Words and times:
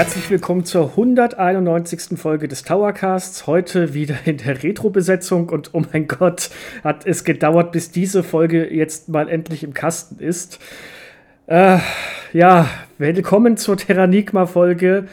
Herzlich 0.00 0.30
willkommen 0.30 0.64
zur 0.64 0.92
191. 0.92 2.18
Folge 2.18 2.48
des 2.48 2.62
Towercasts. 2.62 3.46
Heute 3.46 3.92
wieder 3.92 4.16
in 4.24 4.38
der 4.38 4.62
Retro-Besetzung 4.62 5.50
und 5.50 5.74
oh 5.74 5.82
mein 5.92 6.08
Gott, 6.08 6.48
hat 6.82 7.04
es 7.04 7.22
gedauert, 7.22 7.70
bis 7.70 7.90
diese 7.90 8.22
Folge 8.22 8.74
jetzt 8.74 9.10
mal 9.10 9.28
endlich 9.28 9.62
im 9.62 9.74
Kasten 9.74 10.18
ist. 10.18 10.58
Äh, 11.48 11.80
ja, 12.32 12.66
willkommen 12.96 13.58
zur 13.58 13.76
Terranigma-Folge 13.76 15.06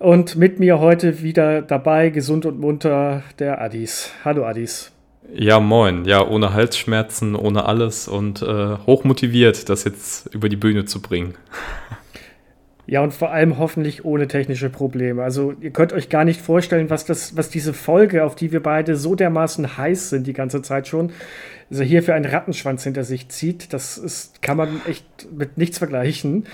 und 0.00 0.34
mit 0.34 0.58
mir 0.58 0.80
heute 0.80 1.22
wieder 1.22 1.62
dabei, 1.62 2.10
gesund 2.10 2.46
und 2.46 2.58
munter, 2.58 3.22
der 3.38 3.60
Adis. 3.62 4.10
Hallo 4.24 4.44
Adis. 4.44 4.90
Ja, 5.32 5.60
moin. 5.60 6.04
Ja, 6.04 6.26
ohne 6.26 6.52
Halsschmerzen, 6.52 7.36
ohne 7.36 7.66
alles 7.66 8.08
und 8.08 8.42
äh, 8.42 8.76
hochmotiviert, 8.86 9.68
das 9.68 9.84
jetzt 9.84 10.34
über 10.34 10.48
die 10.48 10.56
Bühne 10.56 10.84
zu 10.84 11.00
bringen. 11.00 11.36
Ja, 12.88 13.02
und 13.02 13.12
vor 13.12 13.30
allem 13.32 13.58
hoffentlich 13.58 14.04
ohne 14.04 14.28
technische 14.28 14.70
Probleme. 14.70 15.22
Also 15.22 15.54
ihr 15.60 15.70
könnt 15.70 15.92
euch 15.92 16.08
gar 16.08 16.24
nicht 16.24 16.40
vorstellen, 16.40 16.88
was, 16.88 17.04
das, 17.04 17.36
was 17.36 17.50
diese 17.50 17.74
Folge, 17.74 18.24
auf 18.24 18.36
die 18.36 18.52
wir 18.52 18.62
beide 18.62 18.96
so 18.96 19.16
dermaßen 19.16 19.76
heiß 19.76 20.10
sind 20.10 20.26
die 20.26 20.32
ganze 20.32 20.62
Zeit 20.62 20.86
schon, 20.86 21.10
also 21.68 21.82
hier 21.82 22.04
für 22.04 22.14
einen 22.14 22.26
Rattenschwanz 22.26 22.84
hinter 22.84 23.02
sich 23.02 23.28
zieht. 23.28 23.72
Das 23.72 23.98
ist, 23.98 24.40
kann 24.40 24.56
man 24.56 24.80
echt 24.86 25.04
mit 25.36 25.58
nichts 25.58 25.78
vergleichen. 25.78 26.46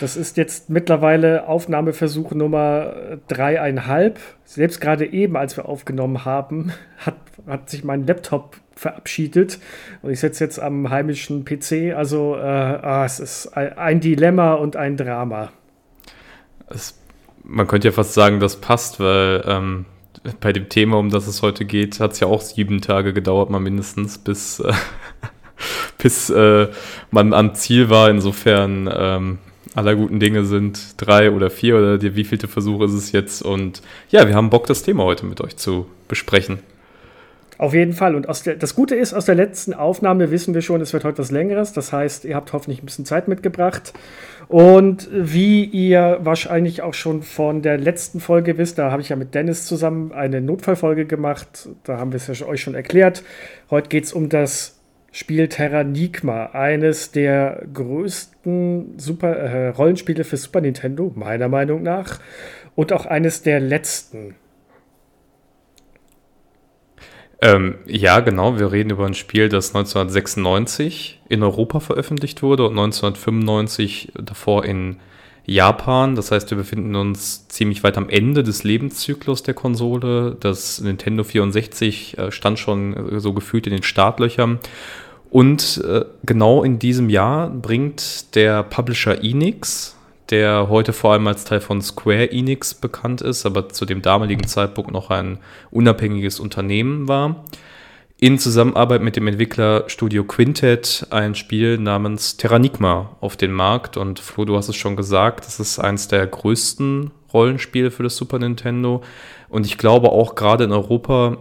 Das 0.00 0.16
ist 0.16 0.38
jetzt 0.38 0.70
mittlerweile 0.70 1.46
Aufnahmeversuch 1.48 2.32
Nummer 2.32 3.18
dreieinhalb. 3.28 4.18
Selbst 4.44 4.80
gerade 4.80 5.04
eben, 5.04 5.36
als 5.36 5.58
wir 5.58 5.68
aufgenommen 5.68 6.24
haben, 6.24 6.72
hat, 6.98 7.16
hat 7.46 7.68
sich 7.68 7.84
mein 7.84 8.06
Laptop 8.06 8.56
verabschiedet 8.74 9.58
und 10.02 10.10
ich 10.10 10.20
sitze 10.20 10.44
jetzt 10.44 10.58
am 10.58 10.88
heimischen 10.88 11.44
PC. 11.44 11.94
Also 11.94 12.34
äh, 12.36 12.40
ah, 12.40 13.04
es 13.04 13.20
ist 13.20 13.54
ein 13.56 14.00
Dilemma 14.00 14.54
und 14.54 14.76
ein 14.76 14.96
Drama. 14.96 15.52
Es, 16.68 16.98
man 17.42 17.66
könnte 17.66 17.88
ja 17.88 17.92
fast 17.92 18.14
sagen, 18.14 18.40
das 18.40 18.60
passt, 18.60 19.00
weil 19.00 19.44
ähm, 19.46 19.84
bei 20.40 20.52
dem 20.52 20.68
Thema, 20.68 20.98
um 20.98 21.10
das 21.10 21.26
es 21.26 21.42
heute 21.42 21.64
geht, 21.64 22.00
hat 22.00 22.12
es 22.12 22.20
ja 22.20 22.28
auch 22.28 22.40
sieben 22.40 22.80
Tage 22.80 23.12
gedauert, 23.12 23.50
mal 23.50 23.60
mindestens, 23.60 24.18
bis, 24.18 24.60
äh, 24.60 24.72
bis 25.98 26.30
äh, 26.30 26.68
man 27.10 27.34
am 27.34 27.54
Ziel 27.54 27.90
war. 27.90 28.08
Insofern 28.10 28.90
ähm, 28.92 29.38
aller 29.74 29.96
guten 29.96 30.20
Dinge 30.20 30.44
sind 30.44 30.94
drei 30.96 31.30
oder 31.30 31.50
vier 31.50 31.76
oder 31.76 31.98
die, 31.98 32.16
wievielte 32.16 32.48
Versuch 32.48 32.82
ist 32.82 32.92
es 32.92 33.12
jetzt. 33.12 33.42
Und 33.42 33.82
ja, 34.10 34.26
wir 34.26 34.34
haben 34.34 34.50
Bock, 34.50 34.66
das 34.66 34.82
Thema 34.82 35.04
heute 35.04 35.26
mit 35.26 35.40
euch 35.40 35.56
zu 35.56 35.86
besprechen. 36.08 36.60
Auf 37.56 37.72
jeden 37.72 37.92
Fall. 37.92 38.14
Und 38.14 38.26
der, 38.46 38.56
das 38.56 38.74
Gute 38.74 38.96
ist, 38.96 39.14
aus 39.14 39.26
der 39.26 39.36
letzten 39.36 39.74
Aufnahme 39.74 40.30
wissen 40.30 40.54
wir 40.54 40.62
schon, 40.62 40.80
es 40.80 40.92
wird 40.92 41.04
heute 41.04 41.18
was 41.18 41.30
Längeres. 41.30 41.72
Das 41.72 41.92
heißt, 41.92 42.24
ihr 42.24 42.34
habt 42.34 42.52
hoffentlich 42.52 42.82
ein 42.82 42.86
bisschen 42.86 43.04
Zeit 43.04 43.28
mitgebracht. 43.28 43.92
Und 44.48 45.08
wie 45.12 45.64
ihr 45.64 46.18
wahrscheinlich 46.22 46.82
auch 46.82 46.94
schon 46.94 47.22
von 47.22 47.62
der 47.62 47.78
letzten 47.78 48.20
Folge 48.20 48.58
wisst, 48.58 48.78
da 48.78 48.90
habe 48.90 49.02
ich 49.02 49.08
ja 49.08 49.16
mit 49.16 49.34
Dennis 49.34 49.66
zusammen 49.66 50.12
eine 50.12 50.40
Notfallfolge 50.40 51.06
gemacht. 51.06 51.68
Da 51.84 51.98
haben 51.98 52.12
wir 52.12 52.16
es 52.16 52.26
ja 52.26 52.46
euch 52.46 52.60
schon 52.60 52.74
erklärt. 52.74 53.22
Heute 53.70 53.88
geht 53.88 54.04
es 54.04 54.12
um 54.12 54.28
das 54.28 54.80
Spiel 55.12 55.46
Terranigma, 55.46 56.46
eines 56.46 57.12
der 57.12 57.62
größten 57.72 58.98
Super, 58.98 59.36
äh, 59.36 59.68
Rollenspiele 59.68 60.24
für 60.24 60.36
Super 60.36 60.60
Nintendo, 60.60 61.12
meiner 61.14 61.48
Meinung 61.48 61.84
nach. 61.84 62.18
Und 62.74 62.92
auch 62.92 63.06
eines 63.06 63.42
der 63.42 63.60
letzten. 63.60 64.34
Ähm, 67.44 67.74
ja, 67.84 68.20
genau. 68.20 68.58
Wir 68.58 68.72
reden 68.72 68.88
über 68.88 69.04
ein 69.04 69.12
Spiel, 69.12 69.50
das 69.50 69.74
1996 69.74 71.20
in 71.28 71.42
Europa 71.42 71.78
veröffentlicht 71.80 72.42
wurde 72.42 72.64
und 72.64 72.70
1995 72.70 74.12
davor 74.14 74.64
in 74.64 74.96
Japan. 75.44 76.14
Das 76.16 76.30
heißt, 76.30 76.50
wir 76.50 76.56
befinden 76.56 76.96
uns 76.96 77.46
ziemlich 77.48 77.84
weit 77.84 77.98
am 77.98 78.08
Ende 78.08 78.44
des 78.44 78.64
Lebenszyklus 78.64 79.42
der 79.42 79.52
Konsole. 79.52 80.38
Das 80.40 80.80
Nintendo 80.80 81.22
64 81.22 82.16
äh, 82.16 82.32
stand 82.32 82.58
schon 82.58 83.16
äh, 83.16 83.20
so 83.20 83.34
gefühlt 83.34 83.66
in 83.66 83.74
den 83.74 83.82
Startlöchern. 83.82 84.58
Und 85.28 85.84
äh, 85.86 86.06
genau 86.24 86.64
in 86.64 86.78
diesem 86.78 87.10
Jahr 87.10 87.50
bringt 87.50 88.34
der 88.36 88.62
Publisher 88.62 89.22
Enix 89.22 89.98
der 90.30 90.68
heute 90.68 90.92
vor 90.92 91.12
allem 91.12 91.26
als 91.26 91.44
Teil 91.44 91.60
von 91.60 91.82
Square 91.82 92.30
Enix 92.32 92.74
bekannt 92.74 93.20
ist, 93.20 93.44
aber 93.46 93.68
zu 93.68 93.84
dem 93.84 94.02
damaligen 94.02 94.46
Zeitpunkt 94.46 94.92
noch 94.92 95.10
ein 95.10 95.38
unabhängiges 95.70 96.40
Unternehmen 96.40 97.08
war. 97.08 97.44
In 98.18 98.38
Zusammenarbeit 98.38 99.02
mit 99.02 99.16
dem 99.16 99.26
Entwickler 99.26 99.84
Studio 99.88 100.24
Quintet 100.24 101.06
ein 101.10 101.34
Spiel 101.34 101.78
namens 101.78 102.36
Terranigma 102.36 103.16
auf 103.20 103.36
den 103.36 103.52
Markt. 103.52 103.96
Und 103.96 104.20
Flo, 104.20 104.44
du 104.44 104.56
hast 104.56 104.68
es 104.68 104.76
schon 104.76 104.96
gesagt, 104.96 105.46
das 105.46 105.60
ist 105.60 105.78
eines 105.78 106.08
der 106.08 106.26
größten 106.26 107.10
Rollenspiele 107.32 107.90
für 107.90 108.04
das 108.04 108.16
Super 108.16 108.38
Nintendo. 108.38 109.02
Und 109.48 109.66
ich 109.66 109.78
glaube 109.78 110.10
auch 110.10 110.36
gerade 110.36 110.64
in 110.64 110.72
Europa 110.72 111.36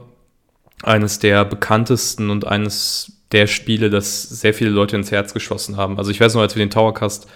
eines 0.82 1.20
der 1.20 1.46
bekanntesten 1.46 2.30
und 2.30 2.46
eines 2.46 3.24
der 3.32 3.48
Spiele, 3.48 3.90
das 3.90 4.24
sehr 4.24 4.54
viele 4.54 4.72
Leute 4.72 4.96
ins 4.96 5.12
Herz 5.12 5.34
geschossen 5.34 5.78
haben. 5.78 5.98
Also 5.98 6.12
ich 6.12 6.20
weiß 6.20 6.34
noch, 6.34 6.42
als 6.42 6.56
wir 6.56 6.66
den 6.66 6.70
Towercast 6.70 7.28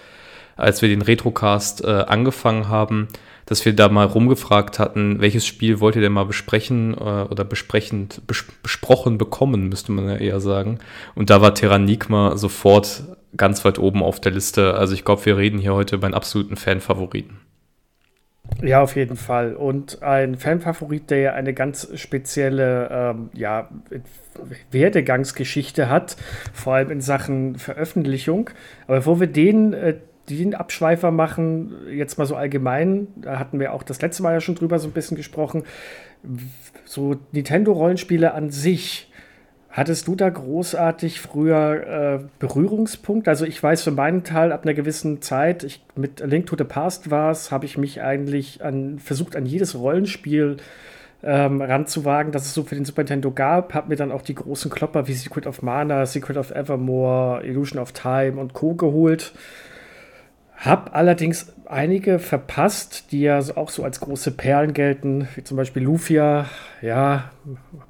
als 0.58 0.82
wir 0.82 0.88
den 0.88 1.02
Retrocast 1.02 1.84
äh, 1.84 1.88
angefangen 1.88 2.68
haben, 2.68 3.08
dass 3.46 3.64
wir 3.64 3.74
da 3.74 3.88
mal 3.88 4.06
rumgefragt 4.06 4.78
hatten, 4.78 5.20
welches 5.20 5.46
Spiel 5.46 5.80
wollt 5.80 5.96
ihr 5.96 6.02
denn 6.02 6.12
mal 6.12 6.26
besprechen 6.26 6.94
äh, 6.94 6.98
oder 6.98 7.44
besprechend 7.44 8.26
bes 8.26 8.44
besprochen 8.62 9.16
bekommen, 9.16 9.68
müsste 9.68 9.92
man 9.92 10.08
ja 10.08 10.16
eher 10.16 10.40
sagen. 10.40 10.78
Und 11.14 11.30
da 11.30 11.40
war 11.40 11.54
Terranigma 11.54 12.36
sofort 12.36 13.04
ganz 13.36 13.64
weit 13.64 13.78
oben 13.78 14.02
auf 14.02 14.20
der 14.20 14.32
Liste. 14.32 14.74
Also 14.74 14.94
ich 14.94 15.04
glaube, 15.04 15.24
wir 15.24 15.38
reden 15.38 15.58
hier 15.58 15.74
heute 15.74 15.96
über 15.96 16.06
einen 16.06 16.14
absoluten 16.14 16.56
Fanfavoriten. 16.56 17.38
Ja, 18.62 18.82
auf 18.82 18.96
jeden 18.96 19.16
Fall. 19.16 19.54
Und 19.54 20.02
ein 20.02 20.36
Fanfavorit, 20.36 21.10
der 21.10 21.18
ja 21.18 21.32
eine 21.34 21.54
ganz 21.54 21.88
spezielle 21.94 22.88
ähm, 22.90 23.30
ja, 23.34 23.68
Werdegangsgeschichte 24.70 25.88
hat, 25.88 26.16
vor 26.52 26.74
allem 26.74 26.90
in 26.90 27.00
Sachen 27.00 27.56
Veröffentlichung. 27.56 28.50
Aber 28.86 28.96
bevor 28.96 29.20
wir 29.20 29.26
den 29.26 29.74
äh, 29.74 29.96
den 30.36 30.54
Abschweifer 30.54 31.10
machen, 31.10 31.72
jetzt 31.90 32.18
mal 32.18 32.26
so 32.26 32.36
allgemein, 32.36 33.08
da 33.16 33.38
hatten 33.38 33.58
wir 33.58 33.72
auch 33.72 33.82
das 33.82 34.02
letzte 34.02 34.22
Mal 34.22 34.34
ja 34.34 34.40
schon 34.40 34.54
drüber 34.54 34.78
so 34.78 34.88
ein 34.88 34.92
bisschen 34.92 35.16
gesprochen, 35.16 35.64
so 36.84 37.16
Nintendo-Rollenspiele 37.32 38.34
an 38.34 38.50
sich, 38.50 39.10
hattest 39.70 40.08
du 40.08 40.16
da 40.16 40.28
großartig 40.28 41.20
früher 41.20 42.20
äh, 42.20 42.24
Berührungspunkt? 42.38 43.28
Also 43.28 43.44
ich 43.44 43.62
weiß 43.62 43.82
für 43.82 43.90
meinen 43.90 44.24
Teil, 44.24 44.52
ab 44.52 44.64
einer 44.64 44.74
gewissen 44.74 45.22
Zeit, 45.22 45.62
ich, 45.64 45.84
mit 45.94 46.20
A 46.20 46.26
Link 46.26 46.46
to 46.46 46.56
the 46.56 46.64
Past 46.64 47.10
war 47.10 47.30
es, 47.30 47.52
habe 47.52 47.66
ich 47.66 47.78
mich 47.78 48.02
eigentlich 48.02 48.64
an, 48.64 48.98
versucht, 48.98 49.36
an 49.36 49.46
jedes 49.46 49.78
Rollenspiel 49.78 50.56
ähm, 51.22 51.60
ranzuwagen, 51.60 52.32
das 52.32 52.46
es 52.46 52.54
so 52.54 52.62
für 52.62 52.74
den 52.74 52.84
Super 52.84 53.02
Nintendo 53.02 53.30
gab. 53.30 53.74
Habe 53.74 53.88
mir 53.88 53.96
dann 53.96 54.12
auch 54.12 54.22
die 54.22 54.34
großen 54.34 54.70
Klopper 54.70 55.08
wie 55.08 55.12
Secret 55.14 55.46
of 55.46 55.62
Mana, 55.62 56.06
Secret 56.06 56.36
of 56.36 56.50
Evermore, 56.50 57.44
Illusion 57.44 57.80
of 57.80 57.92
Time 57.92 58.40
und 58.40 58.54
Co. 58.54 58.74
geholt. 58.74 59.32
Hab 60.58 60.96
allerdings 60.96 61.52
einige 61.66 62.18
verpasst, 62.18 63.12
die 63.12 63.20
ja 63.20 63.38
auch 63.54 63.70
so 63.70 63.84
als 63.84 64.00
große 64.00 64.32
Perlen 64.32 64.74
gelten, 64.74 65.28
wie 65.36 65.44
zum 65.44 65.56
Beispiel 65.56 65.84
Lufia. 65.84 66.46
Ja, 66.82 67.30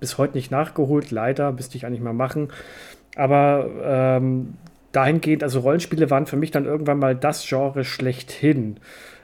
bis 0.00 0.18
heute 0.18 0.36
nicht 0.36 0.50
nachgeholt, 0.50 1.10
leider, 1.10 1.52
müsste 1.52 1.78
ich 1.78 1.86
eigentlich 1.86 2.02
mal 2.02 2.12
machen. 2.12 2.48
Aber 3.16 3.70
ähm, 3.82 4.54
dahingehend, 4.92 5.42
also 5.42 5.60
Rollenspiele 5.60 6.10
waren 6.10 6.26
für 6.26 6.36
mich 6.36 6.50
dann 6.50 6.66
irgendwann 6.66 6.98
mal 6.98 7.16
das 7.16 7.46
Genre 7.48 7.84
schlechthin. 7.84 8.76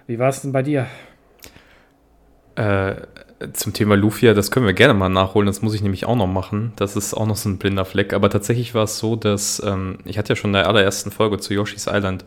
Wie 0.07 0.19
war 0.19 0.31
es 0.31 0.41
denn 0.41 0.53
bei 0.53 0.63
dir? 0.63 0.87
Äh, 2.57 2.95
zum 3.53 3.75
Thema 3.75 3.95
Lufia, 3.95 4.33
das 4.33 4.51
können 4.51 4.65
wir 4.65 4.73
gerne 4.73 4.95
mal 4.95 5.11
nachholen, 5.11 5.47
das 5.47 5.61
muss 5.61 5.75
ich 5.75 5.83
nämlich 5.83 6.07
auch 6.07 6.17
noch 6.17 6.27
machen. 6.27 6.73
Das 6.77 6.97
ist 6.97 7.13
auch 7.13 7.27
noch 7.27 7.37
so 7.37 7.51
ein 7.51 7.59
blinder 7.59 7.85
Fleck. 7.85 8.15
Aber 8.15 8.31
tatsächlich 8.31 8.75
war 8.75 8.85
es 8.85 8.99
so, 8.99 9.17
dass 9.17 9.63
ähm, 9.67 9.99
ich 10.07 10.17
hatte 10.17 10.31
ja 10.31 10.37
schon 10.37 10.51
in 10.51 10.55
der 10.55 10.69
allerersten 10.69 11.11
Folge 11.11 11.39
zu 11.39 11.53
Yoshi's 11.53 11.87
Island 11.91 12.25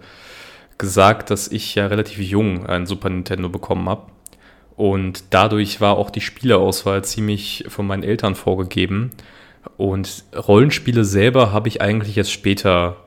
gesagt, 0.78 1.30
dass 1.30 1.48
ich 1.48 1.76
ja 1.76 1.88
relativ 1.88 2.20
jung 2.20 2.66
ein 2.66 2.86
Super 2.86 3.10
Nintendo 3.10 3.50
bekommen 3.50 3.90
habe. 3.90 4.04
Und 4.76 5.24
dadurch 5.32 5.82
war 5.82 5.98
auch 5.98 6.12
die 6.12 6.22
Spieleauswahl 6.22 7.04
ziemlich 7.04 7.66
von 7.68 7.88
meinen 7.88 8.04
Eltern 8.04 8.36
vorgegeben. 8.36 9.12
Und 9.76 10.24
Rollenspiele 10.36 11.04
selber 11.04 11.52
habe 11.52 11.68
ich 11.68 11.82
eigentlich 11.82 12.18
erst 12.18 12.32
später 12.32 12.98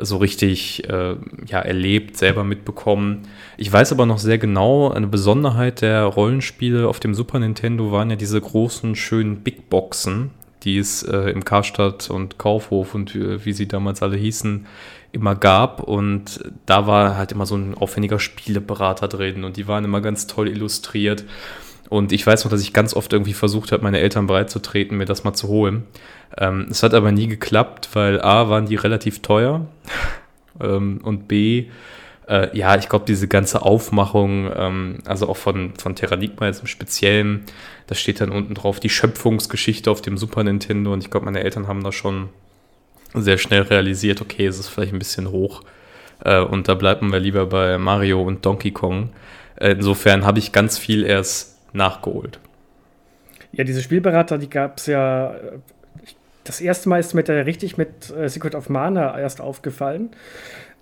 so 0.00 0.16
richtig 0.16 0.88
äh, 0.88 1.16
ja, 1.46 1.58
erlebt, 1.58 2.16
selber 2.16 2.42
mitbekommen. 2.42 3.22
Ich 3.58 3.70
weiß 3.70 3.92
aber 3.92 4.06
noch 4.06 4.18
sehr 4.18 4.38
genau, 4.38 4.90
eine 4.90 5.06
Besonderheit 5.06 5.82
der 5.82 6.04
Rollenspiele 6.04 6.88
auf 6.88 7.00
dem 7.00 7.14
Super 7.14 7.38
Nintendo 7.38 7.92
waren 7.92 8.08
ja 8.08 8.16
diese 8.16 8.40
großen, 8.40 8.96
schönen 8.96 9.40
Big 9.40 9.68
Boxen, 9.68 10.30
die 10.62 10.78
es 10.78 11.02
äh, 11.02 11.30
im 11.30 11.44
Karstadt 11.44 12.08
und 12.08 12.38
Kaufhof 12.38 12.94
und 12.94 13.14
äh, 13.14 13.44
wie 13.44 13.52
sie 13.52 13.68
damals 13.68 14.02
alle 14.02 14.16
hießen, 14.16 14.66
immer 15.12 15.34
gab. 15.34 15.80
Und 15.80 16.40
da 16.66 16.86
war 16.86 17.16
halt 17.16 17.32
immer 17.32 17.46
so 17.46 17.56
ein 17.56 17.74
aufwendiger 17.74 18.18
Spieleberater 18.18 19.08
drin 19.08 19.44
und 19.44 19.56
die 19.56 19.68
waren 19.68 19.84
immer 19.84 20.00
ganz 20.00 20.26
toll 20.26 20.48
illustriert. 20.48 21.24
Und 21.88 22.12
ich 22.12 22.26
weiß 22.26 22.44
noch, 22.44 22.50
dass 22.50 22.62
ich 22.62 22.72
ganz 22.72 22.94
oft 22.94 23.12
irgendwie 23.12 23.32
versucht 23.32 23.72
habe, 23.72 23.82
meine 23.82 23.98
Eltern 23.98 24.26
bereitzutreten, 24.28 24.96
mir 24.96 25.06
das 25.06 25.24
mal 25.24 25.34
zu 25.34 25.48
holen. 25.48 25.84
Ähm, 26.38 26.68
es 26.70 26.82
hat 26.82 26.94
aber 26.94 27.10
nie 27.10 27.26
geklappt, 27.26 27.90
weil 27.94 28.20
A, 28.20 28.48
waren 28.48 28.66
die 28.66 28.76
relativ 28.76 29.22
teuer 29.22 29.66
ähm, 30.60 31.00
und 31.02 31.26
B, 31.28 31.66
Äh, 32.28 32.56
ja, 32.56 32.76
ich 32.76 32.88
glaube, 32.88 33.06
diese 33.08 33.26
ganze 33.26 33.62
Aufmachung, 33.62 34.48
ähm, 34.54 34.98
also 35.04 35.28
auch 35.28 35.36
von, 35.36 35.72
von 35.76 35.96
Terranigma 35.96 36.46
jetzt 36.46 36.60
im 36.60 36.68
Speziellen, 36.68 37.42
da 37.88 37.96
steht 37.96 38.20
dann 38.20 38.30
unten 38.30 38.54
drauf 38.54 38.78
die 38.78 38.88
Schöpfungsgeschichte 38.88 39.90
auf 39.90 40.00
dem 40.00 40.16
Super 40.16 40.44
Nintendo 40.44 40.92
und 40.92 41.02
ich 41.02 41.10
glaube, 41.10 41.26
meine 41.26 41.42
Eltern 41.42 41.66
haben 41.66 41.82
da 41.82 41.90
schon 41.90 42.28
sehr 43.14 43.38
schnell 43.38 43.62
realisiert, 43.62 44.20
okay, 44.20 44.46
es 44.46 44.58
ist 44.58 44.68
vielleicht 44.68 44.92
ein 44.92 44.98
bisschen 44.98 45.30
hoch 45.30 45.62
äh, 46.24 46.40
und 46.40 46.68
da 46.68 46.74
bleibt 46.74 47.02
man 47.02 47.22
lieber 47.22 47.46
bei 47.46 47.78
Mario 47.78 48.22
und 48.22 48.44
Donkey 48.44 48.70
Kong. 48.70 49.10
Äh, 49.56 49.72
insofern 49.72 50.24
habe 50.24 50.38
ich 50.38 50.52
ganz 50.52 50.78
viel 50.78 51.04
erst 51.04 51.58
nachgeholt. 51.72 52.38
Ja, 53.52 53.64
diese 53.64 53.82
Spielberater, 53.82 54.38
die 54.38 54.50
gab 54.50 54.78
es 54.78 54.86
ja. 54.86 55.34
Äh, 55.34 55.58
das 56.44 56.60
erste 56.60 56.88
Mal 56.88 56.98
ist 56.98 57.14
mir 57.14 57.22
da 57.22 57.34
richtig 57.34 57.76
mit 57.76 58.10
äh, 58.10 58.28
Secret 58.28 58.54
of 58.54 58.70
Mana 58.70 59.18
erst 59.18 59.40
aufgefallen. 59.40 60.10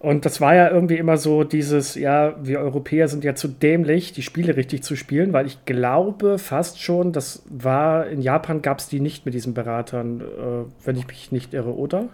Und 0.01 0.25
das 0.25 0.41
war 0.41 0.55
ja 0.55 0.71
irgendwie 0.71 0.97
immer 0.97 1.17
so 1.17 1.43
dieses, 1.43 1.97
ja, 1.97 2.37
wir 2.41 2.61
Europäer 2.61 3.09
sind 3.09 3.25
ja 3.25 3.35
zu 3.35 3.49
dämlich, 3.49 4.13
die 4.13 4.23
Spiele 4.23 4.57
richtig 4.57 4.85
zu 4.85 4.95
spielen, 4.95 5.33
weil 5.33 5.47
ich 5.47 5.65
glaube 5.65 6.39
fast 6.39 6.81
schon, 6.81 7.13
das 7.13 7.43
war, 7.49 8.07
in 8.07 8.23
Japan 8.23 8.63
gab 8.63 8.79
es 8.79 8.89
die 8.89 9.01
nicht 9.01 9.27
mit 9.27 9.35
diesen 9.35 9.55
Beratern, 9.55 10.21
äh, 10.21 10.87
wenn 10.87 10.97
ich 10.97 11.09
mich 11.09 11.33
nicht 11.33 11.53
irre, 11.53 11.77
oder? 11.77 12.09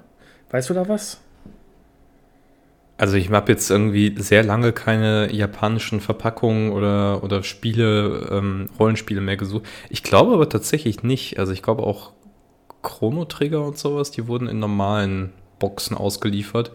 Weißt 0.51 0.71
du 0.71 0.75
da 0.75 0.89
was? 0.89 1.21
Also 2.97 3.17
ich 3.17 3.31
habe 3.31 3.53
jetzt 3.53 3.71
irgendwie 3.71 4.15
sehr 4.19 4.45
lange 4.45 4.73
keine 4.73 5.31
japanischen 5.31 6.01
Verpackungen 6.01 6.73
oder, 6.73 7.23
oder 7.23 7.43
Spiele, 7.43 8.29
ähm, 8.31 8.71
Rollenspiele 8.79 9.21
mehr 9.21 9.37
gesucht. 9.37 9.65
Ich 9.91 10.03
glaube 10.03 10.33
aber 10.33 10.49
tatsächlich 10.49 11.03
nicht. 11.03 11.39
Also 11.39 11.53
ich 11.53 11.63
glaube 11.63 11.83
auch 11.83 12.13
Chrono 12.83 13.25
Trigger 13.25 13.67
und 13.67 13.77
sowas, 13.77 14.11
die 14.11 14.27
wurden 14.29 14.47
in 14.47 14.59
normalen 14.59 15.33
Boxen 15.59 15.97
ausgeliefert. 15.97 16.71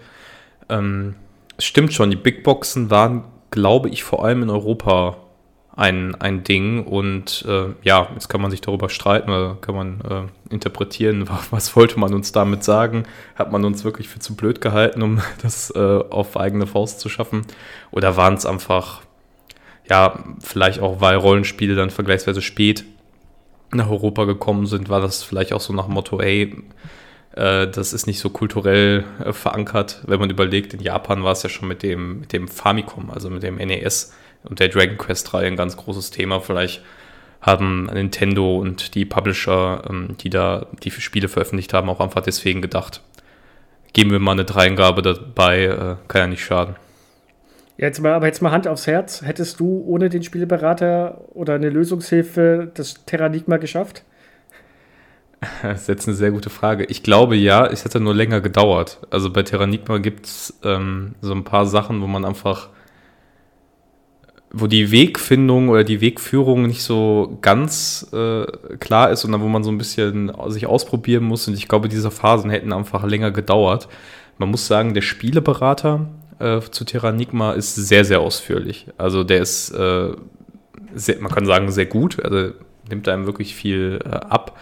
Ähm, 0.70 1.16
es 1.58 1.66
stimmt 1.66 1.94
schon, 1.94 2.10
die 2.10 2.16
Big 2.16 2.44
Boxen 2.44 2.90
waren, 2.90 3.24
glaube 3.52 3.90
ich, 3.90 4.04
vor 4.04 4.24
allem 4.24 4.44
in 4.44 4.50
Europa 4.50 5.18
ein, 5.80 6.16
ein 6.16 6.44
Ding. 6.44 6.86
Und 6.86 7.46
äh, 7.48 7.74
ja, 7.84 8.10
jetzt 8.14 8.28
kann 8.28 8.42
man 8.42 8.52
sich 8.52 8.62
darüber 8.62 8.90
streiten 8.90 9.30
oder 9.30 9.58
kann 9.62 9.76
man 9.76 10.02
äh, 10.02 10.54
interpretieren, 10.54 11.30
was 11.52 11.76
wollte 11.76 12.00
man 12.00 12.14
uns 12.14 12.32
damit 12.32 12.64
sagen? 12.64 13.04
Hat 13.36 13.52
man 13.52 13.64
uns 13.66 13.84
wirklich 13.84 14.10
für 14.10 14.20
zu 14.20 14.36
blöd 14.36 14.62
gehalten, 14.62 15.02
um 15.02 15.22
das 15.42 15.72
äh, 15.72 15.80
auf 15.80 16.38
eigene 16.38 16.68
Faust 16.68 17.00
zu 17.00 17.10
schaffen? 17.10 17.44
Oder 17.92 18.18
waren 18.18 18.34
es 18.34 18.46
einfach, 18.46 19.02
ja, 19.90 20.20
vielleicht 20.42 20.82
auch, 20.82 21.00
weil 21.02 21.16
Rollenspiele 21.16 21.76
dann 21.76 21.90
vergleichsweise 21.90 22.42
spät 22.42 22.84
nach 23.72 23.90
Europa 23.90 24.26
gekommen 24.26 24.66
sind, 24.66 24.90
war 24.90 25.00
das 25.00 25.24
vielleicht 25.24 25.54
auch 25.54 25.62
so 25.62 25.74
nach 25.74 25.88
Motto, 25.88 26.20
ey, 26.20 26.56
äh, 27.40 27.68
das 27.68 27.94
ist 27.94 28.06
nicht 28.06 28.20
so 28.20 28.30
kulturell 28.30 29.06
äh, 29.24 29.32
verankert. 29.32 30.02
Wenn 30.06 30.20
man 30.20 30.30
überlegt, 30.30 30.74
in 30.74 30.82
Japan 30.82 31.24
war 31.24 31.32
es 31.32 31.44
ja 31.44 31.50
schon 31.50 31.70
mit 31.70 31.84
dem, 31.84 32.22
mit 32.22 32.34
dem 32.34 32.48
Famicom, 32.48 33.10
also 33.10 33.30
mit 33.30 33.44
dem 33.44 33.56
NES 33.56 34.14
und 34.44 34.60
der 34.60 34.68
Dragon 34.68 34.98
Quest 34.98 35.32
3 35.32 35.48
ein 35.48 35.56
ganz 35.56 35.78
großes 35.78 36.12
Thema. 36.12 36.42
Vielleicht 36.42 36.82
haben 37.42 37.86
Nintendo 37.86 38.58
und 38.58 38.94
die 38.94 39.06
Publisher, 39.06 39.84
ähm, 39.90 40.16
die 40.20 40.30
da 40.30 40.68
die 40.84 40.92
Spiele 40.92 41.30
veröffentlicht 41.30 41.74
haben, 41.74 41.90
auch 41.90 42.02
einfach 42.02 42.22
deswegen 42.22 42.62
gedacht, 42.62 43.02
geben 43.94 44.12
wir 44.12 44.20
mal 44.20 44.34
eine 44.34 44.46
Dreingabe 44.46 45.02
dabei, 45.02 45.64
äh, 45.64 45.96
kann 46.10 46.22
ja 46.22 46.28
nicht 46.28 46.44
schaden. 46.44 46.76
Jetzt 47.78 48.02
mal, 48.02 48.12
aber 48.12 48.26
jetzt 48.26 48.42
mal 48.42 48.52
Hand 48.52 48.68
aufs 48.68 48.88
Herz. 48.88 49.22
Hättest 49.22 49.62
du 49.62 49.86
ohne 49.88 50.10
den 50.10 50.24
Spielberater 50.24 51.22
oder 51.34 51.54
eine 51.54 51.70
Lösungshilfe 51.70 52.70
das 52.74 53.06
Terranigma 53.06 53.56
geschafft? 53.56 54.04
Das 55.62 55.82
ist 55.82 55.88
jetzt 55.88 56.08
eine 56.08 56.16
sehr 56.16 56.32
gute 56.32 56.50
Frage. 56.50 56.86
Ich 56.86 57.04
glaube 57.04 57.36
ja, 57.36 57.66
es 57.66 57.86
hätte 57.86 58.00
nur 58.00 58.14
länger 58.14 58.42
gedauert. 58.42 59.00
Also 59.10 59.32
bei 59.32 59.44
Terranigma 59.44 59.98
gibt 59.98 60.26
es 60.26 60.60
ähm, 60.64 61.16
so 61.22 61.34
ein 61.34 61.44
paar 61.44 61.66
Sachen, 61.66 62.02
wo 62.02 62.08
man 62.08 62.26
einfach, 62.26 62.70
wo 64.52 64.68
die 64.68 64.92
Wegfindung 64.92 65.70
oder 65.70 65.84
die 65.84 66.02
Wegführung 66.02 66.64
nicht 66.64 66.84
so 66.84 67.38
ganz 67.42 68.08
äh, 68.12 68.46
klar 68.80 69.12
ist 69.12 69.24
dann 69.24 69.42
wo 69.42 69.48
man 69.48 69.64
so 69.64 69.72
ein 69.72 69.78
bisschen 69.78 70.32
sich 70.48 70.68
ausprobieren 70.68 71.24
muss. 71.24 71.48
Und 71.48 71.54
ich 71.54 71.68
glaube, 71.68 71.90
diese 71.90 72.12
Phasen 72.12 72.50
hätten 72.50 72.74
einfach 72.74 73.06
länger 73.06 73.32
gedauert. 73.32 73.88
Man 74.38 74.50
muss 74.50 74.68
sagen, 74.68 74.94
der 74.94 75.02
Spieleberater 75.02 76.08
äh, 76.40 76.62
zu 76.62 76.86
Terranigma 76.86 77.54
ist 77.54 77.76
sehr, 77.76 78.06
sehr 78.06 78.22
ausführlich. 78.22 78.88
Also 78.98 79.24
der 79.24 79.42
ist, 79.42 79.72
äh, 79.72 80.12
sehr, 80.96 81.20
man 81.20 81.32
kann 81.32 81.46
sagen, 81.46 81.72
sehr 81.72 81.86
gut. 81.86 82.24
Also 82.24 82.54
nimmt 82.90 83.08
einem 83.08 83.26
wirklich 83.26 83.56
viel 83.56 84.00
äh, 84.04 84.10
ab. 84.10 84.58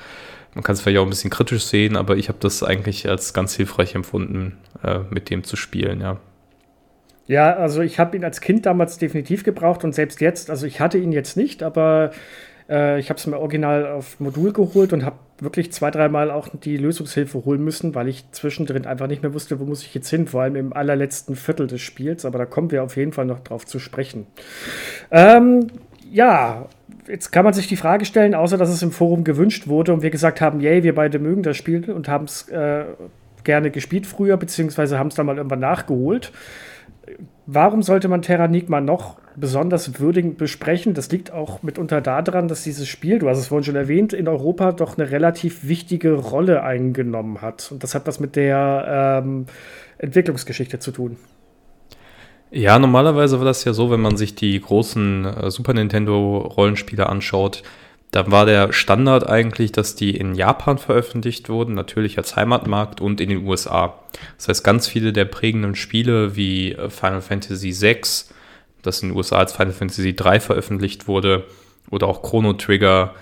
Man 0.58 0.64
kann 0.64 0.74
es 0.74 0.82
vielleicht 0.82 0.98
auch 0.98 1.04
ein 1.04 1.10
bisschen 1.12 1.30
kritisch 1.30 1.66
sehen, 1.66 1.96
aber 1.96 2.18
ich 2.18 2.30
habe 2.30 2.40
das 2.42 2.64
eigentlich 2.64 3.08
als 3.08 3.32
ganz 3.32 3.54
hilfreich 3.54 3.94
empfunden, 3.94 4.58
äh, 4.84 5.02
mit 5.12 5.30
dem 5.30 5.44
zu 5.44 5.56
spielen, 5.56 6.02
ja. 6.02 6.18
Ja, 7.28 7.56
also 7.56 7.82
ich 7.82 8.00
habe 8.00 8.18
ihn 8.18 8.24
als 8.24 8.42
Kind 8.42 8.66
damals 8.66 8.98
definitiv 8.98 9.44
gebraucht 9.44 9.84
und 9.84 9.94
selbst 9.94 10.20
jetzt, 10.20 10.50
also 10.50 10.66
ich 10.66 10.80
hatte 10.80 10.98
ihn 10.98 11.12
jetzt 11.12 11.38
nicht, 11.38 11.62
aber 11.62 12.10
äh, 12.68 13.00
ich 13.00 13.12
habe 13.12 13.20
es 13.20 13.28
mir 13.28 13.38
original 13.38 13.86
auf 13.86 14.20
Modul 14.20 14.52
geholt 14.52 14.94
und 14.94 15.06
habe 15.06 15.18
wirklich 15.38 15.72
zwei, 15.74 15.92
dreimal 15.92 16.32
auch 16.32 16.48
die 16.52 16.78
Lösungshilfe 16.78 17.46
holen 17.46 17.64
müssen, 17.64 17.94
weil 17.94 18.08
ich 18.08 18.26
zwischendrin 18.32 18.88
einfach 18.88 19.06
nicht 19.06 19.22
mehr 19.22 19.36
wusste, 19.36 19.60
wo 19.60 19.64
muss 19.64 19.84
ich 19.84 19.94
jetzt 19.94 20.10
hin, 20.10 20.26
vor 20.26 20.42
allem 20.42 20.56
im 20.56 20.74
allerletzten 20.74 21.36
Viertel 21.36 21.68
des 21.68 21.82
Spiels, 21.82 22.26
aber 22.26 22.40
da 22.40 22.48
kommen 22.48 22.72
wir 22.72 22.82
auf 22.82 22.98
jeden 22.98 23.14
Fall 23.14 23.26
noch 23.26 23.42
drauf 23.42 23.68
zu 23.68 23.78
sprechen. 23.78 24.26
Ähm, 25.12 25.68
ja, 26.10 26.68
jetzt 27.08 27.32
kann 27.32 27.46
man 27.46 27.54
sich 27.54 27.68
die 27.68 27.76
Frage 27.76 28.06
stellen, 28.06 28.36
außer 28.36 28.58
dass 28.58 28.70
es 28.70 28.82
im 28.82 28.92
Forum 28.92 29.24
gewünscht 29.24 29.68
wurde 29.68 29.94
und 29.94 30.02
wir 30.02 30.10
gesagt 30.10 30.42
haben, 30.42 30.60
yay, 30.60 30.84
wir 30.84 30.96
beide 30.96 31.20
mögen 31.20 31.44
das 31.44 31.58
Spiel 31.58 31.92
und 31.92 32.08
haben 32.08 32.26
es 32.26 32.50
äh, 32.50 32.86
gerne 33.44 33.72
gespielt 33.72 34.06
früher, 34.06 34.38
beziehungsweise 34.38 35.00
haben 35.00 35.08
es 35.08 35.16
dann 35.16 35.26
mal 35.26 35.38
irgendwann 35.38 35.60
nachgeholt. 35.60 36.32
Warum 37.46 37.82
sollte 37.82 38.10
man 38.10 38.22
Terranigma 38.22 38.82
noch 38.82 39.18
besonders 39.38 40.02
würdigend 40.02 40.38
besprechen? 40.38 40.94
Das 40.94 41.10
liegt 41.10 41.32
auch 41.32 41.64
mitunter 41.64 42.02
daran, 42.02 42.50
dass 42.50 42.64
dieses 42.64 42.90
Spiel, 42.90 43.20
du 43.20 43.30
hast 43.30 43.38
es 43.38 43.48
vorhin 43.48 43.64
schon 43.64 43.78
erwähnt, 43.78 44.12
in 44.12 44.28
Europa 44.28 44.74
doch 44.74 44.98
eine 44.98 45.10
relativ 45.10 45.66
wichtige 45.66 46.14
Rolle 46.14 46.64
eingenommen 46.64 47.42
hat. 47.42 47.72
Und 47.72 47.84
das 47.84 47.96
hat 47.96 48.06
was 48.06 48.20
mit 48.20 48.36
der 48.36 49.22
ähm, 49.24 49.46
Entwicklungsgeschichte 49.98 50.80
zu 50.80 50.92
tun. 50.92 51.16
Ja, 52.50 52.80
normalerweise 52.80 53.40
war 53.40 53.46
das 53.46 53.66
ja 53.66 53.74
so, 53.74 53.92
wenn 53.92 54.00
man 54.00 54.16
sich 54.16 54.36
die 54.36 54.60
großen 54.60 55.26
äh, 55.26 55.52
Super 55.52 55.74
Nintendo 55.74 56.38
Rollenspiele 56.38 57.08
anschaut, 57.08 57.64
da 58.12 58.32
war 58.32 58.46
der 58.46 58.72
Standard 58.72 59.28
eigentlich, 59.28 59.74
dass 59.74 59.96
die 59.96 60.16
in 60.16 60.34
Japan 60.34 60.78
veröffentlicht 60.78 61.50
wurden, 61.50 61.74
natürlich 61.76 62.18
als 62.18 62.38
Heimatmarkt 62.38 63.02
und 63.02 63.20
in 63.20 63.30
den 63.30 63.46
USA. 63.46 64.00
Das 64.38 64.48
heißt, 64.48 64.64
ganz 64.64 64.88
viele 64.88 65.12
der 65.12 65.26
prägenden 65.26 65.76
Spiele 65.76 66.38
wie 66.38 66.72
äh, 66.72 66.90
Final 66.90 67.22
Fantasy 67.22 67.74
VI, 67.82 68.02
das 68.82 69.04
in 69.04 69.10
den 69.10 69.18
USA 69.18 69.40
als 69.40 69.52
Final 69.52 69.74
Fantasy 69.74 70.16
III 70.18 70.40
veröffentlicht 70.40 71.08
wurde, 71.08 71.46
oder 71.90 72.08
auch 72.08 72.22
Chrono 72.22 72.54
Trigger, 72.54 73.14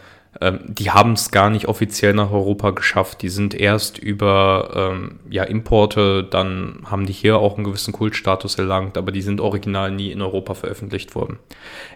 ähm, 0.42 0.60
die 0.68 0.92
haben 0.92 1.14
es 1.14 1.32
gar 1.32 1.50
nicht 1.50 1.68
offiziell 1.68 2.14
nach 2.14 2.32
Europa 2.32 2.72
geschafft. 2.72 3.22
Die 3.22 3.30
sind 3.30 3.54
erst 3.54 3.98
über 3.98 4.72
ähm, 4.94 5.20
ja, 5.30 5.44
Importe, 5.44 6.24
dann 6.24 6.80
haben 6.86 7.06
die 7.06 7.14
hier 7.14 7.38
auch 7.38 7.56
einen 7.56 7.64
gewissen 7.64 7.94
Kultstatus 7.94 8.56
erlangt, 8.56 8.98
aber 8.98 9.12
die 9.12 9.22
sind 9.22 9.40
original 9.40 9.92
nie 9.92 10.12
in 10.12 10.22
Europa 10.22 10.54
veröffentlicht 10.54 11.16
worden. 11.16 11.40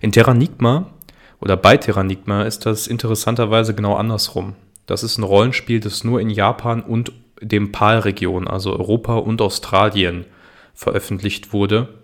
In 0.01 0.11
Terranigma 0.11 0.87
oder 1.41 1.57
bei 1.57 1.77
Terranigma 1.77 2.43
ist 2.43 2.65
das 2.65 2.87
interessanterweise 2.87 3.75
genau 3.75 3.95
andersrum. 3.95 4.55
Das 4.85 5.03
ist 5.03 5.17
ein 5.17 5.23
Rollenspiel, 5.23 5.79
das 5.79 6.03
nur 6.03 6.19
in 6.19 6.29
Japan 6.29 6.81
und 6.81 7.11
dem 7.41 7.71
PAL-Region, 7.71 8.47
also 8.47 8.77
Europa 8.77 9.15
und 9.15 9.41
Australien, 9.41 10.25
veröffentlicht 10.73 11.53
wurde. 11.53 11.98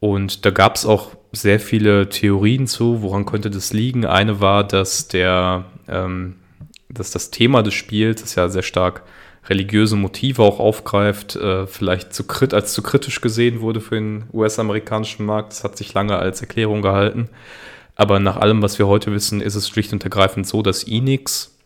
Und 0.00 0.46
da 0.46 0.50
gab 0.50 0.76
es 0.76 0.86
auch 0.86 1.10
sehr 1.32 1.60
viele 1.60 2.08
Theorien 2.08 2.66
zu, 2.66 3.02
woran 3.02 3.26
könnte 3.26 3.50
das 3.50 3.72
liegen. 3.72 4.06
Eine 4.06 4.40
war, 4.40 4.64
dass 4.66 5.08
der, 5.08 5.66
ähm, 5.88 6.36
dass 6.88 7.10
das 7.10 7.30
Thema 7.30 7.62
des 7.62 7.74
Spiels, 7.74 8.22
das 8.22 8.34
ja 8.34 8.48
sehr 8.48 8.62
stark 8.62 9.02
religiöse 9.48 9.96
Motive 9.96 10.42
auch 10.42 10.58
aufgreift, 10.58 11.36
äh, 11.36 11.66
vielleicht 11.66 12.14
zu 12.14 12.24
krit 12.24 12.52
als 12.54 12.72
zu 12.72 12.82
kritisch 12.82 13.20
gesehen 13.20 13.60
wurde 13.60 13.80
für 13.80 13.94
den 13.94 14.24
US-amerikanischen 14.32 15.24
Markt. 15.26 15.52
Das 15.52 15.64
hat 15.64 15.76
sich 15.76 15.92
lange 15.94 16.16
als 16.16 16.40
Erklärung 16.40 16.82
gehalten. 16.82 17.28
Aber 17.94 18.18
nach 18.20 18.36
allem, 18.36 18.62
was 18.62 18.78
wir 18.78 18.86
heute 18.86 19.12
wissen, 19.12 19.40
ist 19.40 19.54
es 19.54 19.68
schlicht 19.68 19.92
und 19.92 20.04
ergreifend 20.04 20.46
so, 20.46 20.62
dass 20.62 20.84
Enix 20.84 21.58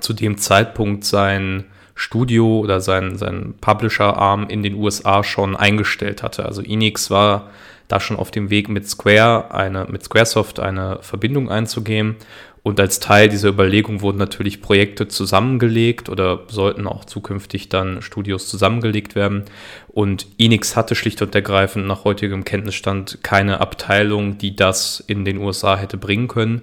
zu 0.00 0.12
dem 0.12 0.38
Zeitpunkt 0.38 1.04
sein 1.04 1.64
Studio 2.00 2.60
oder 2.60 2.80
sein, 2.80 3.18
sein 3.18 3.52
Publisher-Arm 3.60 4.48
in 4.48 4.62
den 4.62 4.74
USA 4.74 5.22
schon 5.22 5.54
eingestellt 5.54 6.22
hatte. 6.22 6.46
Also 6.46 6.62
Enix 6.62 7.10
war 7.10 7.50
da 7.88 8.00
schon 8.00 8.16
auf 8.16 8.30
dem 8.30 8.48
Weg 8.48 8.70
mit 8.70 8.88
Square, 8.88 9.52
eine, 9.52 9.84
mit 9.84 10.02
Squaresoft 10.02 10.60
eine 10.60 11.00
Verbindung 11.02 11.50
einzugehen. 11.50 12.16
Und 12.62 12.80
als 12.80 13.00
Teil 13.00 13.28
dieser 13.28 13.50
Überlegung 13.50 14.00
wurden 14.00 14.16
natürlich 14.16 14.62
Projekte 14.62 15.08
zusammengelegt 15.08 16.08
oder 16.08 16.40
sollten 16.48 16.86
auch 16.86 17.04
zukünftig 17.04 17.68
dann 17.68 18.00
Studios 18.00 18.48
zusammengelegt 18.48 19.14
werden. 19.14 19.44
Und 19.88 20.26
Enix 20.38 20.76
hatte 20.76 20.94
schlicht 20.94 21.20
und 21.20 21.34
ergreifend 21.34 21.86
nach 21.86 22.04
heutigem 22.04 22.44
Kenntnisstand 22.44 23.18
keine 23.22 23.60
Abteilung, 23.60 24.38
die 24.38 24.56
das 24.56 25.04
in 25.06 25.26
den 25.26 25.36
USA 25.36 25.76
hätte 25.76 25.98
bringen 25.98 26.28
können. 26.28 26.62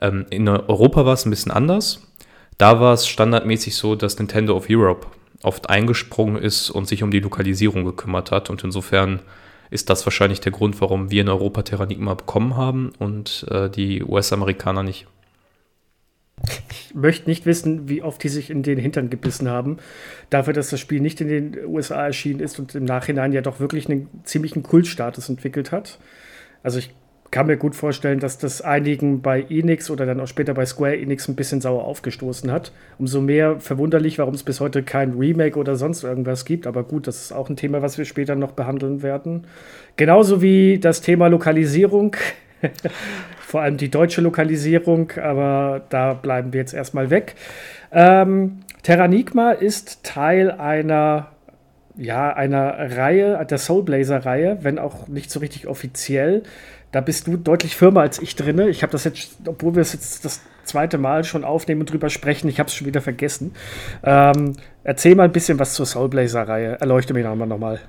Ähm, 0.00 0.26
in 0.30 0.48
Europa 0.48 1.06
war 1.06 1.14
es 1.14 1.24
ein 1.24 1.30
bisschen 1.30 1.52
anders. 1.52 2.00
Da 2.58 2.80
war 2.80 2.94
es 2.94 3.06
standardmäßig 3.06 3.74
so, 3.74 3.94
dass 3.94 4.18
Nintendo 4.18 4.56
of 4.56 4.66
Europe 4.68 5.06
oft 5.42 5.70
eingesprungen 5.70 6.40
ist 6.40 6.70
und 6.70 6.86
sich 6.86 7.02
um 7.02 7.10
die 7.10 7.20
Lokalisierung 7.20 7.84
gekümmert 7.84 8.30
hat 8.30 8.50
und 8.50 8.62
insofern 8.62 9.20
ist 9.70 9.88
das 9.88 10.04
wahrscheinlich 10.04 10.40
der 10.40 10.52
Grund, 10.52 10.80
warum 10.80 11.10
wir 11.10 11.22
in 11.22 11.28
Europa 11.28 11.62
Terranigma 11.62 12.14
bekommen 12.14 12.56
haben 12.56 12.92
und 12.98 13.46
äh, 13.50 13.70
die 13.70 14.04
US-Amerikaner 14.04 14.82
nicht. 14.82 15.06
Ich 16.70 16.94
möchte 16.94 17.30
nicht 17.30 17.46
wissen, 17.46 17.88
wie 17.88 18.02
oft 18.02 18.22
die 18.22 18.28
sich 18.28 18.50
in 18.50 18.62
den 18.62 18.78
Hintern 18.78 19.08
gebissen 19.08 19.48
haben. 19.48 19.78
Dafür, 20.28 20.52
dass 20.52 20.70
das 20.70 20.80
Spiel 20.80 21.00
nicht 21.00 21.20
in 21.20 21.28
den 21.28 21.66
USA 21.66 22.04
erschienen 22.04 22.40
ist 22.40 22.58
und 22.58 22.74
im 22.74 22.84
Nachhinein 22.84 23.32
ja 23.32 23.40
doch 23.40 23.60
wirklich 23.60 23.88
einen 23.88 24.08
ziemlichen 24.24 24.62
Kultstatus 24.62 25.28
entwickelt 25.28 25.72
hat. 25.72 25.98
Also 26.62 26.78
ich 26.78 26.90
kann 27.32 27.46
mir 27.46 27.56
gut 27.56 27.74
vorstellen, 27.74 28.20
dass 28.20 28.36
das 28.36 28.60
einigen 28.60 29.22
bei 29.22 29.40
Enix 29.48 29.90
oder 29.90 30.04
dann 30.04 30.20
auch 30.20 30.26
später 30.26 30.52
bei 30.52 30.66
Square 30.66 30.98
Enix 30.98 31.26
ein 31.28 31.34
bisschen 31.34 31.62
sauer 31.62 31.84
aufgestoßen 31.84 32.52
hat. 32.52 32.72
Umso 32.98 33.22
mehr 33.22 33.58
verwunderlich, 33.58 34.18
warum 34.18 34.34
es 34.34 34.42
bis 34.42 34.60
heute 34.60 34.82
kein 34.82 35.14
Remake 35.14 35.58
oder 35.58 35.74
sonst 35.76 36.04
irgendwas 36.04 36.44
gibt. 36.44 36.66
Aber 36.66 36.84
gut, 36.84 37.06
das 37.06 37.22
ist 37.22 37.32
auch 37.32 37.48
ein 37.48 37.56
Thema, 37.56 37.80
was 37.80 37.96
wir 37.96 38.04
später 38.04 38.34
noch 38.34 38.52
behandeln 38.52 39.02
werden. 39.02 39.46
Genauso 39.96 40.42
wie 40.42 40.78
das 40.78 41.00
Thema 41.00 41.28
Lokalisierung. 41.28 42.16
Vor 43.40 43.62
allem 43.62 43.78
die 43.78 43.90
deutsche 43.90 44.20
Lokalisierung, 44.20 45.12
aber 45.12 45.86
da 45.88 46.12
bleiben 46.12 46.52
wir 46.52 46.60
jetzt 46.60 46.74
erstmal 46.74 47.08
weg. 47.08 47.34
Ähm, 47.92 48.60
Terranigma 48.82 49.52
ist 49.52 50.04
Teil 50.04 50.50
einer 50.50 51.28
ja, 51.96 52.32
einer 52.32 52.96
Reihe, 52.96 53.44
der 53.44 53.58
Soulblazer-Reihe, 53.58 54.58
wenn 54.62 54.78
auch 54.78 55.08
nicht 55.08 55.30
so 55.30 55.40
richtig 55.40 55.66
offiziell. 55.66 56.42
Da 56.92 57.00
bist 57.00 57.26
du 57.26 57.36
deutlich 57.36 57.74
firmer 57.74 58.02
als 58.02 58.20
ich 58.20 58.36
drin. 58.36 58.58
Ich 58.68 58.82
habe 58.82 58.92
das 58.92 59.04
jetzt, 59.04 59.36
obwohl 59.46 59.74
wir 59.74 59.82
es 59.82 59.94
jetzt 59.94 60.24
das 60.24 60.42
zweite 60.64 60.98
Mal 60.98 61.24
schon 61.24 61.42
aufnehmen 61.42 61.80
und 61.80 61.90
drüber 61.90 62.10
sprechen, 62.10 62.48
ich 62.48 62.58
habe 62.58 62.68
es 62.68 62.74
schon 62.74 62.86
wieder 62.86 63.00
vergessen. 63.00 63.54
Ähm, 64.04 64.54
erzähl 64.84 65.14
mal 65.14 65.24
ein 65.24 65.32
bisschen 65.32 65.58
was 65.58 65.74
zur 65.74 65.86
Soulblazer-Reihe. 65.86 66.80
Erleuchte 66.80 67.14
mich 67.14 67.24
nochmal 67.24 67.48
nochmal. 67.48 67.80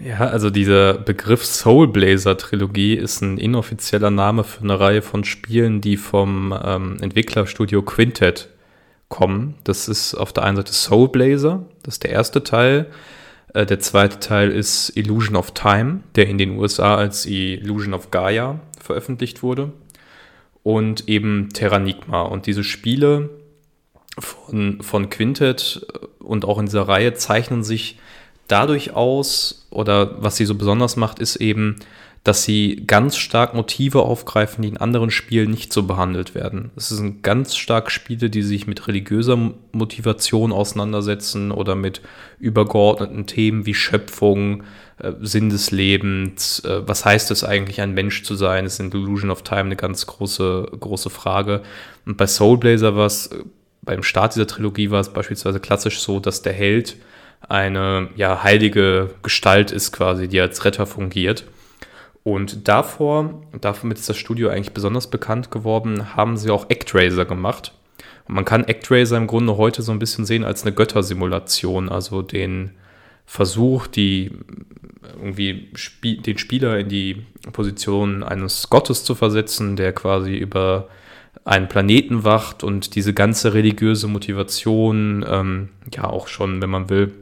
Ja, 0.00 0.18
also 0.18 0.50
dieser 0.50 0.94
Begriff 0.94 1.44
Soulblazer-Trilogie 1.44 2.94
ist 2.94 3.20
ein 3.20 3.38
inoffizieller 3.38 4.10
Name 4.10 4.44
für 4.44 4.62
eine 4.62 4.80
Reihe 4.80 5.02
von 5.02 5.24
Spielen, 5.24 5.80
die 5.80 5.96
vom 5.96 6.54
ähm, 6.64 6.96
Entwicklerstudio 7.00 7.82
Quintet 7.82 8.48
kommen. 9.08 9.54
Das 9.64 9.88
ist 9.88 10.14
auf 10.14 10.32
der 10.32 10.44
einen 10.44 10.56
Seite 10.56 10.72
Soulblazer, 10.72 11.64
das 11.82 11.94
ist 11.94 12.04
der 12.04 12.10
erste 12.10 12.42
Teil. 12.42 12.86
Äh, 13.54 13.66
der 13.66 13.80
zweite 13.80 14.20
Teil 14.20 14.50
ist 14.50 14.96
Illusion 14.96 15.36
of 15.36 15.52
Time, 15.52 16.00
der 16.14 16.28
in 16.28 16.38
den 16.38 16.58
USA 16.58 16.96
als 16.96 17.26
Illusion 17.26 17.94
of 17.94 18.10
Gaia 18.10 18.60
veröffentlicht 18.80 19.42
wurde. 19.42 19.72
Und 20.62 21.08
eben 21.08 21.48
Terranigma. 21.52 22.22
Und 22.22 22.46
diese 22.46 22.64
Spiele 22.64 23.30
von, 24.18 24.82
von 24.82 25.08
Quintet 25.08 25.86
und 26.18 26.44
auch 26.44 26.58
in 26.58 26.66
dieser 26.66 26.86
Reihe 26.86 27.14
zeichnen 27.14 27.64
sich 27.64 27.98
dadurch 28.46 28.92
aus, 28.92 29.66
oder 29.70 30.22
was 30.22 30.36
sie 30.36 30.44
so 30.44 30.54
besonders 30.54 30.96
macht, 30.96 31.18
ist 31.18 31.36
eben, 31.36 31.76
dass 32.22 32.44
sie 32.44 32.84
ganz 32.86 33.16
stark 33.16 33.54
Motive 33.54 34.02
aufgreifen, 34.02 34.60
die 34.62 34.68
in 34.68 34.76
anderen 34.76 35.10
Spielen 35.10 35.50
nicht 35.50 35.72
so 35.72 35.84
behandelt 35.84 36.34
werden. 36.34 36.70
Es 36.76 36.90
sind 36.90 37.22
ganz 37.22 37.56
stark 37.56 37.90
Spiele, 37.90 38.28
die 38.28 38.42
sich 38.42 38.66
mit 38.66 38.86
religiöser 38.86 39.38
Motivation 39.72 40.52
auseinandersetzen 40.52 41.50
oder 41.50 41.74
mit 41.74 42.02
übergeordneten 42.38 43.26
Themen 43.26 43.64
wie 43.64 43.72
Schöpfung, 43.72 44.64
äh, 44.98 45.12
Sinn 45.20 45.48
des 45.48 45.70
Lebens, 45.70 46.60
äh, 46.60 46.86
was 46.86 47.06
heißt 47.06 47.30
es 47.30 47.42
eigentlich, 47.42 47.80
ein 47.80 47.94
Mensch 47.94 48.22
zu 48.22 48.34
sein, 48.34 48.66
ist 48.66 48.80
in 48.80 48.92
Illusion 48.92 49.30
of 49.30 49.42
Time 49.42 49.62
eine 49.62 49.76
ganz 49.76 50.06
große, 50.06 50.72
große 50.78 51.08
Frage. 51.08 51.62
Und 52.04 52.18
bei 52.18 52.26
Soul 52.26 52.58
Blazer 52.58 52.96
war 52.96 53.06
es, 53.06 53.28
äh, 53.28 53.44
beim 53.80 54.02
Start 54.02 54.34
dieser 54.34 54.46
Trilogie 54.46 54.90
war 54.90 55.00
es 55.00 55.08
beispielsweise 55.08 55.58
klassisch 55.58 56.00
so, 56.00 56.20
dass 56.20 56.42
der 56.42 56.52
Held 56.52 56.96
eine 57.48 58.10
ja, 58.16 58.42
heilige 58.42 59.14
Gestalt 59.22 59.70
ist 59.70 59.92
quasi, 59.92 60.28
die 60.28 60.38
als 60.38 60.66
Retter 60.66 60.86
fungiert. 60.86 61.44
Und 62.22 62.68
davor, 62.68 63.42
damit 63.60 63.98
ist 63.98 64.08
das 64.08 64.16
Studio 64.16 64.50
eigentlich 64.50 64.74
besonders 64.74 65.08
bekannt 65.08 65.50
geworden, 65.50 66.16
haben 66.16 66.36
sie 66.36 66.50
auch 66.50 66.68
ActRaiser 66.68 67.24
gemacht. 67.24 67.72
Und 68.28 68.34
man 68.34 68.44
kann 68.44 68.64
ActRaiser 68.64 69.16
im 69.16 69.26
Grunde 69.26 69.56
heute 69.56 69.82
so 69.82 69.92
ein 69.92 69.98
bisschen 69.98 70.26
sehen 70.26 70.44
als 70.44 70.62
eine 70.62 70.74
Göttersimulation, 70.74 71.88
also 71.88 72.22
den 72.22 72.72
Versuch, 73.24 73.86
die 73.86 74.32
irgendwie 75.16 75.70
Sp 75.78 76.20
den 76.20 76.36
Spieler 76.36 76.78
in 76.78 76.88
die 76.88 77.24
Position 77.52 78.22
eines 78.22 78.68
Gottes 78.68 79.04
zu 79.04 79.14
versetzen, 79.14 79.76
der 79.76 79.92
quasi 79.92 80.36
über 80.36 80.88
einen 81.44 81.68
Planeten 81.68 82.24
wacht 82.24 82.62
und 82.62 82.94
diese 82.96 83.14
ganze 83.14 83.54
religiöse 83.54 84.08
Motivation, 84.08 85.24
ähm, 85.26 85.68
ja 85.94 86.04
auch 86.04 86.28
schon, 86.28 86.60
wenn 86.60 86.70
man 86.70 86.90
will, 86.90 87.12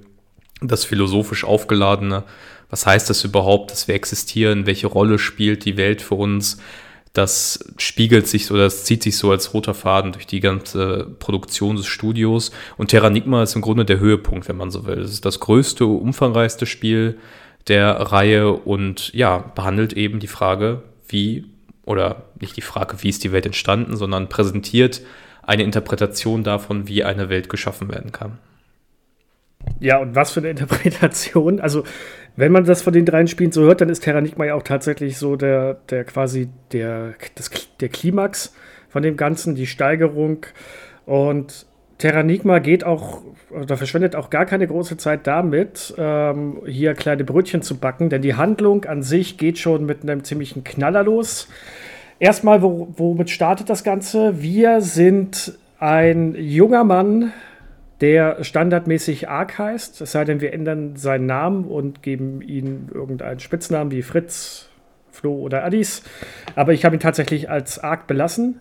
das 0.61 0.85
philosophisch 0.85 1.45
aufgeladene 1.45 2.25
was 2.71 2.87
heißt 2.87 3.09
das 3.09 3.25
überhaupt, 3.25 3.71
dass 3.71 3.89
wir 3.89 3.95
existieren, 3.95 4.67
welche 4.67 4.87
Rolle 4.87 5.19
spielt 5.19 5.65
die 5.65 5.77
Welt 5.77 6.03
für 6.03 6.15
uns, 6.15 6.59
das 7.13 7.73
spiegelt 7.79 8.29
sich 8.29 8.51
oder 8.51 8.65
das 8.65 8.85
zieht 8.85 9.03
sich 9.03 9.17
so 9.17 9.31
als 9.31 9.55
roter 9.55 9.75
Faden 9.75 10.13
durch 10.13 10.27
die 10.27 10.41
ganze 10.41 11.17
Produktion 11.19 11.77
des 11.77 11.87
Studios. 11.87 12.53
Und 12.77 12.89
Terranigma 12.89 13.43
ist 13.43 13.57
im 13.57 13.63
Grunde 13.63 13.85
der 13.85 13.99
Höhepunkt, 13.99 14.49
wenn 14.49 14.57
man 14.57 14.71
so 14.71 14.87
will. 14.87 15.01
Es 15.01 15.13
ist 15.13 15.25
das 15.25 15.41
größte, 15.41 15.85
umfangreichste 15.87 16.67
Spiel 16.67 17.19
der 17.67 17.89
Reihe 17.95 18.53
und 18.53 19.13
ja, 19.15 19.39
behandelt 19.39 19.95
eben 19.95 20.21
die 20.21 20.29
Frage, 20.29 20.83
wie, 21.09 21.47
oder 21.85 22.25
nicht 22.41 22.57
die 22.57 22.63
Frage, 22.63 23.03
wie 23.03 23.09
ist 23.09 23.25
die 23.25 23.33
Welt 23.33 23.47
entstanden, 23.47 23.97
sondern 23.97 24.29
präsentiert 24.29 25.01
eine 25.43 25.63
Interpretation 25.63 26.45
davon, 26.45 26.89
wie 26.89 27.05
eine 27.05 27.31
Welt 27.31 27.49
geschaffen 27.49 27.91
werden 27.91 28.13
kann. 28.13 28.39
Ja, 29.81 29.99
und 29.99 30.15
was 30.15 30.31
für 30.31 30.41
eine 30.41 30.51
Interpretation. 30.51 31.61
Also, 31.61 31.85
wenn 32.39 32.53
man 32.53 32.65
das 32.65 32.83
von 32.83 32.93
den 32.93 33.05
dreien 33.05 33.27
Spielen 33.27 33.51
so 33.51 33.63
hört, 33.63 33.81
dann 33.81 33.89
ist 33.89 34.05
Terranigma 34.05 34.45
ja 34.45 34.55
auch 34.55 34.63
tatsächlich 34.63 35.19
so 35.19 35.35
der, 35.35 35.75
der 35.91 36.05
quasi 36.05 36.49
der, 36.71 37.15
das, 37.35 37.51
der 37.81 37.89
Klimax 37.89 38.55
von 38.89 39.03
dem 39.03 39.17
Ganzen, 39.17 39.57
die 39.57 39.67
Steigerung. 39.67 40.47
Und 41.05 41.67
Terranigma 41.99 42.61
geht 42.61 42.85
auch, 42.85 43.23
oder 43.51 43.77
verschwendet 43.77 44.15
auch 44.15 44.31
gar 44.31 44.47
keine 44.47 44.69
große 44.69 44.97
Zeit 44.99 45.27
damit, 45.27 45.93
ähm, 45.99 46.63
hier 46.65 46.95
kleine 46.95 47.25
Brötchen 47.25 47.63
zu 47.63 47.79
backen, 47.79 48.09
denn 48.09 48.23
die 48.23 48.37
Handlung 48.37 48.85
an 48.85 49.03
sich 49.03 49.37
geht 49.37 49.59
schon 49.59 49.85
mit 49.85 50.05
einem 50.05 50.23
ziemlichen 50.23 50.63
Knaller 50.63 51.03
los. 51.03 51.49
Erstmal, 52.21 52.63
wo, 52.63 52.87
womit 52.97 53.31
startet 53.31 53.69
das 53.69 53.83
Ganze? 53.83 54.41
Wir 54.41 54.81
sind 54.81 55.59
ein 55.81 56.37
junger 56.37 56.85
Mann, 56.85 57.33
der 58.01 58.45
standardmäßig 58.45 59.29
Ark 59.29 59.59
heißt, 59.59 60.01
es 60.01 60.13
sei 60.13 60.25
denn, 60.25 60.41
wir 60.41 60.53
ändern 60.53 60.97
seinen 60.97 61.27
Namen 61.27 61.65
und 61.65 62.03
geben 62.03 62.43
ihm 62.43 62.89
irgendeinen 62.95 63.41
Spitznamen 63.41 63.91
wie 63.91 64.03
Fritz, 64.03 64.69
Flo 65.11 65.35
oder 65.35 65.65
Addis. 65.65 66.03
Aber 66.55 66.73
ich 66.73 66.85
habe 66.85 66.97
ihn 66.97 67.01
tatsächlich 67.01 67.51
als 67.51 67.79
Ark 67.79 68.07
belassen. 68.07 68.61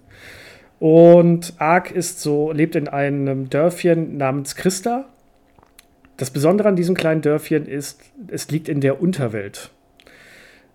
Und 0.80 1.54
Ark 1.60 1.92
ist 1.92 2.22
so, 2.22 2.52
lebt 2.52 2.76
in 2.76 2.88
einem 2.88 3.50
Dörfchen 3.50 4.18
namens 4.18 4.56
Christa. 4.56 5.06
Das 6.18 6.32
Besondere 6.32 6.68
an 6.68 6.76
diesem 6.76 6.96
kleinen 6.96 7.22
Dörfchen 7.22 7.68
ist, 7.68 8.02
es 8.28 8.50
liegt 8.50 8.70
in 8.70 8.82
der 8.82 9.02
Unterwelt. 9.02 9.70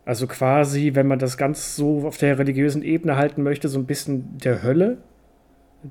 Also 0.04 0.26
quasi, 0.26 0.94
wenn 0.94 1.06
man 1.06 1.18
das 1.18 1.36
ganz 1.36 1.76
so 1.76 2.06
auf 2.06 2.16
der 2.16 2.38
religiösen 2.38 2.82
Ebene 2.82 3.16
halten 3.16 3.42
möchte, 3.42 3.68
so 3.68 3.78
ein 3.78 3.86
bisschen 3.86 4.38
der 4.38 4.62
Hölle. 4.62 4.98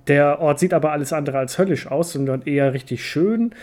Der 0.07 0.39
Ort 0.39 0.60
sieht 0.60 0.74
aber 0.74 0.91
alles 0.91 1.13
andere 1.13 1.38
als 1.38 1.57
höllisch 1.57 1.88
aus, 1.88 2.13
sondern 2.13 2.43
eher 2.43 2.74
richtig 2.74 3.05
schön. 3.05 3.53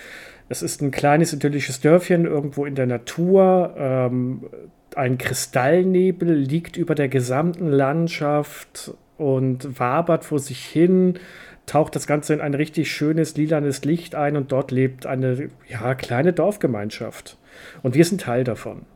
Es 0.49 0.63
ist 0.63 0.81
ein 0.83 0.91
kleines 0.91 1.33
idyllisches 1.33 1.81
Dörfchen 1.81 2.25
irgendwo 2.25 2.65
in 2.65 2.75
der 2.75 2.87
Natur. 2.87 3.75
Ähm, 3.77 4.47
ein 4.95 5.19
Kristallnebel 5.19 6.33
liegt 6.33 6.77
über 6.77 6.95
der 6.95 7.09
gesamten 7.09 7.69
Landschaft 7.69 8.95
und 9.17 9.79
wabert 9.79 10.25
vor 10.25 10.39
sich 10.39 10.65
hin, 10.65 11.19
taucht 11.67 11.95
das 11.95 12.07
Ganze 12.07 12.33
in 12.35 12.41
ein 12.41 12.55
richtig 12.55 12.91
schönes 12.91 13.37
lilanes 13.37 13.85
Licht 13.85 14.15
ein 14.15 14.37
und 14.37 14.53
dort 14.53 14.71
lebt 14.71 15.07
eine 15.07 15.51
ja, 15.69 15.95
kleine 15.95 16.33
Dorfgemeinschaft. 16.33 17.37
Und 17.83 17.95
wir 17.95 18.05
sind 18.05 18.23
Teil 18.23 18.45
davon. 18.45 18.87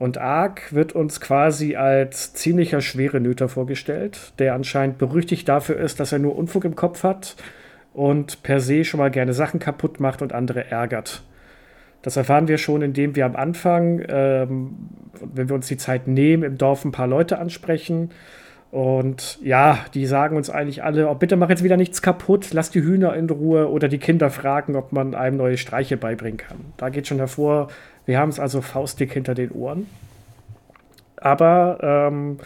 Und 0.00 0.16
Ark 0.16 0.72
wird 0.72 0.94
uns 0.94 1.20
quasi 1.20 1.76
als 1.76 2.32
ziemlicher 2.32 2.80
schwere 2.80 3.20
Nöter 3.20 3.50
vorgestellt, 3.50 4.32
der 4.38 4.54
anscheinend 4.54 4.96
berüchtigt 4.96 5.46
dafür 5.46 5.76
ist, 5.76 6.00
dass 6.00 6.10
er 6.10 6.18
nur 6.18 6.36
Unfug 6.36 6.64
im 6.64 6.74
Kopf 6.74 7.02
hat 7.02 7.36
und 7.92 8.42
per 8.42 8.60
se 8.60 8.84
schon 8.84 8.96
mal 8.96 9.10
gerne 9.10 9.34
Sachen 9.34 9.60
kaputt 9.60 10.00
macht 10.00 10.22
und 10.22 10.32
andere 10.32 10.70
ärgert. 10.70 11.22
Das 12.00 12.16
erfahren 12.16 12.48
wir 12.48 12.56
schon, 12.56 12.80
indem 12.80 13.14
wir 13.14 13.26
am 13.26 13.36
Anfang, 13.36 14.00
ähm, 14.08 14.70
wenn 15.20 15.50
wir 15.50 15.54
uns 15.54 15.66
die 15.66 15.76
Zeit 15.76 16.08
nehmen, 16.08 16.44
im 16.44 16.56
Dorf 16.56 16.82
ein 16.86 16.92
paar 16.92 17.06
Leute 17.06 17.38
ansprechen. 17.38 18.08
Und 18.70 19.38
ja, 19.42 19.80
die 19.92 20.06
sagen 20.06 20.34
uns 20.34 20.48
eigentlich 20.48 20.82
alle, 20.82 21.10
oh, 21.10 21.14
bitte 21.14 21.36
mach 21.36 21.50
jetzt 21.50 21.62
wieder 21.62 21.76
nichts 21.76 22.00
kaputt, 22.00 22.54
lass 22.54 22.70
die 22.70 22.82
Hühner 22.82 23.14
in 23.16 23.28
Ruhe 23.28 23.68
oder 23.68 23.88
die 23.88 23.98
Kinder 23.98 24.30
fragen, 24.30 24.76
ob 24.76 24.92
man 24.92 25.14
einem 25.14 25.36
neue 25.36 25.58
Streiche 25.58 25.98
beibringen 25.98 26.38
kann. 26.38 26.72
Da 26.78 26.88
geht 26.88 27.06
schon 27.06 27.18
hervor, 27.18 27.68
wir 28.10 28.18
haben 28.18 28.30
es 28.30 28.40
also 28.40 28.60
faustdick 28.60 29.12
hinter 29.12 29.34
den 29.34 29.52
Ohren. 29.52 29.86
Aber 31.16 31.78
ähm, 31.80 32.38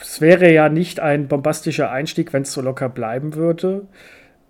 es 0.00 0.20
wäre 0.20 0.52
ja 0.52 0.68
nicht 0.68 1.00
ein 1.00 1.26
bombastischer 1.26 1.90
Einstieg, 1.90 2.32
wenn 2.32 2.42
es 2.42 2.52
so 2.52 2.62
locker 2.62 2.88
bleiben 2.88 3.34
würde. 3.34 3.88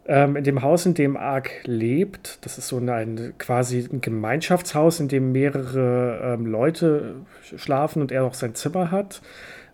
ähm, 0.06 0.36
in 0.36 0.44
dem 0.44 0.60
Haus, 0.62 0.84
in 0.84 0.92
dem 0.92 1.16
Ark 1.16 1.50
lebt, 1.64 2.44
das 2.44 2.58
ist 2.58 2.68
so 2.68 2.76
ein 2.76 3.32
quasi 3.38 3.88
ein 3.90 4.02
Gemeinschaftshaus, 4.02 5.00
in 5.00 5.08
dem 5.08 5.32
mehrere 5.32 6.34
ähm, 6.34 6.44
Leute 6.44 7.14
schlafen 7.56 8.02
und 8.02 8.12
er 8.12 8.24
auch 8.24 8.34
sein 8.34 8.54
Zimmer 8.54 8.90
hat. 8.90 9.22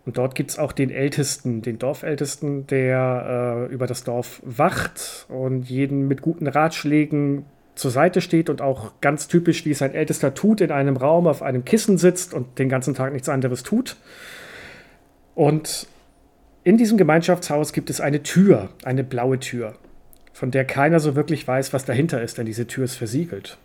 Und 0.05 0.17
dort 0.17 0.33
gibt 0.33 0.51
es 0.51 0.59
auch 0.59 0.71
den 0.71 0.91
Ältesten, 0.91 1.61
den 1.61 1.77
Dorfältesten, 1.77 2.67
der 2.67 3.67
äh, 3.69 3.73
über 3.73 3.85
das 3.85 4.05
Dorf 4.05 4.41
wacht 4.45 5.25
und 5.27 5.69
jeden 5.69 6.07
mit 6.07 6.21
guten 6.21 6.47
Ratschlägen 6.47 7.45
zur 7.79 7.91
Seite 7.91 8.21
steht 8.21 8.49
und 8.49 8.61
auch 8.61 8.93
ganz 9.01 9.27
typisch, 9.27 9.65
wie 9.65 9.71
es 9.71 9.81
ein 9.81 9.93
Ältester 9.93 10.33
tut, 10.33 10.61
in 10.61 10.71
einem 10.71 10.97
Raum 10.97 11.27
auf 11.27 11.41
einem 11.41 11.65
Kissen 11.65 11.97
sitzt 11.97 12.33
und 12.33 12.59
den 12.59 12.69
ganzen 12.69 12.93
Tag 12.93 13.13
nichts 13.13 13.29
anderes 13.29 13.63
tut. 13.63 13.95
Und 15.35 15.87
in 16.63 16.77
diesem 16.77 16.97
Gemeinschaftshaus 16.97 17.73
gibt 17.73 17.89
es 17.89 18.01
eine 18.01 18.21
Tür, 18.23 18.69
eine 18.83 19.03
blaue 19.03 19.39
Tür 19.39 19.75
von 20.39 20.51
der 20.51 20.63
keiner 20.63 21.01
so 21.01 21.17
wirklich 21.17 21.45
weiß, 21.45 21.73
was 21.73 21.83
dahinter 21.83 22.21
ist, 22.21 22.37
denn 22.37 22.45
diese 22.45 22.65
Tür 22.65 22.85
ist 22.85 22.95
versiegelt. 22.95 23.57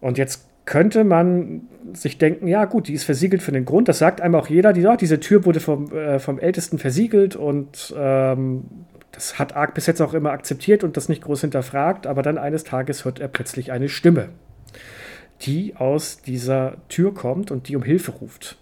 Und 0.00 0.18
jetzt 0.18 0.44
könnte 0.66 1.02
man 1.02 1.62
sich 1.94 2.16
denken, 2.16 2.46
ja 2.46 2.64
gut, 2.64 2.86
die 2.86 2.92
ist 2.94 3.02
versiegelt 3.02 3.42
für 3.42 3.50
den 3.50 3.64
Grund. 3.64 3.88
Das 3.88 3.98
sagt 3.98 4.20
einem 4.20 4.36
auch 4.36 4.46
jeder, 4.46 4.72
die, 4.72 4.86
oh, 4.86 4.94
diese 4.94 5.18
Tür 5.18 5.44
wurde 5.44 5.58
vom, 5.58 5.90
äh, 5.92 6.20
vom 6.20 6.38
Ältesten 6.38 6.78
versiegelt 6.78 7.34
und 7.34 7.92
ähm, 7.98 8.66
das 9.16 9.38
hat 9.38 9.56
Ark 9.56 9.74
bis 9.74 9.86
jetzt 9.86 10.02
auch 10.02 10.12
immer 10.14 10.30
akzeptiert 10.30 10.84
und 10.84 10.96
das 10.96 11.08
nicht 11.08 11.22
groß 11.22 11.40
hinterfragt. 11.40 12.06
Aber 12.06 12.22
dann 12.22 12.38
eines 12.38 12.64
Tages 12.64 13.04
hört 13.04 13.18
er 13.18 13.28
plötzlich 13.28 13.72
eine 13.72 13.88
Stimme, 13.88 14.28
die 15.40 15.74
aus 15.74 16.20
dieser 16.20 16.76
Tür 16.88 17.14
kommt 17.14 17.50
und 17.50 17.68
die 17.68 17.76
um 17.76 17.82
Hilfe 17.82 18.12
ruft. 18.12 18.58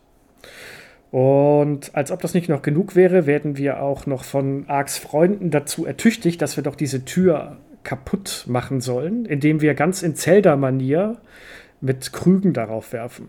Und 1.11 1.95
als 1.95 2.11
ob 2.11 2.21
das 2.21 2.35
nicht 2.35 2.49
noch 2.49 2.63
genug 2.63 2.95
wäre, 2.97 3.27
werden 3.27 3.57
wir 3.57 3.83
auch 3.83 4.07
noch 4.07 4.25
von 4.25 4.65
Arks 4.69 4.97
Freunden 4.97 5.51
dazu 5.51 5.87
ertüchtigt, 5.87 6.41
dass 6.41 6.57
wir 6.57 6.65
doch 6.65 6.77
diese 6.77 7.05
Tür 7.05 7.59
kaputt 7.83 8.45
machen 8.49 8.81
sollen, 8.81 9.27
indem 9.27 9.61
wir 9.61 9.75
ganz 9.75 10.03
in 10.03 10.15
Zelda-Manier 10.15 11.19
mit 11.81 12.13
Krügen 12.13 12.53
darauf 12.53 12.93
werfen. 12.93 13.29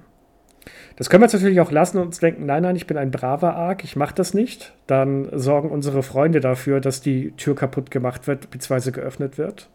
Das 0.96 1.10
können 1.10 1.22
wir 1.22 1.26
jetzt 1.26 1.34
natürlich 1.34 1.60
auch 1.60 1.72
lassen 1.72 1.98
und 1.98 2.08
uns 2.08 2.20
denken, 2.20 2.46
nein, 2.46 2.64
nein, 2.64 2.76
ich 2.76 2.88
bin 2.88 2.98
ein 2.98 3.12
braver 3.12 3.56
Ark, 3.56 3.84
ich 3.84 3.96
mache 3.96 4.16
das 4.16 4.34
nicht. 4.34 4.74
Dann 4.88 5.28
sorgen 5.38 5.70
unsere 5.70 6.04
Freunde 6.04 6.40
dafür, 6.40 6.80
dass 6.80 7.02
die 7.02 7.32
Tür 7.32 7.56
kaputt 7.56 7.92
gemacht 7.92 8.28
wird 8.28 8.50
bzw. 8.50 8.92
geöffnet 8.92 9.38
wird. 9.38 9.70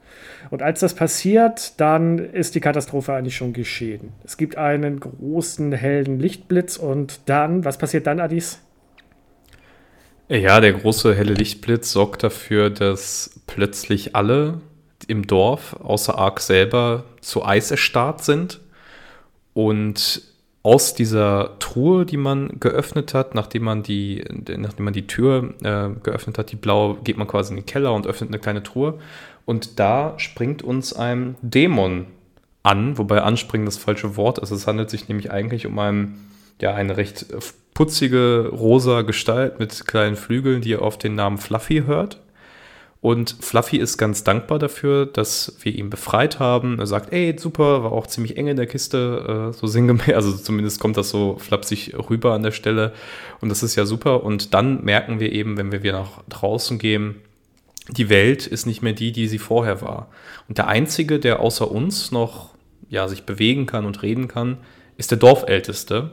Und 0.50 0.62
als 0.62 0.80
das 0.80 0.94
passiert, 0.94 1.80
dann 1.80 2.18
ist 2.18 2.54
die 2.54 2.60
Katastrophe 2.60 3.12
eigentlich 3.12 3.36
schon 3.36 3.52
geschehen. 3.52 4.12
Es 4.24 4.36
gibt 4.36 4.56
einen 4.56 4.98
großen 5.00 5.72
hellen 5.72 6.18
Lichtblitz 6.18 6.76
und 6.76 7.20
dann, 7.26 7.64
was 7.64 7.78
passiert 7.78 8.06
dann, 8.06 8.18
Adis? 8.18 8.60
Ja, 10.28 10.60
der 10.60 10.72
große 10.72 11.14
helle 11.14 11.34
Lichtblitz 11.34 11.90
sorgt 11.90 12.22
dafür, 12.22 12.70
dass 12.70 13.40
plötzlich 13.46 14.14
alle 14.14 14.60
im 15.08 15.26
Dorf, 15.26 15.74
außer 15.80 16.16
Ark 16.16 16.40
selber, 16.40 17.04
zu 17.20 17.44
Eis 17.44 17.70
erstarrt 17.70 18.22
sind 18.22 18.60
und 19.54 20.22
aus 20.62 20.94
dieser 20.94 21.58
Truhe, 21.58 22.04
die 22.04 22.18
man 22.18 22.60
geöffnet 22.60 23.14
hat, 23.14 23.34
nachdem 23.34 23.64
man 23.64 23.82
die, 23.82 24.24
nachdem 24.56 24.84
man 24.84 24.92
die 24.92 25.06
Tür 25.06 25.54
äh, 25.62 25.88
geöffnet 26.02 26.36
hat, 26.36 26.52
die 26.52 26.56
blaue, 26.56 26.98
geht 27.02 27.16
man 27.16 27.26
quasi 27.26 27.52
in 27.52 27.56
den 27.56 27.66
Keller 27.66 27.94
und 27.94 28.06
öffnet 28.06 28.30
eine 28.30 28.38
kleine 28.38 28.62
Truhe. 28.62 28.98
Und 29.46 29.78
da 29.80 30.14
springt 30.18 30.62
uns 30.62 30.92
ein 30.92 31.36
Dämon 31.40 32.06
an, 32.62 32.98
wobei 32.98 33.22
anspringen 33.22 33.64
das 33.64 33.78
falsche 33.78 34.16
Wort 34.16 34.38
ist. 34.38 34.50
Es 34.50 34.66
handelt 34.66 34.90
sich 34.90 35.08
nämlich 35.08 35.30
eigentlich 35.30 35.66
um 35.66 35.78
einen, 35.78 36.30
ja, 36.60 36.74
eine 36.74 36.96
recht 36.98 37.26
putzige 37.72 38.50
rosa 38.52 39.00
Gestalt 39.02 39.58
mit 39.58 39.86
kleinen 39.86 40.16
Flügeln, 40.16 40.60
die 40.60 40.76
auf 40.76 40.98
den 40.98 41.14
Namen 41.14 41.38
Fluffy 41.38 41.84
hört. 41.86 42.20
Und 43.02 43.36
Fluffy 43.40 43.78
ist 43.78 43.96
ganz 43.96 44.24
dankbar 44.24 44.58
dafür, 44.58 45.06
dass 45.06 45.56
wir 45.62 45.74
ihn 45.74 45.88
befreit 45.88 46.38
haben. 46.38 46.78
Er 46.78 46.86
sagt, 46.86 47.12
ey, 47.14 47.34
super, 47.38 47.82
war 47.82 47.92
auch 47.92 48.06
ziemlich 48.06 48.36
eng 48.36 48.48
in 48.48 48.56
der 48.56 48.66
Kiste, 48.66 49.50
äh, 49.50 49.56
so 49.56 49.66
sinngemäß. 49.66 50.08
Also 50.14 50.36
zumindest 50.36 50.80
kommt 50.80 50.98
das 50.98 51.08
so 51.08 51.38
flapsig 51.38 51.94
rüber 52.10 52.34
an 52.34 52.42
der 52.42 52.50
Stelle. 52.50 52.92
Und 53.40 53.48
das 53.48 53.62
ist 53.62 53.74
ja 53.74 53.86
super. 53.86 54.22
Und 54.22 54.52
dann 54.52 54.84
merken 54.84 55.18
wir 55.18 55.32
eben, 55.32 55.56
wenn 55.56 55.72
wir 55.72 55.82
wieder 55.82 56.00
nach 56.00 56.22
draußen 56.28 56.78
gehen, 56.78 57.16
die 57.88 58.10
Welt 58.10 58.46
ist 58.46 58.66
nicht 58.66 58.82
mehr 58.82 58.92
die, 58.92 59.12
die 59.12 59.28
sie 59.28 59.38
vorher 59.38 59.80
war. 59.80 60.08
Und 60.48 60.58
der 60.58 60.68
Einzige, 60.68 61.18
der 61.18 61.40
außer 61.40 61.70
uns 61.70 62.12
noch 62.12 62.50
ja, 62.90 63.08
sich 63.08 63.22
bewegen 63.22 63.64
kann 63.64 63.86
und 63.86 64.02
reden 64.02 64.28
kann, 64.28 64.58
ist 64.98 65.10
der 65.10 65.18
Dorfälteste, 65.18 66.10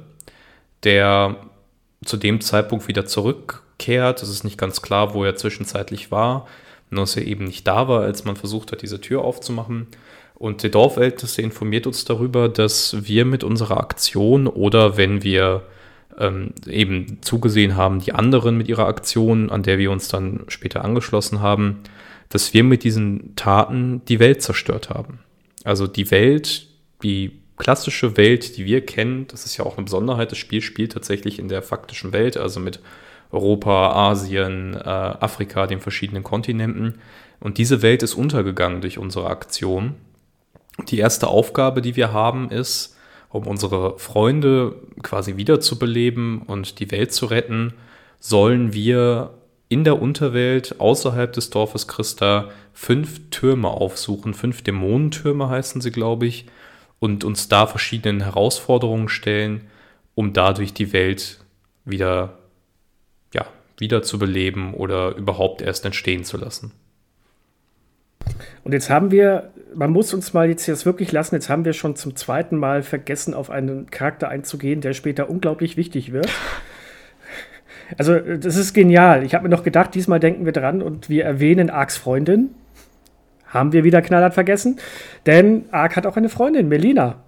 der 0.84 1.36
zu 2.06 2.16
dem 2.16 2.40
Zeitpunkt 2.40 2.88
wieder 2.88 3.06
zurückkehrt. 3.06 4.24
Es 4.24 4.30
ist 4.30 4.46
nicht 4.46 4.58
ganz 4.58 4.82
klar, 4.82 5.14
wo 5.14 5.26
er 5.26 5.36
zwischenzeitlich 5.36 6.12
war 6.12 6.48
er 6.92 7.26
eben 7.26 7.46
nicht 7.46 7.68
da 7.68 7.88
war, 7.88 8.02
als 8.02 8.26
man 8.26 8.36
versucht 8.36 8.72
hat, 8.72 8.82
diese 8.82 9.02
Tür 9.02 9.24
aufzumachen. 9.24 9.88
Und 10.36 10.64
der 10.64 10.70
Dorfälteste 10.70 11.42
informiert 11.42 11.88
uns 11.88 12.06
darüber, 12.06 12.48
dass 12.48 13.08
wir 13.08 13.26
mit 13.26 13.44
unserer 13.44 13.80
Aktion 13.80 14.48
oder 14.48 14.96
wenn 14.96 15.24
wir 15.24 15.64
ähm, 16.18 16.54
eben 16.68 17.18
zugesehen 17.22 17.76
haben, 17.76 18.00
die 18.00 18.14
anderen 18.14 18.58
mit 18.58 18.68
ihrer 18.68 18.88
Aktion, 18.88 19.50
an 19.50 19.64
der 19.64 19.78
wir 19.78 19.92
uns 19.92 20.08
dann 20.08 20.46
später 20.48 20.84
angeschlossen 20.84 21.42
haben, 21.42 21.80
dass 22.30 22.54
wir 22.54 22.64
mit 22.64 22.84
diesen 22.84 23.36
Taten 23.36 24.02
die 24.08 24.20
Welt 24.20 24.42
zerstört 24.42 24.90
haben. 24.90 25.20
Also 25.64 25.88
die 25.88 26.12
Welt, 26.12 26.68
die 27.04 27.40
klassische 27.58 28.18
Welt, 28.18 28.58
die 28.58 28.66
wir 28.66 28.86
kennen, 28.86 29.28
das 29.28 29.46
ist 29.46 29.58
ja 29.58 29.66
auch 29.66 29.78
eine 29.78 29.86
Besonderheit, 29.86 30.32
das 30.32 30.38
Spiel 30.38 30.62
spielt 30.62 30.92
tatsächlich 30.92 31.40
in 31.40 31.48
der 31.48 31.64
faktischen 31.64 32.14
Welt, 32.14 32.38
also 32.38 32.60
mit 32.60 32.80
Europa, 33.32 33.92
Asien, 34.10 34.74
äh, 34.74 34.80
Afrika, 34.80 35.68
den 35.68 35.80
verschiedenen 35.80 36.24
Kontinenten. 36.24 36.96
Und 37.40 37.58
diese 37.58 37.82
Welt 37.82 38.04
ist 38.04 38.16
untergegangen 38.16 38.82
durch 38.82 38.98
unsere 38.98 39.28
Aktion. 39.28 39.96
Die 40.90 41.00
erste 41.00 41.28
Aufgabe, 41.28 41.82
die 41.82 41.96
wir 41.96 42.14
haben, 42.14 42.50
ist, 42.50 42.96
um 43.30 43.46
unsere 43.48 44.00
Freunde 44.00 44.76
quasi 45.04 45.38
wiederzubeleben 45.38 46.42
und 46.42 46.80
die 46.80 46.92
Welt 46.92 47.12
zu 47.12 47.26
retten, 47.26 47.74
sollen 48.20 48.74
wir 48.74 49.32
in 49.70 49.84
der 49.84 50.02
Unterwelt 50.02 50.80
außerhalb 50.80 51.34
des 51.34 51.50
Dorfes 51.50 51.88
Christa 51.88 52.50
fünf 52.74 53.30
Türme 53.32 53.68
aufsuchen. 53.68 54.34
Fünf 54.34 54.62
Dämonentürme 54.62 55.50
heißen 55.50 55.82
sie, 55.82 55.92
glaube 55.92 56.26
ich, 56.26 56.46
und 57.00 57.24
uns 57.24 57.50
da 57.50 57.68
verschiedenen 57.68 58.22
Herausforderungen 58.22 59.10
stellen, 59.10 59.68
um 60.16 60.34
dadurch 60.34 60.74
die 60.74 60.94
Welt 60.94 61.40
wieder 61.86 62.37
wiederzubeleben 63.78 64.74
oder 64.74 65.16
überhaupt 65.16 65.62
erst 65.62 65.86
entstehen 65.86 66.24
zu 66.24 66.38
lassen. 66.38 66.72
Und 68.64 68.74
jetzt 68.74 68.90
haben 68.90 69.12
wir, 69.12 69.52
man 69.74 69.92
muss 69.92 70.14
uns 70.14 70.34
mal 70.34 70.50
jetzt 70.50 70.66
jetzt 70.68 70.86
wirklich 70.86 71.12
lassen, 71.12 71.36
jetzt 71.36 71.50
haben 71.50 71.64
wir 71.64 71.74
schon 71.74 71.96
zum 71.96 72.16
zweiten 72.16 72.58
Mal 72.58 72.84
vergessen, 72.84 73.34
auf 73.34 73.50
einen 73.50 73.90
Charakter 73.90 74.30
einzugehen, 74.30 74.82
der 74.82 74.94
später 74.94 75.30
unglaublich 75.30 75.78
wichtig 75.78 76.12
wird. 76.12 76.30
Also, 77.98 78.20
das 78.20 78.58
ist 78.58 78.74
genial. 78.74 79.24
Ich 79.24 79.34
habe 79.34 79.44
mir 79.44 79.50
noch 79.50 79.64
gedacht, 79.64 79.96
diesmal 79.96 80.20
denken 80.20 80.44
wir 80.44 80.52
dran 80.52 80.82
und 80.82 81.08
wir 81.08 81.24
erwähnen 81.24 81.70
Arks 81.70 81.96
Freundin. 81.96 82.50
Haben 83.46 83.72
wir 83.72 83.86
wieder 83.86 84.02
knallhart 84.02 84.34
vergessen. 84.34 84.78
Denn 85.26 85.64
Ark 85.72 85.96
hat 85.96 86.06
auch 86.06 86.18
eine 86.18 86.28
Freundin, 86.28 86.68
Melina. 86.68 87.24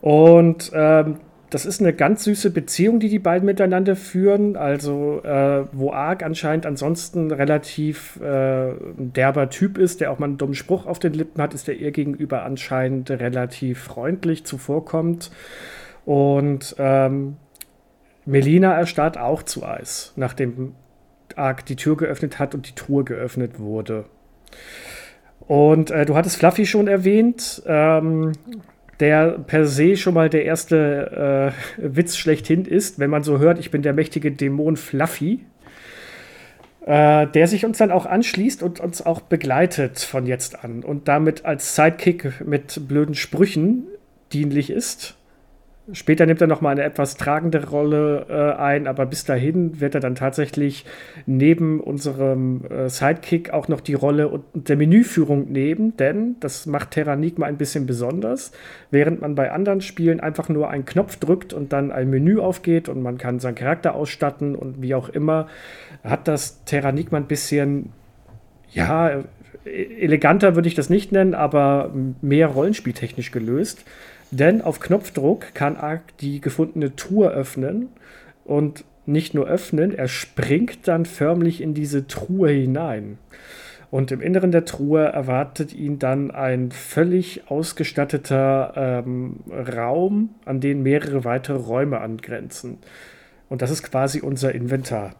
Und 0.00 0.70
ähm, 0.72 1.16
das 1.54 1.66
ist 1.66 1.80
eine 1.80 1.92
ganz 1.92 2.24
süße 2.24 2.50
Beziehung, 2.50 2.98
die 2.98 3.08
die 3.08 3.20
beiden 3.20 3.46
miteinander 3.46 3.94
führen. 3.94 4.56
Also, 4.56 5.22
äh, 5.22 5.64
wo 5.70 5.92
Ark 5.92 6.24
anscheinend 6.24 6.66
ansonsten 6.66 7.30
relativ 7.30 8.16
äh, 8.20 8.72
derber 8.96 9.50
Typ 9.50 9.78
ist, 9.78 10.00
der 10.00 10.10
auch 10.10 10.18
mal 10.18 10.26
einen 10.26 10.36
dummen 10.36 10.56
Spruch 10.56 10.86
auf 10.86 10.98
den 10.98 11.12
Lippen 11.12 11.40
hat, 11.40 11.54
ist 11.54 11.68
er 11.68 11.76
ihr 11.76 11.92
gegenüber 11.92 12.42
anscheinend 12.42 13.08
relativ 13.08 13.78
freundlich 13.84 14.44
zuvorkommt. 14.44 15.30
Und 16.04 16.74
ähm, 16.80 17.36
Melina 18.26 18.74
erstarrt 18.74 19.16
auch 19.16 19.44
zu 19.44 19.64
Eis, 19.64 20.12
nachdem 20.16 20.74
Ark 21.36 21.64
die 21.66 21.76
Tür 21.76 21.96
geöffnet 21.96 22.40
hat 22.40 22.56
und 22.56 22.68
die 22.68 22.74
Truhe 22.74 23.04
geöffnet 23.04 23.60
wurde. 23.60 24.06
Und 25.46 25.92
äh, 25.92 26.04
du 26.04 26.16
hattest 26.16 26.38
Fluffy 26.38 26.66
schon 26.66 26.88
erwähnt. 26.88 27.62
Ähm, 27.64 28.32
der 29.00 29.38
per 29.38 29.66
se 29.66 29.96
schon 29.96 30.14
mal 30.14 30.30
der 30.30 30.44
erste 30.44 31.52
äh, 31.78 31.96
Witz 31.96 32.16
schlechthin 32.16 32.64
ist, 32.64 32.98
wenn 32.98 33.10
man 33.10 33.22
so 33.22 33.38
hört, 33.38 33.58
ich 33.58 33.70
bin 33.70 33.82
der 33.82 33.92
mächtige 33.92 34.32
Dämon 34.32 34.76
Fluffy, 34.76 35.40
äh, 36.86 37.26
der 37.26 37.48
sich 37.48 37.64
uns 37.64 37.78
dann 37.78 37.90
auch 37.90 38.06
anschließt 38.06 38.62
und 38.62 38.80
uns 38.80 39.04
auch 39.04 39.20
begleitet 39.20 40.00
von 40.00 40.26
jetzt 40.26 40.64
an 40.64 40.82
und 40.82 41.08
damit 41.08 41.44
als 41.44 41.74
Sidekick 41.74 42.44
mit 42.46 42.88
blöden 42.88 43.14
Sprüchen 43.14 43.84
dienlich 44.32 44.70
ist. 44.70 45.16
Später 45.92 46.24
nimmt 46.24 46.40
er 46.40 46.46
noch 46.46 46.62
mal 46.62 46.70
eine 46.70 46.82
etwas 46.82 47.18
tragende 47.18 47.68
Rolle 47.68 48.26
äh, 48.30 48.58
ein, 48.58 48.86
aber 48.86 49.04
bis 49.04 49.24
dahin 49.24 49.80
wird 49.82 49.94
er 49.94 50.00
dann 50.00 50.14
tatsächlich 50.14 50.86
neben 51.26 51.78
unserem 51.78 52.64
äh, 52.70 52.88
Sidekick 52.88 53.50
auch 53.50 53.68
noch 53.68 53.82
die 53.82 53.92
Rolle 53.92 54.28
und 54.28 54.68
der 54.70 54.76
Menüführung 54.76 55.52
nehmen, 55.52 55.94
denn 55.98 56.36
das 56.40 56.64
macht 56.64 56.92
Terranigma 56.92 57.44
ein 57.44 57.58
bisschen 57.58 57.84
besonders. 57.84 58.52
Während 58.90 59.20
man 59.20 59.34
bei 59.34 59.52
anderen 59.52 59.82
Spielen 59.82 60.20
einfach 60.20 60.48
nur 60.48 60.70
einen 60.70 60.86
Knopf 60.86 61.16
drückt 61.16 61.52
und 61.52 61.74
dann 61.74 61.92
ein 61.92 62.08
Menü 62.08 62.38
aufgeht 62.38 62.88
und 62.88 63.02
man 63.02 63.18
kann 63.18 63.38
seinen 63.38 63.54
Charakter 63.54 63.94
ausstatten 63.94 64.54
und 64.56 64.80
wie 64.80 64.94
auch 64.94 65.10
immer, 65.10 65.48
hat 66.02 66.28
das 66.28 66.64
Terranigma 66.64 67.18
ein 67.18 67.26
bisschen 67.26 67.92
ja, 68.70 69.22
eleganter 69.64 70.54
würde 70.54 70.68
ich 70.68 70.74
das 70.74 70.90
nicht 70.90 71.12
nennen, 71.12 71.34
aber 71.34 71.92
mehr 72.22 72.48
rollenspieltechnisch 72.48 73.30
gelöst. 73.30 73.84
Denn 74.34 74.62
auf 74.62 74.80
Knopfdruck 74.80 75.54
kann 75.54 75.76
Ark 75.76 76.02
die 76.18 76.40
gefundene 76.40 76.96
Truhe 76.96 77.28
öffnen 77.28 77.88
und 78.44 78.84
nicht 79.06 79.32
nur 79.32 79.46
öffnen, 79.46 79.94
er 79.94 80.08
springt 80.08 80.88
dann 80.88 81.04
förmlich 81.04 81.60
in 81.60 81.72
diese 81.72 82.08
Truhe 82.08 82.50
hinein. 82.50 83.18
Und 83.92 84.10
im 84.10 84.20
Inneren 84.20 84.50
der 84.50 84.64
Truhe 84.64 85.04
erwartet 85.04 85.72
ihn 85.72 86.00
dann 86.00 86.32
ein 86.32 86.72
völlig 86.72 87.48
ausgestatteter 87.48 89.04
ähm, 89.06 89.36
Raum, 89.50 90.30
an 90.44 90.60
den 90.60 90.82
mehrere 90.82 91.24
weitere 91.24 91.58
Räume 91.58 92.00
angrenzen. 92.00 92.78
Und 93.48 93.62
das 93.62 93.70
ist 93.70 93.84
quasi 93.84 94.20
unser 94.20 94.52
Inventar. 94.52 95.14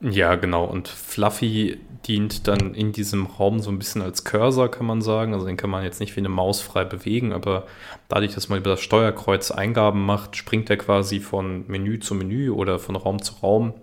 Ja, 0.00 0.36
genau. 0.36 0.64
Und 0.64 0.86
Fluffy 0.86 1.80
dient 2.06 2.46
dann 2.46 2.74
in 2.74 2.92
diesem 2.92 3.26
Raum 3.26 3.58
so 3.60 3.70
ein 3.70 3.78
bisschen 3.78 4.00
als 4.00 4.24
Cursor, 4.24 4.70
kann 4.70 4.86
man 4.86 5.02
sagen. 5.02 5.34
Also 5.34 5.46
den 5.46 5.56
kann 5.56 5.70
man 5.70 5.82
jetzt 5.82 5.98
nicht 6.00 6.14
wie 6.14 6.20
eine 6.20 6.28
Maus 6.28 6.60
frei 6.60 6.84
bewegen, 6.84 7.32
aber 7.32 7.66
dadurch, 8.08 8.34
dass 8.34 8.48
man 8.48 8.58
über 8.60 8.70
das 8.70 8.80
Steuerkreuz 8.80 9.50
Eingaben 9.50 10.04
macht, 10.06 10.36
springt 10.36 10.70
er 10.70 10.76
quasi 10.76 11.18
von 11.20 11.64
Menü 11.66 11.98
zu 11.98 12.14
Menü 12.14 12.50
oder 12.50 12.78
von 12.78 12.94
Raum 12.94 13.20
zu 13.22 13.34
Raum 13.42 13.74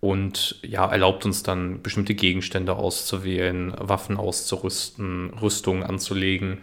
und 0.00 0.58
ja, 0.62 0.86
erlaubt 0.86 1.24
uns 1.24 1.42
dann 1.44 1.80
bestimmte 1.82 2.14
Gegenstände 2.14 2.74
auszuwählen, 2.74 3.74
Waffen 3.78 4.16
auszurüsten, 4.18 5.30
Rüstungen 5.40 5.82
anzulegen. 5.84 6.58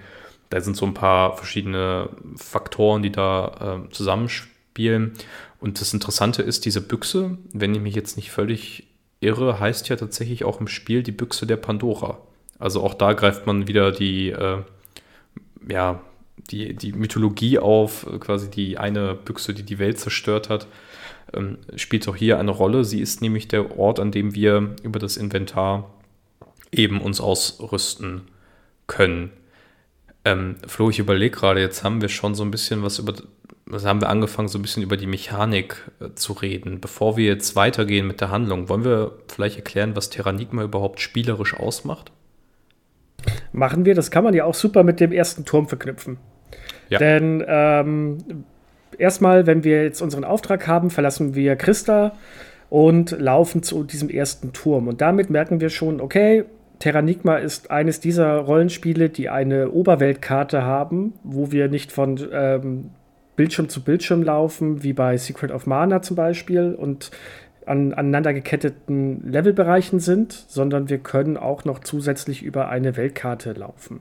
Da 0.49 0.61
sind 0.61 0.75
so 0.75 0.85
ein 0.85 0.93
paar 0.93 1.37
verschiedene 1.37 2.09
Faktoren, 2.35 3.01
die 3.01 3.11
da 3.11 3.85
äh, 3.87 3.91
zusammenspielen. 3.91 5.13
Und 5.61 5.79
das 5.79 5.93
Interessante 5.93 6.41
ist, 6.41 6.65
diese 6.65 6.81
Büchse, 6.81 7.37
wenn 7.53 7.75
ich 7.75 7.81
mich 7.81 7.95
jetzt 7.95 8.17
nicht 8.17 8.31
völlig 8.31 8.87
irre, 9.19 9.59
heißt 9.59 9.87
ja 9.89 9.95
tatsächlich 9.95 10.43
auch 10.43 10.59
im 10.59 10.67
Spiel 10.67 11.03
die 11.03 11.11
Büchse 11.11 11.45
der 11.45 11.57
Pandora. 11.57 12.17
Also 12.57 12.83
auch 12.83 12.95
da 12.95 13.13
greift 13.13 13.45
man 13.45 13.67
wieder 13.67 13.91
die, 13.91 14.31
äh, 14.31 14.63
ja, 15.69 16.01
die, 16.49 16.73
die 16.73 16.93
Mythologie 16.93 17.59
auf, 17.59 18.07
quasi 18.19 18.49
die 18.49 18.79
eine 18.79 19.13
Büchse, 19.13 19.53
die 19.53 19.61
die 19.61 19.77
Welt 19.77 19.99
zerstört 19.99 20.49
hat, 20.49 20.65
ähm, 21.31 21.59
spielt 21.75 22.07
auch 22.07 22.15
hier 22.15 22.39
eine 22.39 22.51
Rolle. 22.51 22.83
Sie 22.83 22.99
ist 22.99 23.21
nämlich 23.21 23.47
der 23.47 23.77
Ort, 23.77 23.99
an 23.99 24.11
dem 24.11 24.33
wir 24.33 24.75
über 24.81 24.97
das 24.97 25.15
Inventar 25.15 25.93
eben 26.71 27.01
uns 27.01 27.21
ausrüsten 27.21 28.21
können. 28.87 29.29
Ähm, 30.25 30.55
Flo, 30.65 30.89
ich 30.89 30.97
überlege 30.97 31.37
gerade, 31.37 31.61
jetzt 31.61 31.83
haben 31.83 32.01
wir 32.01 32.09
schon 32.09 32.33
so 32.33 32.43
ein 32.43 32.51
bisschen 32.51 32.81
was 32.81 32.97
über 32.97 33.13
also 33.73 33.87
haben 33.87 34.01
wir 34.01 34.09
angefangen, 34.09 34.47
so 34.47 34.57
ein 34.57 34.61
bisschen 34.61 34.83
über 34.83 34.97
die 34.97 35.07
Mechanik 35.07 35.89
äh, 35.99 36.13
zu 36.15 36.33
reden. 36.33 36.79
Bevor 36.79 37.17
wir 37.17 37.25
jetzt 37.25 37.55
weitergehen 37.55 38.07
mit 38.07 38.21
der 38.21 38.31
Handlung, 38.31 38.69
wollen 38.69 38.83
wir 38.83 39.13
vielleicht 39.27 39.57
erklären, 39.57 39.95
was 39.95 40.09
Terranigma 40.09 40.63
überhaupt 40.63 40.99
spielerisch 40.99 41.55
ausmacht? 41.55 42.11
Machen 43.51 43.85
wir, 43.85 43.95
das 43.95 44.11
kann 44.11 44.23
man 44.23 44.33
ja 44.33 44.45
auch 44.45 44.55
super 44.55 44.83
mit 44.83 44.99
dem 44.99 45.11
ersten 45.11 45.45
Turm 45.45 45.67
verknüpfen. 45.67 46.17
Ja. 46.89 46.99
Denn 46.99 47.43
ähm, 47.47 48.45
erstmal, 48.97 49.45
wenn 49.45 49.63
wir 49.63 49.83
jetzt 49.83 50.01
unseren 50.01 50.23
Auftrag 50.23 50.67
haben, 50.67 50.89
verlassen 50.89 51.35
wir 51.35 51.55
Christa 51.55 52.13
und 52.69 53.11
laufen 53.11 53.63
zu 53.63 53.83
diesem 53.83 54.09
ersten 54.09 54.53
Turm. 54.53 54.87
Und 54.87 55.01
damit 55.01 55.29
merken 55.29 55.61
wir 55.61 55.69
schon, 55.69 56.01
okay, 56.01 56.45
Terranigma 56.79 57.35
ist 57.35 57.69
eines 57.69 57.99
dieser 57.99 58.37
Rollenspiele, 58.37 59.09
die 59.09 59.29
eine 59.29 59.69
Oberweltkarte 59.69 60.63
haben, 60.63 61.13
wo 61.23 61.51
wir 61.51 61.67
nicht 61.67 61.91
von 61.91 62.19
ähm, 62.31 62.89
Bildschirm 63.41 63.69
zu 63.69 63.83
Bildschirm 63.83 64.21
laufen, 64.21 64.83
wie 64.83 64.93
bei 64.93 65.17
Secret 65.17 65.49
of 65.49 65.65
Mana 65.65 66.03
zum 66.03 66.15
Beispiel, 66.15 66.75
und 66.75 67.09
an 67.65 67.91
aneinander 67.91 68.35
geketteten 68.35 69.23
Levelbereichen 69.31 69.99
sind, 69.99 70.45
sondern 70.47 70.89
wir 70.89 70.99
können 70.99 71.37
auch 71.37 71.65
noch 71.65 71.79
zusätzlich 71.79 72.43
über 72.43 72.69
eine 72.69 72.97
Weltkarte 72.97 73.53
laufen. 73.53 73.99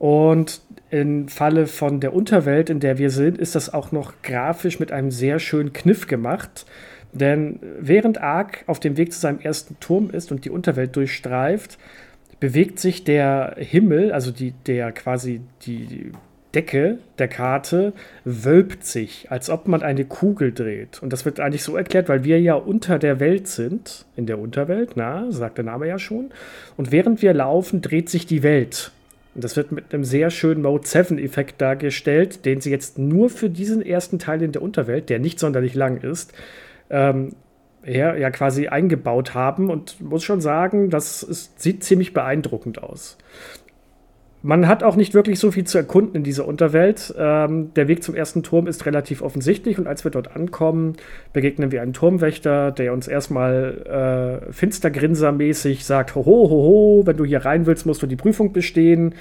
Und 0.00 0.62
im 0.90 1.28
Falle 1.28 1.68
von 1.68 2.00
der 2.00 2.12
Unterwelt, 2.12 2.70
in 2.70 2.80
der 2.80 2.98
wir 2.98 3.10
sind, 3.10 3.38
ist 3.38 3.54
das 3.54 3.72
auch 3.72 3.92
noch 3.92 4.14
grafisch 4.24 4.80
mit 4.80 4.90
einem 4.90 5.12
sehr 5.12 5.38
schönen 5.38 5.72
Kniff 5.72 6.08
gemacht. 6.08 6.66
Denn 7.12 7.60
während 7.78 8.20
Ark 8.20 8.64
auf 8.66 8.80
dem 8.80 8.96
Weg 8.96 9.12
zu 9.12 9.20
seinem 9.20 9.38
ersten 9.38 9.78
Turm 9.78 10.10
ist 10.10 10.32
und 10.32 10.44
die 10.44 10.50
Unterwelt 10.50 10.96
durchstreift, 10.96 11.78
bewegt 12.40 12.80
sich 12.80 13.04
der 13.04 13.54
Himmel, 13.58 14.10
also 14.10 14.32
die, 14.32 14.54
der 14.66 14.90
quasi 14.90 15.40
die 15.62 16.10
Decke 16.54 16.98
der 17.18 17.28
Karte 17.28 17.92
wölbt 18.24 18.84
sich, 18.84 19.30
als 19.30 19.50
ob 19.50 19.68
man 19.68 19.82
eine 19.82 20.04
Kugel 20.04 20.52
dreht. 20.52 21.02
Und 21.02 21.12
das 21.12 21.24
wird 21.24 21.38
eigentlich 21.40 21.62
so 21.62 21.76
erklärt, 21.76 22.08
weil 22.08 22.24
wir 22.24 22.40
ja 22.40 22.54
unter 22.54 22.98
der 22.98 23.20
Welt 23.20 23.46
sind, 23.46 24.04
in 24.16 24.26
der 24.26 24.38
Unterwelt, 24.38 24.92
na, 24.96 25.30
sagt 25.30 25.58
der 25.58 25.64
Name 25.64 25.86
ja 25.86 25.98
schon. 25.98 26.30
Und 26.76 26.90
während 26.90 27.22
wir 27.22 27.34
laufen, 27.34 27.82
dreht 27.82 28.08
sich 28.08 28.26
die 28.26 28.42
Welt. 28.42 28.92
Und 29.34 29.44
das 29.44 29.56
wird 29.56 29.70
mit 29.70 29.94
einem 29.94 30.04
sehr 30.04 30.30
schönen 30.30 30.62
Mode 30.62 30.84
7-Effekt 30.84 31.60
dargestellt, 31.60 32.44
den 32.44 32.60
sie 32.60 32.70
jetzt 32.70 32.98
nur 32.98 33.30
für 33.30 33.48
diesen 33.48 33.80
ersten 33.80 34.18
Teil 34.18 34.42
in 34.42 34.52
der 34.52 34.62
Unterwelt, 34.62 35.08
der 35.08 35.20
nicht 35.20 35.38
sonderlich 35.38 35.74
lang 35.74 35.98
ist, 36.02 36.32
ähm, 36.90 37.36
ja, 37.84 38.14
ja 38.14 38.30
quasi 38.30 38.68
eingebaut 38.68 39.34
haben 39.34 39.70
und 39.70 40.00
muss 40.00 40.24
schon 40.24 40.40
sagen, 40.40 40.90
das 40.90 41.22
ist, 41.22 41.60
sieht 41.60 41.84
ziemlich 41.84 42.12
beeindruckend 42.12 42.82
aus. 42.82 43.16
Man 44.42 44.66
hat 44.66 44.82
auch 44.82 44.96
nicht 44.96 45.12
wirklich 45.12 45.38
so 45.38 45.50
viel 45.50 45.64
zu 45.64 45.76
erkunden 45.76 46.16
in 46.16 46.22
dieser 46.22 46.48
Unterwelt. 46.48 47.14
Ähm, 47.18 47.74
der 47.74 47.88
Weg 47.88 48.02
zum 48.02 48.14
ersten 48.14 48.42
Turm 48.42 48.66
ist 48.66 48.86
relativ 48.86 49.20
offensichtlich 49.20 49.78
und 49.78 49.86
als 49.86 50.02
wir 50.04 50.10
dort 50.10 50.34
ankommen, 50.34 50.96
begegnen 51.34 51.72
wir 51.72 51.82
einen 51.82 51.92
Turmwächter, 51.92 52.72
der 52.72 52.94
uns 52.94 53.06
erstmal 53.06 54.40
äh, 54.48 54.52
finstergrinsermäßig 54.52 55.84
sagt: 55.84 56.14
Hoho, 56.14 56.48
hoho, 56.48 57.02
wenn 57.04 57.18
du 57.18 57.26
hier 57.26 57.44
rein 57.44 57.66
willst, 57.66 57.84
musst 57.84 58.02
du 58.02 58.06
die 58.06 58.16
Prüfung 58.16 58.52
bestehen. 58.52 59.14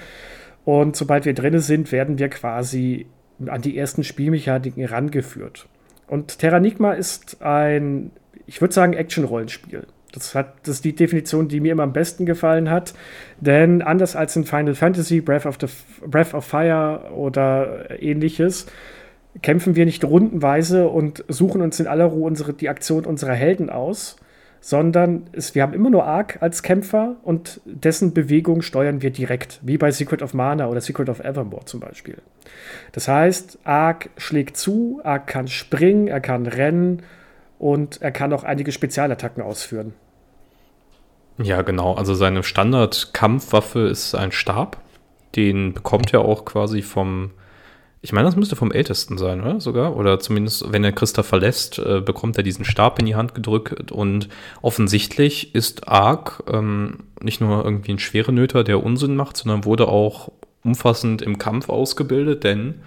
Und 0.63 0.95
sobald 0.95 1.25
wir 1.25 1.33
drinnen 1.33 1.59
sind, 1.59 1.91
werden 1.91 2.17
wir 2.17 2.29
quasi 2.29 3.07
an 3.45 3.61
die 3.61 3.77
ersten 3.77 4.05
Spielmechaniken 4.05 4.85
rangeführt. 4.85 5.67
Und 6.07 6.39
Terranigma 6.39 6.93
ist 6.93 7.41
ein, 7.41 8.11
ich 8.45 8.61
würde 8.61 8.73
sagen, 8.73 8.93
Action-Rollenspiel. 8.93 9.85
Das, 10.11 10.33
hat, 10.35 10.53
das 10.63 10.75
ist 10.75 10.85
die 10.85 10.95
Definition, 10.95 11.47
die 11.47 11.59
mir 11.59 11.71
immer 11.71 11.83
am 11.83 11.93
besten 11.93 12.25
gefallen 12.25 12.69
hat. 12.69 12.93
Denn 13.39 13.81
anders 13.81 14.15
als 14.15 14.35
in 14.35 14.45
Final 14.45 14.75
Fantasy, 14.75 15.21
Breath 15.21 15.45
of, 15.45 15.57
the, 15.61 15.67
Breath 16.05 16.33
of 16.33 16.45
Fire 16.45 17.11
oder 17.13 18.01
ähnliches, 18.01 18.65
kämpfen 19.41 19.75
wir 19.75 19.85
nicht 19.85 20.03
rundenweise 20.03 20.87
und 20.89 21.23
suchen 21.27 21.61
uns 21.61 21.79
in 21.79 21.87
aller 21.87 22.05
Ruhe 22.05 22.25
unsere, 22.25 22.53
die 22.53 22.69
Aktion 22.69 23.05
unserer 23.05 23.33
Helden 23.33 23.69
aus, 23.69 24.17
sondern 24.61 25.27
es, 25.31 25.55
wir 25.55 25.61
haben 25.61 25.73
immer 25.73 25.89
nur 25.89 26.05
Ark 26.05 26.39
als 26.41 26.63
Kämpfer 26.63 27.15
und 27.23 27.61
dessen 27.65 28.13
Bewegung 28.13 28.61
steuern 28.61 29.01
wir 29.01 29.11
direkt, 29.11 29.59
wie 29.63 29.77
bei 29.77 29.91
Secret 29.91 30.21
of 30.21 30.33
Mana 30.33 30.67
oder 30.67 30.81
Secret 30.81 31.09
of 31.09 31.19
Evermore 31.19 31.65
zum 31.65 31.79
Beispiel. 31.79 32.17
Das 32.91 33.07
heißt, 33.07 33.59
Ark 33.63 34.09
schlägt 34.17 34.57
zu, 34.57 34.99
Ark 35.03 35.27
kann 35.27 35.47
springen, 35.47 36.07
er 36.07 36.19
kann 36.19 36.45
rennen 36.45 37.03
und 37.59 38.01
er 38.01 38.11
kann 38.11 38.33
auch 38.33 38.43
einige 38.43 38.71
Spezialattacken 38.71 39.43
ausführen. 39.43 39.93
Ja, 41.37 41.61
genau. 41.61 41.93
Also 41.93 42.15
seine 42.15 42.43
Standard-Kampfwaffe 42.43 43.81
ist 43.81 44.15
ein 44.15 44.31
Stab. 44.31 44.77
Den 45.35 45.73
bekommt 45.73 46.13
er 46.13 46.21
auch 46.21 46.43
quasi 46.43 46.81
vom, 46.81 47.31
ich 48.01 48.11
meine, 48.13 48.25
das 48.25 48.35
müsste 48.35 48.55
vom 48.55 48.71
Ältesten 48.71 49.17
sein, 49.17 49.41
oder? 49.41 49.61
Sogar. 49.61 49.95
Oder 49.95 50.19
zumindest, 50.19 50.71
wenn 50.71 50.83
er 50.83 50.91
Christa 50.91 51.21
verlässt, 51.21 51.79
äh, 51.79 52.01
bekommt 52.01 52.37
er 52.37 52.43
diesen 52.43 52.65
Stab 52.65 52.99
in 52.99 53.05
die 53.05 53.15
Hand 53.15 53.35
gedrückt. 53.35 53.91
Und 53.91 54.27
offensichtlich 54.61 55.53
ist 55.53 55.87
Ark 55.87 56.43
ähm, 56.51 57.05
nicht 57.21 57.39
nur 57.39 57.63
irgendwie 57.63 57.93
ein 57.93 57.99
schwere 57.99 58.33
Nöter, 58.33 58.63
der 58.63 58.83
Unsinn 58.83 59.15
macht, 59.15 59.37
sondern 59.37 59.65
wurde 59.65 59.87
auch 59.87 60.31
umfassend 60.63 61.21
im 61.21 61.37
Kampf 61.37 61.69
ausgebildet, 61.69 62.43
denn 62.43 62.81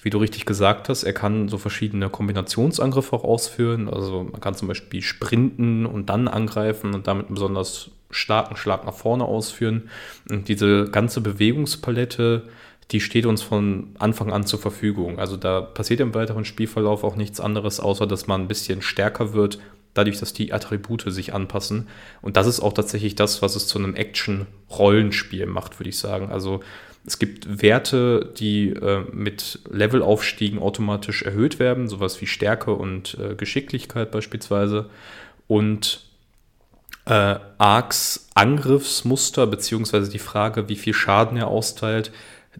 wie 0.00 0.10
du 0.10 0.18
richtig 0.18 0.46
gesagt 0.46 0.88
hast, 0.88 1.02
er 1.02 1.12
kann 1.12 1.48
so 1.48 1.58
verschiedene 1.58 2.08
Kombinationsangriffe 2.08 3.16
auch 3.16 3.24
ausführen. 3.24 3.88
Also 3.88 4.24
man 4.30 4.40
kann 4.40 4.54
zum 4.54 4.68
Beispiel 4.68 5.02
sprinten 5.02 5.86
und 5.86 6.08
dann 6.08 6.28
angreifen 6.28 6.94
und 6.94 7.06
damit 7.06 7.26
einen 7.26 7.34
besonders 7.34 7.90
starken 8.10 8.56
Schlag 8.56 8.86
nach 8.86 8.94
vorne 8.94 9.24
ausführen. 9.24 9.90
Und 10.30 10.48
diese 10.48 10.88
ganze 10.90 11.20
Bewegungspalette, 11.20 12.44
die 12.90 13.00
steht 13.00 13.26
uns 13.26 13.42
von 13.42 13.88
Anfang 13.98 14.32
an 14.32 14.46
zur 14.46 14.60
Verfügung. 14.60 15.18
Also 15.18 15.36
da 15.36 15.60
passiert 15.60 16.00
im 16.00 16.14
weiteren 16.14 16.44
Spielverlauf 16.44 17.04
auch 17.04 17.16
nichts 17.16 17.40
anderes, 17.40 17.80
außer 17.80 18.06
dass 18.06 18.26
man 18.26 18.42
ein 18.42 18.48
bisschen 18.48 18.82
stärker 18.82 19.34
wird, 19.34 19.58
dadurch, 19.94 20.18
dass 20.18 20.32
die 20.32 20.52
Attribute 20.52 21.04
sich 21.06 21.34
anpassen. 21.34 21.88
Und 22.22 22.36
das 22.36 22.46
ist 22.46 22.60
auch 22.60 22.72
tatsächlich 22.72 23.16
das, 23.16 23.42
was 23.42 23.56
es 23.56 23.66
zu 23.66 23.78
einem 23.78 23.94
Action-Rollenspiel 23.94 25.46
macht, 25.46 25.78
würde 25.80 25.90
ich 25.90 25.98
sagen. 25.98 26.30
Also 26.30 26.60
es 27.08 27.18
gibt 27.18 27.62
Werte, 27.62 28.34
die 28.38 28.68
äh, 28.68 29.02
mit 29.12 29.60
Levelaufstiegen 29.70 30.58
automatisch 30.58 31.22
erhöht 31.22 31.58
werden, 31.58 31.88
sowas 31.88 32.20
wie 32.20 32.26
Stärke 32.26 32.74
und 32.74 33.16
äh, 33.18 33.34
Geschicklichkeit 33.34 34.10
beispielsweise. 34.10 34.90
Und 35.46 36.04
äh, 37.06 37.36
Arcs 37.56 38.28
Angriffsmuster, 38.34 39.46
beziehungsweise 39.46 40.10
die 40.10 40.18
Frage, 40.18 40.68
wie 40.68 40.76
viel 40.76 40.92
Schaden 40.92 41.38
er 41.38 41.48
austeilt, 41.48 42.12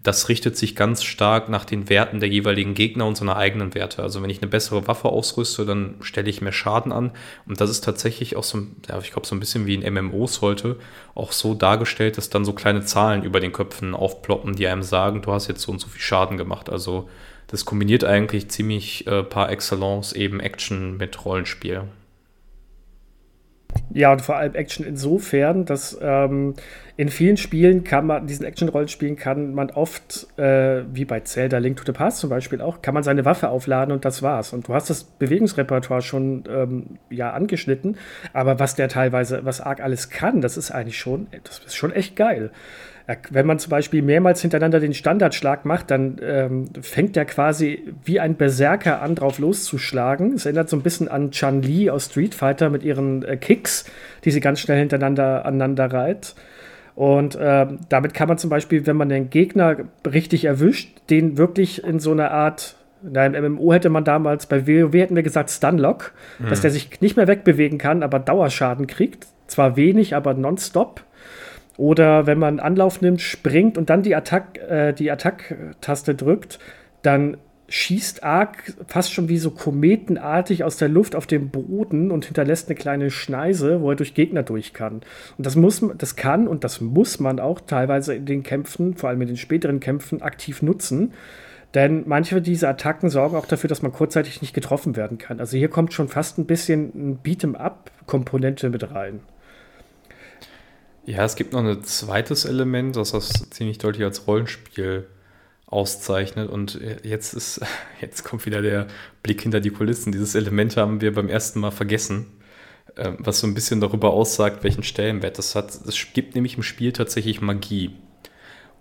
das 0.03 0.29
richtet 0.29 0.57
sich 0.57 0.77
ganz 0.77 1.03
stark 1.03 1.49
nach 1.49 1.65
den 1.65 1.89
Werten 1.89 2.21
der 2.21 2.29
jeweiligen 2.29 2.75
Gegner 2.75 3.07
und 3.07 3.17
seiner 3.17 3.37
eigenen 3.37 3.75
Werte. 3.75 4.03
Also 4.03 4.23
wenn 4.23 4.31
ich 4.31 4.41
eine 4.41 4.51
bessere 4.51 4.87
Waffe 4.87 5.09
ausrüste, 5.09 5.67
dann 5.67 5.97
stelle 6.01 6.31
ich 6.31 6.41
mehr 6.41 6.53
Schaden 6.53 6.93
an. 6.93 7.11
Und 7.47 7.61
das 7.61 7.71
ist 7.71 7.83
tatsächlich 7.85 8.37
auch 8.37 8.45
so, 8.45 8.59
ja, 8.89 8.99
ich 8.99 9.11
glaube, 9.11 9.27
so 9.27 9.35
ein 9.35 9.41
bisschen 9.41 9.67
wie 9.67 9.75
in 9.75 9.95
MMOs 9.95 10.41
heute, 10.41 10.77
auch 11.15 11.33
so 11.33 11.55
dargestellt, 11.55 12.17
dass 12.17 12.31
dann 12.31 12.45
so 12.45 12.53
kleine 12.53 12.85
Zahlen 12.85 13.23
über 13.23 13.41
den 13.41 13.53
Köpfen 13.53 13.95
aufploppen, 13.95 14.55
die 14.55 14.67
einem 14.67 14.83
sagen, 14.83 15.23
du 15.23 15.33
hast 15.33 15.49
jetzt 15.49 15.63
so 15.63 15.73
und 15.73 15.81
so 15.81 15.89
viel 15.89 16.01
Schaden 16.01 16.37
gemacht. 16.37 16.71
Also 16.71 17.09
das 17.49 17.65
kombiniert 17.65 18.05
eigentlich 18.05 18.51
ziemlich 18.51 19.07
äh, 19.07 19.23
par 19.23 19.51
excellence 19.51 20.13
eben 20.13 20.39
Action 20.39 20.97
mit 20.97 21.25
Rollenspiel. 21.25 21.85
Ja, 23.93 24.13
und 24.13 24.23
vor 24.23 24.37
allem 24.37 24.55
Action 24.55 24.87
insofern, 24.87 25.65
dass 25.65 25.99
ähm, 26.01 26.55
in 26.97 27.09
vielen 27.09 27.37
Spielen 27.37 27.85
kann 27.85 28.07
man, 28.07 28.27
diesen 28.27 28.45
Action-Rollenspielen 28.45 29.17
kann 29.17 29.55
man 29.55 29.71
oft, 29.71 30.27
äh, 30.37 30.83
wie 30.93 31.05
bei 31.05 31.21
Zelda 31.21 31.59
Link 31.59 31.77
to 31.77 31.85
the 31.87 31.93
Past 31.93 32.19
zum 32.19 32.29
Beispiel 32.29 32.61
auch, 32.61 32.83
kann 32.83 32.93
man 32.93 33.03
seine 33.03 33.25
Waffe 33.25 33.51
aufladen 33.51 33.93
und 33.93 34.05
das 34.05 34.23
war's. 34.23 34.53
Und 34.53 34.67
du 34.69 34.75
hast 34.75 34.91
das 34.91 35.05
Bewegungsrepertoire 35.05 36.03
schon 36.03 36.45
ähm, 36.49 36.99
ja 37.09 37.33
angeschnitten, 37.33 37.97
aber 38.33 38.59
was 38.59 38.75
der 38.75 38.89
teilweise, 38.89 39.45
was 39.45 39.61
Ark 39.61 39.81
alles 39.81 40.11
kann, 40.11 40.41
das 40.41 40.57
ist 40.57 40.71
eigentlich 40.71 40.99
schon, 40.99 41.29
das 41.45 41.61
ist 41.61 41.77
schon 41.77 41.93
echt 41.93 42.17
geil. 42.17 42.51
Wenn 43.31 43.47
man 43.47 43.59
zum 43.59 43.71
Beispiel 43.71 44.03
mehrmals 44.03 44.43
hintereinander 44.43 44.81
den 44.81 44.93
Standardschlag 44.93 45.65
macht, 45.65 45.91
dann 45.91 46.19
ähm, 46.23 46.67
fängt 46.83 47.17
der 47.17 47.25
quasi 47.25 47.95
wie 48.05 48.21
ein 48.21 48.35
Berserker 48.35 49.01
an, 49.01 49.15
drauf 49.15 49.39
loszuschlagen. 49.39 50.35
Es 50.35 50.45
erinnert 50.45 50.69
so 50.69 50.77
ein 50.77 50.83
bisschen 50.83 51.09
an 51.09 51.31
Chun-Li 51.31 51.89
aus 51.89 52.07
Street 52.07 52.35
Fighter 52.35 52.69
mit 52.69 52.83
ihren 52.83 53.23
äh, 53.23 53.39
Kicks, 53.39 53.87
die 54.25 54.31
sie 54.31 54.41
ganz 54.41 54.61
schnell 54.61 54.79
hintereinander 54.79 55.47
aneinander 55.47 55.91
reiht. 55.91 56.35
Und 56.97 57.35
äh, 57.37 57.67
damit 57.89 58.13
kann 58.13 58.29
man 58.29 58.37
zum 58.37 58.51
Beispiel, 58.51 58.87
wenn 58.87 58.97
man 58.97 59.09
den 59.09 59.31
Gegner 59.31 59.77
richtig 60.05 60.45
erwischt, 60.45 60.91
den 61.09 61.39
wirklich 61.39 61.85
in 61.85 62.01
so 62.01 62.13
einer 62.13 62.31
Art 62.31 62.75
Nein, 63.01 63.35
im 63.35 63.53
MMO 63.53 63.73
hätte 63.73 63.91
man 63.91 64.03
damals, 64.03 64.47
bei 64.47 64.67
WoW 64.67 64.93
hätten 64.93 65.15
wir 65.15 65.23
gesagt 65.23 65.51
Stunlock, 65.51 66.13
mhm. 66.41 66.49
dass 66.49 66.63
der 66.63 66.73
sich 66.73 67.01
nicht 67.01 67.17
mehr 67.17 67.29
wegbewegen 67.29 67.79
kann, 67.79 68.03
aber 68.03 68.19
Dauerschaden 68.19 68.89
kriegt. 68.89 69.29
Zwar 69.47 69.77
wenig, 69.77 70.17
aber 70.17 70.35
nonstop. 70.35 71.05
Oder 71.79 72.27
wenn 72.27 72.39
man 72.39 72.59
Anlauf 72.59 73.01
nimmt, 73.01 73.23
springt 73.23 73.79
und 73.79 73.89
dann 73.89 74.03
die 74.03 74.15
Attack, 74.17 74.59
äh, 74.69 75.11
Attack-Taste 75.11 76.17
drückt, 76.17 76.59
dann 77.03 77.39
schießt 77.69 78.25
Ark 78.25 78.75
fast 78.89 79.13
schon 79.13 79.29
wie 79.29 79.39
so 79.39 79.53
kometenartig 79.53 80.65
aus 80.65 80.77
der 80.77 80.89
Luft 80.89 81.15
auf 81.15 81.29
den 81.29 81.51
Boden 81.51 82.11
und 82.11 82.25
hinterlässt 82.25 82.69
eine 82.69 82.75
kleine 82.75 83.11
Schneise, 83.11 83.81
wo 83.81 83.91
er 83.91 83.97
durch 83.97 84.15
Gegner 84.15 84.43
durch 84.43 84.73
kann. 84.73 85.03
Und 85.37 85.47
das 85.47 85.55
muss 85.55 85.85
das 85.97 86.17
kann 86.17 86.49
und 86.49 86.65
das 86.65 86.81
muss 86.81 87.21
man 87.21 87.39
auch 87.39 87.61
teilweise 87.61 88.13
in 88.13 88.27
den 88.27 88.43
Kämpfen, 88.43 88.97
vor 88.97 89.11
allem 89.11 89.21
in 89.23 89.29
den 89.29 89.37
späteren 89.37 89.79
Kämpfen, 89.79 90.21
aktiv 90.21 90.63
nutzen. 90.63 91.13
Denn 91.75 92.05
manche 92.07 92.43
dieser 92.43 92.71
Attacken 92.71 93.09
sorgen 93.09 93.37
auch 93.37 93.47
dafür, 93.47 93.69
dass 93.69 93.83
man 93.83 93.93
kurzzeitig 93.93 94.43
nicht 94.43 94.55
getroffen 94.55 94.97
werden 94.97 95.19
kann. 95.19 95.39
Also 95.39 95.57
hier 95.57 95.69
kommt 95.69 95.93
schon 95.93 96.09
fast 96.09 96.39
ein 96.39 96.47
bisschen 96.47 96.91
ein 96.95 97.19
Beat'em-up-Komponente 97.23 98.71
mit 98.71 98.91
rein. 98.93 99.21
Ja, 101.09 101.25
es 101.25 101.37
gibt 101.37 101.55
noch 101.55 101.65
ein 101.65 101.83
zweites 101.85 102.45
Element, 102.45 102.95
das 102.95 103.13
das 103.13 103.49
ziemlich 103.49 103.79
deutlich 103.79 104.05
als 104.05 104.27
Rollenspiel 104.27 105.07
auszeichnet. 105.65 106.51
Und 106.51 106.79
jetzt 107.03 107.33
ist, 107.33 107.63
jetzt 108.03 108.25
kommt 108.25 108.45
wieder 108.45 108.61
der 108.61 108.89
Blick 109.23 109.41
hinter 109.41 109.61
die 109.61 109.71
Kulissen. 109.71 110.13
Dieses 110.13 110.35
Element 110.35 110.77
haben 110.77 111.01
wir 111.01 111.15
beim 111.15 111.31
ersten 111.31 111.61
Mal 111.61 111.71
vergessen, 111.71 112.27
ähm, 112.99 113.17
was 113.21 113.41
so 113.41 113.47
ein 113.47 113.55
bisschen 113.55 113.81
darüber 113.81 114.13
aussagt, 114.13 114.65
welchen 114.65 114.83
Stellenwert 114.83 115.39
das 115.39 115.55
hat. 115.55 115.71
Es 115.87 115.97
gibt 116.13 116.35
nämlich 116.35 116.59
im 116.59 116.63
Spiel 116.63 116.93
tatsächlich 116.93 117.41
Magie. 117.41 117.93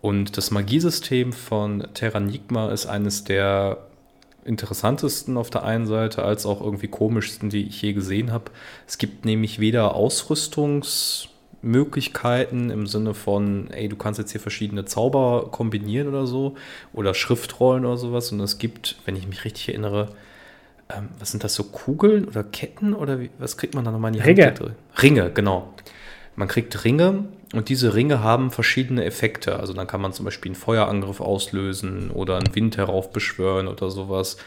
Und 0.01 0.35
das 0.35 0.51
Magiesystem 0.51 1.31
von 1.31 1.87
Terranigma 1.93 2.73
ist 2.73 2.87
eines 2.87 3.23
der 3.23 3.87
interessantesten 4.43 5.37
auf 5.37 5.49
der 5.49 5.63
einen 5.63 5.87
Seite 5.87 6.23
als 6.23 6.45
auch 6.45 6.59
irgendwie 6.59 6.89
komischsten, 6.89 7.49
die 7.49 7.67
ich 7.69 7.81
je 7.81 7.93
gesehen 7.93 8.33
habe. 8.33 8.51
Es 8.85 8.97
gibt 8.97 9.23
nämlich 9.23 9.61
weder 9.61 9.95
Ausrüstungs- 9.95 11.29
Möglichkeiten 11.67 12.69
im 12.69 12.87
Sinne 12.87 13.13
von, 13.13 13.69
ey, 13.71 13.89
du 13.89 13.95
kannst 13.95 14.19
jetzt 14.19 14.31
hier 14.31 14.41
verschiedene 14.41 14.85
Zauber 14.85 15.49
kombinieren 15.51 16.07
oder 16.07 16.25
so 16.25 16.55
oder 16.93 17.13
Schriftrollen 17.13 17.85
oder 17.85 17.97
sowas. 17.97 18.31
Und 18.31 18.39
es 18.39 18.57
gibt, 18.57 18.97
wenn 19.05 19.15
ich 19.15 19.27
mich 19.27 19.45
richtig 19.45 19.69
erinnere, 19.69 20.09
ähm, 20.89 21.09
was 21.19 21.31
sind 21.31 21.43
das 21.43 21.53
so 21.53 21.65
Kugeln 21.65 22.25
oder 22.25 22.43
Ketten 22.43 22.93
oder 22.93 23.19
wie, 23.19 23.29
was 23.37 23.57
kriegt 23.57 23.75
man 23.75 23.85
da 23.85 23.91
nochmal 23.91 24.11
in 24.15 24.21
die 24.21 24.25
Ringe. 24.25 24.45
Hand? 24.45 24.61
Ringe, 25.01 25.31
genau. 25.31 25.73
Man 26.35 26.47
kriegt 26.47 26.85
Ringe 26.85 27.25
und 27.53 27.69
diese 27.69 27.93
Ringe 27.93 28.21
haben 28.21 28.51
verschiedene 28.51 29.03
Effekte. 29.03 29.59
Also 29.59 29.73
dann 29.73 29.87
kann 29.87 30.01
man 30.01 30.13
zum 30.13 30.25
Beispiel 30.25 30.51
einen 30.51 30.55
Feuerangriff 30.55 31.19
auslösen 31.19 32.11
oder 32.11 32.37
einen 32.37 32.55
Wind 32.55 32.77
heraufbeschwören 32.77 33.67
oder 33.67 33.89
sowas. 33.89 34.37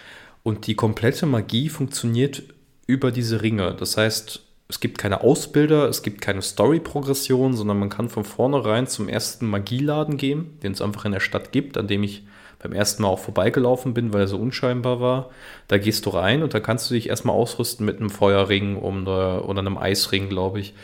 Und 0.43 0.67
die 0.67 0.75
komplette 0.75 1.27
Magie 1.27 1.69
funktioniert 1.69 2.43
über 2.87 3.11
diese 3.11 3.43
Ringe. 3.43 3.75
Das 3.79 3.97
heißt, 3.97 4.43
es 4.71 4.79
gibt 4.79 4.99
keine 4.99 5.23
Ausbilder, 5.23 5.89
es 5.89 6.03
gibt 6.03 6.21
keine 6.21 6.43
Story-Progression, 6.43 7.55
sondern 7.55 7.79
man 7.79 7.89
kann 7.89 8.09
von 8.09 8.25
vornherein 8.25 8.87
zum 8.87 9.09
ersten 9.09 9.47
Magieladen 9.47 10.17
gehen, 10.17 10.59
den 10.63 10.73
es 10.73 10.81
einfach 10.81 11.05
in 11.05 11.13
der 11.13 11.21
Stadt 11.21 11.51
gibt, 11.51 11.77
an 11.77 11.89
dem 11.89 12.05
ich 12.05 12.23
beim 12.63 12.73
ersten 12.73 13.03
Mal 13.03 13.09
auch 13.09 13.19
vorbeigelaufen 13.19 13.95
bin, 13.95 14.13
weil 14.13 14.21
er 14.23 14.29
so 14.29 14.37
unscheinbar 14.37 15.01
war. 15.01 15.31
Da 15.67 15.79
gehst 15.79 16.07
du 16.07 16.11
rein 16.11 16.45
und 16.45 16.55
da 16.55 16.61
kannst 16.61 16.89
du 16.89 16.95
dich 16.95 17.09
erstmal 17.09 17.35
ausrüsten 17.35 17.85
mit 17.85 17.99
einem 17.99 18.11
Feuerring 18.11 18.77
oder, 18.77 19.49
oder 19.49 19.59
einem 19.59 19.77
Eisring, 19.77 20.29
glaube 20.29 20.61
ich. 20.61 20.75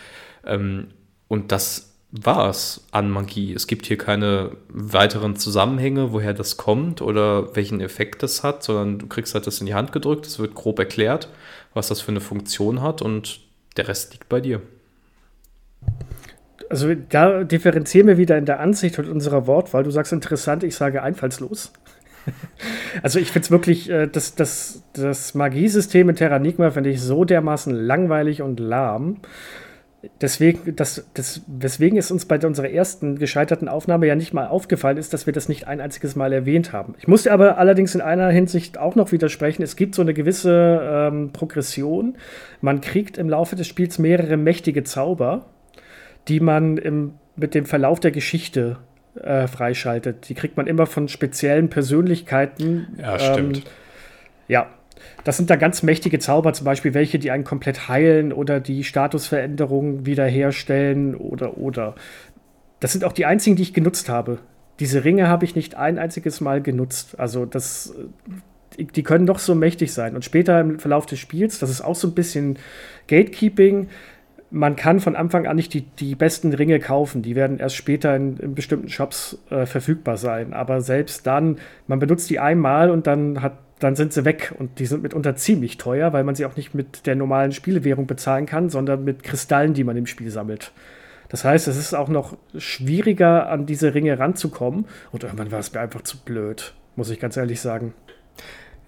Ähm, 0.44 0.88
und 1.28 1.52
das 1.52 1.92
war 2.10 2.48
es 2.48 2.86
an 2.90 3.10
Magie. 3.10 3.52
Es 3.52 3.68
gibt 3.68 3.86
hier 3.86 3.98
keine 3.98 4.56
weiteren 4.68 5.36
Zusammenhänge, 5.36 6.12
woher 6.12 6.34
das 6.34 6.56
kommt 6.56 7.02
oder 7.02 7.54
welchen 7.54 7.80
Effekt 7.80 8.22
das 8.22 8.42
hat, 8.42 8.64
sondern 8.64 8.98
du 8.98 9.06
kriegst 9.06 9.34
halt 9.34 9.46
das 9.46 9.60
in 9.60 9.66
die 9.66 9.74
Hand 9.74 9.92
gedrückt, 9.92 10.26
es 10.26 10.38
wird 10.38 10.54
grob 10.54 10.78
erklärt, 10.78 11.28
was 11.74 11.88
das 11.88 12.00
für 12.00 12.10
eine 12.10 12.20
Funktion 12.20 12.82
hat 12.82 13.02
und 13.02 13.45
der 13.76 13.88
Rest 13.88 14.12
liegt 14.12 14.28
bei 14.28 14.40
dir. 14.40 14.62
Also 16.68 16.94
da 16.94 17.44
differenzieren 17.44 18.08
wir 18.08 18.18
wieder 18.18 18.36
in 18.36 18.44
der 18.44 18.60
Ansicht 18.60 18.98
und 18.98 19.08
unserer 19.08 19.46
Wortwahl. 19.46 19.84
Du 19.84 19.90
sagst 19.90 20.12
interessant, 20.12 20.64
ich 20.64 20.74
sage 20.74 21.02
einfallslos. 21.02 21.72
Also 23.02 23.20
ich 23.20 23.30
finde 23.30 23.44
es 23.44 23.50
wirklich, 23.52 23.88
äh, 23.88 24.08
das, 24.08 24.34
das, 24.34 24.82
das 24.94 25.34
Magiesystem 25.34 26.08
in 26.08 26.16
Terranigma 26.16 26.72
finde 26.72 26.90
ich 26.90 27.00
so 27.00 27.24
dermaßen 27.24 27.72
langweilig 27.72 28.42
und 28.42 28.58
lahm 28.58 29.18
deswegen, 30.20 30.76
das, 30.76 31.06
das, 31.14 31.42
weswegen 31.46 31.98
es 31.98 32.10
uns 32.10 32.24
bei 32.24 32.38
unserer 32.44 32.70
ersten 32.70 33.18
gescheiterten 33.18 33.68
Aufnahme 33.68 34.06
ja 34.06 34.14
nicht 34.14 34.32
mal 34.32 34.46
aufgefallen 34.46 34.96
ist, 34.96 35.12
dass 35.12 35.26
wir 35.26 35.32
das 35.32 35.48
nicht 35.48 35.66
ein 35.66 35.80
einziges 35.80 36.16
Mal 36.16 36.32
erwähnt 36.32 36.72
haben. 36.72 36.94
Ich 36.98 37.08
musste 37.08 37.32
aber 37.32 37.58
allerdings 37.58 37.94
in 37.94 38.00
einer 38.00 38.28
Hinsicht 38.30 38.78
auch 38.78 38.94
noch 38.94 39.12
widersprechen. 39.12 39.62
Es 39.62 39.76
gibt 39.76 39.94
so 39.94 40.02
eine 40.02 40.14
gewisse 40.14 40.80
ähm, 40.82 41.30
Progression. 41.32 42.16
Man 42.60 42.80
kriegt 42.80 43.18
im 43.18 43.28
Laufe 43.28 43.56
des 43.56 43.66
Spiels 43.66 43.98
mehrere 43.98 44.36
mächtige 44.36 44.84
Zauber, 44.84 45.46
die 46.28 46.40
man 46.40 46.76
im, 46.76 47.14
mit 47.36 47.54
dem 47.54 47.66
Verlauf 47.66 48.00
der 48.00 48.10
Geschichte 48.10 48.78
äh, 49.22 49.46
freischaltet. 49.46 50.28
Die 50.28 50.34
kriegt 50.34 50.56
man 50.56 50.66
immer 50.66 50.86
von 50.86 51.08
speziellen 51.08 51.70
Persönlichkeiten. 51.70 52.96
Ja, 52.98 53.18
stimmt. 53.18 53.58
Ähm, 53.58 53.62
ja, 54.48 54.66
das 55.24 55.36
sind 55.36 55.50
da 55.50 55.56
ganz 55.56 55.82
mächtige 55.82 56.18
Zauber, 56.18 56.52
zum 56.52 56.64
Beispiel 56.64 56.94
welche, 56.94 57.18
die 57.18 57.30
einen 57.30 57.44
komplett 57.44 57.88
heilen 57.88 58.32
oder 58.32 58.60
die 58.60 58.84
Statusveränderungen 58.84 60.06
wiederherstellen 60.06 61.14
oder 61.14 61.58
oder. 61.58 61.94
Das 62.80 62.92
sind 62.92 63.04
auch 63.04 63.12
die 63.12 63.26
einzigen, 63.26 63.56
die 63.56 63.62
ich 63.62 63.74
genutzt 63.74 64.08
habe. 64.08 64.38
Diese 64.78 65.04
Ringe 65.04 65.28
habe 65.28 65.44
ich 65.44 65.56
nicht 65.56 65.74
ein 65.74 65.98
einziges 65.98 66.40
Mal 66.40 66.60
genutzt. 66.62 67.18
Also 67.18 67.46
das, 67.46 67.94
die 68.78 69.02
können 69.02 69.26
doch 69.26 69.38
so 69.38 69.54
mächtig 69.54 69.92
sein. 69.92 70.14
Und 70.14 70.24
später 70.24 70.60
im 70.60 70.78
Verlauf 70.78 71.06
des 71.06 71.18
Spiels, 71.18 71.58
das 71.58 71.70
ist 71.70 71.80
auch 71.80 71.94
so 71.94 72.08
ein 72.08 72.14
bisschen 72.14 72.58
Gatekeeping. 73.08 73.88
Man 74.50 74.76
kann 74.76 75.00
von 75.00 75.16
Anfang 75.16 75.46
an 75.46 75.56
nicht 75.56 75.74
die, 75.74 75.80
die 75.80 76.14
besten 76.14 76.52
Ringe 76.52 76.78
kaufen. 76.78 77.22
Die 77.22 77.34
werden 77.34 77.58
erst 77.58 77.74
später 77.74 78.14
in, 78.14 78.36
in 78.36 78.54
bestimmten 78.54 78.88
Shops 78.88 79.38
äh, 79.50 79.66
verfügbar 79.66 80.18
sein. 80.18 80.52
Aber 80.52 80.82
selbst 80.82 81.26
dann, 81.26 81.56
man 81.86 81.98
benutzt 81.98 82.30
die 82.30 82.38
einmal 82.38 82.90
und 82.90 83.06
dann 83.06 83.42
hat 83.42 83.58
dann 83.78 83.96
sind 83.96 84.12
sie 84.12 84.24
weg 84.24 84.54
und 84.58 84.78
die 84.78 84.86
sind 84.86 85.02
mitunter 85.02 85.36
ziemlich 85.36 85.76
teuer, 85.76 86.12
weil 86.12 86.24
man 86.24 86.34
sie 86.34 86.46
auch 86.46 86.56
nicht 86.56 86.74
mit 86.74 87.06
der 87.06 87.14
normalen 87.14 87.52
Spielewährung 87.52 88.06
bezahlen 88.06 88.46
kann, 88.46 88.70
sondern 88.70 89.04
mit 89.04 89.22
Kristallen, 89.22 89.74
die 89.74 89.84
man 89.84 89.96
im 89.96 90.06
Spiel 90.06 90.30
sammelt. 90.30 90.72
Das 91.28 91.44
heißt, 91.44 91.68
es 91.68 91.76
ist 91.76 91.94
auch 91.94 92.08
noch 92.08 92.36
schwieriger, 92.56 93.50
an 93.50 93.66
diese 93.66 93.94
Ringe 93.94 94.18
ranzukommen. 94.18 94.86
Und 95.12 95.24
irgendwann 95.24 95.50
war 95.50 95.58
es 95.58 95.72
mir 95.72 95.80
einfach 95.80 96.02
zu 96.02 96.18
blöd, 96.18 96.72
muss 96.94 97.10
ich 97.10 97.20
ganz 97.20 97.36
ehrlich 97.36 97.60
sagen. 97.60 97.92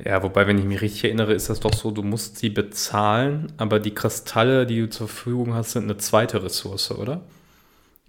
Ja, 0.05 0.23
wobei, 0.23 0.47
wenn 0.47 0.59
ich 0.59 0.65
mich 0.65 0.81
richtig 0.81 1.05
erinnere, 1.05 1.35
ist 1.35 1.51
das 1.51 1.59
doch 1.59 1.75
so, 1.75 1.91
du 1.91 2.03
musst 2.03 2.39
sie 2.39 2.51
bezahlen, 2.51 3.53
aber 3.57 3.81
die 3.81 3.95
Kristalle, 3.95 4.65
die 4.65 4.81
du 4.81 4.89
zur 4.89 5.09
Verfügung 5.09 5.55
hast, 5.55 5.73
sind 5.73 5.85
eine 5.85 5.97
zweite 5.97 6.43
Ressource, 6.45 6.93
oder? 6.93 7.23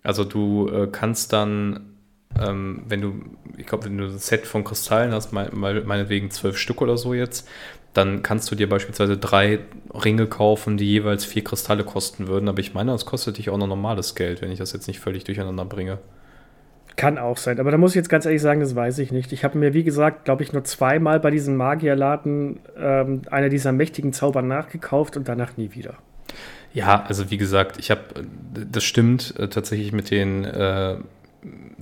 Also 0.03 0.23
du 0.23 0.69
äh, 0.69 0.87
kannst 0.91 1.33
dann 1.33 1.95
ähm, 2.37 2.83
wenn 2.87 3.01
du, 3.01 3.15
ich 3.57 3.65
glaube, 3.65 3.85
wenn 3.85 3.97
du 3.97 4.05
ein 4.05 4.19
Set 4.19 4.45
von 4.45 4.63
Kristallen 4.63 5.13
hast, 5.13 5.31
me 5.33 5.49
meinetwegen 5.53 6.31
zwölf 6.31 6.57
Stück 6.57 6.81
oder 6.81 6.97
so 6.97 7.13
jetzt, 7.13 7.47
dann 7.93 8.21
kannst 8.21 8.51
du 8.51 8.55
dir 8.55 8.69
beispielsweise 8.69 9.17
drei 9.17 9.59
Ringe 9.93 10.27
kaufen, 10.27 10.77
die 10.77 10.85
jeweils 10.85 11.25
vier 11.25 11.43
Kristalle 11.43 11.83
kosten 11.83 12.27
würden. 12.27 12.47
Aber 12.47 12.59
ich 12.59 12.73
meine, 12.73 12.91
das 12.91 13.05
kostet 13.05 13.37
dich 13.37 13.49
auch 13.49 13.57
noch 13.57 13.67
normales 13.67 14.15
Geld, 14.15 14.41
wenn 14.41 14.51
ich 14.51 14.59
das 14.59 14.73
jetzt 14.73 14.87
nicht 14.87 14.99
völlig 14.99 15.23
durcheinander 15.23 15.65
bringe. 15.65 15.97
Kann 16.95 17.17
auch 17.17 17.37
sein, 17.37 17.59
aber 17.59 17.71
da 17.71 17.77
muss 17.77 17.91
ich 17.91 17.95
jetzt 17.95 18.09
ganz 18.09 18.25
ehrlich 18.25 18.41
sagen, 18.41 18.59
das 18.59 18.75
weiß 18.75 18.99
ich 18.99 19.11
nicht. 19.11 19.31
Ich 19.31 19.43
habe 19.43 19.57
mir, 19.57 19.73
wie 19.73 19.83
gesagt, 19.83 20.25
glaube 20.25 20.43
ich, 20.43 20.51
nur 20.51 20.65
zweimal 20.65 21.19
bei 21.19 21.31
diesen 21.31 21.55
Magierladen 21.55 22.59
ähm, 22.77 23.21
einer 23.31 23.47
dieser 23.47 23.71
mächtigen 23.71 24.11
Zauber 24.11 24.41
nachgekauft 24.41 25.15
und 25.15 25.27
danach 25.27 25.55
nie 25.55 25.73
wieder. 25.73 25.95
Ja, 26.73 27.03
also 27.07 27.31
wie 27.31 27.37
gesagt, 27.37 27.79
ich 27.79 27.89
habe, 27.89 28.01
das 28.53 28.83
stimmt 28.83 29.33
äh, 29.39 29.47
tatsächlich 29.47 29.93
mit 29.93 30.11
den 30.11 30.43
äh, 30.43 30.97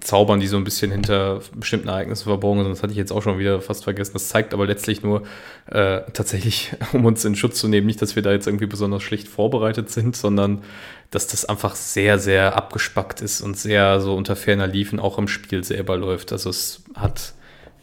Zaubern, 0.02 0.40
die 0.40 0.48
so 0.48 0.58
ein 0.58 0.64
bisschen 0.64 0.92
hinter 0.92 1.42
bestimmten 1.56 1.88
Ereignissen 1.88 2.26
verborgen 2.26 2.62
sind. 2.62 2.72
Das 2.72 2.84
hatte 2.84 2.92
ich 2.92 2.98
jetzt 2.98 3.12
auch 3.12 3.24
schon 3.24 3.40
wieder 3.40 3.60
fast 3.62 3.84
vergessen. 3.84 4.14
Das 4.14 4.30
zeigt 4.30 4.54
aber 4.54 4.68
letztlich 4.68 5.02
nur 5.02 5.24
äh, 5.68 6.02
tatsächlich, 6.14 6.74
um 6.94 7.06
uns 7.06 7.26
in 7.26 7.36
Schutz 7.36 7.60
zu 7.60 7.68
nehmen, 7.68 7.88
nicht, 7.88 8.02
dass 8.02 8.16
wir 8.16 8.24
da 8.24 8.32
jetzt 8.32 8.48
irgendwie 8.48 8.68
besonders 8.68 9.04
schlecht 9.04 9.28
vorbereitet 9.28 9.90
sind, 9.90 10.16
sondern 10.16 10.64
dass 11.10 11.28
das 11.28 11.46
einfach 11.46 11.76
sehr, 11.76 12.20
sehr 12.20 12.56
abgespackt 12.56 13.22
ist 13.22 13.42
und 13.42 13.58
sehr 13.58 14.00
so 14.00 14.16
unter 14.16 14.36
ferner 14.36 14.68
Liefen 14.68 15.00
auch 15.00 15.18
im 15.18 15.28
Spiel 15.28 15.64
selber 15.64 15.98
läuft. 15.98 16.32
Also 16.32 16.50
es 16.50 16.84
hat 16.96 17.34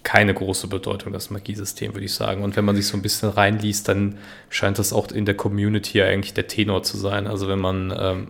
keine 0.05 0.35
große 0.35 0.69
Bedeutung, 0.69 1.13
das 1.13 1.31
Magiesystem, 1.31 1.95
würde 1.95 2.05
ich 2.05 2.15
sagen. 2.15 2.45
Und 2.45 2.57
wenn 2.57 2.65
man 2.65 2.77
sich 2.77 2.87
so 2.87 2.97
ein 2.97 3.03
bisschen 3.03 3.31
reinliest, 3.31 3.89
dann 3.89 4.19
scheint 4.51 4.79
das 4.79 4.93
auch 4.93 5.11
in 5.11 5.25
der 5.25 5.35
Community 5.35 6.03
eigentlich 6.03 6.35
der 6.35 6.47
Tenor 6.47 6.83
zu 6.83 6.99
sein. 6.99 7.27
Also 7.27 7.49
wenn 7.49 7.59
man 7.59 7.93
ähm, 7.99 8.29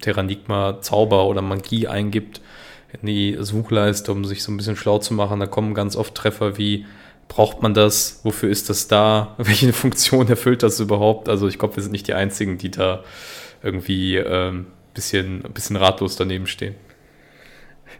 Terranigma, 0.00 0.80
Zauber 0.80 1.26
oder 1.26 1.42
Magie 1.42 1.88
eingibt 1.88 2.40
in 3.00 3.06
die 3.06 3.36
Suchleiste, 3.38 4.12
um 4.12 4.24
sich 4.24 4.42
so 4.42 4.52
ein 4.52 4.56
bisschen 4.56 4.76
schlau 4.76 4.98
zu 4.98 5.14
machen, 5.14 5.40
da 5.40 5.46
kommen 5.46 5.74
ganz 5.74 5.96
oft 5.96 6.14
Treffer 6.14 6.58
wie, 6.58 6.86
braucht 7.30 7.62
man 7.62 7.72
das? 7.72 8.20
Wofür 8.24 8.50
ist 8.50 8.68
das 8.68 8.88
da? 8.88 9.34
Welche 9.38 9.72
Funktion 9.72 10.28
erfüllt 10.28 10.62
das 10.62 10.78
überhaupt? 10.80 11.30
Also 11.30 11.48
ich 11.48 11.58
glaube, 11.58 11.76
wir 11.76 11.82
sind 11.82 11.92
nicht 11.92 12.08
die 12.08 12.14
Einzigen, 12.14 12.58
die 12.58 12.70
da 12.70 13.02
irgendwie 13.62 14.16
ähm, 14.16 14.66
bisschen, 14.92 15.42
bisschen 15.54 15.76
ratlos 15.76 16.16
daneben 16.16 16.46
stehen. 16.46 16.74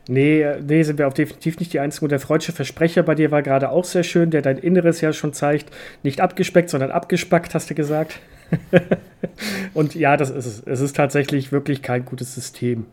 Nee, 0.08 0.44
nee, 0.66 0.82
sind 0.82 0.98
wir 0.98 1.06
auch 1.06 1.12
definitiv 1.12 1.58
nicht 1.60 1.72
die 1.72 1.80
Einzigen. 1.80 2.06
Und 2.06 2.10
der 2.10 2.20
freudsche 2.20 2.52
Versprecher 2.52 3.02
bei 3.02 3.14
dir 3.14 3.30
war 3.30 3.42
gerade 3.42 3.70
auch 3.70 3.84
sehr 3.84 4.02
schön, 4.02 4.30
der 4.30 4.42
dein 4.42 4.58
Inneres 4.58 5.00
ja 5.00 5.12
schon 5.12 5.32
zeigt. 5.32 5.70
Nicht 6.02 6.20
abgespeckt, 6.20 6.68
sondern 6.70 6.90
abgespackt, 6.90 7.54
hast 7.54 7.70
du 7.70 7.74
gesagt. 7.74 8.18
und 9.74 9.94
ja, 9.94 10.16
das 10.16 10.30
ist 10.30 10.46
es. 10.46 10.62
Es 10.66 10.80
ist 10.80 10.96
tatsächlich 10.96 11.52
wirklich 11.52 11.82
kein 11.82 12.04
gutes 12.04 12.34
System. 12.34 12.86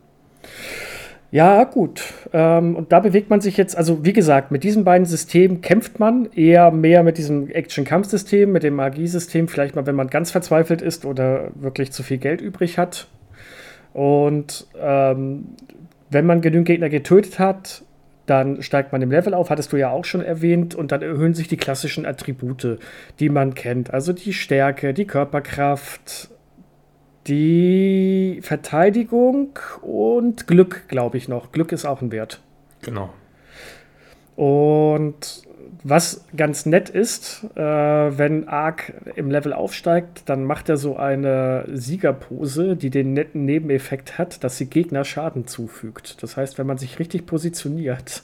Ja, 1.29 1.65
gut. 1.65 2.13
Ähm, 2.31 2.75
und 2.75 2.91
da 2.91 3.01
bewegt 3.01 3.29
man 3.29 3.41
sich 3.41 3.57
jetzt, 3.57 3.77
also 3.77 4.05
wie 4.05 4.13
gesagt, 4.13 4.51
mit 4.51 4.63
diesen 4.63 4.85
beiden 4.85 5.05
Systemen 5.05 5.61
kämpft 5.61 5.99
man 5.99 6.29
eher 6.33 6.71
mehr 6.71 7.03
mit 7.03 7.17
diesem 7.17 7.49
Action-Kampf-System, 7.49 8.51
mit 8.51 8.63
dem 8.63 8.75
Magiesystem, 8.75 9.49
vielleicht 9.49 9.75
mal, 9.75 9.85
wenn 9.85 9.95
man 9.95 10.07
ganz 10.07 10.31
verzweifelt 10.31 10.81
ist 10.81 11.05
oder 11.05 11.51
wirklich 11.55 11.91
zu 11.91 12.01
viel 12.01 12.17
Geld 12.17 12.39
übrig 12.39 12.77
hat. 12.77 13.07
Und 13.93 14.67
ähm, 14.79 15.49
wenn 16.09 16.25
man 16.25 16.39
genügend 16.39 16.67
Gegner 16.67 16.89
getötet 16.89 17.39
hat, 17.39 17.83
dann 18.25 18.61
steigt 18.61 18.91
man 18.91 19.01
im 19.01 19.11
Level 19.11 19.33
auf, 19.33 19.49
hattest 19.49 19.73
du 19.73 19.77
ja 19.77 19.89
auch 19.89 20.05
schon 20.05 20.21
erwähnt, 20.21 20.75
und 20.75 20.91
dann 20.91 21.01
erhöhen 21.01 21.33
sich 21.33 21.47
die 21.47 21.57
klassischen 21.57 22.05
Attribute, 22.05 22.77
die 23.19 23.29
man 23.29 23.53
kennt. 23.53 23.93
Also 23.93 24.13
die 24.13 24.33
Stärke, 24.33 24.93
die 24.93 25.07
Körperkraft, 25.07 26.29
die 27.27 28.39
Verteidigung 28.41 29.59
und 29.81 30.47
Glück, 30.47 30.87
glaube 30.87 31.17
ich 31.17 31.27
noch. 31.27 31.51
Glück 31.51 31.71
ist 31.71 31.85
auch 31.85 32.01
ein 32.01 32.11
Wert. 32.11 32.41
Genau. 32.81 33.13
Und 34.35 35.47
was 35.83 36.25
ganz 36.35 36.65
nett 36.65 36.89
ist, 36.89 37.45
äh, 37.55 37.61
wenn 37.61 38.47
Ark 38.47 38.93
im 39.15 39.31
Level 39.31 39.53
aufsteigt, 39.53 40.23
dann 40.25 40.43
macht 40.43 40.69
er 40.69 40.77
so 40.77 40.97
eine 40.97 41.65
Siegerpose, 41.71 42.75
die 42.75 42.89
den 42.89 43.13
netten 43.13 43.45
Nebeneffekt 43.45 44.17
hat, 44.17 44.43
dass 44.43 44.57
sie 44.57 44.67
Gegner 44.67 45.05
Schaden 45.05 45.47
zufügt. 45.47 46.21
Das 46.23 46.35
heißt, 46.35 46.57
wenn 46.57 46.67
man 46.67 46.77
sich 46.77 46.99
richtig 46.99 47.25
positioniert 47.25 48.23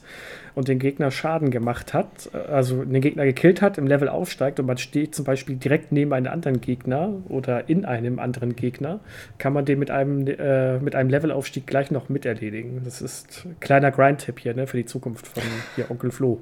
und 0.56 0.68
den 0.68 0.80
Gegner 0.80 1.12
Schaden 1.12 1.52
gemacht 1.52 1.94
hat, 1.94 2.30
also 2.34 2.84
den 2.84 3.02
Gegner 3.02 3.26
gekillt 3.26 3.62
hat, 3.62 3.78
im 3.78 3.88
Level 3.88 4.08
aufsteigt 4.08 4.60
und 4.60 4.66
man 4.66 4.78
steht 4.78 5.16
zum 5.16 5.26
Beispiel 5.26 5.56
direkt 5.56 5.92
neben 5.92 6.13
einem 6.13 6.32
anderen 6.32 6.62
Gegner 6.62 7.13
oder 7.30 7.70
in 7.70 7.86
einem 7.86 8.20
anderen 8.20 8.56
Gegner, 8.56 9.00
kann 9.38 9.54
man 9.54 9.66
den 9.66 9.80
mit 9.80 9.92
einem, 9.92 10.28
äh, 10.28 10.80
mit 10.80 10.96
einem 10.96 11.10
Levelaufstieg 11.10 11.66
gleich 11.66 11.92
noch 11.92 12.10
miterledigen. 12.10 12.82
Das 12.84 13.02
ist 13.02 13.46
ein 13.46 13.56
kleiner 13.60 13.92
Grind-Tipp 13.92 14.39
hier 14.39 14.54
ne, 14.54 14.68
für 14.68 14.78
die 14.78 14.86
Zukunft 14.86 15.28
von 15.28 15.44
hier 15.76 15.89
Onkel 15.89 16.12
Flo. 16.12 16.42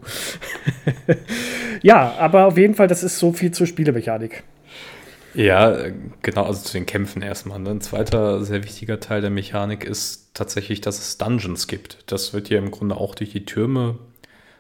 ja, 1.81 2.15
aber 2.19 2.45
auf 2.45 2.57
jeden 2.57 2.75
Fall, 2.75 2.87
das 2.87 3.03
ist 3.03 3.19
so 3.19 3.31
viel 3.31 3.51
zur 3.51 3.67
Spielemechanik. 3.67 4.43
Ja, 5.33 5.77
genau, 6.21 6.43
also 6.43 6.61
zu 6.61 6.73
den 6.73 6.85
Kämpfen 6.85 7.21
erstmal. 7.21 7.59
Ne? 7.59 7.71
Ein 7.71 7.81
zweiter 7.81 8.43
sehr 8.43 8.63
wichtiger 8.63 8.99
Teil 8.99 9.21
der 9.21 9.29
Mechanik 9.29 9.83
ist 9.83 10.31
tatsächlich, 10.33 10.81
dass 10.81 10.99
es 10.99 11.17
Dungeons 11.17 11.67
gibt. 11.67 11.99
Das 12.07 12.33
wird 12.33 12.49
hier 12.49 12.57
im 12.57 12.71
Grunde 12.71 12.97
auch 12.97 13.15
durch 13.15 13.31
die 13.31 13.45
Türme 13.45 13.97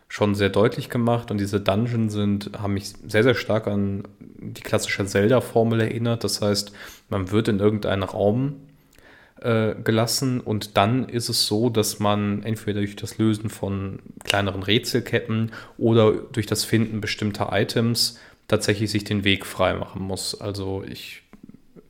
schon 0.07 0.35
sehr 0.35 0.49
deutlich 0.49 0.89
gemacht 0.89 1.31
und 1.31 1.39
diese 1.39 1.61
Dungeons 1.61 2.11
sind, 2.13 2.51
haben 2.57 2.73
mich 2.73 2.93
sehr, 3.07 3.23
sehr 3.23 3.35
stark 3.35 3.67
an 3.67 4.03
die 4.19 4.61
klassische 4.61 5.05
Zelda-Formel 5.05 5.79
erinnert. 5.79 6.23
Das 6.23 6.41
heißt, 6.41 6.73
man 7.09 7.31
wird 7.31 7.47
in 7.47 7.59
irgendeinen 7.59 8.03
Raum 8.03 8.55
äh, 9.39 9.73
gelassen 9.75 10.41
und 10.41 10.75
dann 10.77 11.07
ist 11.07 11.29
es 11.29 11.47
so, 11.47 11.69
dass 11.69 11.99
man 11.99 12.43
entweder 12.43 12.79
durch 12.79 12.95
das 12.95 13.17
Lösen 13.17 13.49
von 13.49 13.99
kleineren 14.23 14.63
Rätselketten 14.63 15.51
oder 15.77 16.11
durch 16.11 16.45
das 16.45 16.63
Finden 16.65 17.01
bestimmter 17.01 17.49
Items 17.51 18.19
tatsächlich 18.51 18.91
sich 18.91 19.05
den 19.05 19.23
Weg 19.23 19.45
frei 19.45 19.73
machen 19.73 20.01
muss. 20.01 20.39
Also 20.39 20.83
ich 20.83 21.23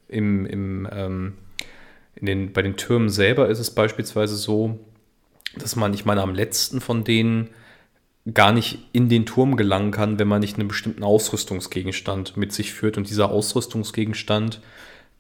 im, 0.08 0.46
im, 0.46 0.88
ähm, 0.92 1.34
in 2.16 2.28
den, 2.28 2.54
bei 2.54 2.62
den 2.62 2.78
Türmen 2.78 3.10
selber 3.10 3.50
ist 3.50 3.58
es 3.58 3.72
beispielsweise 3.72 4.36
so, 4.36 4.80
dass 5.58 5.76
man, 5.76 5.92
ich 5.96 6.06
meine, 6.06 6.22
am 6.22 6.36
letzten 6.36 6.80
von 6.80 7.04
denen 7.04 7.50
gar 8.32 8.52
nicht 8.52 8.78
in 8.94 9.10
den 9.10 9.26
Turm 9.26 9.58
gelangen 9.58 9.90
kann, 9.90 10.20
wenn 10.20 10.28
man 10.28 10.42
nicht 10.42 10.60
einen 10.60 10.68
bestimmten 10.68 11.04
Ausrüstungsgegenstand 11.04 12.38
mit 12.38 12.54
sich 12.54 12.74
führt. 12.74 12.96
Und 12.96 13.10
dieser 13.10 13.32
Ausrüstungsgegenstand, 13.32 14.62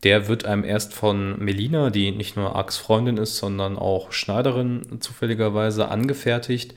der 0.04 0.27
wird 0.27 0.45
einem 0.45 0.63
erst 0.63 0.93
von 0.93 1.39
Melina, 1.43 1.89
die 1.89 2.12
nicht 2.12 2.36
nur 2.36 2.56
Arks 2.56 2.77
Freundin 2.77 3.17
ist, 3.17 3.38
sondern 3.38 3.80
auch 3.80 4.12
Schneiderin 4.12 4.99
zufälligerweise 4.99 5.88
angefertigt. 5.88 6.75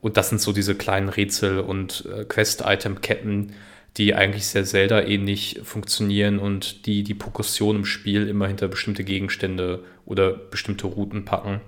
Und 0.00 0.16
das 0.16 0.30
sind 0.30 0.40
so 0.40 0.52
diese 0.52 0.74
kleinen 0.74 1.10
Rätsel- 1.10 1.60
und 1.60 2.08
äh, 2.10 2.24
Quest-Item-Ketten, 2.24 3.52
die 3.96 4.14
eigentlich 4.14 4.46
sehr 4.46 4.64
Zelda-ähnlich 4.64 5.60
funktionieren 5.64 6.38
und 6.38 6.86
die 6.86 7.02
die 7.02 7.14
Progression 7.14 7.76
im 7.76 7.84
Spiel 7.84 8.28
immer 8.28 8.46
hinter 8.46 8.68
bestimmte 8.68 9.04
Gegenstände 9.04 9.84
oder 10.04 10.32
bestimmte 10.32 10.86
Routen 10.86 11.24
packen. 11.24 11.60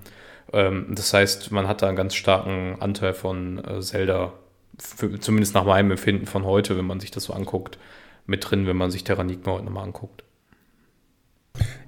Ähm, 0.52 0.86
das 0.90 1.12
heißt, 1.12 1.50
man 1.52 1.68
hat 1.68 1.82
da 1.82 1.88
einen 1.88 1.96
ganz 1.96 2.14
starken 2.14 2.76
Anteil 2.80 3.14
von 3.14 3.64
äh, 3.64 3.80
Zelda, 3.80 4.34
für, 4.78 5.18
zumindest 5.18 5.54
nach 5.54 5.64
meinem 5.64 5.90
Empfinden 5.90 6.26
von 6.26 6.44
heute, 6.44 6.76
wenn 6.76 6.86
man 6.86 7.00
sich 7.00 7.10
das 7.10 7.24
so 7.24 7.32
anguckt, 7.32 7.78
mit 8.26 8.48
drin, 8.48 8.66
wenn 8.66 8.76
man 8.76 8.90
sich 8.90 9.04
Terranigma 9.04 9.52
heute 9.52 9.64
nochmal 9.64 9.84
anguckt. 9.84 10.22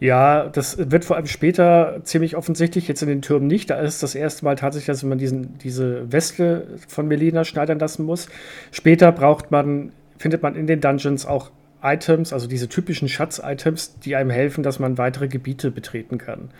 Ja, 0.01 0.49
das 0.49 0.91
wird 0.91 1.05
vor 1.05 1.17
allem 1.17 1.27
später 1.27 2.01
ziemlich 2.05 2.35
offensichtlich, 2.35 2.89
jetzt 2.89 3.03
in 3.03 3.09
den 3.09 3.23
Türmen 3.23 3.47
nicht. 3.47 3.69
Da 3.69 3.77
ist 3.77 4.03
das 4.03 4.15
erste 4.15 4.45
Mal 4.45 4.57
tatsächlich, 4.57 4.87
dass 4.87 5.03
man 5.03 5.19
diesen, 5.19 5.59
diese 5.59 6.11
Weste 6.11 6.79
von 6.89 7.07
Melina 7.07 7.45
schneidern 7.45 7.79
lassen 7.79 8.05
muss. 8.05 8.29
Später 8.73 9.13
braucht 9.13 9.51
man 9.51 9.93
findet 10.21 10.43
man 10.43 10.55
in 10.55 10.67
den 10.67 10.83
Dungeons 10.83 11.25
auch 11.25 11.51
Items, 11.83 12.35
also 12.35 12.47
diese 12.47 12.69
typischen 12.69 13.09
Schatz-Items, 13.09 14.01
die 14.01 14.17
einem 14.17 14.29
helfen, 14.29 14.63
dass 14.63 14.79
man 14.79 14.99
weitere 14.99 15.29
Gebiete 15.29 15.71
betreten 15.71 16.19
kann. 16.19 16.51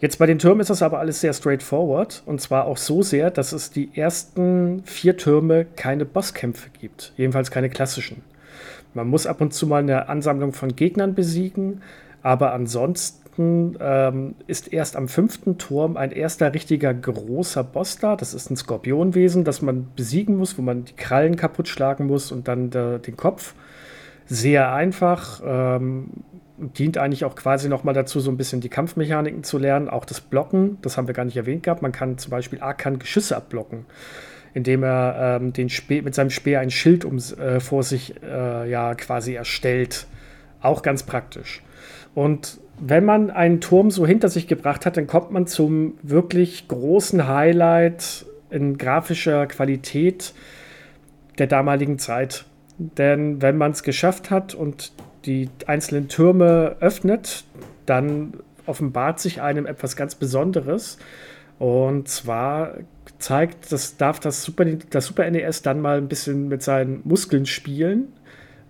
Jetzt 0.00 0.18
bei 0.18 0.26
den 0.26 0.38
Türmen 0.38 0.60
ist 0.60 0.68
das 0.68 0.82
aber 0.82 0.98
alles 0.98 1.22
sehr 1.22 1.32
straightforward 1.32 2.22
und 2.26 2.42
zwar 2.42 2.66
auch 2.66 2.76
so 2.76 3.02
sehr, 3.02 3.30
dass 3.30 3.52
es 3.52 3.70
die 3.70 3.90
ersten 3.94 4.82
vier 4.84 5.16
Türme 5.16 5.64
keine 5.76 6.04
Bosskämpfe 6.04 6.68
gibt, 6.78 7.14
jedenfalls 7.16 7.50
keine 7.50 7.70
klassischen. 7.70 8.20
Man 8.92 9.08
muss 9.08 9.26
ab 9.26 9.40
und 9.40 9.54
zu 9.54 9.66
mal 9.66 9.82
eine 9.82 10.10
Ansammlung 10.10 10.52
von 10.52 10.76
Gegnern 10.76 11.14
besiegen, 11.14 11.80
aber 12.22 12.52
ansonsten 12.52 13.19
Weihnachten 13.30 13.76
ähm, 13.80 14.34
ist 14.46 14.72
erst 14.72 14.96
am 14.96 15.08
fünften 15.08 15.58
Turm 15.58 15.96
ein 15.96 16.12
erster 16.12 16.52
richtiger 16.54 16.92
großer 16.92 17.64
Boss 17.64 17.98
da. 17.98 18.16
Das 18.16 18.34
ist 18.34 18.50
ein 18.50 18.56
Skorpionwesen, 18.56 19.44
das 19.44 19.62
man 19.62 19.88
besiegen 19.94 20.36
muss, 20.36 20.58
wo 20.58 20.62
man 20.62 20.84
die 20.84 20.94
Krallen 20.94 21.36
kaputt 21.36 21.68
schlagen 21.68 22.06
muss 22.06 22.32
und 22.32 22.48
dann 22.48 22.70
der, 22.70 22.98
den 22.98 23.16
Kopf. 23.16 23.54
Sehr 24.26 24.72
einfach. 24.72 25.40
Ähm, 25.44 26.10
dient 26.58 26.98
eigentlich 26.98 27.24
auch 27.24 27.36
quasi 27.36 27.68
nochmal 27.68 27.94
dazu, 27.94 28.20
so 28.20 28.30
ein 28.30 28.36
bisschen 28.36 28.60
die 28.60 28.68
Kampfmechaniken 28.68 29.42
zu 29.44 29.58
lernen. 29.58 29.88
Auch 29.88 30.04
das 30.04 30.20
Blocken, 30.20 30.78
das 30.82 30.96
haben 30.96 31.06
wir 31.06 31.14
gar 31.14 31.24
nicht 31.24 31.36
erwähnt 31.36 31.62
gehabt. 31.62 31.82
Man 31.82 31.92
kann 31.92 32.18
zum 32.18 32.30
Beispiel 32.30 32.60
Arkan 32.60 32.98
Geschüsse 32.98 33.36
abblocken, 33.36 33.86
indem 34.52 34.82
er 34.82 35.38
ähm, 35.40 35.52
den 35.52 35.70
mit 35.88 36.14
seinem 36.14 36.30
Speer 36.30 36.60
ein 36.60 36.70
Schild 36.70 37.04
um, 37.04 37.16
äh, 37.16 37.60
vor 37.60 37.82
sich 37.82 38.14
äh, 38.22 38.70
ja 38.70 38.94
quasi 38.94 39.34
erstellt. 39.34 40.06
Auch 40.60 40.82
ganz 40.82 41.02
praktisch. 41.04 41.62
Und 42.14 42.60
wenn 42.80 43.04
man 43.04 43.30
einen 43.30 43.60
Turm 43.60 43.90
so 43.90 44.06
hinter 44.06 44.28
sich 44.28 44.46
gebracht 44.46 44.86
hat, 44.86 44.96
dann 44.96 45.06
kommt 45.06 45.30
man 45.30 45.46
zum 45.46 45.94
wirklich 46.02 46.66
großen 46.68 47.28
Highlight 47.28 48.24
in 48.50 48.78
grafischer 48.78 49.46
Qualität 49.46 50.34
der 51.38 51.46
damaligen 51.46 51.98
Zeit. 51.98 52.46
Denn 52.78 53.42
wenn 53.42 53.58
man 53.58 53.72
es 53.72 53.82
geschafft 53.82 54.30
hat 54.30 54.54
und 54.54 54.92
die 55.26 55.50
einzelnen 55.66 56.08
Türme 56.08 56.76
öffnet, 56.80 57.44
dann 57.84 58.34
offenbart 58.66 59.20
sich 59.20 59.42
einem 59.42 59.66
etwas 59.66 59.96
ganz 59.96 60.14
Besonderes. 60.14 60.98
Und 61.58 62.08
zwar 62.08 62.74
zeigt, 63.18 63.70
das 63.70 63.98
darf 63.98 64.18
das 64.18 64.42
Super, 64.42 64.64
das 64.64 65.04
Super 65.04 65.30
NES 65.30 65.60
dann 65.60 65.80
mal 65.80 65.98
ein 65.98 66.08
bisschen 66.08 66.48
mit 66.48 66.62
seinen 66.62 67.02
Muskeln 67.04 67.44
spielen, 67.44 68.12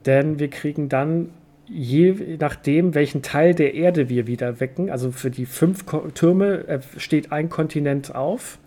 denn 0.07 0.41
wir 0.41 0.49
kriegen 0.51 0.89
dann 0.89 1.31
je 1.71 2.37
nachdem, 2.39 2.95
welchen 2.95 3.23
Teil 3.23 3.55
der 3.55 3.75
Erde 3.75 4.09
wir 4.09 4.27
wieder 4.27 4.61
wecken, 4.61 4.91
also 4.91 5.13
für 5.13 5.31
die 5.31 5.47
fünf 5.47 5.85
Türme 6.15 6.67
äh, 6.67 6.81
steht 6.97 7.33
ein 7.33 7.49
Kontinent 7.49 8.15
auf. 8.15 8.59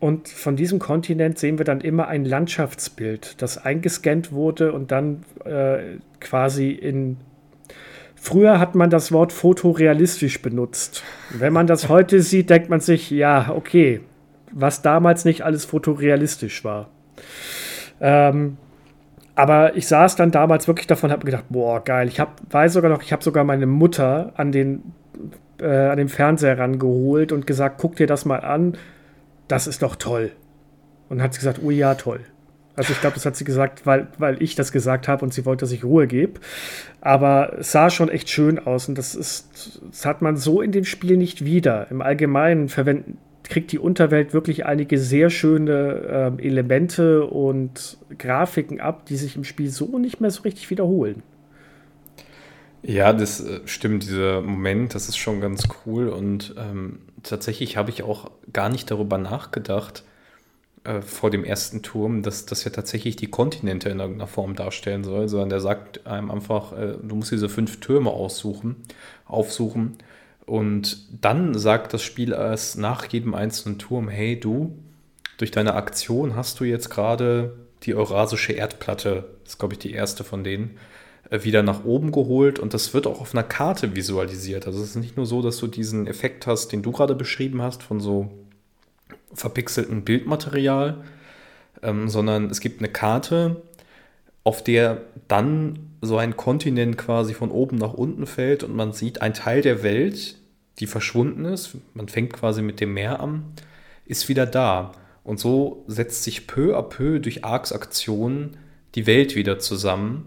Und 0.00 0.28
von 0.28 0.54
diesem 0.54 0.78
Kontinent 0.78 1.38
sehen 1.38 1.56
wir 1.56 1.64
dann 1.64 1.80
immer 1.80 2.08
ein 2.08 2.26
Landschaftsbild, 2.26 3.40
das 3.40 3.64
eingescannt 3.64 4.32
wurde 4.32 4.72
und 4.72 4.90
dann 4.92 5.24
äh, 5.44 5.98
quasi 6.20 6.70
in. 6.70 7.16
Früher 8.14 8.58
hat 8.58 8.74
man 8.74 8.90
das 8.90 9.12
Wort 9.12 9.32
fotorealistisch 9.32 10.42
benutzt. 10.42 11.02
Wenn 11.30 11.52
man 11.52 11.66
das 11.66 11.88
heute 11.88 12.20
sieht, 12.22 12.50
denkt 12.50 12.68
man 12.68 12.80
sich, 12.80 13.10
ja, 13.10 13.50
okay, 13.54 14.00
was 14.52 14.82
damals 14.82 15.24
nicht 15.24 15.42
alles 15.42 15.64
fotorealistisch 15.64 16.64
war. 16.64 16.90
Ähm, 18.00 18.58
aber 19.34 19.76
ich 19.76 19.88
saß 19.88 20.16
dann 20.16 20.30
damals 20.30 20.68
wirklich 20.68 20.86
davon 20.86 21.10
und 21.10 21.12
habe 21.12 21.24
gedacht, 21.24 21.46
boah, 21.48 21.82
geil. 21.82 22.08
Ich 22.08 22.20
hab, 22.20 22.40
weiß 22.50 22.74
sogar 22.74 22.90
noch, 22.90 23.02
ich 23.02 23.12
habe 23.12 23.22
sogar 23.22 23.44
meine 23.44 23.66
Mutter 23.66 24.32
an 24.36 24.52
den, 24.52 24.92
äh, 25.60 25.66
an 25.66 25.98
den 25.98 26.08
Fernseher 26.08 26.58
rangeholt 26.58 27.32
und 27.32 27.46
gesagt, 27.46 27.78
guck 27.78 27.96
dir 27.96 28.06
das 28.06 28.24
mal 28.24 28.38
an. 28.38 28.76
Das 29.48 29.66
ist 29.66 29.82
doch 29.82 29.96
toll. 29.96 30.30
Und 31.08 31.20
hat 31.20 31.34
sie 31.34 31.40
gesagt, 31.40 31.60
oh 31.62 31.70
ja, 31.70 31.94
toll. 31.94 32.20
Also 32.76 32.92
ich 32.92 33.00
glaube, 33.00 33.14
das 33.14 33.26
hat 33.26 33.36
sie 33.36 33.44
gesagt, 33.44 33.86
weil, 33.86 34.08
weil 34.18 34.42
ich 34.42 34.56
das 34.56 34.72
gesagt 34.72 35.06
habe 35.06 35.24
und 35.24 35.32
sie 35.32 35.44
wollte, 35.44 35.64
dass 35.64 35.72
ich 35.72 35.84
Ruhe 35.84 36.06
gebe. 36.06 36.40
Aber 37.00 37.58
es 37.58 37.72
sah 37.72 37.90
schon 37.90 38.08
echt 38.08 38.30
schön 38.30 38.64
aus 38.64 38.88
und 38.88 38.98
das 38.98 39.14
ist, 39.14 39.80
das 39.88 40.06
hat 40.06 40.22
man 40.22 40.36
so 40.36 40.60
in 40.60 40.72
dem 40.72 40.84
Spiel 40.84 41.16
nicht 41.16 41.44
wieder. 41.44 41.88
Im 41.90 42.02
Allgemeinen 42.02 42.68
verwenden 42.68 43.18
kriegt 43.44 43.72
die 43.72 43.78
Unterwelt 43.78 44.32
wirklich 44.32 44.66
einige 44.66 44.98
sehr 44.98 45.30
schöne 45.30 46.32
äh, 46.38 46.46
Elemente 46.46 47.24
und 47.24 47.98
Grafiken 48.18 48.80
ab, 48.80 49.06
die 49.06 49.16
sich 49.16 49.36
im 49.36 49.44
Spiel 49.44 49.70
so 49.70 49.98
nicht 49.98 50.20
mehr 50.20 50.30
so 50.30 50.42
richtig 50.42 50.70
wiederholen. 50.70 51.22
Ja, 52.82 53.12
das 53.12 53.40
äh, 53.40 53.60
stimmt, 53.66 54.02
dieser 54.02 54.40
Moment, 54.40 54.94
das 54.94 55.08
ist 55.08 55.16
schon 55.16 55.40
ganz 55.40 55.68
cool 55.86 56.08
und 56.08 56.54
ähm, 56.58 57.00
tatsächlich 57.22 57.76
habe 57.76 57.90
ich 57.90 58.02
auch 58.02 58.30
gar 58.52 58.68
nicht 58.68 58.90
darüber 58.90 59.18
nachgedacht 59.18 60.04
äh, 60.84 61.00
vor 61.00 61.30
dem 61.30 61.44
ersten 61.44 61.82
Turm, 61.82 62.22
dass 62.22 62.46
das 62.46 62.64
ja 62.64 62.70
tatsächlich 62.70 63.16
die 63.16 63.30
Kontinente 63.30 63.88
in 63.88 64.00
irgendeiner 64.00 64.26
Form 64.26 64.54
darstellen 64.54 65.04
soll, 65.04 65.28
sondern 65.28 65.48
der 65.50 65.60
sagt 65.60 66.06
einem 66.06 66.30
einfach, 66.30 66.72
äh, 66.72 66.96
du 67.02 67.14
musst 67.14 67.32
diese 67.32 67.48
fünf 67.48 67.80
Türme 67.80 68.10
aussuchen, 68.10 68.76
aufsuchen 69.26 69.96
und 70.46 71.06
dann 71.22 71.58
sagt 71.58 71.94
das 71.94 72.02
Spiel 72.02 72.32
erst 72.32 72.78
nach 72.78 73.06
jedem 73.06 73.34
einzelnen 73.34 73.78
Turm, 73.78 74.08
hey 74.08 74.38
du, 74.38 74.76
durch 75.38 75.50
deine 75.50 75.74
Aktion 75.74 76.36
hast 76.36 76.60
du 76.60 76.64
jetzt 76.64 76.90
gerade 76.90 77.56
die 77.82 77.94
Eurasische 77.94 78.52
Erdplatte, 78.52 79.24
das 79.42 79.54
ist 79.54 79.58
glaube 79.58 79.74
ich 79.74 79.78
die 79.78 79.92
erste 79.92 80.24
von 80.24 80.44
denen, 80.44 80.78
äh, 81.30 81.42
wieder 81.44 81.62
nach 81.62 81.84
oben 81.84 82.12
geholt 82.12 82.58
und 82.58 82.74
das 82.74 82.94
wird 82.94 83.06
auch 83.06 83.20
auf 83.20 83.34
einer 83.34 83.42
Karte 83.42 83.96
visualisiert. 83.96 84.66
Also 84.66 84.82
es 84.82 84.90
ist 84.90 84.96
nicht 84.96 85.16
nur 85.16 85.26
so, 85.26 85.42
dass 85.42 85.58
du 85.58 85.66
diesen 85.66 86.06
Effekt 86.06 86.46
hast, 86.46 86.68
den 86.68 86.82
du 86.82 86.92
gerade 86.92 87.14
beschrieben 87.14 87.62
hast, 87.62 87.82
von 87.82 88.00
so 88.00 88.30
verpixeltem 89.32 90.04
Bildmaterial, 90.04 91.04
ähm, 91.82 92.08
sondern 92.08 92.50
es 92.50 92.60
gibt 92.60 92.80
eine 92.80 92.88
Karte, 92.88 93.62
auf 94.44 94.62
der 94.62 95.02
dann 95.26 95.83
so 96.04 96.18
ein 96.18 96.36
Kontinent 96.36 96.98
quasi 96.98 97.34
von 97.34 97.50
oben 97.50 97.76
nach 97.76 97.94
unten 97.94 98.26
fällt 98.26 98.62
und 98.62 98.74
man 98.74 98.92
sieht, 98.92 99.22
ein 99.22 99.34
Teil 99.34 99.62
der 99.62 99.82
Welt, 99.82 100.36
die 100.78 100.86
verschwunden 100.86 101.44
ist, 101.44 101.76
man 101.94 102.08
fängt 102.08 102.32
quasi 102.32 102.62
mit 102.62 102.80
dem 102.80 102.94
Meer 102.94 103.20
an, 103.20 103.44
ist 104.06 104.28
wieder 104.28 104.46
da. 104.46 104.92
Und 105.22 105.40
so 105.40 105.84
setzt 105.86 106.24
sich 106.24 106.46
peu 106.46 106.76
à 106.76 106.82
peu 106.82 107.18
durch 107.18 107.44
Arcs 107.44 107.72
Aktionen 107.72 108.56
die 108.94 109.06
Welt 109.06 109.34
wieder 109.34 109.58
zusammen 109.58 110.26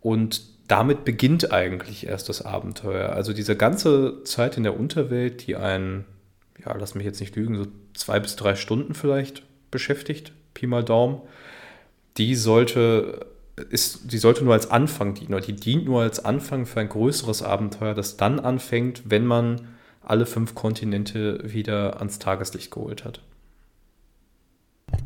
und 0.00 0.42
damit 0.68 1.04
beginnt 1.04 1.50
eigentlich 1.50 2.06
erst 2.06 2.28
das 2.28 2.42
Abenteuer. 2.42 3.10
Also 3.10 3.32
diese 3.32 3.56
ganze 3.56 4.22
Zeit 4.24 4.58
in 4.58 4.62
der 4.62 4.78
Unterwelt, 4.78 5.46
die 5.46 5.56
einen, 5.56 6.04
ja, 6.62 6.76
lass 6.76 6.94
mich 6.94 7.06
jetzt 7.06 7.20
nicht 7.20 7.34
lügen, 7.36 7.56
so 7.56 7.66
zwei 7.94 8.20
bis 8.20 8.36
drei 8.36 8.54
Stunden 8.54 8.94
vielleicht 8.94 9.42
beschäftigt, 9.70 10.32
Pi 10.52 10.66
mal 10.66 10.84
Daumen, 10.84 11.22
die 12.18 12.34
sollte 12.34 13.26
ist, 13.70 14.12
die 14.12 14.18
sollte 14.18 14.44
nur 14.44 14.54
als 14.54 14.70
Anfang 14.70 15.14
dienen, 15.14 15.34
oder 15.34 15.44
die 15.44 15.56
dient 15.56 15.84
nur 15.84 16.02
als 16.02 16.24
Anfang 16.24 16.66
für 16.66 16.80
ein 16.80 16.88
größeres 16.88 17.42
Abenteuer, 17.42 17.94
das 17.94 18.16
dann 18.16 18.40
anfängt, 18.40 19.02
wenn 19.06 19.26
man 19.26 19.68
alle 20.02 20.26
fünf 20.26 20.54
Kontinente 20.54 21.40
wieder 21.44 21.98
ans 21.98 22.18
Tageslicht 22.18 22.70
geholt 22.70 23.04
hat. 23.04 23.20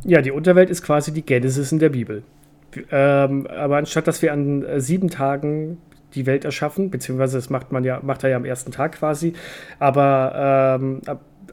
Ja, 0.04 0.22
die 0.22 0.30
Unterwelt 0.30 0.70
ist 0.70 0.82
quasi 0.82 1.12
die 1.12 1.22
Genesis 1.22 1.72
in 1.72 1.78
der 1.78 1.88
Bibel. 1.88 2.22
Ähm, 2.90 3.46
aber 3.48 3.76
anstatt 3.76 4.06
dass 4.06 4.22
wir 4.22 4.32
an 4.32 4.64
äh, 4.64 4.80
sieben 4.80 5.10
Tagen 5.10 5.78
die 6.14 6.26
Welt 6.26 6.44
erschaffen, 6.44 6.90
beziehungsweise 6.90 7.36
das 7.38 7.50
macht 7.50 7.72
man 7.72 7.84
ja, 7.84 8.00
macht 8.02 8.22
er 8.24 8.30
ja 8.30 8.36
am 8.36 8.44
ersten 8.44 8.70
Tag 8.70 8.92
quasi, 8.92 9.34
aber 9.78 10.78
ähm, 10.80 11.00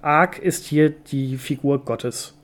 Ark 0.01 0.39
ist 0.39 0.65
hier 0.65 0.89
die 0.89 1.37
Figur 1.37 1.83
Gottes. 1.83 2.38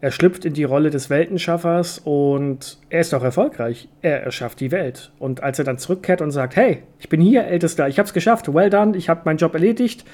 Er 0.00 0.12
schlüpft 0.12 0.44
in 0.44 0.54
die 0.54 0.64
Rolle 0.64 0.90
des 0.90 1.10
Weltenschaffers 1.10 1.98
und 1.98 2.78
er 2.88 3.00
ist 3.00 3.14
auch 3.14 3.24
erfolgreich. 3.24 3.88
Er 4.00 4.22
erschafft 4.22 4.60
die 4.60 4.70
Welt. 4.70 5.10
Und 5.18 5.42
als 5.42 5.58
er 5.58 5.64
dann 5.64 5.78
zurückkehrt 5.78 6.20
und 6.20 6.30
sagt, 6.30 6.54
hey, 6.54 6.84
ich 7.00 7.08
bin 7.08 7.20
hier, 7.20 7.44
Ältester, 7.46 7.88
ich 7.88 7.98
habe 7.98 8.06
es 8.06 8.12
geschafft, 8.12 8.52
well 8.54 8.70
done, 8.70 8.96
ich 8.96 9.08
habe 9.08 9.22
meinen 9.24 9.38
Job 9.38 9.54
erledigt. 9.54 10.04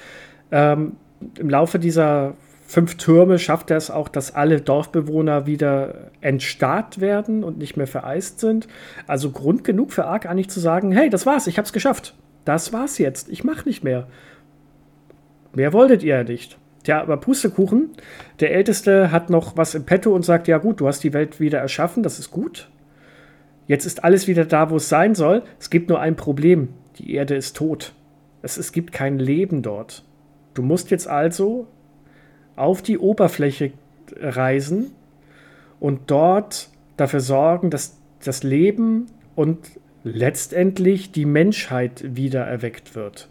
Ähm, 0.50 0.96
Im 1.38 1.50
Laufe 1.50 1.78
dieser 1.78 2.34
fünf 2.66 2.96
Türme 2.96 3.38
schafft 3.38 3.70
er 3.70 3.76
es 3.76 3.90
auch, 3.90 4.08
dass 4.08 4.34
alle 4.34 4.62
Dorfbewohner 4.62 5.46
wieder 5.46 6.10
entstarrt 6.22 7.00
werden 7.00 7.44
und 7.44 7.58
nicht 7.58 7.76
mehr 7.76 7.86
vereist 7.86 8.40
sind. 8.40 8.68
Also 9.06 9.30
Grund 9.32 9.64
genug 9.64 9.92
für 9.92 10.06
Ark 10.06 10.24
eigentlich 10.24 10.48
zu 10.48 10.60
sagen, 10.60 10.92
hey, 10.92 11.10
das 11.10 11.26
war's, 11.26 11.46
ich 11.46 11.58
habe 11.58 11.66
es 11.66 11.74
geschafft. 11.74 12.14
Das 12.46 12.72
war's 12.72 12.96
jetzt, 12.96 13.28
ich 13.28 13.44
mache 13.44 13.68
nicht 13.68 13.84
mehr. 13.84 14.06
Mehr 15.54 15.74
wolltet 15.74 16.02
ihr 16.02 16.16
ja 16.16 16.24
nicht. 16.24 16.58
Tja, 16.84 17.00
aber 17.00 17.16
Pustekuchen, 17.16 17.90
der 18.40 18.52
Älteste 18.52 19.10
hat 19.10 19.30
noch 19.30 19.56
was 19.56 19.74
im 19.74 19.84
Petto 19.84 20.14
und 20.14 20.24
sagt, 20.24 20.48
ja 20.48 20.58
gut, 20.58 20.80
du 20.80 20.86
hast 20.86 21.02
die 21.02 21.14
Welt 21.14 21.40
wieder 21.40 21.58
erschaffen, 21.58 22.02
das 22.02 22.18
ist 22.18 22.30
gut. 22.30 22.70
Jetzt 23.66 23.86
ist 23.86 24.04
alles 24.04 24.28
wieder 24.28 24.44
da, 24.44 24.70
wo 24.70 24.76
es 24.76 24.90
sein 24.90 25.14
soll. 25.14 25.42
Es 25.58 25.70
gibt 25.70 25.88
nur 25.88 25.98
ein 26.00 26.16
Problem. 26.16 26.68
Die 26.98 27.14
Erde 27.14 27.34
ist 27.34 27.56
tot. 27.56 27.94
Es, 28.42 28.58
es 28.58 28.72
gibt 28.72 28.92
kein 28.92 29.18
Leben 29.18 29.62
dort. 29.62 30.04
Du 30.52 30.62
musst 30.62 30.90
jetzt 30.90 31.08
also 31.08 31.66
auf 32.54 32.82
die 32.82 32.98
Oberfläche 32.98 33.72
reisen 34.20 34.92
und 35.80 36.10
dort 36.10 36.68
dafür 36.98 37.20
sorgen, 37.20 37.70
dass 37.70 37.98
das 38.22 38.42
Leben 38.42 39.06
und 39.34 39.58
letztendlich 40.04 41.12
die 41.12 41.24
Menschheit 41.24 42.04
wieder 42.14 42.42
erweckt 42.42 42.94
wird. 42.94 43.30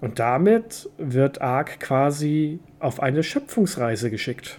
Und 0.00 0.18
damit 0.18 0.90
wird 0.98 1.40
Ark 1.40 1.78
quasi 1.78 2.58
auf 2.82 3.00
eine 3.00 3.22
Schöpfungsreise 3.22 4.10
geschickt. 4.10 4.58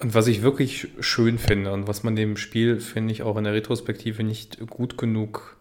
Und 0.00 0.14
was 0.14 0.28
ich 0.28 0.42
wirklich 0.42 0.88
schön 1.00 1.38
finde 1.38 1.72
und 1.72 1.88
was 1.88 2.04
man 2.04 2.14
dem 2.14 2.36
Spiel, 2.36 2.78
finde 2.78 3.12
ich, 3.12 3.22
auch 3.22 3.36
in 3.36 3.44
der 3.44 3.52
Retrospektive 3.52 4.22
nicht 4.22 4.64
gut 4.68 4.96
genug, 4.96 5.56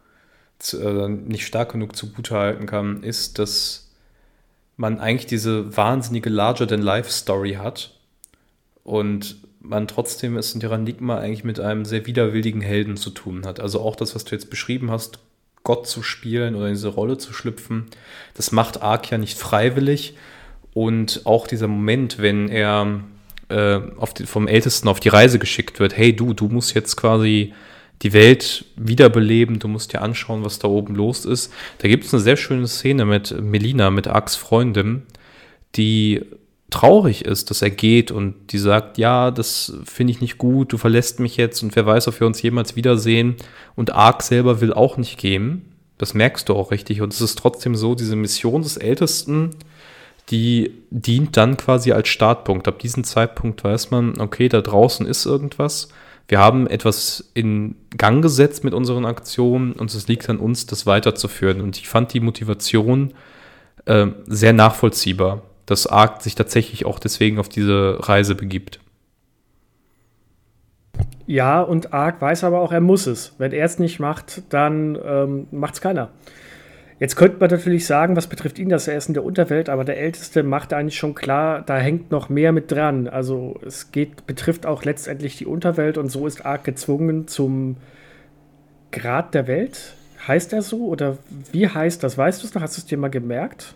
äh, 0.73 1.07
nicht 1.07 1.47
stark 1.47 1.71
genug 1.71 1.95
zugutehalten 1.95 2.67
kann, 2.67 3.01
ist, 3.01 3.39
dass 3.39 3.91
man 4.75 4.99
eigentlich 4.99 5.25
diese 5.25 5.75
wahnsinnige 5.75 6.30
Larger-than-Life-Story 6.30 7.53
hat 7.53 7.99
und 8.84 9.38
man 9.59 9.88
trotzdem 9.88 10.38
es 10.38 10.53
in 10.53 10.59
Terranigma 10.59 11.17
eigentlich 11.17 11.43
mit 11.43 11.59
einem 11.59 11.84
sehr 11.84 12.05
widerwilligen 12.05 12.61
Helden 12.61 12.95
zu 12.95 13.09
tun 13.09 13.45
hat. 13.45 13.59
Also 13.59 13.82
auch 13.82 13.95
das, 13.95 14.13
was 14.13 14.23
du 14.23 14.36
jetzt 14.36 14.51
beschrieben 14.51 14.91
hast, 14.91 15.19
Gott 15.63 15.88
zu 15.88 16.03
spielen 16.03 16.55
oder 16.55 16.67
in 16.67 16.75
diese 16.75 16.88
Rolle 16.88 17.17
zu 17.17 17.34
schlüpfen. 17.34 17.88
Das 18.36 18.51
macht 18.51 18.82
Ark 18.82 19.09
ja 19.09 19.17
nicht 19.17 19.38
freiwillig. 19.38 20.15
Und 20.78 21.21
auch 21.23 21.47
dieser 21.47 21.67
Moment, 21.67 22.19
wenn 22.19 22.49
er 22.49 22.99
äh, 23.49 23.80
die, 24.15 24.28
vom 24.28 24.47
Ältesten 24.47 24.88
auf 24.88 24.99
die 24.99 25.09
Reise 25.09 25.39
geschickt 25.39 25.80
wird, 25.80 25.97
hey 25.97 26.15
du, 26.15 26.36
du 26.36 26.49
musst 26.49 26.75
jetzt 26.75 26.95
quasi 26.95 27.55
die 28.03 28.13
Welt 28.13 28.63
wiederbeleben, 28.75 29.57
du 29.57 29.69
musst 29.69 29.93
dir 29.93 30.03
anschauen, 30.03 30.45
was 30.45 30.59
da 30.59 30.67
oben 30.67 30.93
los 30.93 31.25
ist. 31.25 31.51
Da 31.80 31.88
gibt 31.88 32.05
es 32.05 32.13
eine 32.13 32.21
sehr 32.21 32.38
schöne 32.38 32.67
Szene 32.67 33.05
mit 33.05 33.41
Melina, 33.41 33.89
mit 33.89 34.07
Arks 34.07 34.36
Freundin, 34.36 35.01
die 35.73 36.21
traurig 36.69 37.25
ist, 37.25 37.49
dass 37.49 37.63
er 37.63 37.71
geht 37.71 38.11
und 38.11 38.36
die 38.51 38.59
sagt, 38.59 38.99
ja, 38.99 39.32
das 39.32 39.73
finde 39.84 40.11
ich 40.11 40.21
nicht 40.21 40.38
gut, 40.38 40.73
du 40.73 40.78
verlässt 40.78 41.19
mich 41.19 41.38
jetzt 41.38 41.63
und 41.63 41.75
wer 41.75 41.88
weiß, 41.88 42.07
ob 42.07 42.19
wir 42.19 42.28
uns 42.28 42.39
jemals 42.43 42.75
wiedersehen. 42.75 43.38
Und 43.75 43.95
Ark 43.95 44.21
selber 44.21 44.61
will 44.61 44.73
auch 44.73 44.97
nicht 44.97 45.17
gehen. 45.17 45.73
Das 45.97 46.13
merkst 46.13 46.47
du 46.47 46.53
auch 46.53 46.69
richtig. 46.69 47.01
Und 47.01 47.13
es 47.13 47.21
ist 47.21 47.39
trotzdem 47.39 47.75
so, 47.75 47.95
diese 47.95 48.15
Mission 48.15 48.61
des 48.61 48.78
Ältesten, 48.78 49.55
die 50.30 50.71
dient 50.89 51.38
dann 51.38 51.57
quasi 51.57 51.91
als 51.91 52.07
Startpunkt. 52.09 52.67
Ab 52.67 52.80
diesem 52.80 53.03
Zeitpunkt 53.03 53.63
weiß 53.63 53.91
man, 53.91 54.19
okay, 54.19 54.49
da 54.49 54.61
draußen 54.61 55.05
ist 55.05 55.25
irgendwas. 55.25 55.89
Wir 56.28 56.39
haben 56.39 56.67
etwas 56.67 57.32
in 57.34 57.75
Gang 57.95 58.21
gesetzt 58.21 58.63
mit 58.63 58.73
unseren 58.73 59.05
Aktionen 59.05 59.73
und 59.73 59.93
es 59.93 60.07
liegt 60.07 60.30
an 60.30 60.39
uns, 60.39 60.65
das 60.65 60.86
weiterzuführen. 60.86 61.61
Und 61.61 61.78
ich 61.78 61.88
fand 61.88 62.13
die 62.13 62.19
Motivation 62.19 63.13
äh, 63.86 64.07
sehr 64.25 64.51
nachvollziehbar 64.53 65.43
dass 65.67 65.86
Ark 65.86 66.23
sich 66.23 66.34
tatsächlich 66.34 66.86
auch 66.86 66.97
deswegen 66.97 67.38
auf 67.38 67.49
diese 67.49 67.97
Reise 67.99 68.34
begibt. 68.34 68.80
Ja, 71.28 71.61
und 71.61 71.93
Ark 71.93 72.21
weiß 72.21 72.45
aber 72.45 72.61
auch, 72.61 72.71
er 72.71 72.82
muss 72.82 73.05
es. 73.05 73.36
Wenn 73.38 73.51
er 73.51 73.65
es 73.65 73.78
nicht 73.78 73.99
macht, 73.99 74.41
dann 74.49 74.97
ähm, 75.03 75.47
macht 75.51 75.75
es 75.75 75.82
keiner. 75.82 76.09
Jetzt 77.00 77.16
könnte 77.16 77.38
man 77.39 77.52
natürlich 77.52 77.86
sagen, 77.86 78.16
was 78.16 78.26
betrifft 78.26 78.58
ihn, 78.58 78.70
dass 78.70 78.88
er 78.88 78.98
ist 78.98 79.08
in 79.08 79.14
der 79.14 79.24
Unterwelt, 79.24 79.70
aber 79.70 79.84
der 79.84 80.00
Älteste 80.00 80.41
macht 80.41 80.74
eigentlich 80.74 80.98
schon 80.98 81.14
klar, 81.14 81.62
da 81.62 81.78
hängt 81.78 82.10
noch 82.10 82.30
mehr 82.30 82.52
mit 82.52 82.72
dran. 82.72 83.08
Also 83.08 83.60
es 83.64 83.91
geht, 83.91 84.26
betrifft 84.26 84.66
auch 84.66 84.84
letztendlich 84.84 85.38
die 85.38 85.45
Unterwelt 85.45 86.00
und 86.00 86.10
so 86.10 86.26
ist 86.26 86.43
Ark 86.43 86.64
gezwungen 86.64 87.28
zum 87.28 87.78
Grad 88.91 89.36
der 89.36 89.45
Welt. 89.45 89.93
Heißt 90.28 90.54
er 90.54 90.64
so? 90.64 90.88
Oder 90.88 91.20
wie 91.52 91.68
heißt 91.68 92.04
das? 92.04 92.18
Weißt 92.18 92.41
du 92.41 92.48
es 92.48 92.56
noch? 92.56 92.62
Hast 92.64 92.78
du 92.78 92.82
es 92.82 92.88
dir 92.88 92.98
mal 92.98 93.10
gemerkt? 93.10 93.76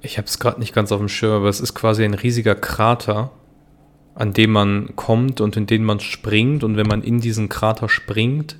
Ich 0.00 0.16
habe 0.16 0.26
es 0.26 0.38
gerade 0.38 0.58
nicht 0.58 0.74
ganz 0.74 0.92
auf 0.92 0.98
dem 0.98 1.08
Schirm, 1.08 1.32
aber 1.32 1.48
es 1.48 1.60
ist 1.60 1.74
quasi 1.74 2.04
ein 2.04 2.14
riesiger 2.14 2.54
Krater, 2.54 3.30
an 4.14 4.32
dem 4.32 4.52
man 4.52 4.96
kommt 4.96 5.42
und 5.42 5.56
in 5.58 5.66
den 5.66 5.84
man 5.84 6.00
springt. 6.00 6.64
Und 6.64 6.78
wenn 6.78 6.86
man 6.86 7.02
in 7.02 7.20
diesen 7.20 7.50
Krater 7.50 7.90
springt, 7.90 8.56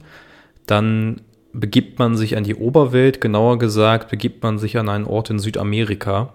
dann 0.67 1.23
begibt 1.59 1.99
man 1.99 2.17
sich 2.17 2.37
an 2.37 2.45
die 2.45 2.55
Oberwelt, 2.55 3.21
genauer 3.21 3.59
gesagt, 3.59 4.11
begibt 4.11 4.43
man 4.43 4.59
sich 4.59 4.77
an 4.77 4.89
einen 4.89 5.07
Ort 5.07 5.31
in 5.31 5.39
Südamerika. 5.39 6.35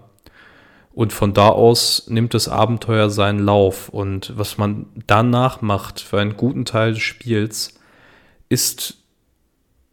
Und 0.92 1.12
von 1.12 1.32
da 1.32 1.48
aus 1.48 2.08
nimmt 2.08 2.34
das 2.34 2.48
Abenteuer 2.48 3.08
seinen 3.08 3.38
Lauf. 3.38 3.88
Und 3.88 4.32
was 4.36 4.58
man 4.58 4.86
danach 5.06 5.62
macht 5.62 6.00
für 6.00 6.20
einen 6.20 6.36
guten 6.36 6.64
Teil 6.64 6.94
des 6.94 7.02
Spiels, 7.02 7.80
ist 8.48 8.98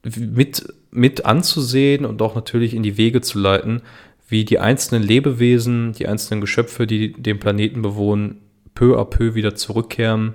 mit, 0.04 0.74
mit 0.92 1.26
anzusehen 1.26 2.06
und 2.06 2.22
auch 2.22 2.36
natürlich 2.36 2.74
in 2.74 2.84
die 2.84 2.98
Wege 2.98 3.22
zu 3.22 3.40
leiten, 3.40 3.82
wie 4.28 4.46
die 4.46 4.60
einzelnen 4.60 5.04
Lebewesen, 5.04 5.94
die 5.94 6.08
einzelnen 6.08 6.42
Geschöpfe, 6.42 6.88
die 6.88 7.14
den 7.14 7.40
Planeten 7.40 7.82
bewohnen, 7.82 8.42
peu 8.76 8.98
à 9.00 9.06
peu 9.06 9.36
wieder 9.36 9.56
zurückkehren 9.56 10.34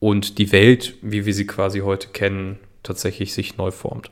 und 0.00 0.38
die 0.38 0.52
Welt, 0.52 0.94
wie 1.02 1.24
wir 1.24 1.34
sie 1.34 1.46
quasi 1.46 1.80
heute 1.80 2.08
kennen, 2.08 2.58
tatsächlich 2.82 3.32
sich 3.32 3.56
neu 3.56 3.70
formt. 3.70 4.10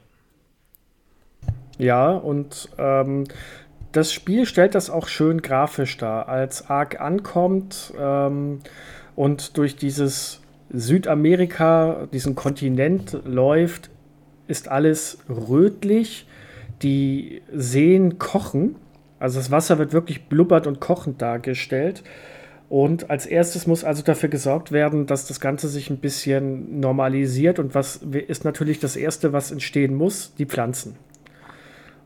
Ja, 1.79 2.11
und 2.11 2.69
ähm, 2.79 3.25
das 3.93 4.13
Spiel 4.13 4.47
stellt 4.47 4.75
das 4.75 4.91
auch 4.91 5.09
schön 5.09 5.43
grafisch 5.43 5.97
dar. 5.99 6.29
Als 6.29 6.71
Ark 6.71 7.01
ankommt 7.01 7.93
ähm, 7.99 8.61
und 9.17 9.57
durch 9.59 9.77
dieses 9.77 10.41
Südamerika, 10.71 12.09
diesen 12.13 12.35
Kontinent 12.35 13.19
läuft, 13.25 13.91
ist 14.49 14.69
alles 14.69 15.19
rötlich. 15.29 16.27
Die 16.83 17.43
Seen 17.53 18.19
kochen. 18.19 18.77
Also 19.19 19.39
das 19.39 19.51
Wasser 19.51 19.79
wird 19.79 19.93
wirklich 19.93 20.25
blubbert 20.29 20.67
und 20.67 20.81
kochend 20.81 21.23
dargestellt. 21.23 22.03
Und 22.69 23.11
als 23.11 23.27
erstes 23.27 23.67
muss 23.67 23.85
also 23.85 24.03
dafür 24.03 24.31
gesorgt 24.31 24.73
werden, 24.73 25.07
dass 25.07 25.27
das 25.27 25.41
Ganze 25.41 25.69
sich 25.69 25.91
ein 25.91 25.99
bisschen 25.99 26.81
normalisiert. 26.81 27.59
Und 27.59 27.75
was 27.75 27.97
ist 27.97 28.45
natürlich 28.45 28.81
das 28.81 28.97
Erste, 28.97 29.35
was 29.35 29.53
entstehen 29.53 29.95
muss? 29.95 30.35
Die 30.39 30.47
Pflanzen. 30.47 30.97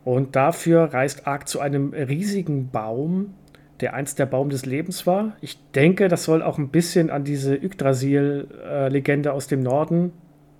Und 0.06 0.36
dafür 0.36 0.94
reist 0.94 1.26
Ark 1.26 1.48
zu 1.48 1.58
einem 1.58 1.92
riesigen 1.92 2.70
Baum, 2.70 3.34
der 3.80 3.94
einst 3.94 4.20
der 4.20 4.26
Baum 4.26 4.50
des 4.50 4.64
Lebens 4.64 5.04
war. 5.04 5.36
Ich 5.40 5.58
denke, 5.72 6.06
das 6.06 6.22
soll 6.22 6.42
auch 6.42 6.58
ein 6.58 6.68
bisschen 6.68 7.10
an 7.10 7.24
diese 7.24 7.56
Yggdrasil-Legende 7.56 9.32
aus 9.32 9.48
dem 9.48 9.64
Norden 9.64 10.12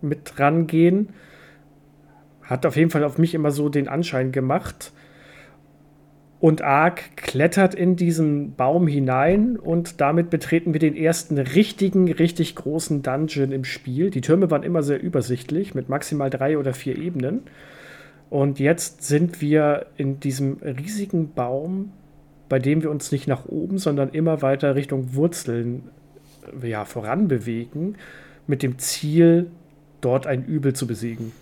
mit 0.03 0.41
rangehen. 0.41 1.11
Hat 2.43 2.67
auf 2.67 2.75
jeden 2.75 2.91
Fall 2.91 3.05
auf 3.05 3.19
mich 3.19 3.35
immer 3.35 3.53
so 3.53 3.69
den 3.69 3.87
Anschein 3.87 4.33
gemacht. 4.33 4.91
Und 6.41 6.63
Ark 6.63 7.17
klettert 7.17 7.73
in 7.77 7.95
diesen 7.95 8.57
Baum 8.57 8.89
hinein 8.89 9.57
und 9.61 10.01
damit 10.01 10.29
betreten 10.29 10.73
wir 10.73 10.81
den 10.81 10.97
ersten 10.97 11.39
richtigen, 11.39 12.11
richtig 12.11 12.57
großen 12.57 13.03
Dungeon 13.03 13.53
im 13.53 13.63
Spiel. 13.63 14.11
Die 14.11 14.23
Türme 14.23 14.51
waren 14.51 14.65
immer 14.65 14.83
sehr 14.83 15.01
übersichtlich 15.01 15.73
mit 15.73 15.89
maximal 15.89 16.31
drei 16.31 16.59
oder 16.59 16.75
vier 16.75 16.99
Ebenen. 16.99 17.43
Und 18.37 18.61
jetzt 18.61 19.03
sind 19.03 19.41
wir 19.41 19.87
in 19.97 20.21
diesem 20.21 20.59
riesigen 20.59 21.33
Baum, 21.33 21.93
bei 22.51 22.59
dem 22.59 22.83
wir 22.83 22.91
uns 22.91 23.11
nicht 23.11 23.27
nach 23.27 23.47
oben, 23.47 23.79
sondern 23.79 24.11
immer 24.11 24.43
weiter 24.43 24.75
Richtung 24.75 25.15
Wurzeln 25.15 25.85
äh, 26.63 26.69
ja, 26.69 26.85
voranbewegen, 26.85 27.97
mit 28.47 28.63
dem 28.63 28.79
Ziel, 28.79 29.47
dort 30.03 30.27
ein 30.27 30.45
Übel 30.45 30.75
zu 30.75 30.87
besiegen. 30.87 31.33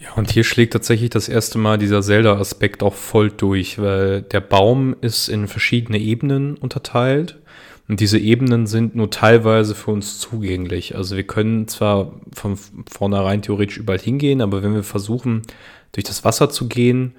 Ja, 0.00 0.12
und 0.12 0.30
hier 0.30 0.44
schlägt 0.44 0.74
tatsächlich 0.74 1.10
das 1.10 1.28
erste 1.28 1.58
Mal 1.58 1.76
dieser 1.76 2.02
Zelda-Aspekt 2.02 2.84
auch 2.84 2.94
voll 2.94 3.32
durch, 3.32 3.80
weil 3.80 4.22
der 4.22 4.42
Baum 4.42 4.94
ist 5.00 5.28
in 5.28 5.48
verschiedene 5.48 5.98
Ebenen 5.98 6.56
unterteilt 6.56 7.40
und 7.86 8.00
diese 8.00 8.18
Ebenen 8.18 8.66
sind 8.66 8.94
nur 8.94 9.10
teilweise 9.10 9.74
für 9.74 9.90
uns 9.90 10.18
zugänglich. 10.18 10.96
Also 10.96 11.16
wir 11.16 11.26
können 11.26 11.68
zwar 11.68 12.14
von 12.32 12.58
vornherein 12.90 13.42
theoretisch 13.42 13.76
überall 13.76 13.98
hingehen, 13.98 14.40
aber 14.40 14.62
wenn 14.62 14.74
wir 14.74 14.82
versuchen, 14.82 15.42
durch 15.92 16.04
das 16.04 16.24
Wasser 16.24 16.48
zu 16.48 16.66
gehen, 16.66 17.14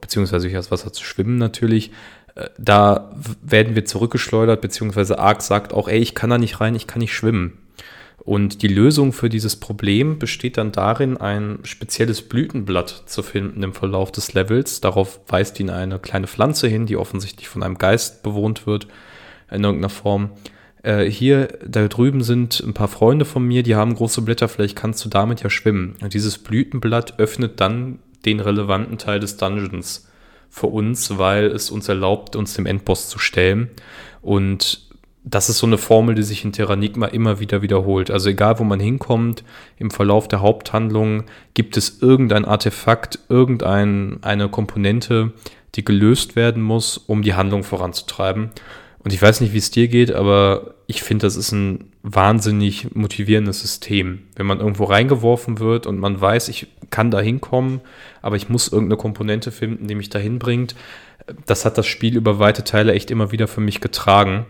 beziehungsweise 0.00 0.46
durch 0.46 0.54
das 0.54 0.70
Wasser 0.70 0.92
zu 0.92 1.04
schwimmen 1.04 1.38
natürlich, 1.38 1.90
äh, 2.34 2.50
da 2.58 3.10
werden 3.42 3.74
wir 3.74 3.86
zurückgeschleudert, 3.86 4.60
beziehungsweise 4.60 5.18
Ark 5.18 5.40
sagt 5.40 5.72
auch, 5.72 5.88
ey, 5.88 5.98
ich 5.98 6.14
kann 6.14 6.30
da 6.30 6.36
nicht 6.36 6.60
rein, 6.60 6.74
ich 6.74 6.86
kann 6.86 7.00
nicht 7.00 7.14
schwimmen. 7.14 7.56
Und 8.18 8.60
die 8.60 8.68
Lösung 8.68 9.14
für 9.14 9.30
dieses 9.30 9.56
Problem 9.56 10.18
besteht 10.18 10.58
dann 10.58 10.70
darin, 10.70 11.16
ein 11.16 11.60
spezielles 11.62 12.20
Blütenblatt 12.20 13.04
zu 13.06 13.22
finden 13.22 13.62
im 13.62 13.72
Verlauf 13.72 14.12
des 14.12 14.34
Levels. 14.34 14.82
Darauf 14.82 15.20
weist 15.28 15.58
ihn 15.58 15.70
eine 15.70 15.98
kleine 15.98 16.26
Pflanze 16.26 16.68
hin, 16.68 16.84
die 16.84 16.98
offensichtlich 16.98 17.48
von 17.48 17.62
einem 17.62 17.78
Geist 17.78 18.22
bewohnt 18.22 18.66
wird 18.66 18.86
in 19.50 19.64
irgendeiner 19.64 19.90
Form. 19.90 20.30
Äh, 20.82 21.04
hier, 21.04 21.48
da 21.66 21.86
drüben 21.88 22.22
sind 22.22 22.60
ein 22.60 22.74
paar 22.74 22.88
Freunde 22.88 23.24
von 23.24 23.44
mir, 23.44 23.62
die 23.62 23.74
haben 23.74 23.94
große 23.94 24.22
Blätter, 24.22 24.48
vielleicht 24.48 24.76
kannst 24.76 25.04
du 25.04 25.08
damit 25.08 25.42
ja 25.42 25.50
schwimmen. 25.50 25.96
Und 26.00 26.14
dieses 26.14 26.38
Blütenblatt 26.38 27.18
öffnet 27.18 27.60
dann 27.60 27.98
den 28.24 28.40
relevanten 28.40 28.98
Teil 28.98 29.20
des 29.20 29.36
Dungeons 29.36 30.08
für 30.48 30.66
uns, 30.66 31.18
weil 31.18 31.46
es 31.46 31.70
uns 31.70 31.88
erlaubt, 31.88 32.36
uns 32.36 32.54
dem 32.54 32.66
Endboss 32.66 33.08
zu 33.08 33.18
stellen. 33.18 33.70
Und 34.22 34.88
das 35.22 35.48
ist 35.48 35.58
so 35.58 35.66
eine 35.66 35.78
Formel, 35.78 36.14
die 36.14 36.22
sich 36.22 36.44
in 36.44 36.52
Terranigma 36.52 37.06
immer 37.06 37.40
wieder 37.40 37.62
wiederholt. 37.62 38.10
Also 38.10 38.30
egal, 38.30 38.58
wo 38.58 38.64
man 38.64 38.80
hinkommt, 38.80 39.44
im 39.76 39.90
Verlauf 39.90 40.28
der 40.28 40.40
Haupthandlung 40.40 41.24
gibt 41.54 41.76
es 41.76 42.00
irgendein 42.00 42.44
Artefakt, 42.44 43.18
irgendeine 43.28 44.48
Komponente, 44.50 45.32
die 45.74 45.84
gelöst 45.84 46.36
werden 46.36 46.62
muss, 46.62 46.96
um 46.96 47.22
die 47.22 47.34
Handlung 47.34 47.62
voranzutreiben. 47.64 48.50
Und 49.02 49.14
ich 49.14 49.22
weiß 49.22 49.40
nicht, 49.40 49.54
wie 49.54 49.58
es 49.58 49.70
dir 49.70 49.88
geht, 49.88 50.12
aber 50.12 50.74
ich 50.86 51.02
finde, 51.02 51.26
das 51.26 51.36
ist 51.36 51.52
ein 51.52 51.92
wahnsinnig 52.02 52.94
motivierendes 52.94 53.60
System. 53.60 54.26
Wenn 54.36 54.46
man 54.46 54.60
irgendwo 54.60 54.84
reingeworfen 54.84 55.58
wird 55.58 55.86
und 55.86 55.98
man 55.98 56.20
weiß, 56.20 56.48
ich 56.48 56.66
kann 56.90 57.10
da 57.10 57.20
hinkommen, 57.20 57.80
aber 58.20 58.36
ich 58.36 58.50
muss 58.50 58.68
irgendeine 58.68 58.98
Komponente 58.98 59.52
finden, 59.52 59.86
die 59.86 59.94
mich 59.94 60.10
dahin 60.10 60.38
bringt. 60.38 60.74
Das 61.46 61.64
hat 61.64 61.78
das 61.78 61.86
Spiel 61.86 62.16
über 62.16 62.38
weite 62.38 62.62
Teile 62.62 62.92
echt 62.92 63.10
immer 63.10 63.32
wieder 63.32 63.48
für 63.48 63.60
mich 63.62 63.80
getragen, 63.80 64.44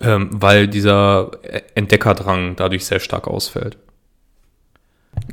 ähm, 0.00 0.28
weil 0.32 0.68
dieser 0.68 1.32
Entdeckerdrang 1.74 2.54
dadurch 2.54 2.84
sehr 2.84 3.00
stark 3.00 3.26
ausfällt. 3.26 3.76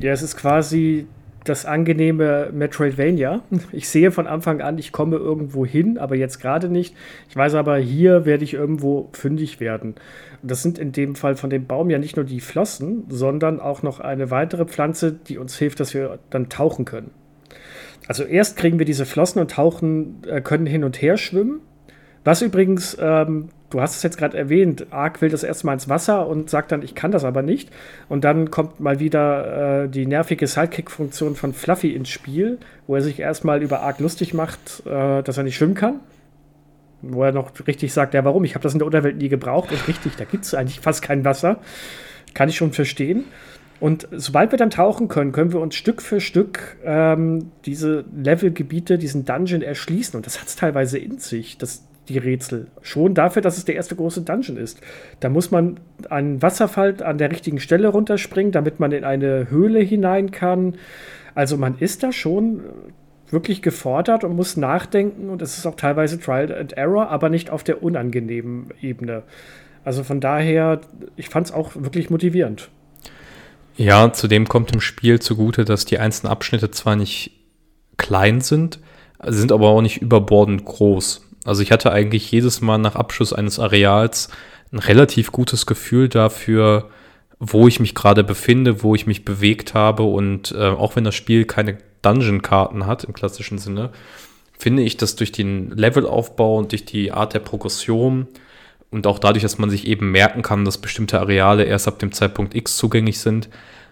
Ja, 0.00 0.12
es 0.12 0.22
ist 0.22 0.36
quasi 0.36 1.06
das 1.48 1.64
angenehme 1.64 2.50
Metroidvania. 2.52 3.42
Ich 3.72 3.88
sehe 3.88 4.10
von 4.10 4.26
Anfang 4.26 4.60
an, 4.60 4.78
ich 4.78 4.92
komme 4.92 5.16
irgendwo 5.16 5.66
hin, 5.66 5.98
aber 5.98 6.16
jetzt 6.16 6.40
gerade 6.40 6.68
nicht. 6.68 6.94
Ich 7.28 7.36
weiß 7.36 7.54
aber, 7.54 7.76
hier 7.76 8.24
werde 8.24 8.44
ich 8.44 8.54
irgendwo 8.54 9.08
fündig 9.12 9.60
werden. 9.60 9.96
Und 10.42 10.50
das 10.50 10.62
sind 10.62 10.78
in 10.78 10.92
dem 10.92 11.14
Fall 11.14 11.36
von 11.36 11.50
dem 11.50 11.66
Baum 11.66 11.90
ja 11.90 11.98
nicht 11.98 12.16
nur 12.16 12.24
die 12.24 12.40
Flossen, 12.40 13.04
sondern 13.08 13.60
auch 13.60 13.82
noch 13.82 14.00
eine 14.00 14.30
weitere 14.30 14.64
Pflanze, 14.64 15.12
die 15.12 15.38
uns 15.38 15.56
hilft, 15.56 15.80
dass 15.80 15.94
wir 15.94 16.18
dann 16.30 16.48
tauchen 16.48 16.84
können. 16.84 17.10
Also 18.08 18.24
erst 18.24 18.56
kriegen 18.56 18.78
wir 18.78 18.86
diese 18.86 19.06
Flossen 19.06 19.40
und 19.40 19.50
tauchen, 19.50 20.22
äh, 20.26 20.40
können 20.40 20.66
hin 20.66 20.84
und 20.84 21.00
her 21.02 21.16
schwimmen. 21.16 21.60
Was 22.24 22.42
übrigens 22.42 22.96
ähm, 23.00 23.48
du 23.76 23.82
hast 23.82 23.94
es 23.94 24.02
jetzt 24.02 24.16
gerade 24.16 24.38
erwähnt, 24.38 24.86
Ark 24.90 25.20
will 25.20 25.28
das 25.28 25.42
erstmal 25.42 25.74
ins 25.74 25.86
Wasser 25.86 26.26
und 26.26 26.48
sagt 26.48 26.72
dann, 26.72 26.80
ich 26.80 26.94
kann 26.94 27.10
das 27.10 27.24
aber 27.24 27.42
nicht. 27.42 27.68
Und 28.08 28.24
dann 28.24 28.50
kommt 28.50 28.80
mal 28.80 29.00
wieder 29.00 29.82
äh, 29.84 29.88
die 29.90 30.06
nervige 30.06 30.46
Sidekick-Funktion 30.46 31.36
von 31.36 31.52
Fluffy 31.52 31.90
ins 31.90 32.08
Spiel, 32.08 32.56
wo 32.86 32.94
er 32.94 33.02
sich 33.02 33.20
erstmal 33.20 33.62
über 33.62 33.82
Ark 33.82 33.98
lustig 34.00 34.32
macht, 34.32 34.82
äh, 34.86 35.22
dass 35.22 35.36
er 35.36 35.42
nicht 35.42 35.56
schwimmen 35.56 35.74
kann. 35.74 36.00
Wo 37.02 37.22
er 37.22 37.32
noch 37.32 37.50
richtig 37.66 37.92
sagt, 37.92 38.14
ja, 38.14 38.24
warum? 38.24 38.44
Ich 38.44 38.54
habe 38.54 38.62
das 38.62 38.72
in 38.72 38.78
der 38.78 38.86
Unterwelt 38.86 39.18
nie 39.18 39.28
gebraucht. 39.28 39.70
Und 39.70 39.86
richtig, 39.86 40.16
da 40.16 40.24
gibt 40.24 40.44
es 40.44 40.54
eigentlich 40.54 40.80
fast 40.80 41.02
kein 41.02 41.26
Wasser. 41.26 41.58
Kann 42.32 42.48
ich 42.48 42.56
schon 42.56 42.72
verstehen. 42.72 43.24
Und 43.78 44.08
sobald 44.10 44.52
wir 44.52 44.58
dann 44.58 44.70
tauchen 44.70 45.08
können, 45.08 45.32
können 45.32 45.52
wir 45.52 45.60
uns 45.60 45.74
Stück 45.74 46.00
für 46.00 46.22
Stück 46.22 46.78
ähm, 46.82 47.50
diese 47.66 48.06
Levelgebiete, 48.16 48.96
diesen 48.96 49.26
Dungeon 49.26 49.60
erschließen. 49.60 50.16
Und 50.16 50.24
das 50.24 50.40
hat 50.40 50.48
es 50.48 50.56
teilweise 50.56 50.96
in 50.96 51.18
sich. 51.18 51.58
Das, 51.58 51.85
die 52.08 52.18
Rätsel. 52.18 52.68
Schon 52.82 53.14
dafür, 53.14 53.42
dass 53.42 53.58
es 53.58 53.64
der 53.64 53.74
erste 53.74 53.96
große 53.96 54.22
Dungeon 54.22 54.56
ist. 54.56 54.80
Da 55.20 55.28
muss 55.28 55.50
man 55.50 55.80
einen 56.08 56.42
Wasserfall 56.42 57.02
an 57.02 57.18
der 57.18 57.30
richtigen 57.30 57.60
Stelle 57.60 57.88
runterspringen, 57.88 58.52
damit 58.52 58.80
man 58.80 58.92
in 58.92 59.04
eine 59.04 59.50
Höhle 59.50 59.80
hinein 59.80 60.30
kann. 60.30 60.76
Also 61.34 61.56
man 61.56 61.78
ist 61.78 62.02
da 62.02 62.12
schon 62.12 62.60
wirklich 63.30 63.62
gefordert 63.62 64.24
und 64.24 64.36
muss 64.36 64.56
nachdenken 64.56 65.28
und 65.28 65.42
es 65.42 65.58
ist 65.58 65.66
auch 65.66 65.74
teilweise 65.74 66.20
Trial 66.20 66.54
and 66.54 66.74
Error, 66.74 67.10
aber 67.10 67.28
nicht 67.28 67.50
auf 67.50 67.64
der 67.64 67.82
unangenehmen 67.82 68.68
Ebene. 68.80 69.24
Also 69.84 70.04
von 70.04 70.20
daher, 70.20 70.80
ich 71.16 71.28
fand 71.28 71.48
es 71.48 71.52
auch 71.52 71.74
wirklich 71.74 72.10
motivierend. 72.10 72.70
Ja, 73.76 74.12
zudem 74.12 74.48
kommt 74.48 74.72
im 74.72 74.80
Spiel 74.80 75.20
zugute, 75.20 75.64
dass 75.64 75.84
die 75.84 75.98
einzelnen 75.98 76.32
Abschnitte 76.32 76.70
zwar 76.70 76.96
nicht 76.96 77.32
klein 77.96 78.40
sind, 78.40 78.80
sind 79.24 79.52
aber 79.52 79.68
auch 79.68 79.82
nicht 79.82 80.00
überbordend 80.00 80.64
groß. 80.64 81.25
Also 81.46 81.62
ich 81.62 81.72
hatte 81.72 81.92
eigentlich 81.92 82.30
jedes 82.30 82.60
Mal 82.60 82.78
nach 82.78 82.96
Abschluss 82.96 83.32
eines 83.32 83.58
Areals 83.58 84.28
ein 84.72 84.78
relativ 84.78 85.32
gutes 85.32 85.64
Gefühl 85.64 86.08
dafür, 86.08 86.90
wo 87.38 87.68
ich 87.68 87.80
mich 87.80 87.94
gerade 87.94 88.24
befinde, 88.24 88.82
wo 88.82 88.94
ich 88.94 89.06
mich 89.06 89.24
bewegt 89.24 89.74
habe. 89.74 90.02
Und 90.02 90.52
äh, 90.52 90.68
auch 90.68 90.96
wenn 90.96 91.04
das 91.04 91.14
Spiel 91.14 91.44
keine 91.44 91.78
Dungeon-Karten 92.02 92.86
hat 92.86 93.04
im 93.04 93.12
klassischen 93.12 93.58
Sinne, 93.58 93.90
finde 94.58 94.82
ich, 94.82 94.96
dass 94.96 95.16
durch 95.16 95.32
den 95.32 95.70
Levelaufbau 95.70 96.56
und 96.56 96.72
durch 96.72 96.84
die 96.84 97.12
Art 97.12 97.34
der 97.34 97.40
Progression 97.40 98.26
und 98.90 99.06
auch 99.06 99.18
dadurch, 99.18 99.42
dass 99.42 99.58
man 99.58 99.70
sich 99.70 99.86
eben 99.86 100.10
merken 100.10 100.42
kann, 100.42 100.64
dass 100.64 100.78
bestimmte 100.78 101.20
Areale 101.20 101.64
erst 101.64 101.88
ab 101.88 101.98
dem 101.98 102.12
Zeitpunkt 102.12 102.54
X 102.54 102.76
zugänglich 102.76 103.20
sind, 103.20 103.48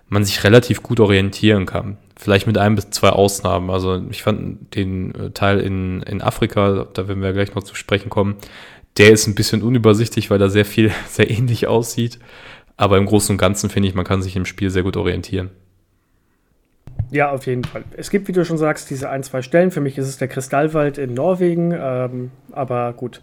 man 0.09 0.25
sich 0.25 0.45
relativ 0.45 0.83
gut 0.83 1.01
orientieren 1.01 1.67
kann. 1.67 1.97
Vielleicht 2.17 2.47
mit 2.47 2.59
ein 2.59 2.75
bis 2.75 2.91
zwei 2.91 3.11
Ausnahmen. 3.11 3.71
Also 3.71 4.03
ich 4.11 4.23
fand 4.23 4.75
den 4.75 5.15
äh, 5.15 5.31
Teil 5.31 5.61
in, 5.61 6.03
in 6.03 6.23
Afrika, 6.23 6.87
da 6.93 7.09
werden 7.09 7.23
wir 7.23 7.33
gleich 7.33 7.55
noch 7.55 7.63
zu 7.63 7.75
sprechen 7.75 8.11
kommen, 8.11 8.37
der 8.97 9.11
ist 9.11 9.27
ein 9.27 9.35
bisschen 9.35 9.63
unübersichtlich, 9.63 10.31
weil 10.31 10.39
da 10.39 10.49
sehr 10.49 10.65
viel 10.65 10.93
sehr 11.09 11.31
ähnlich 11.31 11.67
aussieht. 11.67 12.19
Aber 12.77 12.99
im 12.99 13.07
Großen 13.07 13.33
und 13.33 13.39
Ganzen 13.39 13.71
finde 13.71 13.89
ich, 13.89 13.95
man 13.95 14.05
kann 14.05 14.23
sich 14.23 14.37
im 14.37 14.47
Spiel 14.47 14.71
sehr 14.71 14.83
gut 14.83 14.97
orientieren. 14.97 15.51
Ja, 17.11 17.31
auf 17.31 17.47
jeden 17.47 17.65
Fall. 17.65 17.85
Es 17.97 18.11
gibt, 18.11 18.27
wie 18.29 18.33
du 18.33 18.45
schon 18.45 18.59
sagst, 18.59 18.91
diese 18.91 19.09
ein, 19.09 19.23
zwei 19.23 19.43
Stellen. 19.43 19.71
Für 19.71 19.81
mich 19.81 19.99
ist 19.99 20.09
es 20.09 20.17
der 20.17 20.29
Kristallwald 20.29 20.99
in 20.99 21.15
Norwegen, 21.15 21.73
ähm, 21.77 22.31
aber 22.51 22.93
gut. 22.93 23.21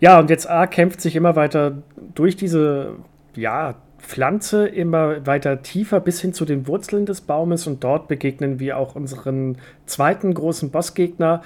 Ja, 0.00 0.18
und 0.18 0.30
jetzt 0.30 0.48
A 0.48 0.66
kämpft 0.66 1.00
sich 1.00 1.14
immer 1.14 1.36
weiter 1.36 1.82
durch 2.14 2.36
diese, 2.36 2.96
ja, 3.36 3.76
Pflanze 4.08 4.66
immer 4.66 5.26
weiter 5.26 5.60
tiefer 5.60 6.00
bis 6.00 6.22
hin 6.22 6.32
zu 6.32 6.46
den 6.46 6.66
Wurzeln 6.66 7.04
des 7.04 7.20
Baumes 7.20 7.66
und 7.66 7.84
dort 7.84 8.08
begegnen 8.08 8.58
wir 8.58 8.78
auch 8.78 8.96
unseren 8.96 9.58
zweiten 9.84 10.32
großen 10.32 10.70
Bossgegner, 10.70 11.42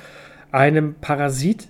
einem 0.52 0.94
Parasit, 0.94 1.66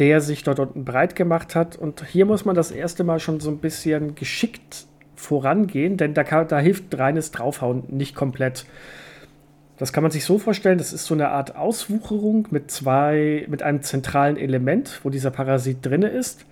der 0.00 0.20
sich 0.20 0.42
dort 0.42 0.58
unten 0.58 0.84
breit 0.84 1.14
gemacht 1.14 1.54
hat. 1.54 1.76
Und 1.76 2.04
hier 2.04 2.26
muss 2.26 2.44
man 2.44 2.56
das 2.56 2.72
erste 2.72 3.04
Mal 3.04 3.20
schon 3.20 3.38
so 3.38 3.48
ein 3.48 3.58
bisschen 3.58 4.16
geschickt 4.16 4.86
vorangehen, 5.14 5.96
denn 5.98 6.14
da, 6.14 6.24
kann, 6.24 6.48
da 6.48 6.58
hilft 6.58 6.98
reines 6.98 7.30
Draufhauen 7.30 7.84
nicht 7.86 8.16
komplett. 8.16 8.66
Das 9.78 9.92
kann 9.92 10.02
man 10.02 10.10
sich 10.10 10.24
so 10.24 10.40
vorstellen, 10.40 10.78
das 10.78 10.92
ist 10.92 11.06
so 11.06 11.14
eine 11.14 11.28
Art 11.28 11.54
Auswucherung 11.54 12.48
mit 12.50 12.72
zwei, 12.72 13.46
mit 13.48 13.62
einem 13.62 13.82
zentralen 13.82 14.36
Element, 14.36 14.98
wo 15.04 15.10
dieser 15.10 15.30
Parasit 15.30 15.78
drinne 15.86 16.08
ist 16.08 16.44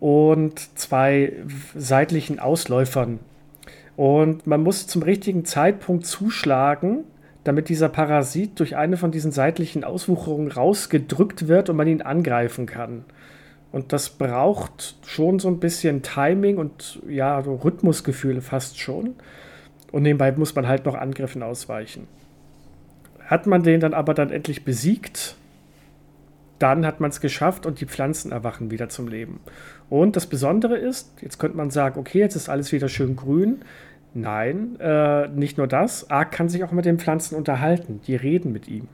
und 0.00 0.78
zwei 0.78 1.32
seitlichen 1.74 2.38
Ausläufern. 2.38 3.18
Und 3.96 4.46
man 4.46 4.62
muss 4.62 4.86
zum 4.86 5.02
richtigen 5.02 5.44
Zeitpunkt 5.44 6.06
zuschlagen, 6.06 7.04
damit 7.44 7.68
dieser 7.68 7.88
Parasit 7.88 8.58
durch 8.58 8.76
eine 8.76 8.96
von 8.96 9.10
diesen 9.10 9.32
seitlichen 9.32 9.84
Auswucherungen 9.84 10.50
rausgedrückt 10.50 11.48
wird 11.48 11.70
und 11.70 11.76
man 11.76 11.86
ihn 11.86 12.02
angreifen 12.02 12.66
kann. 12.66 13.04
Und 13.72 13.92
das 13.92 14.10
braucht 14.10 14.96
schon 15.06 15.38
so 15.38 15.48
ein 15.48 15.60
bisschen 15.60 16.02
Timing 16.02 16.58
und 16.58 17.00
ja, 17.08 17.38
Rhythmusgefühle 17.38 18.40
fast 18.40 18.78
schon. 18.78 19.14
Und 19.92 20.02
nebenbei 20.02 20.32
muss 20.32 20.54
man 20.54 20.66
halt 20.66 20.84
noch 20.84 20.94
Angriffen 20.94 21.42
ausweichen. 21.42 22.08
Hat 23.24 23.46
man 23.46 23.62
den 23.62 23.80
dann 23.80 23.94
aber 23.94 24.14
dann 24.14 24.30
endlich 24.30 24.64
besiegt, 24.64 25.36
dann 26.58 26.86
hat 26.86 27.00
man 27.00 27.10
es 27.10 27.20
geschafft 27.20 27.66
und 27.66 27.80
die 27.80 27.86
Pflanzen 27.86 28.32
erwachen 28.32 28.70
wieder 28.70 28.88
zum 28.88 29.08
Leben. 29.08 29.40
Und 29.88 30.16
das 30.16 30.26
Besondere 30.26 30.76
ist, 30.76 31.12
jetzt 31.20 31.38
könnte 31.38 31.56
man 31.56 31.70
sagen, 31.70 32.00
okay, 32.00 32.18
jetzt 32.18 32.34
ist 32.34 32.48
alles 32.48 32.72
wieder 32.72 32.88
schön 32.88 33.16
grün. 33.16 33.60
Nein, 34.14 34.80
äh, 34.80 35.28
nicht 35.28 35.58
nur 35.58 35.66
das. 35.66 36.10
Ark 36.10 36.32
kann 36.32 36.48
sich 36.48 36.64
auch 36.64 36.72
mit 36.72 36.86
den 36.86 36.98
Pflanzen 36.98 37.36
unterhalten. 37.36 38.00
Die 38.06 38.16
reden 38.16 38.52
mit 38.52 38.66
ihm. 38.66 38.88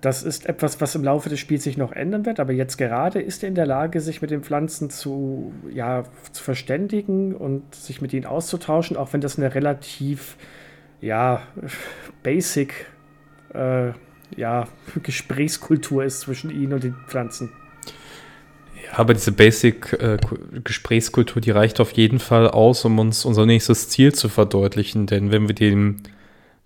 Das 0.00 0.22
ist 0.22 0.46
etwas, 0.46 0.80
was 0.80 0.94
im 0.94 1.02
Laufe 1.02 1.28
des 1.28 1.40
Spiels 1.40 1.64
sich 1.64 1.76
noch 1.76 1.90
ändern 1.90 2.26
wird, 2.26 2.38
aber 2.38 2.52
jetzt 2.52 2.76
gerade 2.76 3.20
ist 3.20 3.42
er 3.42 3.48
in 3.48 3.54
der 3.54 3.66
Lage, 3.66 4.00
sich 4.00 4.22
mit 4.22 4.30
den 4.30 4.42
Pflanzen 4.42 4.90
zu, 4.90 5.52
ja, 5.72 6.04
zu 6.32 6.44
verständigen 6.44 7.34
und 7.34 7.74
sich 7.74 8.00
mit 8.00 8.12
ihnen 8.12 8.26
auszutauschen, 8.26 8.96
auch 8.96 9.12
wenn 9.12 9.20
das 9.20 9.38
eine 9.38 9.54
relativ 9.54 10.36
ja, 11.00 11.42
basic 12.22 12.86
äh, 13.54 13.90
ja, 14.36 14.68
Gesprächskultur 15.02 16.04
ist 16.04 16.20
zwischen 16.20 16.50
ihnen 16.50 16.74
und 16.74 16.84
den 16.84 16.94
Pflanzen. 17.08 17.50
Aber 18.96 19.12
diese 19.12 19.32
Basic-Gesprächskultur, 19.32 21.36
äh, 21.36 21.42
die 21.42 21.50
reicht 21.50 21.80
auf 21.80 21.92
jeden 21.92 22.18
Fall 22.18 22.48
aus, 22.48 22.86
um 22.86 22.98
uns 22.98 23.26
unser 23.26 23.44
nächstes 23.44 23.90
Ziel 23.90 24.14
zu 24.14 24.30
verdeutlichen. 24.30 25.06
Denn 25.06 25.30
wenn 25.30 25.48
wir 25.48 25.54
den 25.54 26.00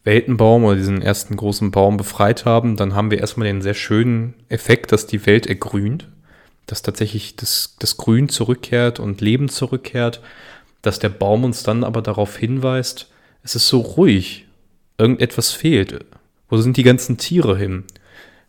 Weltenbaum 0.04 0.62
oder 0.62 0.76
diesen 0.76 1.02
ersten 1.02 1.34
großen 1.34 1.72
Baum 1.72 1.96
befreit 1.96 2.44
haben, 2.44 2.76
dann 2.76 2.94
haben 2.94 3.10
wir 3.10 3.18
erstmal 3.18 3.48
den 3.48 3.62
sehr 3.62 3.74
schönen 3.74 4.34
Effekt, 4.48 4.92
dass 4.92 5.08
die 5.08 5.26
Welt 5.26 5.48
ergrünt, 5.48 6.06
dass 6.66 6.82
tatsächlich 6.82 7.34
das, 7.34 7.74
das 7.80 7.96
Grün 7.96 8.28
zurückkehrt 8.28 9.00
und 9.00 9.20
Leben 9.20 9.48
zurückkehrt, 9.48 10.20
dass 10.82 11.00
der 11.00 11.08
Baum 11.08 11.42
uns 11.42 11.64
dann 11.64 11.82
aber 11.82 12.00
darauf 12.00 12.36
hinweist, 12.36 13.10
es 13.42 13.56
ist 13.56 13.66
so 13.66 13.80
ruhig, 13.80 14.46
irgendetwas 14.98 15.50
fehlt. 15.50 16.04
Wo 16.48 16.58
sind 16.58 16.76
die 16.76 16.84
ganzen 16.84 17.18
Tiere 17.18 17.58
hin? 17.58 17.86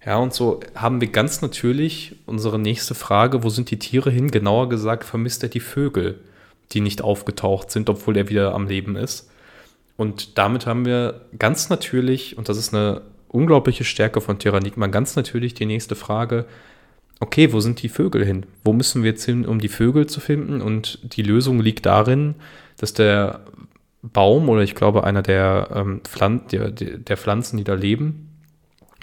Ja, 0.05 0.17
und 0.17 0.33
so 0.33 0.61
haben 0.73 0.99
wir 0.99 1.09
ganz 1.09 1.41
natürlich 1.41 2.15
unsere 2.25 2.57
nächste 2.57 2.95
Frage, 2.95 3.43
wo 3.43 3.49
sind 3.49 3.69
die 3.69 3.77
Tiere 3.77 4.09
hin? 4.09 4.31
Genauer 4.31 4.67
gesagt, 4.69 5.03
vermisst 5.03 5.43
er 5.43 5.49
die 5.49 5.59
Vögel, 5.59 6.19
die 6.71 6.81
nicht 6.81 7.03
aufgetaucht 7.03 7.69
sind, 7.69 7.89
obwohl 7.89 8.17
er 8.17 8.29
wieder 8.29 8.55
am 8.55 8.67
Leben 8.67 8.95
ist. 8.95 9.29
Und 9.97 10.39
damit 10.39 10.65
haben 10.65 10.85
wir 10.85 11.21
ganz 11.37 11.69
natürlich, 11.69 12.35
und 12.37 12.49
das 12.49 12.57
ist 12.57 12.73
eine 12.73 13.01
unglaubliche 13.27 13.83
Stärke 13.83 14.21
von 14.21 14.39
Terranigma, 14.39 14.87
ganz 14.87 15.15
natürlich 15.15 15.53
die 15.53 15.67
nächste 15.67 15.95
Frage, 15.95 16.45
okay, 17.19 17.53
wo 17.53 17.59
sind 17.59 17.83
die 17.83 17.89
Vögel 17.89 18.25
hin? 18.25 18.47
Wo 18.63 18.73
müssen 18.73 19.03
wir 19.03 19.11
jetzt 19.11 19.25
hin, 19.25 19.45
um 19.45 19.59
die 19.59 19.69
Vögel 19.69 20.07
zu 20.07 20.19
finden? 20.19 20.61
Und 20.61 20.99
die 21.15 21.21
Lösung 21.21 21.59
liegt 21.59 21.85
darin, 21.85 22.33
dass 22.77 22.93
der 22.93 23.41
Baum 24.01 24.49
oder 24.49 24.63
ich 24.63 24.73
glaube 24.73 25.03
einer 25.03 25.21
der, 25.21 25.69
ähm, 25.75 26.01
Pflan 26.03 26.47
der, 26.51 26.71
der 26.71 27.17
Pflanzen, 27.17 27.57
die 27.57 27.63
da 27.63 27.75
leben, 27.75 28.30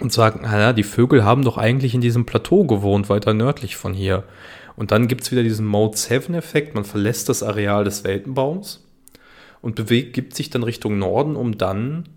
und 0.01 0.13
sagen, 0.13 0.41
naja, 0.41 0.73
die 0.73 0.83
Vögel 0.83 1.23
haben 1.23 1.43
doch 1.43 1.57
eigentlich 1.57 1.93
in 1.93 2.01
diesem 2.01 2.25
Plateau 2.25 2.65
gewohnt, 2.65 3.09
weiter 3.09 3.33
nördlich 3.33 3.75
von 3.75 3.93
hier. 3.93 4.23
Und 4.75 4.91
dann 4.91 5.07
gibt 5.07 5.23
es 5.23 5.31
wieder 5.31 5.43
diesen 5.43 5.65
Mode 5.65 5.97
7-Effekt, 5.97 6.75
man 6.75 6.85
verlässt 6.85 7.27
das 7.27 7.43
Areal 7.43 7.83
des 7.83 8.03
Weltenbaums 8.03 8.85
und 9.61 9.75
bewegt, 9.75 10.13
gibt 10.13 10.35
sich 10.35 10.49
dann 10.49 10.63
Richtung 10.63 10.97
Norden, 10.99 11.35
um 11.35 11.57
dann 11.57 12.07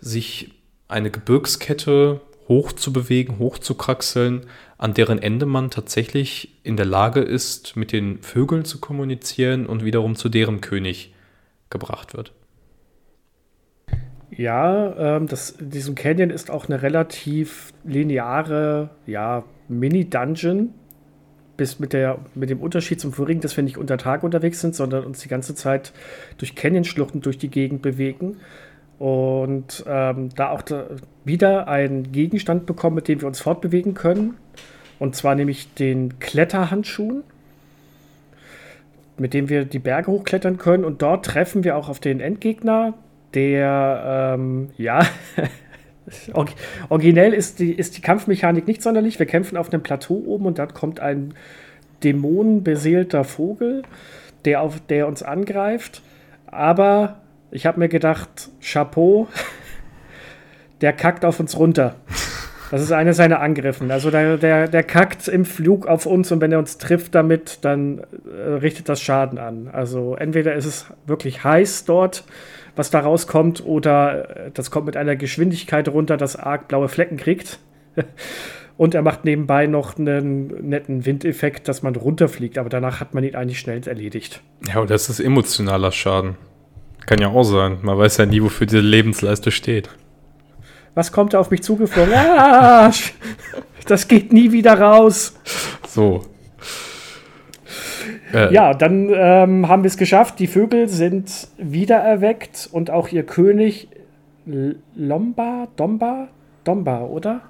sich 0.00 0.52
eine 0.88 1.10
Gebirgskette 1.10 2.20
hoch 2.48 2.72
zu 2.72 2.92
bewegen, 2.92 3.38
hoch 3.38 3.58
zu 3.58 3.74
kraxeln, 3.74 4.46
an 4.78 4.94
deren 4.94 5.18
Ende 5.18 5.46
man 5.46 5.70
tatsächlich 5.70 6.50
in 6.62 6.76
der 6.76 6.86
Lage 6.86 7.20
ist, 7.20 7.76
mit 7.76 7.90
den 7.90 8.22
Vögeln 8.22 8.64
zu 8.64 8.78
kommunizieren 8.78 9.66
und 9.66 9.84
wiederum 9.84 10.14
zu 10.14 10.28
deren 10.28 10.60
König 10.60 11.12
gebracht 11.70 12.16
wird. 12.16 12.32
Ja, 14.36 15.16
ähm, 15.16 15.26
das, 15.26 15.56
diesem 15.58 15.94
Canyon 15.94 16.30
ist 16.30 16.50
auch 16.50 16.68
eine 16.68 16.82
relativ 16.82 17.72
lineare 17.84 18.90
ja, 19.06 19.44
Mini-Dungeon. 19.68 20.74
Bis 21.56 21.78
mit, 21.78 21.94
der, 21.94 22.18
mit 22.34 22.50
dem 22.50 22.60
Unterschied 22.60 23.00
zum 23.00 23.14
vorigen, 23.14 23.40
dass 23.40 23.56
wir 23.56 23.64
nicht 23.64 23.78
unter 23.78 23.96
Tag 23.96 24.22
unterwegs 24.22 24.60
sind, 24.60 24.74
sondern 24.74 25.04
uns 25.04 25.20
die 25.20 25.28
ganze 25.28 25.54
Zeit 25.54 25.94
durch 26.36 26.54
Canyon-Schluchten 26.54 27.22
durch 27.22 27.38
die 27.38 27.48
Gegend 27.48 27.80
bewegen. 27.80 28.36
Und 28.98 29.82
ähm, 29.86 30.28
da 30.34 30.50
auch 30.50 30.60
da 30.60 30.86
wieder 31.24 31.66
einen 31.66 32.12
Gegenstand 32.12 32.66
bekommen, 32.66 32.96
mit 32.96 33.08
dem 33.08 33.22
wir 33.22 33.26
uns 33.26 33.40
fortbewegen 33.40 33.94
können. 33.94 34.36
Und 34.98 35.16
zwar 35.16 35.34
nämlich 35.34 35.72
den 35.74 36.18
Kletterhandschuhen 36.18 37.22
mit 39.18 39.34
dem 39.34 39.48
wir 39.48 39.64
die 39.64 39.78
Berge 39.78 40.10
hochklettern 40.10 40.58
können. 40.58 40.84
Und 40.84 41.02
dort 41.02 41.24
treffen 41.24 41.64
wir 41.64 41.76
auch 41.76 41.88
auf 41.88 42.00
den 42.00 42.20
Endgegner, 42.20 42.94
der, 43.36 44.34
ähm, 44.34 44.70
ja, 44.78 45.06
originell 46.88 47.34
ist 47.34 47.58
die, 47.60 47.72
ist 47.72 47.96
die 47.96 48.00
Kampfmechanik 48.00 48.66
nicht 48.66 48.82
sonderlich. 48.82 49.18
Wir 49.18 49.26
kämpfen 49.26 49.56
auf 49.56 49.72
einem 49.72 49.82
Plateau 49.82 50.14
oben 50.26 50.46
und 50.46 50.58
dort 50.58 50.74
kommt 50.74 51.00
ein 51.00 51.34
dämonenbeseelter 52.02 53.24
Vogel, 53.24 53.82
der, 54.44 54.62
auf, 54.62 54.80
der 54.88 55.06
uns 55.06 55.22
angreift. 55.22 56.02
Aber 56.46 57.20
ich 57.50 57.66
habe 57.66 57.78
mir 57.78 57.88
gedacht, 57.88 58.50
Chapeau, 58.62 59.28
der 60.80 60.94
kackt 60.94 61.24
auf 61.24 61.38
uns 61.38 61.58
runter. 61.58 61.96
Das 62.70 62.82
ist 62.82 62.90
einer 62.90 63.12
seiner 63.12 63.40
Angriffen. 63.40 63.90
Also 63.90 64.10
der, 64.10 64.38
der, 64.38 64.66
der 64.66 64.82
kackt 64.82 65.28
im 65.28 65.44
Flug 65.44 65.86
auf 65.86 66.06
uns 66.06 66.32
und 66.32 66.40
wenn 66.40 66.52
er 66.52 66.58
uns 66.58 66.78
trifft 66.78 67.14
damit, 67.14 67.58
dann 67.62 68.00
äh, 68.26 68.54
richtet 68.54 68.88
das 68.88 69.00
Schaden 69.00 69.38
an. 69.38 69.68
Also 69.72 70.16
entweder 70.16 70.54
ist 70.54 70.64
es 70.64 70.86
wirklich 71.06 71.44
heiß 71.44 71.84
dort, 71.84 72.24
was 72.76 72.90
da 72.90 73.00
rauskommt, 73.00 73.64
oder 73.64 74.46
äh, 74.46 74.50
das 74.52 74.70
kommt 74.70 74.86
mit 74.86 74.96
einer 74.96 75.16
Geschwindigkeit 75.16 75.88
runter, 75.88 76.16
dass 76.16 76.36
arg 76.36 76.68
blaue 76.68 76.88
Flecken 76.88 77.16
kriegt. 77.16 77.58
Und 78.76 78.94
er 78.94 79.00
macht 79.00 79.24
nebenbei 79.24 79.66
noch 79.66 79.98
einen 79.98 80.68
netten 80.68 81.06
Windeffekt, 81.06 81.66
dass 81.66 81.82
man 81.82 81.96
runterfliegt, 81.96 82.58
aber 82.58 82.68
danach 82.68 83.00
hat 83.00 83.14
man 83.14 83.24
ihn 83.24 83.34
eigentlich 83.34 83.58
schnell 83.58 83.80
erledigt. 83.86 84.42
Ja, 84.68 84.80
und 84.80 84.90
das 84.90 85.08
ist 85.08 85.18
emotionaler 85.18 85.92
Schaden. 85.92 86.36
Kann 87.06 87.18
ja 87.18 87.28
auch 87.28 87.44
sein. 87.44 87.78
Man 87.80 87.96
weiß 87.96 88.18
ja 88.18 88.26
nie, 88.26 88.42
wofür 88.42 88.66
diese 88.66 88.80
Lebensleiste 88.80 89.50
steht. 89.50 89.88
Was 90.94 91.10
kommt 91.10 91.32
da 91.32 91.40
auf 91.40 91.50
mich 91.50 91.62
zugeflogen? 91.62 92.12
Ah, 92.14 92.92
das 93.86 94.08
geht 94.08 94.30
nie 94.30 94.52
wieder 94.52 94.78
raus. 94.78 95.38
So. 95.88 96.26
Äh, 98.36 98.52
ja, 98.52 98.74
dann 98.74 99.08
ähm, 99.12 99.68
haben 99.68 99.82
wir 99.82 99.88
es 99.88 99.96
geschafft. 99.96 100.38
Die 100.38 100.46
Vögel 100.46 100.88
sind 100.88 101.48
wiedererweckt 101.56 102.68
und 102.70 102.90
auch 102.90 103.08
ihr 103.08 103.22
König 103.22 103.88
Lomba, 104.94 105.68
Domba, 105.76 106.28
Domba, 106.64 107.00
oder? 107.00 107.40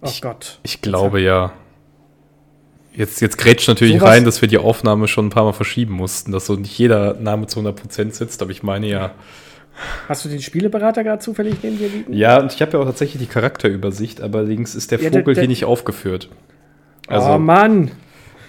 Oh 0.00 0.06
ich, 0.06 0.22
Gott. 0.22 0.60
Ich 0.62 0.80
glaube 0.80 1.20
ja. 1.20 1.52
Jetzt, 2.94 3.20
jetzt 3.20 3.36
grätscht 3.36 3.68
natürlich 3.68 3.98
so 3.98 4.06
rein, 4.06 4.24
dass 4.24 4.40
wir 4.40 4.48
die 4.48 4.58
Aufnahme 4.58 5.08
schon 5.08 5.26
ein 5.26 5.30
paar 5.30 5.44
Mal 5.44 5.52
verschieben 5.52 5.94
mussten, 5.94 6.32
dass 6.32 6.46
so 6.46 6.54
nicht 6.54 6.76
jeder 6.78 7.14
Name 7.14 7.46
zu 7.46 7.60
100% 7.60 8.12
sitzt, 8.12 8.40
aber 8.40 8.50
ich 8.50 8.62
meine 8.62 8.88
ja. 8.88 9.12
Hast 10.08 10.24
du 10.24 10.28
den 10.28 10.40
Spieleberater 10.40 11.04
gerade 11.04 11.20
zufällig 11.20 11.56
neben 11.62 11.78
dir 11.78 11.88
liegen? 11.88 12.12
Ja, 12.12 12.40
und 12.40 12.52
ich 12.52 12.62
habe 12.62 12.72
ja 12.72 12.78
auch 12.80 12.84
tatsächlich 12.84 13.22
die 13.22 13.28
Charakterübersicht, 13.28 14.20
allerdings 14.20 14.74
ist 14.74 14.90
der 14.90 15.00
ja, 15.00 15.10
Vogel 15.10 15.24
der, 15.24 15.34
der, 15.34 15.42
hier 15.42 15.48
nicht 15.48 15.64
aufgeführt. 15.64 16.28
Also, 17.06 17.30
oh 17.32 17.38
Mann! 17.38 17.92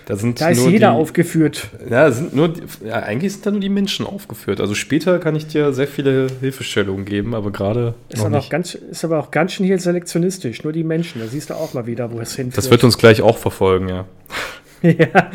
Da, 0.10 0.16
sind 0.16 0.42
da 0.42 0.50
ist 0.50 0.66
jeder 0.66 0.90
die, 0.90 0.98
aufgeführt. 0.98 1.70
Ja, 1.88 2.10
sind 2.10 2.36
nur, 2.36 2.54
ja, 2.84 2.96
eigentlich 2.96 3.34
sind 3.34 3.46
da 3.46 3.52
nur 3.52 3.60
die 3.60 3.70
Menschen 3.70 4.08
aufgeführt. 4.08 4.60
Also 4.60 4.74
später 4.74 5.20
kann 5.20 5.36
ich 5.36 5.46
dir 5.46 5.72
sehr 5.72 5.86
viele 5.86 6.26
Hilfestellungen 6.42 7.06
geben, 7.06 7.36
aber 7.36 7.52
gerade. 7.52 7.94
Ist, 8.10 8.26
aber 8.26 8.40
auch 8.40 8.50
ganz, 8.50 8.74
ist 8.74 9.06
aber 9.06 9.20
auch 9.20 9.30
ganz 9.30 9.52
schön 9.52 9.68
hier 9.68 9.78
selektionistisch. 9.78 10.64
Nur 10.64 10.74
die 10.74 10.84
Menschen. 10.84 11.22
Da 11.22 11.28
siehst 11.28 11.52
du 11.52 11.54
auch 11.54 11.76
mal 11.76 11.86
wieder, 11.86 12.12
wo 12.12 12.20
es 12.20 12.36
hinführt. 12.36 12.58
Das 12.58 12.72
wird 12.72 12.84
uns 12.84 12.98
gleich 12.98 13.22
auch 13.22 13.38
verfolgen, 13.38 13.88
ja. 13.88 14.06
ja. 14.82 15.30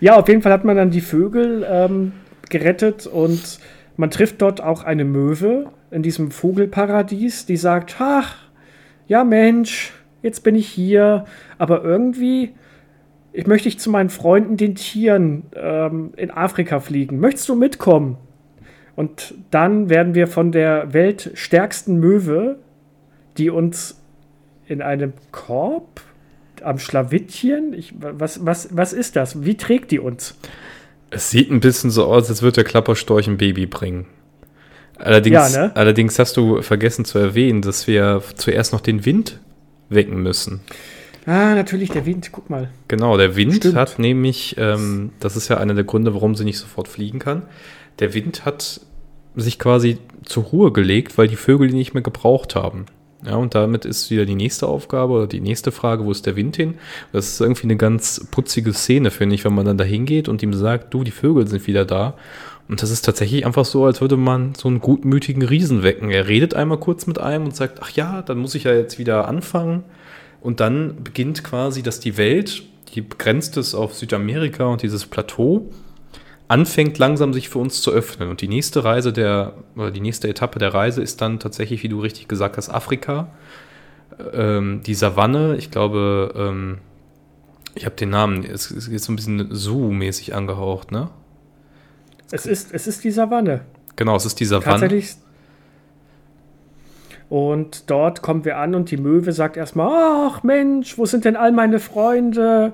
ja, 0.00 0.16
auf 0.16 0.26
jeden 0.26 0.42
Fall 0.42 0.50
hat 0.50 0.64
man 0.64 0.74
dann 0.76 0.90
die 0.90 1.02
Vögel 1.02 1.64
ähm, 1.70 2.10
gerettet 2.50 3.06
und 3.06 3.60
man 3.96 4.10
trifft 4.10 4.42
dort 4.42 4.60
auch 4.60 4.82
eine 4.82 5.04
Möwe 5.04 5.66
in 5.92 6.02
diesem 6.02 6.32
Vogelparadies, 6.32 7.46
die 7.46 7.56
sagt: 7.56 7.94
Ach, 8.00 8.34
ja 9.06 9.22
Mensch, 9.22 9.92
jetzt 10.22 10.42
bin 10.42 10.56
ich 10.56 10.66
hier, 10.66 11.26
aber 11.58 11.84
irgendwie 11.84 12.54
ich 13.36 13.46
möchte 13.46 13.68
ich 13.68 13.78
zu 13.78 13.90
meinen 13.90 14.08
Freunden, 14.08 14.56
den 14.56 14.76
Tieren 14.76 15.42
ähm, 15.54 16.14
in 16.16 16.30
Afrika 16.30 16.80
fliegen. 16.80 17.20
Möchtest 17.20 17.46
du 17.50 17.54
mitkommen? 17.54 18.16
Und 18.94 19.34
dann 19.50 19.90
werden 19.90 20.14
wir 20.14 20.26
von 20.26 20.52
der 20.52 20.94
weltstärksten 20.94 22.00
Möwe, 22.00 22.56
die 23.36 23.50
uns 23.50 24.00
in 24.66 24.80
einem 24.80 25.12
Korb 25.32 26.00
am 26.62 26.78
Schlawittchen, 26.78 27.74
ich, 27.74 27.92
was, 27.98 28.46
was, 28.46 28.74
was 28.74 28.94
ist 28.94 29.16
das? 29.16 29.44
Wie 29.44 29.58
trägt 29.58 29.90
die 29.90 29.98
uns? 29.98 30.34
Es 31.10 31.30
sieht 31.30 31.50
ein 31.50 31.60
bisschen 31.60 31.90
so 31.90 32.06
aus, 32.06 32.30
als 32.30 32.40
würde 32.40 32.54
der 32.54 32.64
Klapperstorch 32.64 33.28
ein 33.28 33.36
Baby 33.36 33.66
bringen. 33.66 34.06
Allerdings, 34.96 35.54
ja, 35.54 35.66
ne? 35.66 35.76
allerdings 35.76 36.18
hast 36.18 36.38
du 36.38 36.62
vergessen 36.62 37.04
zu 37.04 37.18
erwähnen, 37.18 37.60
dass 37.60 37.86
wir 37.86 38.22
zuerst 38.36 38.72
noch 38.72 38.80
den 38.80 39.04
Wind 39.04 39.40
wecken 39.90 40.22
müssen. 40.22 40.62
Ah, 41.26 41.56
natürlich, 41.56 41.90
der 41.90 42.06
Wind, 42.06 42.30
guck 42.30 42.48
mal. 42.50 42.70
Genau, 42.86 43.16
der 43.16 43.34
Wind 43.34 43.56
Stimmt. 43.56 43.74
hat 43.74 43.98
nämlich, 43.98 44.54
ähm, 44.58 45.10
das 45.18 45.36
ist 45.36 45.48
ja 45.48 45.58
einer 45.58 45.74
der 45.74 45.84
Gründe, 45.84 46.14
warum 46.14 46.36
sie 46.36 46.44
nicht 46.44 46.58
sofort 46.58 46.86
fliegen 46.86 47.18
kann. 47.18 47.42
Der 47.98 48.14
Wind 48.14 48.44
hat 48.44 48.80
sich 49.34 49.58
quasi 49.58 49.98
zur 50.24 50.44
Ruhe 50.44 50.72
gelegt, 50.72 51.18
weil 51.18 51.26
die 51.26 51.36
Vögel 51.36 51.68
die 51.68 51.74
nicht 51.74 51.94
mehr 51.94 52.02
gebraucht 52.02 52.54
haben. 52.54 52.86
Ja, 53.24 53.34
und 53.34 53.56
damit 53.56 53.84
ist 53.84 54.08
wieder 54.10 54.24
die 54.24 54.36
nächste 54.36 54.68
Aufgabe 54.68 55.14
oder 55.14 55.26
die 55.26 55.40
nächste 55.40 55.72
Frage, 55.72 56.04
wo 56.04 56.12
ist 56.12 56.26
der 56.26 56.36
Wind 56.36 56.56
hin? 56.56 56.74
Das 57.12 57.26
ist 57.28 57.40
irgendwie 57.40 57.64
eine 57.64 57.76
ganz 57.76 58.28
putzige 58.30 58.72
Szene, 58.72 59.10
finde 59.10 59.34
ich, 59.34 59.44
wenn 59.44 59.54
man 59.54 59.66
dann 59.66 59.78
da 59.78 59.84
hingeht 59.84 60.28
und 60.28 60.44
ihm 60.44 60.52
sagt, 60.52 60.94
du, 60.94 61.02
die 61.02 61.10
Vögel 61.10 61.48
sind 61.48 61.66
wieder 61.66 61.84
da. 61.84 62.14
Und 62.68 62.82
das 62.82 62.90
ist 62.90 63.04
tatsächlich 63.04 63.44
einfach 63.46 63.64
so, 63.64 63.84
als 63.84 64.00
würde 64.00 64.16
man 64.16 64.54
so 64.54 64.68
einen 64.68 64.80
gutmütigen 64.80 65.42
Riesen 65.42 65.82
wecken. 65.82 66.10
Er 66.10 66.28
redet 66.28 66.54
einmal 66.54 66.78
kurz 66.78 67.06
mit 67.06 67.18
einem 67.18 67.46
und 67.46 67.56
sagt, 67.56 67.80
ach 67.82 67.90
ja, 67.90 68.22
dann 68.22 68.38
muss 68.38 68.54
ich 68.54 68.64
ja 68.64 68.72
jetzt 68.72 68.98
wieder 68.98 69.26
anfangen. 69.26 69.82
Und 70.46 70.60
dann 70.60 71.02
beginnt 71.02 71.42
quasi, 71.42 71.82
dass 71.82 71.98
die 71.98 72.16
Welt, 72.16 72.62
die 72.94 73.00
begrenzt 73.00 73.56
ist 73.56 73.74
auf 73.74 73.94
Südamerika 73.94 74.66
und 74.66 74.80
dieses 74.80 75.04
Plateau, 75.04 75.68
anfängt 76.46 76.98
langsam 76.98 77.32
sich 77.32 77.48
für 77.48 77.58
uns 77.58 77.82
zu 77.82 77.90
öffnen. 77.90 78.28
Und 78.28 78.42
die 78.42 78.46
nächste 78.46 78.84
Reise 78.84 79.12
der, 79.12 79.54
oder 79.74 79.90
die 79.90 80.00
nächste 80.00 80.28
Etappe 80.28 80.60
der 80.60 80.72
Reise 80.72 81.02
ist 81.02 81.20
dann 81.20 81.40
tatsächlich, 81.40 81.82
wie 81.82 81.88
du 81.88 81.98
richtig 81.98 82.28
gesagt 82.28 82.58
hast, 82.58 82.68
Afrika. 82.68 83.32
Ähm, 84.34 84.82
die 84.86 84.94
Savanne, 84.94 85.56
ich 85.56 85.72
glaube, 85.72 86.32
ähm, 86.36 86.78
ich 87.74 87.84
habe 87.84 87.96
den 87.96 88.10
Namen, 88.10 88.44
es 88.44 88.70
ist 88.70 88.86
jetzt 88.86 89.06
so 89.06 89.12
ein 89.12 89.16
bisschen 89.16 89.48
Zoo-mäßig 89.50 90.32
angehaucht, 90.32 90.92
ne? 90.92 91.10
Es 92.30 92.46
ist, 92.46 92.72
es 92.72 92.86
ist 92.86 93.02
die 93.02 93.10
Savanne. 93.10 93.62
Genau, 93.96 94.14
es 94.14 94.24
ist 94.24 94.38
die 94.38 94.44
Savanne. 94.44 94.78
Tatsächlich 94.78 95.16
und 97.28 97.90
dort 97.90 98.22
kommen 98.22 98.44
wir 98.44 98.58
an 98.58 98.74
und 98.74 98.90
die 98.90 98.96
Möwe 98.96 99.32
sagt 99.32 99.56
erstmal: 99.56 100.30
Ach 100.30 100.42
Mensch, 100.42 100.96
wo 100.98 101.06
sind 101.06 101.24
denn 101.24 101.36
all 101.36 101.52
meine 101.52 101.80
Freunde? 101.80 102.72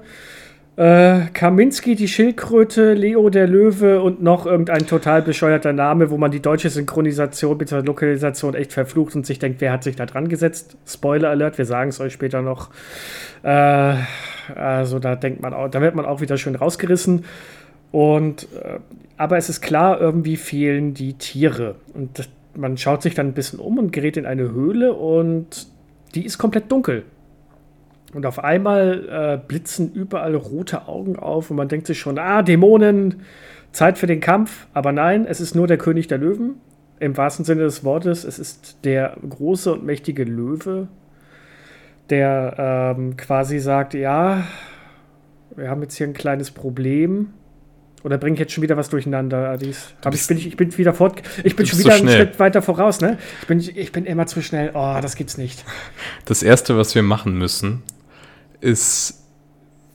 Äh, 0.74 1.26
Kaminski, 1.34 1.96
die 1.96 2.08
Schildkröte, 2.08 2.94
Leo 2.94 3.28
der 3.28 3.46
Löwe 3.46 4.00
und 4.00 4.22
noch 4.22 4.46
irgendein 4.46 4.86
total 4.86 5.20
bescheuerter 5.20 5.74
Name, 5.74 6.10
wo 6.10 6.16
man 6.16 6.30
die 6.30 6.40
deutsche 6.40 6.70
Synchronisation 6.70 7.58
bzw. 7.58 7.84
Lokalisation 7.84 8.54
echt 8.54 8.72
verflucht 8.72 9.14
und 9.14 9.26
sich 9.26 9.38
denkt, 9.38 9.60
wer 9.60 9.70
hat 9.70 9.84
sich 9.84 9.96
da 9.96 10.06
dran 10.06 10.28
gesetzt? 10.28 10.76
Spoiler 10.86 11.28
Alert, 11.28 11.58
wir 11.58 11.66
sagen 11.66 11.90
es 11.90 12.00
euch 12.00 12.14
später 12.14 12.40
noch. 12.40 12.70
Äh, 13.42 13.96
also 14.54 14.98
da 14.98 15.14
denkt 15.14 15.42
man 15.42 15.52
auch, 15.52 15.68
da 15.68 15.82
wird 15.82 15.94
man 15.94 16.06
auch 16.06 16.22
wieder 16.22 16.38
schön 16.38 16.54
rausgerissen. 16.54 17.26
Und 17.90 18.48
äh, 18.54 18.78
aber 19.18 19.36
es 19.36 19.50
ist 19.50 19.60
klar, 19.60 20.00
irgendwie 20.00 20.36
fehlen 20.36 20.94
die 20.94 21.12
Tiere. 21.14 21.74
Und 21.92 22.28
man 22.54 22.76
schaut 22.76 23.02
sich 23.02 23.14
dann 23.14 23.28
ein 23.28 23.34
bisschen 23.34 23.58
um 23.58 23.78
und 23.78 23.92
gerät 23.92 24.16
in 24.16 24.26
eine 24.26 24.50
Höhle 24.50 24.94
und 24.94 25.66
die 26.14 26.24
ist 26.24 26.38
komplett 26.38 26.70
dunkel. 26.70 27.04
Und 28.14 28.26
auf 28.26 28.44
einmal 28.44 29.08
äh, 29.08 29.46
blitzen 29.46 29.92
überall 29.92 30.34
rote 30.34 30.86
Augen 30.86 31.16
auf 31.16 31.50
und 31.50 31.56
man 31.56 31.68
denkt 31.68 31.86
sich 31.86 31.98
schon, 31.98 32.18
ah, 32.18 32.42
Dämonen, 32.42 33.22
Zeit 33.72 33.96
für 33.96 34.06
den 34.06 34.20
Kampf. 34.20 34.66
Aber 34.74 34.92
nein, 34.92 35.26
es 35.26 35.40
ist 35.40 35.54
nur 35.54 35.66
der 35.66 35.78
König 35.78 36.08
der 36.08 36.18
Löwen. 36.18 36.56
Im 37.00 37.16
wahrsten 37.16 37.44
Sinne 37.44 37.62
des 37.62 37.82
Wortes, 37.84 38.24
es 38.24 38.38
ist 38.38 38.84
der 38.84 39.16
große 39.28 39.72
und 39.72 39.84
mächtige 39.84 40.22
Löwe, 40.22 40.86
der 42.10 42.94
ähm, 42.96 43.16
quasi 43.16 43.58
sagt, 43.58 43.94
ja, 43.94 44.44
wir 45.56 45.68
haben 45.68 45.82
jetzt 45.82 45.96
hier 45.96 46.06
ein 46.06 46.12
kleines 46.12 46.50
Problem. 46.52 47.32
Oder 48.04 48.18
bringe 48.18 48.34
ich 48.34 48.40
jetzt 48.40 48.52
schon 48.52 48.62
wieder 48.62 48.76
was 48.76 48.88
durcheinander, 48.88 49.50
Adis? 49.50 49.94
Aber 50.02 50.14
ich 50.14 50.26
bin, 50.26 50.38
ich 50.38 50.56
bin 50.56 50.76
wieder 50.76 50.92
fort. 50.92 51.22
Ich 51.44 51.54
bin 51.54 51.66
schon 51.66 51.78
wieder 51.78 51.94
einen 51.94 52.08
Schritt 52.08 52.38
weiter 52.40 52.60
voraus, 52.60 53.00
ne? 53.00 53.18
Ich 53.42 53.46
bin, 53.46 53.60
ich 53.60 53.92
bin 53.92 54.04
immer 54.06 54.26
zu 54.26 54.42
schnell. 54.42 54.72
Oh, 54.74 54.98
das 55.00 55.14
gibt's 55.14 55.38
nicht. 55.38 55.64
Das 56.24 56.42
erste, 56.42 56.76
was 56.76 56.94
wir 56.94 57.02
machen 57.02 57.38
müssen, 57.38 57.82
ist 58.60 59.22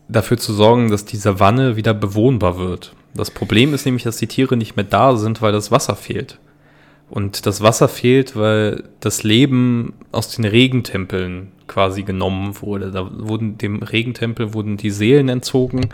dafür 0.08 0.38
zu 0.38 0.54
sorgen, 0.54 0.90
dass 0.90 1.04
die 1.06 1.18
Savanne 1.18 1.76
wieder 1.76 1.94
bewohnbar 1.94 2.58
wird. 2.58 2.94
Das 3.14 3.32
Problem 3.32 3.74
ist 3.74 3.86
nämlich, 3.86 4.04
dass 4.04 4.18
die 4.18 4.28
Tiere 4.28 4.56
nicht 4.56 4.76
mehr 4.76 4.86
da 4.86 5.18
sind, 5.18 5.42
weil 5.42 5.52
das 5.52 5.72
Wasser 5.72 5.96
fehlt. 5.96 6.40
Und 7.10 7.46
das 7.46 7.62
Wasser 7.62 7.88
fehlt, 7.88 8.36
weil 8.36 8.84
das 9.00 9.24
Leben 9.24 9.94
aus 10.12 10.36
den 10.36 10.44
Regentempeln 10.44 11.54
quasi 11.68 12.04
genommen 12.04 12.62
wurde. 12.62 12.92
Da 12.92 13.10
wurden 13.12 13.58
dem 13.58 13.82
Regentempel 13.82 14.54
wurden 14.54 14.78
die 14.78 14.90
Seelen 14.90 15.30
entzogen 15.30 15.90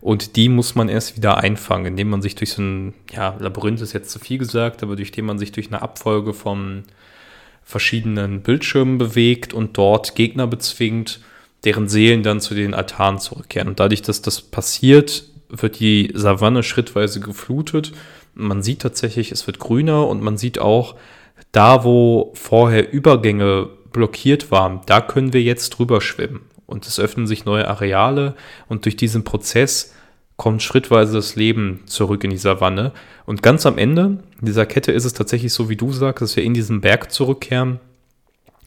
und 0.00 0.36
die 0.36 0.48
muss 0.48 0.74
man 0.74 0.88
erst 0.88 1.16
wieder 1.16 1.38
einfangen, 1.38 1.86
indem 1.86 2.10
man 2.10 2.22
sich 2.22 2.34
durch 2.34 2.52
so 2.52 2.62
ein, 2.62 2.94
ja, 3.12 3.36
Labyrinth 3.38 3.80
ist 3.80 3.92
jetzt 3.92 4.10
zu 4.10 4.18
viel 4.18 4.38
gesagt, 4.38 4.82
aber 4.82 4.96
durch 4.96 5.12
den 5.12 5.24
man 5.26 5.38
sich 5.38 5.52
durch 5.52 5.68
eine 5.68 5.82
Abfolge 5.82 6.34
von 6.34 6.84
verschiedenen 7.62 8.40
Bildschirmen 8.42 8.98
bewegt 8.98 9.52
und 9.52 9.76
dort 9.76 10.14
Gegner 10.14 10.46
bezwingt, 10.46 11.20
deren 11.64 11.88
Seelen 11.88 12.22
dann 12.22 12.40
zu 12.40 12.54
den 12.54 12.72
Altaren 12.72 13.18
zurückkehren. 13.18 13.68
Und 13.68 13.80
dadurch, 13.80 14.00
dass 14.02 14.22
das 14.22 14.40
passiert, 14.40 15.24
wird 15.50 15.80
die 15.80 16.10
Savanne 16.14 16.62
schrittweise 16.62 17.20
geflutet. 17.20 17.92
Man 18.40 18.62
sieht 18.62 18.80
tatsächlich, 18.80 19.32
es 19.32 19.46
wird 19.48 19.58
grüner 19.58 20.06
und 20.06 20.22
man 20.22 20.38
sieht 20.38 20.60
auch, 20.60 20.94
da 21.50 21.82
wo 21.82 22.30
vorher 22.34 22.92
Übergänge 22.92 23.68
blockiert 23.92 24.52
waren, 24.52 24.80
da 24.86 25.00
können 25.00 25.32
wir 25.32 25.42
jetzt 25.42 25.70
drüber 25.70 26.00
schwimmen. 26.00 26.42
Und 26.66 26.86
es 26.86 27.00
öffnen 27.00 27.26
sich 27.26 27.44
neue 27.44 27.66
Areale 27.66 28.34
und 28.68 28.84
durch 28.84 28.94
diesen 28.94 29.24
Prozess 29.24 29.92
kommt 30.36 30.62
schrittweise 30.62 31.14
das 31.14 31.34
Leben 31.34 31.80
zurück 31.86 32.22
in 32.22 32.30
die 32.30 32.36
Savanne. 32.36 32.92
Und 33.26 33.42
ganz 33.42 33.66
am 33.66 33.76
Ende 33.76 34.22
dieser 34.40 34.66
Kette 34.66 34.92
ist 34.92 35.04
es 35.04 35.14
tatsächlich 35.14 35.52
so, 35.52 35.68
wie 35.68 35.76
du 35.76 35.92
sagst, 35.92 36.22
dass 36.22 36.36
wir 36.36 36.44
in 36.44 36.54
diesen 36.54 36.80
Berg 36.80 37.10
zurückkehren 37.10 37.80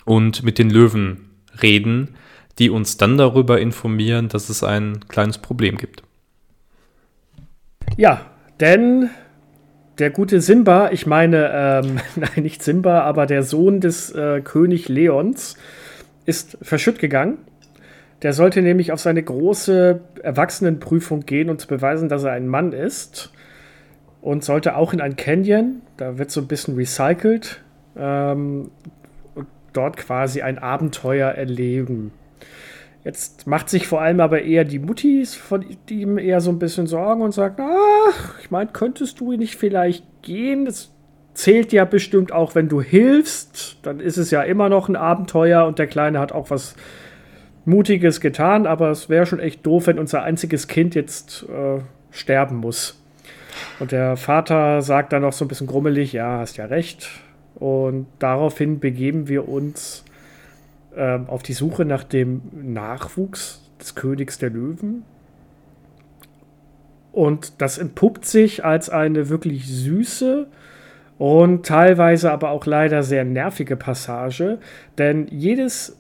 und 0.04 0.44
mit 0.44 0.60
den 0.60 0.70
Löwen 0.70 1.30
reden, 1.64 2.16
die 2.60 2.70
uns 2.70 2.98
dann 2.98 3.18
darüber 3.18 3.62
informieren, 3.62 4.28
dass 4.28 4.50
es 4.50 4.64
ein 4.64 5.08
kleines 5.08 5.38
Problem 5.38 5.78
gibt. 5.78 6.04
Ja, 7.96 8.26
denn 8.60 9.10
der 10.02 10.10
gute 10.10 10.42
Simba, 10.42 10.90
ich 10.92 11.06
meine, 11.06 11.52
ähm, 11.54 12.00
nein, 12.16 12.44
nicht 12.44 12.64
Simba, 12.64 13.02
aber 13.02 13.26
der 13.26 13.44
Sohn 13.44 13.80
des 13.80 14.12
äh, 14.12 14.42
König 14.42 14.90
Leons, 14.90 15.56
ist 16.26 16.58
verschütt 16.62 17.00
gegangen. 17.00 17.38
Der 18.22 18.34
sollte 18.34 18.62
nämlich 18.62 18.92
auf 18.92 19.00
seine 19.00 19.24
große 19.24 20.02
Erwachsenenprüfung 20.22 21.22
gehen 21.22 21.50
und 21.50 21.68
beweisen, 21.68 22.10
dass 22.10 22.24
er 22.24 22.34
ein 22.34 22.48
Mann 22.48 22.74
ist. 22.74 23.32
Und 24.22 24.44
sollte 24.44 24.76
auch 24.76 24.94
in 24.94 25.02
ein 25.02 25.16
Canyon, 25.16 25.82
da 25.98 26.20
wird 26.20 26.30
so 26.30 26.42
ein 26.42 26.48
bisschen 26.48 26.76
recycelt, 26.76 27.64
ähm, 27.98 28.70
dort 29.74 29.98
quasi 29.98 30.44
ein 30.44 30.60
Abenteuer 30.60 31.30
erleben. 31.32 32.12
Jetzt 33.04 33.48
macht 33.48 33.70
sich 33.70 33.88
vor 33.88 34.02
allem 34.02 34.20
aber 34.20 34.44
eher 34.44 34.64
die 34.64 34.78
Muttis 34.78 35.34
von 35.34 35.66
ihm 35.90 36.18
eher 36.20 36.40
so 36.40 36.52
ein 36.52 36.60
bisschen 36.60 36.86
Sorgen 36.86 37.22
und 37.22 37.34
sagt, 37.34 37.60
ach, 37.60 38.40
ich 38.42 38.52
meine, 38.52 38.70
könntest 38.72 39.20
du 39.20 39.32
nicht 39.34 39.56
vielleicht 39.56 40.06
gehen? 40.22 40.66
Das 40.66 40.92
zählt 41.34 41.74
ja 41.74 41.86
bestimmt 41.86 42.32
auch, 42.32 42.54
wenn 42.54 42.70
du 42.70 42.82
hilfst. 42.82 43.78
Dann 43.82 44.00
ist 44.00 44.18
es 44.18 44.30
ja 44.30 44.44
immer 44.44 44.70
noch 44.70 44.88
ein 44.88 44.96
Abenteuer 44.96 45.66
und 45.66 45.80
der 45.80 45.88
Kleine 45.88 46.20
hat 46.20 46.32
auch 46.32 46.52
was 46.52 46.76
Mutiges 47.66 48.22
getan, 48.22 48.68
aber 48.68 48.92
es 48.92 49.10
wäre 49.10 49.26
schon 49.26 49.40
echt 49.40 49.66
doof, 49.66 49.88
wenn 49.88 50.00
unser 50.00 50.24
einziges 50.24 50.68
Kind 50.68 50.94
jetzt 50.94 51.44
äh, 51.50 51.82
sterben 52.12 52.58
muss. 52.58 53.02
Und 53.80 53.92
der 53.92 54.16
Vater 54.16 54.82
sagt 54.82 55.14
dann 55.14 55.24
noch 55.24 55.34
so 55.34 55.46
ein 55.46 55.48
bisschen 55.48 55.68
grummelig, 55.68 56.14
ja, 56.14 56.40
hast 56.40 56.58
ja 56.58 56.66
recht. 56.66 57.10
Und 57.56 58.08
daraufhin 58.20 58.80
begeben 58.80 59.28
wir 59.28 59.48
uns 59.48 60.04
äh, 60.96 61.20
auf 61.28 61.44
die 61.44 61.54
Suche 61.54 61.86
nach 61.86 62.04
dem 62.04 62.42
Nachwuchs 62.52 63.62
des 63.80 63.96
Königs 63.96 64.38
der 64.38 64.50
Löwen. 64.50 65.04
Und 67.12 67.62
das 67.62 67.78
entpuppt 67.78 68.26
sich 68.26 68.64
als 68.64 68.90
eine 68.90 69.30
wirklich 69.30 69.68
süße 69.68 70.48
und 71.18 71.66
teilweise 71.66 72.32
aber 72.32 72.50
auch 72.50 72.66
leider 72.66 73.04
sehr 73.04 73.26
nervige 73.26 73.76
Passage, 73.76 74.60
denn 74.98 75.28
jedes 75.28 75.98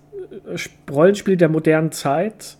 äh, 0.47 0.91
Rollenspiel 0.91 1.37
der 1.37 1.49
modernen 1.49 1.91
Zeit 1.91 2.57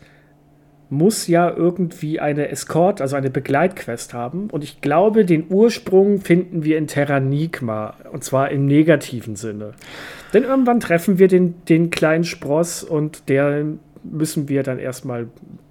muss 0.91 1.27
ja 1.27 1.49
irgendwie 1.49 2.19
eine 2.19 2.49
Escort, 2.49 2.99
also 2.99 3.15
eine 3.15 3.29
Begleitquest 3.29 4.13
haben. 4.13 4.49
Und 4.49 4.61
ich 4.61 4.81
glaube, 4.81 5.23
den 5.23 5.45
Ursprung 5.49 6.19
finden 6.19 6.65
wir 6.65 6.77
in 6.77 6.87
Terranigma. 6.87 7.95
Und 8.11 8.25
zwar 8.25 8.51
im 8.51 8.65
negativen 8.65 9.37
Sinne. 9.37 9.71
Denn 10.33 10.43
irgendwann 10.43 10.81
treffen 10.81 11.17
wir 11.17 11.29
den, 11.29 11.55
den 11.69 11.91
kleinen 11.91 12.25
Spross 12.25 12.83
und 12.83 13.29
der 13.29 13.65
müssen 14.03 14.49
wir 14.49 14.63
dann 14.63 14.79
erstmal 14.79 15.27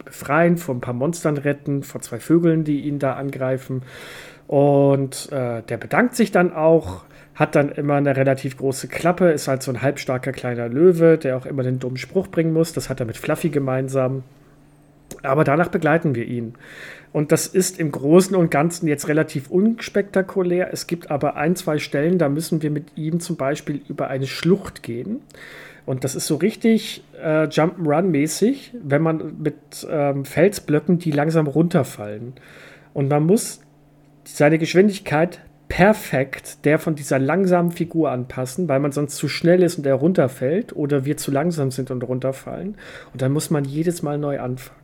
befreien, 0.06 0.56
vor 0.56 0.74
ein 0.74 0.80
paar 0.80 0.94
Monstern 0.94 1.36
retten, 1.36 1.82
vor 1.82 2.00
zwei 2.00 2.18
Vögeln, 2.18 2.64
die 2.64 2.80
ihn 2.80 2.98
da 2.98 3.12
angreifen. 3.12 3.82
Und 4.46 5.30
äh, 5.32 5.62
der 5.62 5.76
bedankt 5.76 6.16
sich 6.16 6.32
dann 6.32 6.54
auch, 6.54 7.04
hat 7.34 7.56
dann 7.56 7.68
immer 7.68 7.96
eine 7.96 8.16
relativ 8.16 8.56
große 8.56 8.88
Klappe, 8.88 9.32
ist 9.32 9.48
halt 9.48 9.62
so 9.62 9.70
ein 9.70 9.82
halbstarker 9.82 10.32
kleiner 10.32 10.68
Löwe, 10.68 11.18
der 11.18 11.36
auch 11.36 11.44
immer 11.44 11.62
den 11.62 11.78
dummen 11.78 11.98
Spruch 11.98 12.28
bringen 12.28 12.54
muss. 12.54 12.72
Das 12.72 12.88
hat 12.88 13.00
er 13.00 13.06
mit 13.06 13.18
Fluffy 13.18 13.50
gemeinsam. 13.50 14.22
Aber 15.22 15.44
danach 15.44 15.68
begleiten 15.68 16.14
wir 16.14 16.24
ihn. 16.24 16.54
Und 17.12 17.32
das 17.32 17.46
ist 17.46 17.80
im 17.80 17.90
Großen 17.90 18.36
und 18.36 18.50
Ganzen 18.50 18.86
jetzt 18.86 19.08
relativ 19.08 19.50
unspektakulär. 19.50 20.72
Es 20.72 20.86
gibt 20.86 21.10
aber 21.10 21.36
ein, 21.36 21.56
zwei 21.56 21.78
Stellen, 21.78 22.18
da 22.18 22.28
müssen 22.28 22.62
wir 22.62 22.70
mit 22.70 22.96
ihm 22.96 23.20
zum 23.20 23.36
Beispiel 23.36 23.80
über 23.88 24.08
eine 24.08 24.26
Schlucht 24.26 24.82
gehen. 24.82 25.20
Und 25.86 26.04
das 26.04 26.14
ist 26.14 26.26
so 26.26 26.36
richtig 26.36 27.02
äh, 27.20 27.44
Jump'n'Run-mäßig, 27.44 28.74
wenn 28.82 29.02
man 29.02 29.42
mit 29.42 29.54
ähm, 29.90 30.24
Felsblöcken, 30.24 30.98
die 30.98 31.10
langsam 31.10 31.48
runterfallen. 31.48 32.34
Und 32.94 33.08
man 33.08 33.26
muss 33.26 33.60
seine 34.24 34.58
Geschwindigkeit 34.58 35.40
perfekt 35.68 36.64
der 36.64 36.78
von 36.78 36.96
dieser 36.96 37.18
langsamen 37.18 37.70
Figur 37.70 38.10
anpassen, 38.10 38.68
weil 38.68 38.80
man 38.80 38.90
sonst 38.92 39.16
zu 39.16 39.28
schnell 39.28 39.62
ist 39.62 39.78
und 39.78 39.86
er 39.86 39.94
runterfällt 39.94 40.74
oder 40.74 41.04
wir 41.04 41.16
zu 41.16 41.30
langsam 41.30 41.70
sind 41.70 41.90
und 41.90 42.02
runterfallen. 42.02 42.76
Und 43.12 43.22
dann 43.22 43.32
muss 43.32 43.50
man 43.50 43.64
jedes 43.64 44.02
Mal 44.02 44.18
neu 44.18 44.40
anfangen. 44.40 44.79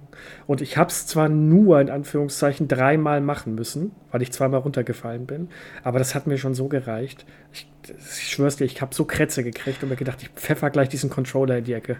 Und 0.46 0.60
ich 0.60 0.76
habe 0.76 0.90
es 0.90 1.06
zwar 1.06 1.28
nur 1.28 1.80
in 1.80 1.90
Anführungszeichen 1.90 2.68
dreimal 2.68 3.20
machen 3.20 3.54
müssen, 3.54 3.92
weil 4.10 4.22
ich 4.22 4.32
zweimal 4.32 4.60
runtergefallen 4.60 5.26
bin, 5.26 5.48
aber 5.82 5.98
das 5.98 6.14
hat 6.14 6.26
mir 6.26 6.38
schon 6.38 6.54
so 6.54 6.68
gereicht. 6.68 7.24
Ich, 7.52 7.68
ich 7.88 8.30
schwör's 8.30 8.56
dir, 8.56 8.64
ich 8.64 8.80
habe 8.80 8.94
so 8.94 9.04
Krätze 9.04 9.44
gekriegt 9.44 9.82
und 9.82 9.88
mir 9.88 9.96
gedacht, 9.96 10.22
ich 10.22 10.28
pfeffer 10.30 10.70
gleich 10.70 10.88
diesen 10.88 11.10
Controller 11.10 11.58
in 11.58 11.64
die 11.64 11.72
Ecke. 11.72 11.96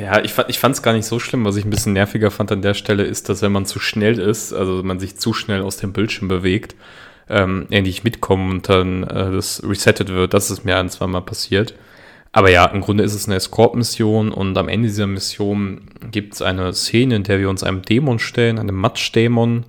Ja, 0.00 0.22
ich, 0.22 0.36
ich 0.48 0.58
fand 0.58 0.74
es 0.74 0.82
gar 0.82 0.92
nicht 0.92 1.06
so 1.06 1.18
schlimm. 1.18 1.44
Was 1.44 1.56
ich 1.56 1.64
ein 1.64 1.70
bisschen 1.70 1.94
nerviger 1.94 2.30
fand 2.30 2.52
an 2.52 2.62
der 2.62 2.74
Stelle 2.74 3.04
ist, 3.04 3.28
dass 3.28 3.40
wenn 3.40 3.52
man 3.52 3.64
zu 3.64 3.78
schnell 3.78 4.18
ist, 4.18 4.52
also 4.52 4.82
man 4.82 5.00
sich 5.00 5.16
zu 5.16 5.32
schnell 5.32 5.62
aus 5.62 5.78
dem 5.78 5.92
Bildschirm 5.92 6.28
bewegt, 6.28 6.74
ähm, 7.30 7.66
nicht 7.70 8.04
mitkommen 8.04 8.50
und 8.50 8.68
dann 8.68 9.02
äh, 9.04 9.32
das 9.32 9.62
resettet 9.64 10.10
wird. 10.10 10.34
Das 10.34 10.50
ist 10.50 10.64
mir 10.64 10.76
ein, 10.76 10.90
zweimal 10.90 11.22
passiert. 11.22 11.74
Aber 12.38 12.52
ja, 12.52 12.66
im 12.66 12.82
Grunde 12.82 13.02
ist 13.02 13.14
es 13.14 13.26
eine 13.26 13.34
Escort-Mission 13.34 14.30
und 14.30 14.56
am 14.56 14.68
Ende 14.68 14.86
dieser 14.86 15.08
Mission 15.08 15.80
gibt 16.12 16.34
es 16.34 16.40
eine 16.40 16.72
Szene, 16.72 17.16
in 17.16 17.24
der 17.24 17.40
wir 17.40 17.50
uns 17.50 17.64
einem 17.64 17.82
Dämon 17.82 18.20
stellen, 18.20 18.60
einem 18.60 18.76
Matsch-Dämon, 18.76 19.64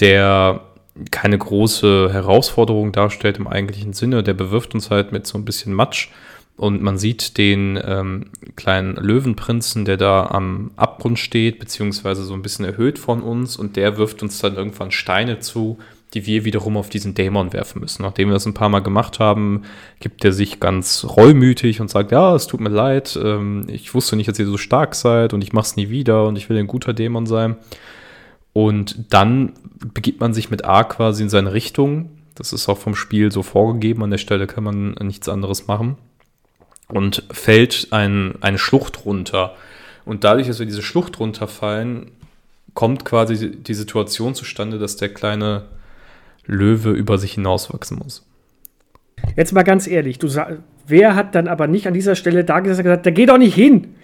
der 0.00 0.62
keine 1.10 1.36
große 1.36 2.08
Herausforderung 2.10 2.92
darstellt 2.92 3.36
im 3.36 3.46
eigentlichen 3.46 3.92
Sinne. 3.92 4.22
Der 4.22 4.32
bewirft 4.32 4.72
uns 4.72 4.88
halt 4.88 5.12
mit 5.12 5.26
so 5.26 5.36
ein 5.36 5.44
bisschen 5.44 5.74
Matsch 5.74 6.08
und 6.56 6.80
man 6.80 6.96
sieht 6.96 7.36
den 7.36 7.78
ähm, 7.84 8.30
kleinen 8.56 8.96
Löwenprinzen, 8.96 9.84
der 9.84 9.98
da 9.98 10.24
am 10.24 10.70
Abgrund 10.76 11.18
steht, 11.18 11.58
beziehungsweise 11.58 12.24
so 12.24 12.32
ein 12.32 12.40
bisschen 12.40 12.64
erhöht 12.64 12.98
von 12.98 13.20
uns 13.22 13.58
und 13.58 13.76
der 13.76 13.98
wirft 13.98 14.22
uns 14.22 14.38
dann 14.38 14.56
irgendwann 14.56 14.90
Steine 14.90 15.40
zu, 15.40 15.76
die 16.14 16.24
wir 16.26 16.44
wiederum 16.44 16.76
auf 16.76 16.88
diesen 16.88 17.14
Dämon 17.14 17.52
werfen 17.52 17.80
müssen. 17.80 18.02
Nachdem 18.02 18.28
wir 18.28 18.34
das 18.34 18.46
ein 18.46 18.54
paar 18.54 18.70
Mal 18.70 18.80
gemacht 18.80 19.18
haben, 19.18 19.62
gibt 20.00 20.24
er 20.24 20.32
sich 20.32 20.58
ganz 20.58 21.04
reumütig 21.04 21.80
und 21.80 21.90
sagt, 21.90 22.12
ja, 22.12 22.34
es 22.34 22.46
tut 22.46 22.60
mir 22.60 22.70
leid, 22.70 23.18
ähm, 23.22 23.66
ich 23.68 23.94
wusste 23.94 24.16
nicht, 24.16 24.28
dass 24.28 24.38
ihr 24.38 24.46
so 24.46 24.56
stark 24.56 24.94
seid 24.94 25.34
und 25.34 25.42
ich 25.42 25.52
mach's 25.52 25.76
nie 25.76 25.90
wieder 25.90 26.26
und 26.26 26.36
ich 26.36 26.48
will 26.48 26.58
ein 26.58 26.66
guter 26.66 26.94
Dämon 26.94 27.26
sein. 27.26 27.56
Und 28.54 29.12
dann 29.12 29.52
begibt 29.94 30.20
man 30.20 30.32
sich 30.32 30.50
mit 30.50 30.64
A 30.64 30.82
quasi 30.84 31.22
in 31.22 31.28
seine 31.28 31.52
Richtung. 31.52 32.10
Das 32.34 32.52
ist 32.52 32.68
auch 32.68 32.78
vom 32.78 32.94
Spiel 32.94 33.30
so 33.30 33.42
vorgegeben. 33.42 34.02
An 34.02 34.10
der 34.10 34.18
Stelle 34.18 34.46
kann 34.46 34.64
man 34.64 34.92
nichts 35.02 35.28
anderes 35.28 35.66
machen. 35.66 35.96
Und 36.88 37.22
fällt 37.30 37.88
ein, 37.90 38.36
eine 38.40 38.58
Schlucht 38.58 39.04
runter. 39.04 39.54
Und 40.06 40.24
dadurch, 40.24 40.46
dass 40.46 40.58
wir 40.58 40.66
diese 40.66 40.82
Schlucht 40.82 41.20
runterfallen, 41.20 42.10
kommt 42.72 43.04
quasi 43.04 43.50
die 43.50 43.74
Situation 43.74 44.34
zustande, 44.34 44.78
dass 44.78 44.96
der 44.96 45.12
kleine 45.12 45.64
Löwe 46.48 46.90
über 46.90 47.18
sich 47.18 47.34
hinauswachsen 47.34 47.98
muss. 47.98 48.26
Jetzt 49.36 49.52
mal 49.52 49.62
ganz 49.62 49.86
ehrlich, 49.86 50.18
du 50.18 50.26
wer 50.88 51.14
hat 51.14 51.34
dann 51.34 51.48
aber 51.48 51.66
nicht 51.66 51.86
an 51.86 51.94
dieser 51.94 52.16
Stelle 52.16 52.44
da 52.44 52.60
gesagt, 52.60 53.06
der 53.06 53.12
geht 53.12 53.28
doch 53.28 53.38
nicht 53.38 53.54
hin. 53.54 53.94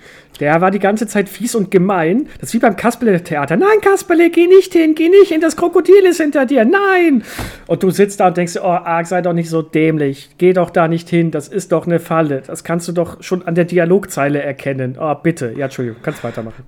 Der 0.41 0.61
war 0.61 0.71
die 0.71 0.81
ganze 0.81 1.07
Zeit 1.07 1.29
fies 1.29 1.55
und 1.55 1.71
gemein. 1.71 2.29
Das 2.41 2.49
ist 2.49 2.55
wie 2.55 2.59
beim 2.59 2.75
Kasperle-Theater. 2.77 3.57
Nein, 3.57 3.81
Kasperle, 3.81 4.31
geh 4.31 4.49
nicht 4.49 4.73
hin, 4.73 4.95
geh 4.97 5.09
nicht 5.09 5.29
hin, 5.29 5.41
das 5.41 5.57
Krokodil 5.57 6.05
ist 6.09 6.21
hinter 6.21 6.45
dir. 6.45 6.65
Nein! 6.65 7.23
Und 7.67 7.83
du 7.83 7.91
sitzt 7.91 8.19
da 8.19 8.29
und 8.29 8.37
denkst, 8.37 8.57
oh, 8.61 8.67
Arg, 8.67 9.07
sei 9.07 9.23
doch 9.23 9.33
nicht 9.33 9.49
so 9.49 9.63
dämlich. 9.63 10.31
Geh 10.39 10.53
doch 10.53 10.71
da 10.71 10.89
nicht 10.89 11.09
hin, 11.09 11.31
das 11.31 11.47
ist 11.47 11.71
doch 11.71 11.87
eine 11.87 12.01
Falle. 12.01 12.43
Das 12.45 12.65
kannst 12.65 12.89
du 12.89 12.93
doch 12.93 13.23
schon 13.23 13.47
an 13.47 13.55
der 13.55 13.65
Dialogzeile 13.65 14.43
erkennen. 14.43 14.97
Oh, 15.01 15.15
bitte. 15.15 15.55
Ja, 15.57 15.67
Entschuldigung, 15.67 16.01
kannst 16.03 16.25
weitermachen. 16.25 16.65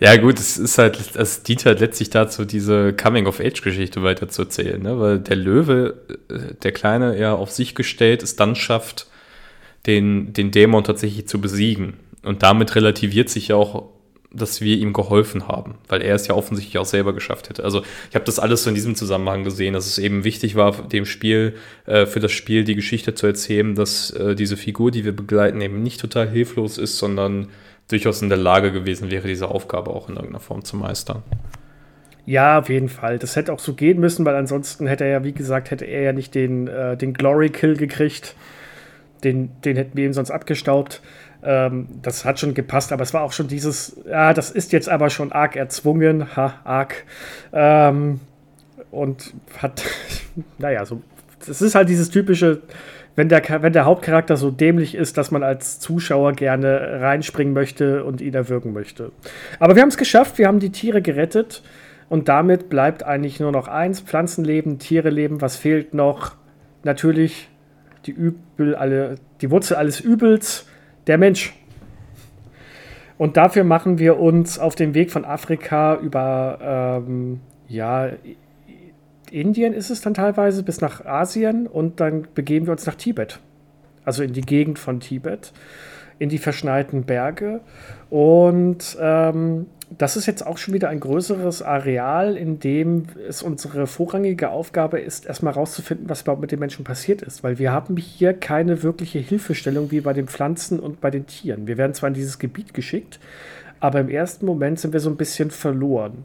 Ja, 0.00 0.16
gut, 0.16 0.38
es 0.38 0.56
ist 0.56 0.78
halt, 0.78 0.98
es 1.16 1.42
dient 1.42 1.66
halt 1.66 1.80
letztlich 1.80 2.10
dazu, 2.10 2.44
diese 2.46 2.94
Coming-of-Age-Geschichte 2.94 4.02
weiter 4.02 4.28
zu 4.28 4.42
erzählen, 4.42 4.82
ne? 4.82 4.98
weil 4.98 5.18
der 5.18 5.36
Löwe, 5.36 6.02
äh, 6.30 6.54
der 6.62 6.72
Kleine, 6.72 7.18
ja 7.18 7.34
auf 7.34 7.50
sich 7.50 7.74
gestellt, 7.74 8.22
es 8.22 8.36
dann 8.36 8.56
schafft, 8.56 9.03
den, 9.86 10.32
den 10.32 10.50
Dämon 10.50 10.84
tatsächlich 10.84 11.26
zu 11.28 11.40
besiegen. 11.40 11.94
Und 12.22 12.42
damit 12.42 12.74
relativiert 12.74 13.28
sich 13.28 13.48
ja 13.48 13.56
auch, 13.56 13.90
dass 14.32 14.60
wir 14.60 14.76
ihm 14.76 14.92
geholfen 14.92 15.46
haben, 15.46 15.76
weil 15.88 16.02
er 16.02 16.14
es 16.14 16.26
ja 16.26 16.34
offensichtlich 16.34 16.78
auch 16.78 16.86
selber 16.86 17.12
geschafft 17.12 17.48
hätte. 17.48 17.62
Also 17.62 17.82
ich 18.08 18.14
habe 18.14 18.24
das 18.24 18.38
alles 18.38 18.64
so 18.64 18.68
in 18.68 18.74
diesem 18.74 18.96
Zusammenhang 18.96 19.44
gesehen, 19.44 19.74
dass 19.74 19.86
es 19.86 19.98
eben 19.98 20.24
wichtig 20.24 20.56
war, 20.56 20.72
dem 20.88 21.06
Spiel, 21.06 21.54
äh, 21.86 22.06
für 22.06 22.20
das 22.20 22.32
Spiel 22.32 22.64
die 22.64 22.74
Geschichte 22.74 23.14
zu 23.14 23.26
erzählen, 23.26 23.74
dass 23.74 24.10
äh, 24.10 24.34
diese 24.34 24.56
Figur, 24.56 24.90
die 24.90 25.04
wir 25.04 25.14
begleiten, 25.14 25.60
eben 25.60 25.82
nicht 25.82 26.00
total 26.00 26.28
hilflos 26.28 26.78
ist, 26.78 26.98
sondern 26.98 27.48
durchaus 27.88 28.22
in 28.22 28.28
der 28.28 28.38
Lage 28.38 28.72
gewesen 28.72 29.10
wäre, 29.10 29.28
diese 29.28 29.48
Aufgabe 29.48 29.90
auch 29.90 30.08
in 30.08 30.16
irgendeiner 30.16 30.40
Form 30.40 30.64
zu 30.64 30.76
meistern. 30.76 31.22
Ja, 32.26 32.58
auf 32.58 32.70
jeden 32.70 32.88
Fall. 32.88 33.18
Das 33.18 33.36
hätte 33.36 33.52
auch 33.52 33.58
so 33.58 33.74
gehen 33.74 34.00
müssen, 34.00 34.24
weil 34.24 34.34
ansonsten 34.34 34.86
hätte 34.86 35.04
er 35.04 35.10
ja, 35.10 35.24
wie 35.24 35.32
gesagt, 35.32 35.70
hätte 35.70 35.84
er 35.84 36.02
ja 36.02 36.12
nicht 36.12 36.34
den, 36.34 36.68
äh, 36.68 36.96
den 36.96 37.12
Glory-Kill 37.12 37.76
gekriegt. 37.76 38.34
Den, 39.24 39.50
den 39.64 39.76
hätten 39.76 39.96
wir 39.96 40.06
ihm 40.06 40.12
sonst 40.12 40.30
abgestaubt. 40.30 41.00
Ähm, 41.42 41.88
das 42.02 42.24
hat 42.24 42.38
schon 42.38 42.54
gepasst, 42.54 42.92
aber 42.92 43.02
es 43.02 43.12
war 43.12 43.22
auch 43.22 43.32
schon 43.32 43.48
dieses, 43.48 43.96
ja, 44.08 44.32
das 44.32 44.50
ist 44.50 44.72
jetzt 44.72 44.88
aber 44.88 45.10
schon 45.10 45.32
arg 45.32 45.56
erzwungen, 45.56 46.36
ha, 46.36 46.60
arg. 46.64 47.04
Ähm, 47.52 48.20
und 48.90 49.34
hat, 49.58 49.82
naja, 50.58 50.84
so, 50.84 51.02
das 51.46 51.60
ist 51.60 51.74
halt 51.74 51.88
dieses 51.88 52.10
typische, 52.10 52.62
wenn 53.16 53.28
der, 53.28 53.42
wenn 53.62 53.72
der 53.72 53.84
Hauptcharakter 53.84 54.36
so 54.36 54.50
dämlich 54.50 54.94
ist, 54.94 55.18
dass 55.18 55.30
man 55.30 55.42
als 55.42 55.78
Zuschauer 55.80 56.32
gerne 56.32 57.00
reinspringen 57.00 57.52
möchte 57.52 58.04
und 58.04 58.20
ihn 58.20 58.34
erwürgen 58.34 58.72
möchte. 58.72 59.12
Aber 59.60 59.74
wir 59.74 59.82
haben 59.82 59.90
es 59.90 59.96
geschafft, 59.96 60.38
wir 60.38 60.48
haben 60.48 60.60
die 60.60 60.70
Tiere 60.70 61.02
gerettet. 61.02 61.62
Und 62.08 62.28
damit 62.28 62.68
bleibt 62.68 63.02
eigentlich 63.02 63.40
nur 63.40 63.52
noch 63.52 63.66
eins: 63.66 64.00
Pflanzenleben, 64.00 64.78
Tiereleben. 64.78 65.40
Was 65.40 65.56
fehlt 65.56 65.94
noch? 65.94 66.36
Natürlich 66.82 67.48
die 68.06 68.12
Übel, 68.12 68.74
alle, 68.74 69.16
die 69.40 69.50
Wurzel 69.50 69.76
alles 69.76 70.00
Übels, 70.00 70.66
der 71.06 71.18
Mensch. 71.18 71.54
Und 73.16 73.36
dafür 73.36 73.64
machen 73.64 73.98
wir 73.98 74.18
uns 74.18 74.58
auf 74.58 74.74
den 74.74 74.94
Weg 74.94 75.10
von 75.10 75.24
Afrika 75.24 75.96
über, 75.96 77.02
ähm, 77.06 77.40
ja, 77.68 78.10
Indien 79.30 79.72
ist 79.72 79.90
es 79.90 80.00
dann 80.00 80.14
teilweise, 80.14 80.62
bis 80.62 80.80
nach 80.80 81.04
Asien 81.04 81.66
und 81.66 82.00
dann 82.00 82.26
begeben 82.34 82.66
wir 82.66 82.72
uns 82.72 82.86
nach 82.86 82.94
Tibet. 82.94 83.40
Also 84.04 84.22
in 84.22 84.32
die 84.32 84.42
Gegend 84.42 84.78
von 84.78 85.00
Tibet, 85.00 85.52
in 86.18 86.28
die 86.28 86.38
verschneiten 86.38 87.04
Berge. 87.04 87.60
Und 88.10 88.96
ähm, 89.00 89.66
das 89.90 90.16
ist 90.16 90.26
jetzt 90.26 90.46
auch 90.46 90.58
schon 90.58 90.74
wieder 90.74 90.88
ein 90.88 91.00
größeres 91.00 91.62
Areal, 91.62 92.36
in 92.36 92.58
dem 92.58 93.06
es 93.28 93.42
unsere 93.42 93.86
vorrangige 93.86 94.50
Aufgabe 94.50 95.00
ist, 95.00 95.26
erstmal 95.26 95.54
herauszufinden, 95.54 96.08
was 96.08 96.22
überhaupt 96.22 96.40
mit 96.40 96.52
den 96.52 96.58
Menschen 96.58 96.84
passiert 96.84 97.22
ist. 97.22 97.42
Weil 97.44 97.58
wir 97.58 97.72
haben 97.72 97.96
hier 97.96 98.34
keine 98.34 98.82
wirkliche 98.82 99.18
Hilfestellung 99.18 99.90
wie 99.90 100.00
bei 100.00 100.12
den 100.12 100.26
Pflanzen 100.26 100.80
und 100.80 101.00
bei 101.00 101.10
den 101.10 101.26
Tieren. 101.26 101.66
Wir 101.66 101.78
werden 101.78 101.94
zwar 101.94 102.08
in 102.08 102.14
dieses 102.14 102.38
Gebiet 102.38 102.74
geschickt, 102.74 103.20
aber 103.80 104.00
im 104.00 104.08
ersten 104.08 104.46
Moment 104.46 104.80
sind 104.80 104.92
wir 104.92 105.00
so 105.00 105.10
ein 105.10 105.16
bisschen 105.16 105.50
verloren. 105.50 106.24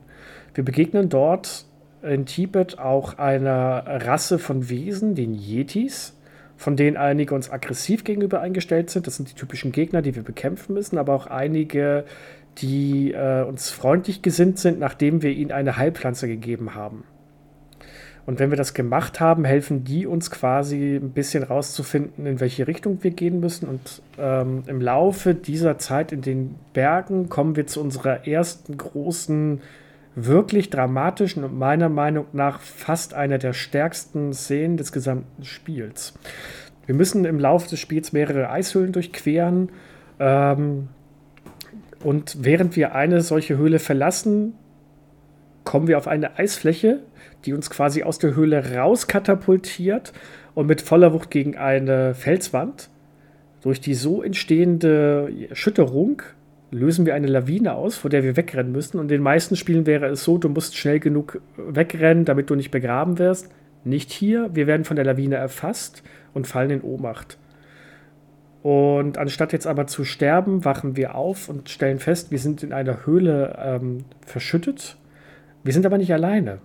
Wir 0.53 0.63
begegnen 0.63 1.09
dort 1.09 1.65
in 2.01 2.25
Tibet 2.25 2.79
auch 2.79 3.17
einer 3.17 3.83
Rasse 3.85 4.39
von 4.39 4.69
Wesen, 4.69 5.15
den 5.15 5.33
Yetis, 5.33 6.15
von 6.59 6.75
denen 6.75 6.97
einige 6.97 7.33
uns 7.33 7.49
aggressiv 7.49 8.03
gegenüber 8.03 8.41
eingestellt 8.41 8.89
sind. 8.89 9.07
Das 9.07 9.15
sind 9.15 9.29
die 9.29 9.33
typischen 9.33 9.71
Gegner, 9.71 10.01
die 10.01 10.15
wir 10.15 10.23
bekämpfen 10.23 10.73
müssen, 10.73 10.97
aber 10.97 11.13
auch 11.13 11.27
einige, 11.27 12.03
die 12.61 13.11
äh, 13.11 13.43
uns 13.43 13.69
freundlich 13.69 14.21
gesinnt 14.21 14.59
sind, 14.59 14.79
nachdem 14.79 15.21
wir 15.21 15.31
ihnen 15.31 15.51
eine 15.51 15.77
Heilpflanze 15.77 16.27
gegeben 16.27 16.75
haben. 16.75 17.03
Und 18.25 18.37
wenn 18.39 18.51
wir 18.51 18.57
das 18.57 18.75
gemacht 18.75 19.19
haben, 19.19 19.43
helfen 19.43 19.83
die 19.83 20.05
uns 20.05 20.29
quasi 20.29 20.97
ein 20.97 21.13
bisschen 21.13 21.41
rauszufinden, 21.41 22.27
in 22.27 22.39
welche 22.39 22.67
Richtung 22.67 22.99
wir 23.01 23.09
gehen 23.09 23.39
müssen. 23.39 23.67
Und 23.67 24.03
ähm, 24.19 24.63
im 24.67 24.81
Laufe 24.81 25.33
dieser 25.33 25.79
Zeit 25.79 26.11
in 26.11 26.21
den 26.21 26.55
Bergen 26.73 27.29
kommen 27.29 27.55
wir 27.55 27.65
zu 27.65 27.81
unserer 27.81 28.27
ersten 28.27 28.77
großen, 28.77 29.61
wirklich 30.13 30.69
dramatischen 30.69 31.43
und 31.43 31.57
meiner 31.57 31.89
Meinung 31.89 32.25
nach 32.33 32.59
fast 32.59 33.15
einer 33.15 33.39
der 33.39 33.53
stärksten 33.53 34.33
Szenen 34.33 34.77
des 34.77 34.91
gesamten 34.91 35.43
Spiels. 35.43 36.13
Wir 36.85 36.93
müssen 36.93 37.25
im 37.25 37.39
Laufe 37.39 37.69
des 37.69 37.79
Spiels 37.79 38.13
mehrere 38.13 38.51
Eishöhlen 38.51 38.91
durchqueren. 38.91 39.69
Ähm, 40.19 40.89
und 42.03 42.37
während 42.41 42.75
wir 42.75 42.95
eine 42.95 43.21
solche 43.21 43.57
Höhle 43.57 43.79
verlassen, 43.79 44.53
kommen 45.63 45.87
wir 45.87 45.97
auf 45.97 46.07
eine 46.07 46.37
Eisfläche, 46.37 46.99
die 47.45 47.53
uns 47.53 47.69
quasi 47.69 48.03
aus 48.03 48.19
der 48.19 48.35
Höhle 48.35 48.75
rauskatapultiert 48.75 50.13
und 50.55 50.67
mit 50.67 50.81
voller 50.81 51.13
Wucht 51.13 51.31
gegen 51.31 51.57
eine 51.57 52.13
Felswand. 52.13 52.89
Durch 53.61 53.81
die 53.81 53.93
so 53.93 54.23
entstehende 54.23 55.31
Erschütterung 55.49 56.21
lösen 56.71 57.05
wir 57.05 57.15
eine 57.15 57.27
Lawine 57.27 57.73
aus, 57.73 57.95
vor 57.95 58.09
der 58.09 58.23
wir 58.23 58.37
wegrennen 58.37 58.71
müssen. 58.71 58.97
Und 58.97 59.05
in 59.05 59.17
den 59.17 59.21
meisten 59.21 59.55
Spielen 59.55 59.85
wäre 59.85 60.07
es 60.07 60.23
so, 60.23 60.37
du 60.37 60.49
musst 60.49 60.77
schnell 60.77 60.99
genug 60.99 61.41
wegrennen, 61.57 62.25
damit 62.25 62.49
du 62.49 62.55
nicht 62.55 62.71
begraben 62.71 63.19
wirst. 63.19 63.49
Nicht 63.83 64.11
hier, 64.11 64.49
wir 64.53 64.67
werden 64.67 64.85
von 64.85 64.95
der 64.95 65.05
Lawine 65.05 65.35
erfasst 65.35 66.03
und 66.33 66.47
fallen 66.47 66.69
in 66.69 66.81
Ohnmacht. 66.81 67.37
Und 68.61 69.17
anstatt 69.17 69.53
jetzt 69.53 69.67
aber 69.67 69.87
zu 69.87 70.03
sterben, 70.03 70.65
wachen 70.65 70.97
wir 70.97 71.15
auf 71.15 71.47
und 71.47 71.69
stellen 71.69 71.99
fest, 71.99 72.31
wir 72.31 72.39
sind 72.39 72.61
in 72.61 72.73
einer 72.73 73.05
Höhle 73.05 73.57
ähm, 73.61 74.03
verschüttet. 74.25 74.97
Wir 75.63 75.73
sind 75.73 75.85
aber 75.85 75.97
nicht 75.97 76.11
alleine. 76.11 76.59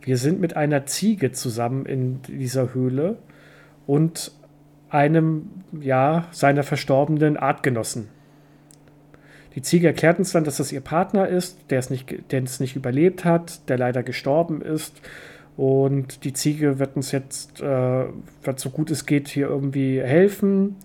Wir 0.00 0.16
sind 0.16 0.40
mit 0.40 0.56
einer 0.56 0.86
Ziege 0.86 1.32
zusammen 1.32 1.86
in 1.86 2.22
dieser 2.22 2.74
Höhle 2.74 3.18
und 3.86 4.32
einem, 4.88 5.50
ja, 5.78 6.28
seiner 6.30 6.62
verstorbenen 6.62 7.36
Artgenossen. 7.36 8.08
Die 9.54 9.62
Ziege 9.62 9.86
erklärt 9.86 10.18
uns 10.18 10.32
dann, 10.32 10.44
dass 10.44 10.56
das 10.56 10.72
ihr 10.72 10.80
Partner 10.80 11.28
ist, 11.28 11.70
der 11.70 11.78
es 11.78 11.90
nicht, 11.90 12.32
der 12.32 12.42
es 12.42 12.60
nicht 12.60 12.76
überlebt 12.76 13.24
hat, 13.24 13.68
der 13.68 13.78
leider 13.78 14.02
gestorben 14.02 14.62
ist. 14.62 15.00
Und 15.56 16.24
die 16.24 16.32
Ziege 16.32 16.78
wird 16.78 16.96
uns 16.96 17.12
jetzt, 17.12 17.60
äh, 17.60 17.64
wird 18.42 18.58
so 18.58 18.70
gut 18.70 18.90
es 18.90 19.06
geht, 19.06 19.28
hier 19.28 19.48
irgendwie 19.48 20.00
helfen 20.00 20.76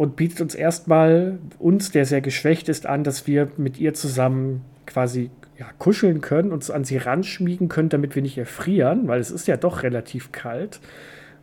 und 0.00 0.16
bietet 0.16 0.40
uns 0.40 0.54
erstmal, 0.54 1.38
uns, 1.58 1.90
der 1.90 2.06
sehr 2.06 2.22
geschwächt 2.22 2.70
ist, 2.70 2.86
an, 2.86 3.04
dass 3.04 3.26
wir 3.26 3.50
mit 3.58 3.78
ihr 3.78 3.92
zusammen 3.92 4.62
quasi 4.86 5.30
ja, 5.58 5.66
kuscheln 5.78 6.22
können, 6.22 6.52
uns 6.52 6.70
an 6.70 6.84
sie 6.84 6.96
ranschmiegen 6.96 7.68
können, 7.68 7.90
damit 7.90 8.14
wir 8.14 8.22
nicht 8.22 8.38
erfrieren, 8.38 9.08
weil 9.08 9.20
es 9.20 9.30
ist 9.30 9.46
ja 9.46 9.58
doch 9.58 9.82
relativ 9.82 10.32
kalt. 10.32 10.80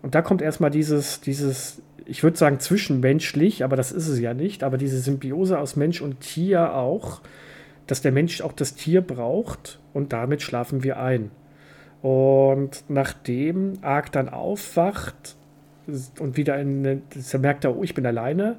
Und 0.01 0.15
da 0.15 0.23
kommt 0.23 0.41
erstmal 0.41 0.71
dieses, 0.71 1.21
dieses, 1.21 1.83
ich 2.07 2.23
würde 2.23 2.35
sagen 2.35 2.59
zwischenmenschlich, 2.59 3.63
aber 3.63 3.75
das 3.75 3.91
ist 3.91 4.07
es 4.07 4.19
ja 4.19 4.33
nicht, 4.33 4.63
aber 4.63 4.79
diese 4.79 4.97
Symbiose 4.97 5.59
aus 5.59 5.75
Mensch 5.75 6.01
und 6.01 6.21
Tier 6.21 6.73
auch, 6.73 7.21
dass 7.85 8.01
der 8.01 8.11
Mensch 8.11 8.41
auch 8.41 8.53
das 8.53 8.73
Tier 8.73 9.01
braucht 9.01 9.79
und 9.93 10.13
damit 10.13 10.41
schlafen 10.41 10.81
wir 10.81 10.97
ein. 10.97 11.29
Und 12.01 12.85
nachdem 12.87 13.73
Ark 13.83 14.11
dann 14.11 14.29
aufwacht, 14.29 15.36
und 16.19 16.37
wieder 16.37 16.59
in, 16.59 17.01
da 17.31 17.37
merkt 17.37 17.65
er, 17.65 17.77
oh, 17.77 17.83
ich 17.83 17.93
bin 17.93 18.05
alleine. 18.05 18.57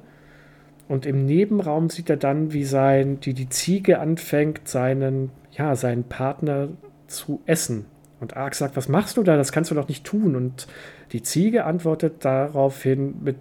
Und 0.87 1.05
im 1.05 1.25
Nebenraum 1.25 1.89
sieht 1.89 2.09
er 2.09 2.17
dann, 2.17 2.51
wie 2.51 2.63
sein, 2.63 3.19
die, 3.19 3.33
die 3.33 3.49
Ziege 3.49 3.99
anfängt, 3.99 4.67
seinen, 4.67 5.29
ja, 5.51 5.75
seinen 5.75 6.03
Partner 6.03 6.69
zu 7.07 7.41
essen. 7.45 7.85
Und 8.19 8.35
Ark 8.35 8.55
sagt, 8.55 8.75
was 8.75 8.89
machst 8.89 9.17
du 9.17 9.23
da? 9.23 9.37
Das 9.37 9.51
kannst 9.51 9.71
du 9.71 9.75
doch 9.75 9.87
nicht 9.87 10.03
tun. 10.03 10.35
Und 10.35 10.67
die 11.11 11.21
Ziege 11.21 11.65
antwortet 11.65 12.25
daraufhin 12.25 13.23
mit 13.23 13.37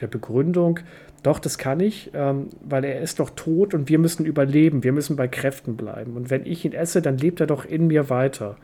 der 0.00 0.08
Begründung, 0.08 0.80
doch, 1.22 1.38
das 1.38 1.56
kann 1.56 1.78
ich, 1.78 2.10
ähm, 2.14 2.48
weil 2.62 2.84
er 2.84 3.00
ist 3.00 3.20
doch 3.20 3.30
tot 3.30 3.74
und 3.74 3.88
wir 3.88 4.00
müssen 4.00 4.26
überleben, 4.26 4.82
wir 4.82 4.92
müssen 4.92 5.14
bei 5.14 5.28
Kräften 5.28 5.76
bleiben. 5.76 6.16
Und 6.16 6.30
wenn 6.30 6.44
ich 6.44 6.64
ihn 6.64 6.72
esse, 6.72 7.00
dann 7.00 7.16
lebt 7.16 7.38
er 7.38 7.46
doch 7.46 7.64
in 7.64 7.86
mir 7.86 8.10
weiter. 8.10 8.56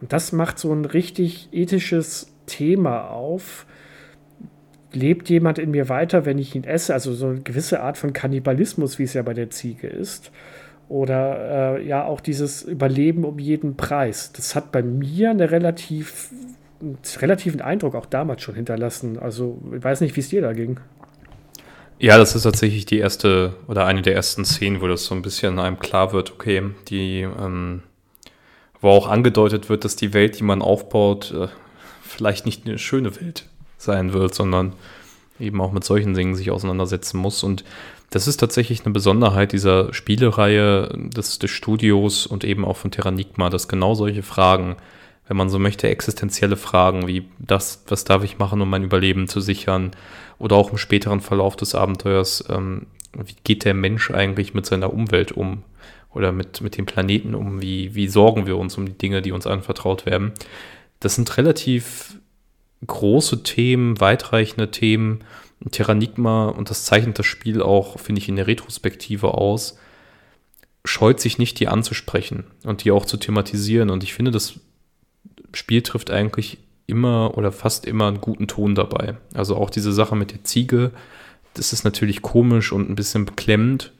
Und 0.00 0.12
das 0.12 0.30
macht 0.30 0.58
so 0.58 0.72
ein 0.72 0.84
richtig 0.84 1.48
ethisches 1.50 2.32
Thema 2.46 3.08
auf, 3.08 3.66
lebt 4.92 5.28
jemand 5.28 5.58
in 5.58 5.70
mir 5.70 5.88
weiter, 5.88 6.24
wenn 6.24 6.38
ich 6.38 6.54
ihn 6.54 6.64
esse? 6.64 6.94
Also 6.94 7.14
so 7.14 7.28
eine 7.28 7.40
gewisse 7.40 7.80
Art 7.80 7.98
von 7.98 8.12
Kannibalismus, 8.12 8.98
wie 8.98 9.04
es 9.04 9.14
ja 9.14 9.22
bei 9.22 9.34
der 9.34 9.50
Ziege 9.50 9.86
ist. 9.86 10.30
Oder 10.88 11.78
äh, 11.78 11.86
ja 11.86 12.04
auch 12.04 12.20
dieses 12.20 12.62
Überleben 12.62 13.24
um 13.24 13.38
jeden 13.38 13.76
Preis. 13.76 14.32
Das 14.32 14.54
hat 14.54 14.70
bei 14.70 14.82
mir 14.82 15.30
eine 15.30 15.50
relativ, 15.50 16.30
einen 16.80 16.98
relativen 17.18 17.60
Eindruck 17.60 17.94
auch 17.94 18.06
damals 18.06 18.42
schon 18.42 18.54
hinterlassen. 18.54 19.18
Also 19.18 19.60
ich 19.76 19.82
weiß 19.82 20.00
nicht, 20.00 20.14
wie 20.14 20.20
es 20.20 20.28
dir 20.28 20.42
da 20.42 20.52
ging. 20.52 20.78
Ja, 21.98 22.18
das 22.18 22.36
ist 22.36 22.42
tatsächlich 22.42 22.84
die 22.84 22.98
erste 22.98 23.54
oder 23.68 23.86
eine 23.86 24.02
der 24.02 24.14
ersten 24.14 24.44
Szenen, 24.44 24.80
wo 24.80 24.86
das 24.86 25.06
so 25.06 25.14
ein 25.14 25.22
bisschen 25.22 25.58
einem 25.58 25.78
klar 25.78 26.12
wird, 26.12 26.30
okay, 26.30 26.62
die, 26.88 27.22
ähm, 27.22 27.82
wo 28.80 28.90
auch 28.90 29.08
angedeutet 29.08 29.70
wird, 29.70 29.84
dass 29.84 29.96
die 29.96 30.12
Welt, 30.12 30.38
die 30.38 30.44
man 30.44 30.60
aufbaut, 30.60 31.32
äh, 31.32 31.48
vielleicht 32.02 32.44
nicht 32.44 32.66
eine 32.66 32.78
schöne 32.78 33.18
Welt 33.18 33.46
sein 33.78 34.12
wird, 34.12 34.34
sondern 34.34 34.72
eben 35.38 35.60
auch 35.60 35.72
mit 35.72 35.84
solchen 35.84 36.14
Dingen 36.14 36.34
sich 36.34 36.50
auseinandersetzen 36.50 37.18
muss. 37.18 37.42
Und 37.42 37.64
das 38.10 38.26
ist 38.28 38.38
tatsächlich 38.38 38.84
eine 38.84 38.92
Besonderheit 38.92 39.52
dieser 39.52 39.92
Spielereihe 39.92 40.88
des, 40.96 41.38
des 41.38 41.50
Studios 41.50 42.26
und 42.26 42.44
eben 42.44 42.64
auch 42.64 42.76
von 42.76 42.90
Terranigma, 42.90 43.50
dass 43.50 43.68
genau 43.68 43.94
solche 43.94 44.22
Fragen, 44.22 44.76
wenn 45.28 45.36
man 45.36 45.50
so 45.50 45.58
möchte, 45.58 45.88
existenzielle 45.88 46.56
Fragen 46.56 47.06
wie 47.06 47.28
das, 47.38 47.84
was 47.88 48.04
darf 48.04 48.22
ich 48.22 48.38
machen, 48.38 48.60
um 48.60 48.70
mein 48.70 48.84
Überleben 48.84 49.28
zu 49.28 49.40
sichern, 49.40 49.90
oder 50.38 50.56
auch 50.56 50.70
im 50.70 50.78
späteren 50.78 51.20
Verlauf 51.20 51.56
des 51.56 51.74
Abenteuers, 51.74 52.44
ähm, 52.50 52.86
wie 53.12 53.34
geht 53.44 53.64
der 53.64 53.74
Mensch 53.74 54.10
eigentlich 54.10 54.54
mit 54.54 54.66
seiner 54.66 54.92
Umwelt 54.92 55.32
um 55.32 55.62
oder 56.12 56.32
mit, 56.32 56.60
mit 56.60 56.76
dem 56.76 56.86
Planeten 56.86 57.34
um, 57.34 57.62
wie, 57.62 57.94
wie 57.94 58.08
sorgen 58.08 58.46
wir 58.46 58.56
uns 58.56 58.76
um 58.76 58.86
die 58.86 58.96
Dinge, 58.96 59.22
die 59.22 59.32
uns 59.32 59.46
anvertraut 59.46 60.06
werden. 60.06 60.32
Das 61.00 61.14
sind 61.14 61.36
relativ 61.36 62.15
große 62.84 63.42
Themen, 63.42 64.00
weitreichende 64.00 64.70
Themen. 64.70 65.20
Terranigma, 65.70 66.48
und 66.48 66.70
das 66.70 66.84
zeichnet 66.84 67.18
das 67.18 67.26
Spiel 67.26 67.62
auch, 67.62 67.98
finde 67.98 68.20
ich, 68.20 68.28
in 68.28 68.36
der 68.36 68.46
Retrospektive 68.46 69.34
aus, 69.34 69.78
scheut 70.84 71.18
sich 71.18 71.38
nicht, 71.38 71.58
die 71.58 71.68
anzusprechen 71.68 72.44
und 72.64 72.84
die 72.84 72.90
auch 72.90 73.04
zu 73.04 73.16
thematisieren. 73.16 73.90
Und 73.90 74.04
ich 74.04 74.14
finde, 74.14 74.30
das 74.30 74.60
Spiel 75.52 75.82
trifft 75.82 76.10
eigentlich 76.10 76.58
immer 76.86 77.36
oder 77.36 77.52
fast 77.52 77.86
immer 77.86 78.06
einen 78.06 78.20
guten 78.20 78.46
Ton 78.46 78.74
dabei. 78.74 79.16
Also 79.34 79.56
auch 79.56 79.70
diese 79.70 79.92
Sache 79.92 80.14
mit 80.14 80.32
der 80.32 80.44
Ziege, 80.44 80.92
das 81.54 81.72
ist 81.72 81.84
natürlich 81.84 82.22
komisch 82.22 82.70
und 82.72 82.88
ein 82.88 82.94
bisschen 82.94 83.24
beklemmend, 83.24 83.92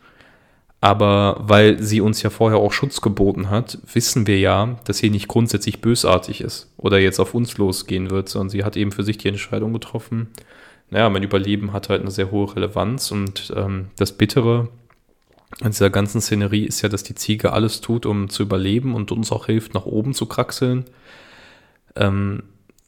aber 0.80 1.36
weil 1.40 1.82
sie 1.82 2.00
uns 2.00 2.22
ja 2.22 2.30
vorher 2.30 2.58
auch 2.58 2.72
Schutz 2.72 3.00
geboten 3.00 3.50
hat, 3.50 3.78
wissen 3.92 4.26
wir 4.26 4.38
ja, 4.38 4.76
dass 4.84 4.98
sie 4.98 5.10
nicht 5.10 5.28
grundsätzlich 5.28 5.80
bösartig 5.80 6.40
ist 6.40 6.72
oder 6.76 6.98
jetzt 6.98 7.18
auf 7.18 7.34
uns 7.34 7.56
losgehen 7.56 8.10
wird, 8.10 8.28
sondern 8.28 8.50
sie 8.50 8.64
hat 8.64 8.76
eben 8.76 8.92
für 8.92 9.02
sich 9.02 9.18
die 9.18 9.28
Entscheidung 9.28 9.72
getroffen. 9.72 10.28
Naja, 10.90 11.08
mein 11.08 11.22
Überleben 11.22 11.72
hat 11.72 11.88
halt 11.88 12.02
eine 12.02 12.10
sehr 12.10 12.30
hohe 12.30 12.54
Relevanz 12.54 13.10
und 13.10 13.52
ähm, 13.56 13.88
das 13.96 14.12
Bittere 14.12 14.68
an 15.60 15.70
dieser 15.70 15.90
ganzen 15.90 16.20
Szenerie 16.20 16.64
ist 16.64 16.82
ja, 16.82 16.88
dass 16.88 17.02
die 17.02 17.14
Ziege 17.14 17.52
alles 17.52 17.80
tut, 17.80 18.04
um 18.04 18.28
zu 18.28 18.42
überleben 18.42 18.94
und 18.94 19.10
uns 19.12 19.32
auch 19.32 19.46
hilft, 19.46 19.74
nach 19.74 19.86
oben 19.86 20.12
zu 20.12 20.26
kraxeln. 20.26 20.84
Ähm, 21.94 22.42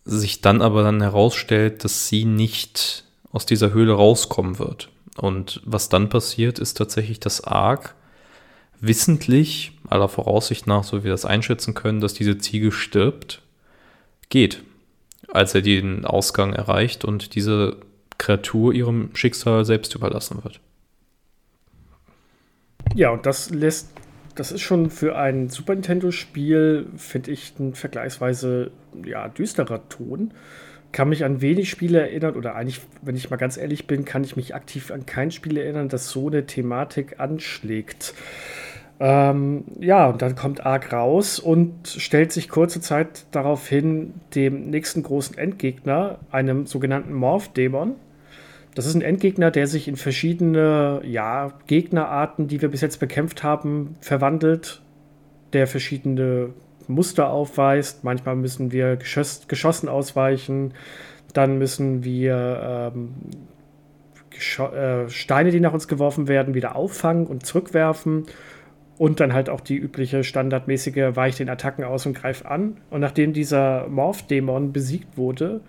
sich 0.04 0.40
dann 0.40 0.62
aber 0.62 0.82
dann 0.82 1.00
herausstellt, 1.00 1.84
dass 1.84 2.08
sie 2.08 2.24
nicht 2.24 3.04
aus 3.32 3.46
dieser 3.46 3.72
Höhle 3.72 3.92
rauskommen 3.92 4.58
wird. 4.58 4.90
Und 5.18 5.60
was 5.64 5.88
dann 5.88 6.08
passiert, 6.08 6.58
ist 6.58 6.74
tatsächlich, 6.74 7.18
dass 7.20 7.42
Ark 7.42 7.94
wissentlich, 8.80 9.72
aller 9.88 10.08
Voraussicht 10.08 10.66
nach, 10.66 10.84
so 10.84 10.98
wie 10.98 11.04
wir 11.04 11.10
das 11.10 11.24
einschätzen 11.24 11.74
können, 11.74 12.00
dass 12.00 12.14
diese 12.14 12.38
Ziege 12.38 12.70
stirbt, 12.70 13.42
geht, 14.28 14.62
als 15.26 15.54
er 15.54 15.62
den 15.62 16.04
Ausgang 16.04 16.52
erreicht 16.52 17.04
und 17.04 17.34
diese 17.34 17.78
Kreatur 18.18 18.72
ihrem 18.72 19.10
Schicksal 19.14 19.64
selbst 19.64 19.94
überlassen 19.94 20.42
wird. 20.44 20.60
Ja, 22.94 23.10
und 23.10 23.26
das 23.26 23.50
lässt, 23.50 23.90
das 24.34 24.52
ist 24.52 24.62
schon 24.62 24.90
für 24.90 25.16
ein 25.16 25.48
Super 25.48 25.74
Nintendo-Spiel, 25.74 26.86
finde 26.96 27.30
ich, 27.32 27.58
ein 27.58 27.74
vergleichsweise 27.74 28.70
ja, 29.04 29.28
düsterer 29.28 29.88
Ton. 29.88 30.32
Kann 30.92 31.10
mich 31.10 31.24
an 31.24 31.40
wenig 31.40 31.68
Spiele 31.68 32.00
erinnern, 32.00 32.34
oder 32.34 32.54
eigentlich, 32.54 32.80
wenn 33.02 33.16
ich 33.16 33.30
mal 33.30 33.36
ganz 33.36 33.56
ehrlich 33.56 33.86
bin, 33.86 34.04
kann 34.04 34.24
ich 34.24 34.36
mich 34.36 34.54
aktiv 34.54 34.90
an 34.90 35.06
kein 35.06 35.30
Spiel 35.30 35.58
erinnern, 35.58 35.88
das 35.88 36.10
so 36.10 36.28
eine 36.28 36.46
Thematik 36.46 37.20
anschlägt. 37.20 38.14
Ähm, 39.00 39.64
ja, 39.78 40.06
und 40.08 40.22
dann 40.22 40.34
kommt 40.34 40.66
Ark 40.66 40.92
raus 40.92 41.38
und 41.38 41.86
stellt 41.86 42.32
sich 42.32 42.48
kurze 42.48 42.80
Zeit 42.80 43.26
darauf 43.30 43.68
hin, 43.68 44.14
dem 44.34 44.70
nächsten 44.70 45.02
großen 45.02 45.38
Endgegner, 45.38 46.18
einem 46.30 46.66
sogenannten 46.66 47.12
Morph-Dämon, 47.12 47.94
das 48.78 48.86
ist 48.86 48.94
ein 48.94 49.02
Endgegner, 49.02 49.50
der 49.50 49.66
sich 49.66 49.88
in 49.88 49.96
verschiedene 49.96 51.00
ja, 51.04 51.52
Gegnerarten, 51.66 52.46
die 52.46 52.62
wir 52.62 52.68
bis 52.68 52.80
jetzt 52.80 53.00
bekämpft 53.00 53.42
haben, 53.42 53.96
verwandelt, 54.00 54.82
der 55.52 55.66
verschiedene 55.66 56.50
Muster 56.88 57.30
aufweist. 57.30 58.04
Manchmal 58.04 58.36
müssen 58.36 58.72
wir 58.72 58.96
Geschoss, 58.96 59.46
Geschossen 59.48 59.88
ausweichen, 59.88 60.74
dann 61.32 61.58
müssen 61.58 62.04
wir 62.04 62.92
ähm, 62.94 63.14
äh, 64.58 65.08
Steine, 65.08 65.50
die 65.50 65.60
nach 65.60 65.72
uns 65.72 65.88
geworfen 65.88 66.28
werden, 66.28 66.54
wieder 66.54 66.76
auffangen 66.76 67.26
und 67.26 67.44
zurückwerfen. 67.44 68.24
Und 68.96 69.20
dann 69.20 69.32
halt 69.32 69.48
auch 69.48 69.60
die 69.60 69.76
übliche 69.76 70.24
standardmäßige 70.24 71.14
Weich 71.14 71.36
den 71.36 71.48
Attacken 71.48 71.84
aus 71.84 72.04
und 72.06 72.14
greif 72.14 72.44
an. 72.44 72.78
Und 72.90 73.00
nachdem 73.00 73.32
dieser 73.32 73.86
Morph-Dämon 73.86 74.72
besiegt 74.72 75.16
wurde, 75.16 75.60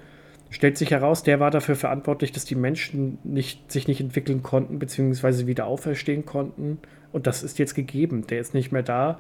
stellt 0.50 0.80
sich 0.80 0.90
heraus, 0.90 1.22
der 1.22 1.40
war 1.40 1.52
dafür 1.52 1.76
verantwortlich, 1.76 2.32
dass 2.32 2.46
die 2.46 2.56
Menschen 2.56 3.20
nicht, 3.24 3.72
sich 3.72 3.88
nicht 3.88 4.02
entwickeln 4.02 4.42
konnten, 4.42 4.80
beziehungsweise 4.80 5.46
wieder 5.46 5.68
auferstehen 5.68 6.26
konnten. 6.26 6.80
Und 7.12 7.28
das 7.28 7.44
ist 7.44 7.60
jetzt 7.60 7.76
gegeben. 7.76 8.26
Der 8.28 8.40
ist 8.40 8.56
nicht 8.56 8.72
mehr 8.72 8.82
da. 8.82 9.20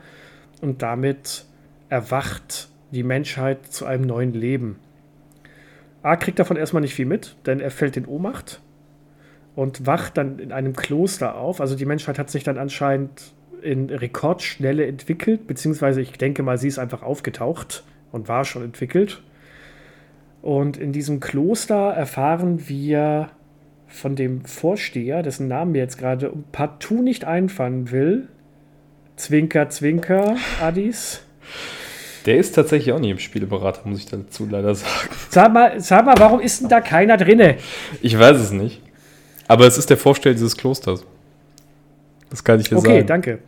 Und 0.59 0.81
damit 0.81 1.45
erwacht 1.89 2.69
die 2.91 3.03
Menschheit 3.03 3.65
zu 3.67 3.85
einem 3.85 4.05
neuen 4.05 4.33
Leben. 4.33 4.77
A 6.01 6.15
kriegt 6.15 6.39
davon 6.39 6.57
erstmal 6.57 6.81
nicht 6.81 6.93
viel 6.93 7.05
mit, 7.05 7.35
denn 7.45 7.59
er 7.59 7.71
fällt 7.71 7.97
in 7.97 8.05
Ohnmacht 8.05 8.61
und 9.55 9.85
wacht 9.85 10.17
dann 10.17 10.39
in 10.39 10.51
einem 10.51 10.75
Kloster 10.75 11.35
auf. 11.35 11.59
Also 11.59 11.75
die 11.75 11.85
Menschheit 11.85 12.17
hat 12.17 12.29
sich 12.29 12.43
dann 12.43 12.57
anscheinend 12.57 13.33
in 13.61 13.89
Rekordschnelle 13.89 14.85
entwickelt, 14.85 15.47
beziehungsweise 15.47 16.01
ich 16.01 16.13
denke 16.13 16.43
mal, 16.43 16.57
sie 16.57 16.69
ist 16.69 16.79
einfach 16.79 17.03
aufgetaucht 17.03 17.83
und 18.11 18.29
war 18.29 18.45
schon 18.45 18.63
entwickelt. 18.63 19.21
Und 20.41 20.77
in 20.77 20.93
diesem 20.93 21.19
Kloster 21.19 21.91
erfahren 21.91 22.69
wir 22.69 23.31
von 23.87 24.15
dem 24.15 24.45
Vorsteher, 24.45 25.23
dessen 25.23 25.47
Namen 25.47 25.73
mir 25.73 25.79
jetzt 25.79 25.97
gerade 25.97 26.31
partout 26.51 27.01
nicht 27.01 27.25
einfallen 27.25 27.91
will. 27.91 28.29
Zwinker, 29.17 29.69
Zwinker, 29.69 30.37
Adis. 30.61 31.23
Der 32.25 32.37
ist 32.37 32.53
tatsächlich 32.53 32.93
auch 32.93 32.99
nicht 32.99 33.11
im 33.11 33.19
Spieleberater, 33.19 33.81
muss 33.85 33.99
ich 33.99 34.05
dazu 34.05 34.47
leider 34.49 34.75
sagen. 34.75 35.09
Sag 35.29 35.53
mal, 35.53 35.79
sag 35.79 36.05
mal, 36.05 36.15
warum 36.17 36.39
ist 36.39 36.61
denn 36.61 36.69
da 36.69 36.81
keiner 36.81 37.17
drinne? 37.17 37.57
Ich 38.01 38.17
weiß 38.17 38.37
es 38.37 38.51
nicht. 38.51 38.81
Aber 39.47 39.65
es 39.65 39.77
ist 39.77 39.89
der 39.89 39.97
Vorsteher 39.97 40.33
dieses 40.33 40.55
Klosters. 40.55 41.05
Das 42.29 42.43
kann 42.43 42.59
ich 42.59 42.69
dir 42.69 42.77
okay, 42.77 42.87
sagen. 42.87 42.97
Okay, 42.97 43.05
danke. 43.07 43.39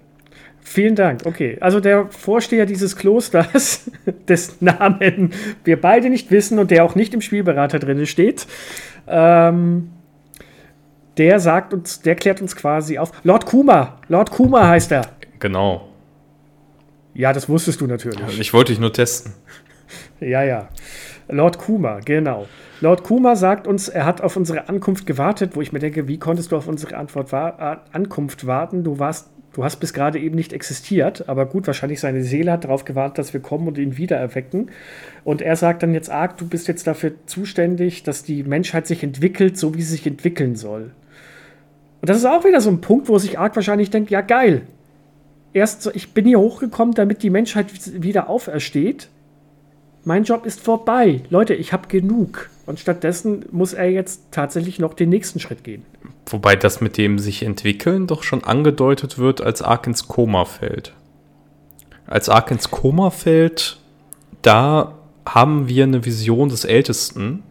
Vielen 0.64 0.96
Dank. 0.96 1.26
Okay, 1.26 1.58
also 1.60 1.80
der 1.80 2.08
Vorsteher 2.10 2.66
dieses 2.66 2.96
Klosters, 2.96 3.92
dessen 4.28 4.66
Namen 4.66 5.34
wir 5.64 5.80
beide 5.80 6.10
nicht 6.10 6.32
wissen 6.32 6.60
und 6.60 6.72
der 6.72 6.86
auch 6.86 6.96
nicht 6.96 7.14
im 7.14 7.22
Spielberater 7.22 7.78
drin 7.80 8.06
steht, 8.06 8.48
ähm, 9.08 9.90
der 11.18 11.40
sagt 11.40 11.74
uns, 11.74 12.02
der 12.02 12.16
klärt 12.16 12.42
uns 12.42 12.56
quasi 12.56 12.98
auf. 12.98 13.12
Lord 13.24 13.46
Kuma, 13.46 14.00
Lord 14.08 14.32
Kuma 14.32 14.68
heißt 14.68 14.92
er. 14.92 15.08
Genau. 15.40 15.91
Ja, 17.14 17.34
das 17.34 17.50
wusstest 17.50 17.82
du 17.82 17.88
natürlich. 17.88 18.40
Ich 18.40 18.54
wollte 18.54 18.72
dich 18.72 18.80
nur 18.80 18.94
testen. 18.94 19.34
Ja, 20.20 20.44
ja. 20.44 20.70
Lord 21.28 21.58
Kuma, 21.58 22.00
genau. 22.00 22.48
Lord 22.80 23.04
Kuma 23.04 23.36
sagt 23.36 23.68
uns, 23.68 23.90
er 23.90 24.06
hat 24.06 24.22
auf 24.22 24.38
unsere 24.38 24.70
Ankunft 24.70 25.06
gewartet, 25.06 25.56
wo 25.56 25.62
ich 25.62 25.72
mir 25.72 25.80
denke, 25.80 26.08
wie 26.08 26.18
konntest 26.18 26.52
du 26.52 26.58
auf 26.58 26.68
unsere 26.68 26.98
Antwort 26.98 27.32
wa 27.32 27.82
Ankunft 27.92 28.48
warten? 28.48 28.84
Du 28.84 29.00
warst 29.00 29.30
Du 29.54 29.66
hast 29.66 29.78
bis 29.82 29.92
gerade 29.92 30.18
eben 30.18 30.36
nicht 30.36 30.54
existiert, 30.54 31.28
aber 31.28 31.46
gut, 31.46 31.68
wahrscheinlich 31.68 32.00
seine 32.00 32.24
Seele 32.24 32.54
hat 32.54 32.64
darauf 32.64 32.86
gewartet, 32.86 33.18
dass 33.18 33.34
wir 33.34 33.42
kommen 33.42 33.68
und 33.68 33.78
ihn 33.78 33.98
wieder 33.98 34.16
erwecken. 34.16 34.72
Und 35.26 35.42
er 35.42 35.58
sagt 35.58 35.84
dann 35.84 35.94
jetzt, 35.94 36.10
Ark, 36.10 36.38
du 36.38 36.48
bist 36.48 36.70
jetzt 36.70 36.88
dafür 36.88 37.14
zuständig, 37.26 38.04
dass 38.04 38.24
die 38.24 38.44
Menschheit 38.44 38.88
sich 38.88 39.04
entwickelt, 39.04 39.58
so 39.58 39.76
wie 39.76 39.82
sie 39.82 39.92
sich 39.92 40.08
entwickeln 40.08 40.56
soll. 40.56 40.92
Und 42.00 42.10
das 42.10 42.18
ist 42.18 42.26
auch 42.26 42.46
wieder 42.46 42.62
so 42.62 42.70
ein 42.70 42.80
Punkt, 42.80 43.10
wo 43.10 43.18
sich 43.18 43.40
Ark 43.40 43.56
wahrscheinlich 43.58 43.90
denkt, 43.90 44.10
ja 44.10 44.22
geil. 44.22 44.62
Erst, 45.54 45.82
so, 45.82 45.92
ich 45.94 46.14
bin 46.14 46.26
hier 46.26 46.40
hochgekommen, 46.40 46.94
damit 46.94 47.24
die 47.24 47.30
Menschheit 47.30 47.68
wieder 48.02 48.30
aufersteht. 48.30 49.10
Mein 50.04 50.24
Job 50.24 50.46
ist 50.46 50.62
vorbei. 50.62 51.22
Leute, 51.30 51.54
ich 51.54 51.74
habe 51.74 51.88
genug. 51.88 52.50
Und 52.66 52.80
stattdessen 52.80 53.46
muss 53.52 53.74
er 53.74 53.90
jetzt 53.92 54.24
tatsächlich 54.32 54.80
noch 54.80 54.94
den 54.94 55.10
nächsten 55.10 55.40
Schritt 55.40 55.64
gehen. 55.64 55.86
Wobei 56.26 56.56
das 56.56 56.82
mit 56.82 56.98
dem 56.98 57.20
sich 57.20 57.44
entwickeln 57.44 58.08
doch 58.08 58.24
schon 58.24 58.44
angedeutet 58.44 59.18
wird, 59.18 59.42
als 59.42 59.62
Ark 59.62 59.88
ins 59.88 60.08
Koma 60.08 60.46
fällt. 60.46 60.94
Als 62.08 62.30
Ark 62.30 62.52
ins 62.52 62.72
Koma 62.72 63.10
fällt, 63.10 63.80
da 64.42 64.96
haben 65.26 65.68
wir 65.68 65.84
eine 65.84 66.06
Vision 66.06 66.50
des 66.50 66.66
Ältesten, 66.66 67.44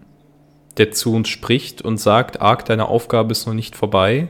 der 0.77 0.93
zu 0.93 1.15
uns 1.15 1.29
spricht 1.29 1.83
und 1.83 1.99
sagt, 1.99 2.41
Ark, 2.41 2.65
deine 2.65 2.89
Aufgabe 2.89 3.33
ist 3.33 3.47
noch 3.47 3.55
nicht 3.55 3.77
vorbei. 3.77 4.29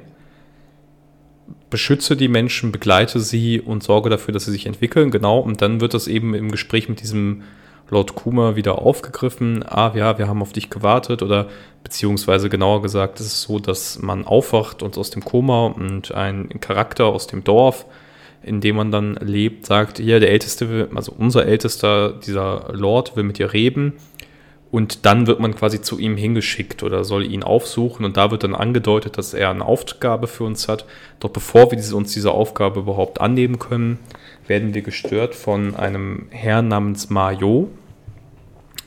Beschütze 1.71 2.17
die 2.17 2.29
Menschen, 2.29 2.73
begleite 2.73 3.21
sie 3.21 3.61
und 3.61 3.83
sorge 3.83 4.11
dafür, 4.11 4.35
dass 4.35 4.45
sie 4.45 4.53
sich 4.53 4.67
entwickeln. 4.67 5.11
Genau, 5.11 5.39
und 5.39 5.63
dann 5.63 5.81
wird 5.81 5.95
das 5.95 6.09
eben 6.09 6.35
im 6.35 6.51
Gespräch 6.51 6.89
mit 6.89 7.01
diesem 7.01 7.43
Lord 7.91 8.15
Kuma 8.15 8.57
wieder 8.57 8.79
aufgegriffen. 8.81 9.65
Ah, 9.67 9.93
ja, 9.95 10.19
wir 10.19 10.29
haben 10.29 10.43
auf 10.43 10.53
dich 10.53 10.71
gewartet 10.71 11.23
oder 11.23 11.49
beziehungsweise 11.83 12.49
genauer 12.49 12.83
gesagt, 12.83 13.21
es 13.21 13.27
ist 13.27 13.43
so, 13.43 13.59
dass 13.59 14.01
man 14.01 14.25
aufwacht 14.25 14.83
und 14.83 14.97
aus 14.97 15.11
dem 15.11 15.25
Koma 15.25 15.67
und 15.67 16.13
ein 16.15 16.49
Charakter 16.61 17.07
aus 17.07 17.27
dem 17.27 17.45
Dorf, 17.45 17.87
in 18.43 18.61
dem 18.61 18.77
man 18.77 18.91
dann 18.91 19.15
lebt, 19.15 19.67
sagt, 19.67 19.99
ja, 19.99 20.19
der 20.19 20.31
Älteste, 20.31 20.89
also 20.95 21.13
unser 21.17 21.47
Ältester, 21.47 22.13
dieser 22.13 22.73
Lord 22.73 23.17
will 23.17 23.25
mit 23.25 23.39
dir 23.39 23.53
reden. 23.53 23.95
Und 24.71 25.05
dann 25.05 25.27
wird 25.27 25.41
man 25.41 25.55
quasi 25.57 25.83
zu 25.83 25.99
ihm 25.99 26.17
hingeschickt 26.17 26.85
oder 26.85 27.03
soll 27.03 27.25
ihn 27.25 27.43
aufsuchen. 27.43 28.05
Und 28.05 28.17
da 28.17 28.31
wird 28.31 28.45
dann 28.45 28.55
angedeutet, 28.55 29.19
dass 29.19 29.35
er 29.35 29.51
eine 29.51 29.65
Aufgabe 29.65 30.29
für 30.29 30.45
uns 30.45 30.69
hat. 30.69 30.85
Doch 31.19 31.31
bevor 31.31 31.73
wir 31.73 31.97
uns 31.97 32.13
diese 32.13 32.31
Aufgabe 32.31 32.81
überhaupt 32.81 33.21
annehmen 33.21 33.59
können, 33.59 33.99
werden 34.47 34.73
wir 34.75 34.83
gestört 34.83 35.35
von 35.35 35.75
einem 35.75 36.27
Herrn 36.31 36.69
namens 36.69 37.11
Mario, 37.11 37.69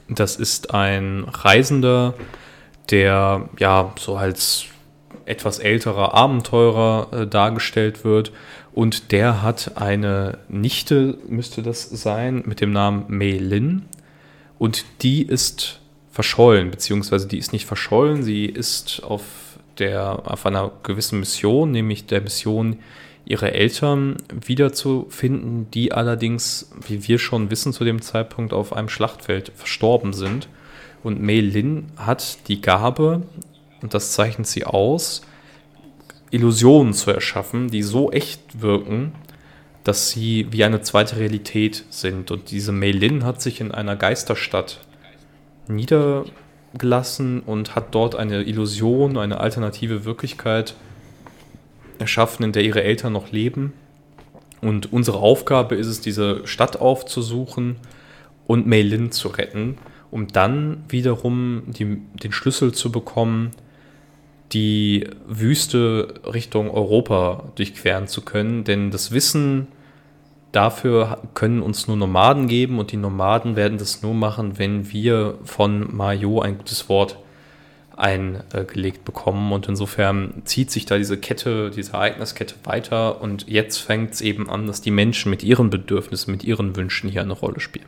das 0.09 0.35
ist 0.35 0.73
ein 0.73 1.25
Reisender, 1.29 2.13
der 2.91 3.49
ja 3.57 3.93
so 3.97 4.15
als 4.15 4.65
etwas 5.25 5.59
älterer 5.59 6.13
Abenteurer 6.13 7.07
äh, 7.11 7.27
dargestellt 7.27 8.03
wird. 8.03 8.31
Und 8.73 9.11
der 9.11 9.41
hat 9.41 9.73
eine 9.75 10.39
Nichte, 10.49 11.17
müsste 11.27 11.61
das 11.61 11.89
sein, 11.89 12.43
mit 12.45 12.59
dem 12.59 12.71
Namen 12.71 13.05
Mei 13.07 13.37
Lin. 13.37 13.83
Und 14.63 14.85
die 15.01 15.23
ist 15.23 15.81
verschollen, 16.09 16.71
beziehungsweise 16.71 17.27
die 17.27 17.37
ist 17.37 17.51
nicht 17.51 17.65
verschollen, 17.65 18.23
sie 18.23 18.45
ist 18.45 19.03
auf, 19.03 19.23
der, 19.77 20.21
auf 20.23 20.45
einer 20.45 20.71
gewissen 20.83 21.19
Mission, 21.19 21.71
nämlich 21.71 22.05
der 22.05 22.21
Mission, 22.21 22.77
ihre 23.25 23.51
Eltern 23.51 24.15
wiederzufinden, 24.29 25.69
die 25.71 25.91
allerdings, 25.91 26.71
wie 26.87 27.05
wir 27.09 27.19
schon 27.19 27.51
wissen, 27.51 27.73
zu 27.73 27.83
dem 27.83 28.01
Zeitpunkt 28.01 28.53
auf 28.53 28.71
einem 28.71 28.87
Schlachtfeld 28.87 29.51
verstorben 29.53 30.13
sind. 30.13 30.47
Und 31.03 31.21
Mei 31.21 31.41
Lin 31.41 31.87
hat 31.97 32.47
die 32.47 32.61
Gabe, 32.61 33.23
und 33.81 33.93
das 33.93 34.13
zeichnet 34.13 34.47
sie 34.47 34.63
aus, 34.63 35.23
Illusionen 36.31 36.93
zu 36.93 37.11
erschaffen, 37.11 37.69
die 37.69 37.83
so 37.83 38.13
echt 38.13 38.61
wirken, 38.61 39.11
dass 39.83 40.09
sie 40.09 40.47
wie 40.51 40.63
eine 40.63 40.81
zweite 40.81 41.17
Realität 41.17 41.85
sind. 41.89 42.31
Und 42.31 42.51
diese 42.51 42.71
Mei 42.71 42.91
Lin 42.91 43.25
hat 43.25 43.41
sich 43.41 43.59
in 43.59 43.71
einer 43.71 43.95
Geisterstadt 43.95 44.79
niedergelassen 45.67 47.41
und 47.41 47.75
hat 47.75 47.93
dort 47.93 48.15
eine 48.15 48.43
Illusion, 48.43 49.17
eine 49.17 49.39
alternative 49.39 50.05
Wirklichkeit 50.05 50.75
erschaffen, 51.99 52.43
in 52.43 52.51
der 52.51 52.63
ihre 52.63 52.83
Eltern 52.83 53.13
noch 53.13 53.31
leben. 53.31 53.73
Und 54.61 54.93
unsere 54.93 55.17
Aufgabe 55.17 55.75
ist 55.75 55.87
es, 55.87 55.99
diese 55.99 56.47
Stadt 56.47 56.79
aufzusuchen 56.79 57.75
und 58.47 58.67
Mei 58.67 58.81
Lin 58.81 59.11
zu 59.11 59.27
retten, 59.27 59.77
um 60.09 60.27
dann 60.27 60.83
wiederum 60.87 61.63
die, 61.67 61.97
den 62.23 62.31
Schlüssel 62.31 62.73
zu 62.73 62.91
bekommen, 62.91 63.51
die 64.51 65.07
Wüste 65.27 66.15
Richtung 66.25 66.69
Europa 66.69 67.43
durchqueren 67.55 68.07
zu 68.07 68.21
können. 68.21 68.63
Denn 68.63 68.91
das 68.91 69.11
Wissen 69.11 69.67
dafür 70.51 71.19
können 71.33 71.61
uns 71.61 71.87
nur 71.87 71.97
Nomaden 71.97 72.47
geben 72.47 72.79
und 72.79 72.91
die 72.91 72.97
Nomaden 72.97 73.55
werden 73.55 73.77
das 73.77 74.01
nur 74.01 74.13
machen, 74.13 74.59
wenn 74.59 74.91
wir 74.91 75.39
von 75.43 75.95
Mayo 75.95 76.41
ein 76.41 76.57
gutes 76.57 76.87
Wort 76.89 77.17
eingelegt 77.95 79.05
bekommen. 79.05 79.51
Und 79.51 79.67
insofern 79.67 80.41
zieht 80.45 80.71
sich 80.71 80.85
da 80.85 80.97
diese 80.97 81.17
Kette, 81.17 81.71
diese 81.71 81.93
Ereigniskette 81.93 82.55
weiter. 82.63 83.21
Und 83.21 83.47
jetzt 83.47 83.77
fängt 83.77 84.13
es 84.13 84.21
eben 84.21 84.49
an, 84.49 84.67
dass 84.67 84.81
die 84.81 84.91
Menschen 84.91 85.29
mit 85.29 85.43
ihren 85.43 85.69
Bedürfnissen, 85.69 86.31
mit 86.31 86.43
ihren 86.43 86.75
Wünschen 86.75 87.09
hier 87.09 87.21
eine 87.21 87.33
Rolle 87.33 87.59
spielen. 87.59 87.85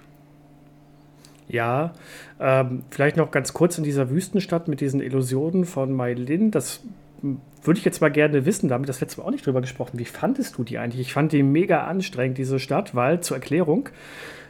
Ja, 1.47 1.93
ähm, 2.39 2.83
vielleicht 2.89 3.17
noch 3.17 3.31
ganz 3.31 3.53
kurz 3.53 3.77
in 3.77 3.83
dieser 3.83 4.09
Wüstenstadt 4.09 4.67
mit 4.67 4.81
diesen 4.81 4.99
Illusionen 4.99 5.65
von 5.65 5.93
Mailin. 5.93 6.51
Das 6.51 6.81
würde 7.63 7.79
ich 7.79 7.85
jetzt 7.85 8.01
mal 8.01 8.11
gerne 8.11 8.45
wissen, 8.45 8.69
damit 8.69 8.89
das 8.89 9.01
letzte 9.01 9.21
Mal 9.21 9.27
auch 9.27 9.31
nicht 9.31 9.45
drüber 9.45 9.61
gesprochen. 9.61 9.99
Wie 9.99 10.05
fandest 10.05 10.57
du 10.57 10.63
die 10.63 10.77
eigentlich? 10.77 11.01
Ich 11.01 11.13
fand 11.13 11.31
die 11.31 11.43
mega 11.43 11.85
anstrengend, 11.85 12.37
diese 12.37 12.59
Stadt, 12.59 12.95
weil 12.95 13.21
zur 13.21 13.37
Erklärung, 13.37 13.89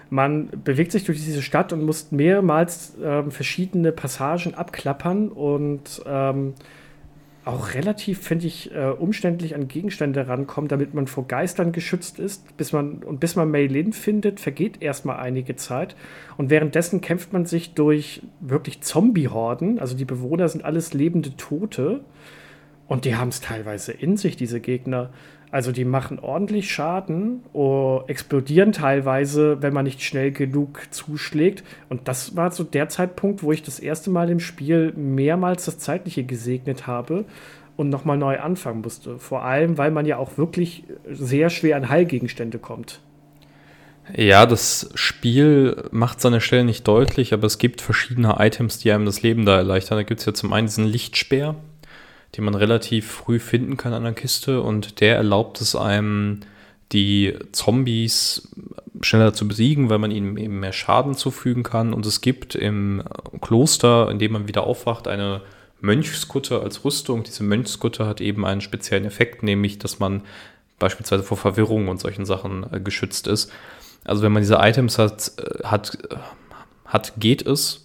man 0.10 0.50
bewegt 0.64 0.92
sich 0.92 1.04
durch 1.04 1.24
diese 1.24 1.42
Stadt 1.42 1.74
und 1.74 1.84
muss 1.84 2.12
mehrmals 2.12 2.94
ähm, 3.04 3.32
verschiedene 3.32 3.92
Passagen 3.92 4.54
abklappern 4.54 5.30
und 5.30 6.04
ähm, 6.06 6.54
auch 7.46 7.76
relativ, 7.76 8.22
finde 8.22 8.48
ich, 8.48 8.74
äh, 8.74 8.88
umständlich 8.88 9.54
an 9.54 9.68
Gegenstände 9.68 10.28
rankommen, 10.28 10.68
damit 10.68 10.96
man 10.96 11.06
vor 11.06 11.28
Geistern 11.28 11.72
geschützt 11.72 12.18
ist. 12.18 12.58
Bis 12.58 12.74
man, 12.74 13.04
und 13.04 13.20
bis 13.20 13.36
man 13.36 13.52
Maylin 13.52 13.94
findet, 13.94 14.40
vergeht 14.40 14.82
erstmal 14.82 15.18
einige 15.18 15.56
Zeit. 15.56 15.96
Und 16.38 16.50
währenddessen 16.50 17.02
kämpft 17.02 17.34
man 17.34 17.46
sich 17.46 17.76
durch 17.76 18.24
wirklich 18.40 18.82
Zombie-Horden. 18.82 19.78
Also 19.80 19.96
die 19.96 20.06
Bewohner 20.06 20.50
sind 20.50 20.66
alles 20.66 20.94
lebende 20.94 21.38
Tote. 21.38 22.02
Und 22.88 23.06
die 23.06 23.16
haben 23.16 23.30
es 23.30 23.42
teilweise 23.42 23.92
in 23.92 24.18
sich, 24.18 24.36
diese 24.36 24.60
Gegner. 24.60 25.12
Also 25.56 25.72
die 25.72 25.86
machen 25.86 26.20
ordentlich 26.20 26.70
Schaden, 26.70 27.42
oh, 27.54 28.02
explodieren 28.08 28.74
teilweise, 28.74 29.62
wenn 29.62 29.74
man 29.74 29.86
nicht 29.86 30.02
schnell 30.02 30.32
genug 30.32 30.82
zuschlägt. 30.92 31.64
Und 31.88 32.10
das 32.10 32.36
war 32.36 32.52
so 32.52 32.66
der 32.66 32.90
Zeitpunkt, 32.90 33.42
wo 33.42 33.54
ich 33.54 33.64
das 33.64 33.80
erste 33.80 34.10
Mal 34.10 34.30
im 34.30 34.42
Spiel 34.42 34.92
mehrmals 34.98 35.64
das 35.64 35.80
Zeitliche 35.80 36.26
gesegnet 36.26 36.88
habe 36.88 37.24
und 37.78 37.90
nochmal 37.90 38.18
neu 38.18 38.38
anfangen 38.38 38.82
musste. 38.82 39.18
Vor 39.18 39.46
allem, 39.46 39.78
weil 39.78 39.92
man 39.92 40.06
ja 40.06 40.18
auch 40.18 40.38
wirklich 40.38 40.84
sehr 41.10 41.50
schwer 41.50 41.78
an 41.78 41.88
Heilgegenstände 41.88 42.60
kommt. 42.60 43.00
Ja, 44.14 44.46
das 44.46 44.90
Spiel 44.96 45.86
macht 45.92 46.20
seine 46.20 46.42
Stelle 46.42 46.66
nicht 46.66 46.86
deutlich, 46.86 47.34
aber 47.34 47.48
es 47.48 47.60
gibt 47.60 47.80
verschiedene 47.80 48.36
Items, 48.40 48.80
die 48.80 48.92
einem 48.92 49.06
das 49.06 49.22
Leben 49.22 49.46
da 49.46 49.56
erleichtern. 49.56 50.00
Da 50.00 50.04
gibt 50.04 50.20
es 50.20 50.26
ja 50.26 50.34
zum 50.34 50.52
einen 50.52 50.68
diesen 50.68 50.86
Lichtspeer, 50.86 51.56
den 52.36 52.46
man 52.46 52.56
relativ 52.56 53.10
früh 53.10 53.40
finden 53.40 53.78
kann 53.78 53.94
an 53.94 54.04
der 54.04 54.14
Kiste 54.14 54.62
und 54.62 55.00
der 55.02 55.16
erlaubt 55.16 55.62
es 55.62 55.76
einem, 55.76 56.42
die 56.92 57.34
Zombies 57.52 58.50
schneller 59.02 59.34
zu 59.34 59.48
besiegen, 59.48 59.90
weil 59.90 60.00
man 60.00 60.12
ihnen 60.12 60.38
eben 60.38 60.60
mehr 60.60 60.74
Schaden 60.74 61.16
zufügen 61.16 61.64
kann. 61.64 61.94
Und 61.94 62.06
es 62.06 62.22
gibt 62.22 62.56
im 62.56 63.04
Kloster, 63.42 64.10
in 64.12 64.20
dem 64.20 64.34
man 64.34 64.48
wieder 64.48 64.66
aufwacht, 64.66 65.08
eine 65.08 65.42
Mönchskutte 65.82 66.62
als 66.62 66.86
Rüstung. 66.86 67.24
Diese 67.24 67.44
Mönchskutte 67.44 68.06
hat 68.06 68.22
eben 68.22 68.46
einen 68.46 68.62
speziellen 68.62 69.06
Effekt, 69.06 69.44
nämlich, 69.44 69.80
dass 69.80 70.00
man 70.00 70.22
beispielsweise 70.80 71.24
vor 71.24 71.38
Verwirrung 71.38 71.88
und 71.88 72.00
solchen 72.00 72.26
Sachen 72.26 72.66
äh, 72.72 72.80
geschützt 72.80 73.28
ist. 73.28 73.52
Also 74.04 74.22
wenn 74.24 74.32
man 74.32 74.42
diese 74.42 74.58
Items 74.60 74.98
hat, 74.98 75.32
äh, 75.38 75.64
hat, 75.64 75.98
hat 76.86 77.14
geht 77.18 77.46
es. 77.46 77.85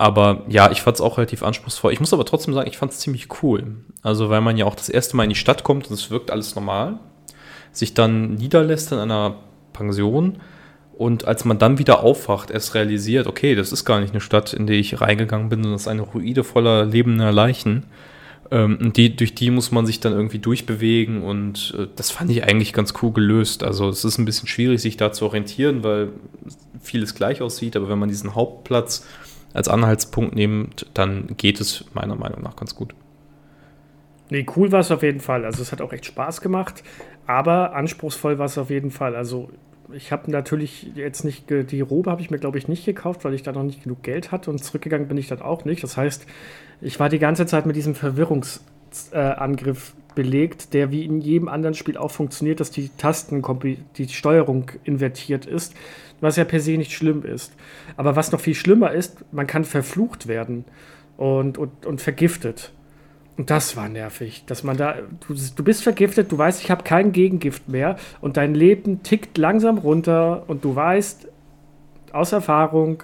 Aber 0.00 0.44
ja, 0.48 0.70
ich 0.70 0.80
fand 0.80 0.94
es 0.94 1.02
auch 1.02 1.18
relativ 1.18 1.42
anspruchsvoll. 1.42 1.92
Ich 1.92 2.00
muss 2.00 2.14
aber 2.14 2.24
trotzdem 2.24 2.54
sagen, 2.54 2.70
ich 2.70 2.78
fand 2.78 2.90
es 2.90 3.00
ziemlich 3.00 3.28
cool. 3.42 3.76
Also, 4.02 4.30
weil 4.30 4.40
man 4.40 4.56
ja 4.56 4.64
auch 4.64 4.74
das 4.74 4.88
erste 4.88 5.14
Mal 5.14 5.24
in 5.24 5.28
die 5.28 5.36
Stadt 5.36 5.62
kommt 5.62 5.88
und 5.88 5.92
es 5.92 6.10
wirkt 6.10 6.30
alles 6.30 6.54
normal, 6.54 6.98
sich 7.70 7.92
dann 7.92 8.36
niederlässt 8.36 8.92
in 8.92 8.98
einer 8.98 9.36
Pension 9.74 10.38
und 10.94 11.26
als 11.26 11.44
man 11.44 11.58
dann 11.58 11.78
wieder 11.78 12.02
aufwacht, 12.02 12.50
erst 12.50 12.74
realisiert, 12.74 13.26
okay, 13.26 13.54
das 13.54 13.72
ist 13.72 13.84
gar 13.84 14.00
nicht 14.00 14.12
eine 14.12 14.22
Stadt, 14.22 14.54
in 14.54 14.66
die 14.66 14.74
ich 14.74 15.02
reingegangen 15.02 15.50
bin, 15.50 15.62
sondern 15.62 15.76
es 15.76 15.82
ist 15.82 15.88
eine 15.88 16.00
Ruine 16.00 16.44
voller 16.44 16.86
lebender 16.86 17.30
Leichen. 17.30 17.84
Ähm, 18.50 18.78
und 18.80 18.96
die, 18.96 19.14
durch 19.14 19.34
die 19.34 19.50
muss 19.50 19.70
man 19.70 19.84
sich 19.84 20.00
dann 20.00 20.14
irgendwie 20.14 20.38
durchbewegen 20.38 21.22
und 21.22 21.74
äh, 21.78 21.88
das 21.94 22.10
fand 22.10 22.30
ich 22.30 22.44
eigentlich 22.44 22.72
ganz 22.72 22.94
cool 23.02 23.12
gelöst. 23.12 23.64
Also 23.64 23.90
es 23.90 24.04
ist 24.04 24.16
ein 24.16 24.24
bisschen 24.24 24.48
schwierig, 24.48 24.80
sich 24.80 24.96
da 24.96 25.12
zu 25.12 25.26
orientieren, 25.26 25.84
weil 25.84 26.08
vieles 26.80 27.14
gleich 27.14 27.42
aussieht, 27.42 27.76
aber 27.76 27.88
wenn 27.90 27.98
man 27.98 28.08
diesen 28.08 28.34
Hauptplatz 28.34 29.06
als 29.52 29.68
Anhaltspunkt 29.68 30.34
nehmt, 30.34 30.86
dann 30.94 31.28
geht 31.36 31.60
es 31.60 31.84
meiner 31.94 32.16
Meinung 32.16 32.42
nach 32.42 32.56
ganz 32.56 32.74
gut. 32.74 32.94
Nee, 34.30 34.46
cool 34.56 34.70
war 34.70 34.80
es 34.80 34.90
auf 34.90 35.02
jeden 35.02 35.20
Fall. 35.20 35.44
Also 35.44 35.62
es 35.62 35.72
hat 35.72 35.80
auch 35.80 35.92
echt 35.92 36.06
Spaß 36.06 36.40
gemacht, 36.40 36.84
aber 37.26 37.74
anspruchsvoll 37.74 38.38
war 38.38 38.46
es 38.46 38.58
auf 38.58 38.70
jeden 38.70 38.92
Fall. 38.92 39.16
Also 39.16 39.50
ich 39.92 40.12
habe 40.12 40.30
natürlich 40.30 40.92
jetzt 40.94 41.24
nicht, 41.24 41.50
die 41.50 41.80
Robe 41.80 42.10
habe 42.10 42.22
ich 42.22 42.30
mir 42.30 42.38
glaube 42.38 42.58
ich 42.58 42.68
nicht 42.68 42.84
gekauft, 42.84 43.24
weil 43.24 43.34
ich 43.34 43.42
da 43.42 43.50
noch 43.50 43.64
nicht 43.64 43.82
genug 43.82 44.04
Geld 44.04 44.30
hatte 44.30 44.50
und 44.50 44.62
zurückgegangen 44.62 45.08
bin 45.08 45.16
ich 45.16 45.26
dann 45.26 45.42
auch 45.42 45.64
nicht. 45.64 45.82
Das 45.82 45.96
heißt, 45.96 46.26
ich 46.80 47.00
war 47.00 47.08
die 47.08 47.18
ganze 47.18 47.46
Zeit 47.46 47.66
mit 47.66 47.74
diesem 47.74 47.96
Verwirrungsangriff 47.96 49.90
äh, 49.90 50.00
belegt, 50.14 50.74
der 50.74 50.90
wie 50.90 51.04
in 51.04 51.20
jedem 51.20 51.48
anderen 51.48 51.74
Spiel 51.74 51.96
auch 51.96 52.10
funktioniert, 52.10 52.60
dass 52.60 52.70
die 52.70 52.90
Tasten, 52.96 53.42
die 53.96 54.08
Steuerung 54.08 54.70
invertiert 54.84 55.46
ist 55.46 55.74
was 56.20 56.36
ja 56.36 56.44
per 56.44 56.60
se 56.60 56.72
nicht 56.72 56.92
schlimm 56.92 57.24
ist. 57.24 57.54
Aber 57.96 58.16
was 58.16 58.32
noch 58.32 58.40
viel 58.40 58.54
schlimmer 58.54 58.92
ist, 58.92 59.24
man 59.32 59.46
kann 59.46 59.64
verflucht 59.64 60.26
werden 60.26 60.64
und, 61.16 61.58
und, 61.58 61.86
und 61.86 62.00
vergiftet. 62.00 62.72
Und 63.36 63.48
das 63.48 63.74
war 63.76 63.88
nervig, 63.88 64.44
dass 64.46 64.64
man 64.64 64.76
da, 64.76 64.96
du, 65.26 65.34
du 65.34 65.64
bist 65.64 65.82
vergiftet, 65.82 66.30
du 66.30 66.36
weißt, 66.36 66.62
ich 66.62 66.70
habe 66.70 66.84
kein 66.84 67.12
Gegengift 67.12 67.68
mehr 67.68 67.96
und 68.20 68.36
dein 68.36 68.54
Leben 68.54 69.02
tickt 69.02 69.38
langsam 69.38 69.78
runter 69.78 70.44
und 70.46 70.62
du 70.62 70.76
weißt 70.76 71.26
aus 72.12 72.32
Erfahrung, 72.32 73.02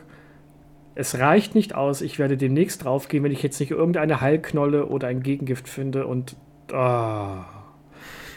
es 0.95 1.19
reicht 1.19 1.55
nicht 1.55 1.75
aus, 1.75 2.03
ich 2.03 2.19
werde 2.19 2.37
demnächst 2.37 2.85
draufgehen, 2.85 3.25
wenn 3.25 3.33
ich 3.33 3.43
jetzt 3.43 3.61
nicht 3.61 3.71
irgendeine 3.71 4.21
Heilknolle 4.21 4.87
oder 4.87 5.09
ein 5.09 5.23
Gegengift 5.23 5.69
finde 5.69 6.07
und 6.07 6.37
oh. 6.69 6.75
da 6.75 7.45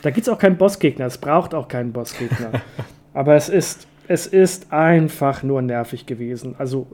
gibt 0.05 0.19
es 0.19 0.29
auch 0.29 0.39
keinen 0.39 0.57
Bossgegner, 0.57 1.05
es 1.05 1.17
braucht 1.17 1.53
auch 1.53 1.67
keinen 1.67 1.91
Bossgegner. 1.91 2.61
Aber 3.13 3.35
es 3.35 3.49
ist 3.49 3.87
es 4.09 4.25
ist 4.25 4.73
einfach 4.73 5.43
nur 5.43 5.61
nervig 5.61 6.07
gewesen. 6.07 6.55
Also 6.57 6.87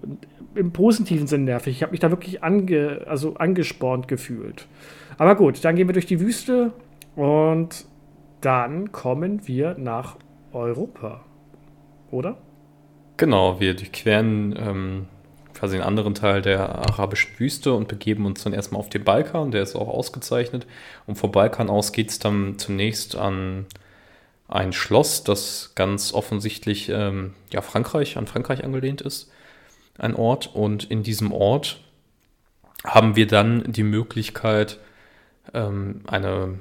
im 0.54 0.74
positiven 0.74 1.28
Sinn 1.28 1.46
nervig. 1.46 1.78
Ich 1.78 1.82
habe 1.82 1.92
mich 1.92 2.02
da 2.02 2.12
wirklich 2.12 2.44
ange, 2.44 3.06
also 3.08 3.36
angespornt 3.36 4.10
gefühlt. 4.10 4.68
Aber 5.18 5.36
gut, 5.36 5.64
dann 5.64 5.78
gehen 5.78 5.88
wir 5.88 5.94
durch 5.94 6.08
die 6.08 6.20
Wüste 6.20 6.74
und 7.16 7.86
dann 8.42 8.92
kommen 8.92 9.48
wir 9.48 9.78
nach 9.78 10.18
Europa. 10.52 11.24
Oder? 12.12 12.38
Genau, 13.16 13.62
wir 13.62 13.76
durchqueren 13.76 14.54
ähm, 14.58 15.06
quasi 15.54 15.78
einen 15.78 15.86
anderen 15.86 16.16
Teil 16.16 16.42
der 16.42 16.68
arabischen 16.68 17.40
Wüste 17.40 17.74
und 17.74 17.88
begeben 17.88 18.26
uns 18.26 18.44
dann 18.44 18.52
erstmal 18.52 18.80
auf 18.80 18.90
den 18.90 19.06
Balkan. 19.06 19.52
Der 19.52 19.64
ist 19.64 19.78
auch 19.78 19.88
ausgezeichnet. 19.88 20.68
Und 21.08 21.16
vom 21.16 21.32
Balkan 21.32 21.70
aus 21.70 21.94
geht 21.94 22.10
es 22.10 22.20
dann 22.20 22.60
zunächst 22.60 23.16
an 23.16 23.68
ein 24.48 24.74
Schloss, 24.74 25.24
das 25.24 25.72
ganz 25.76 26.14
offensichtlich 26.14 26.90
ähm, 26.90 27.34
ja, 27.52 27.62
Frankreich, 27.62 28.18
an 28.18 28.28
Frankreich 28.28 28.64
angelehnt 28.64 29.02
ist, 29.02 29.32
ein 29.98 30.16
Ort. 30.16 30.54
Und 30.54 30.84
in 30.86 31.04
diesem 31.04 31.32
Ort 31.32 31.80
haben 32.84 33.16
wir 33.16 33.28
dann 33.28 33.72
die 33.72 33.84
Möglichkeit, 33.84 34.80
ähm, 35.54 36.02
eine 36.08 36.60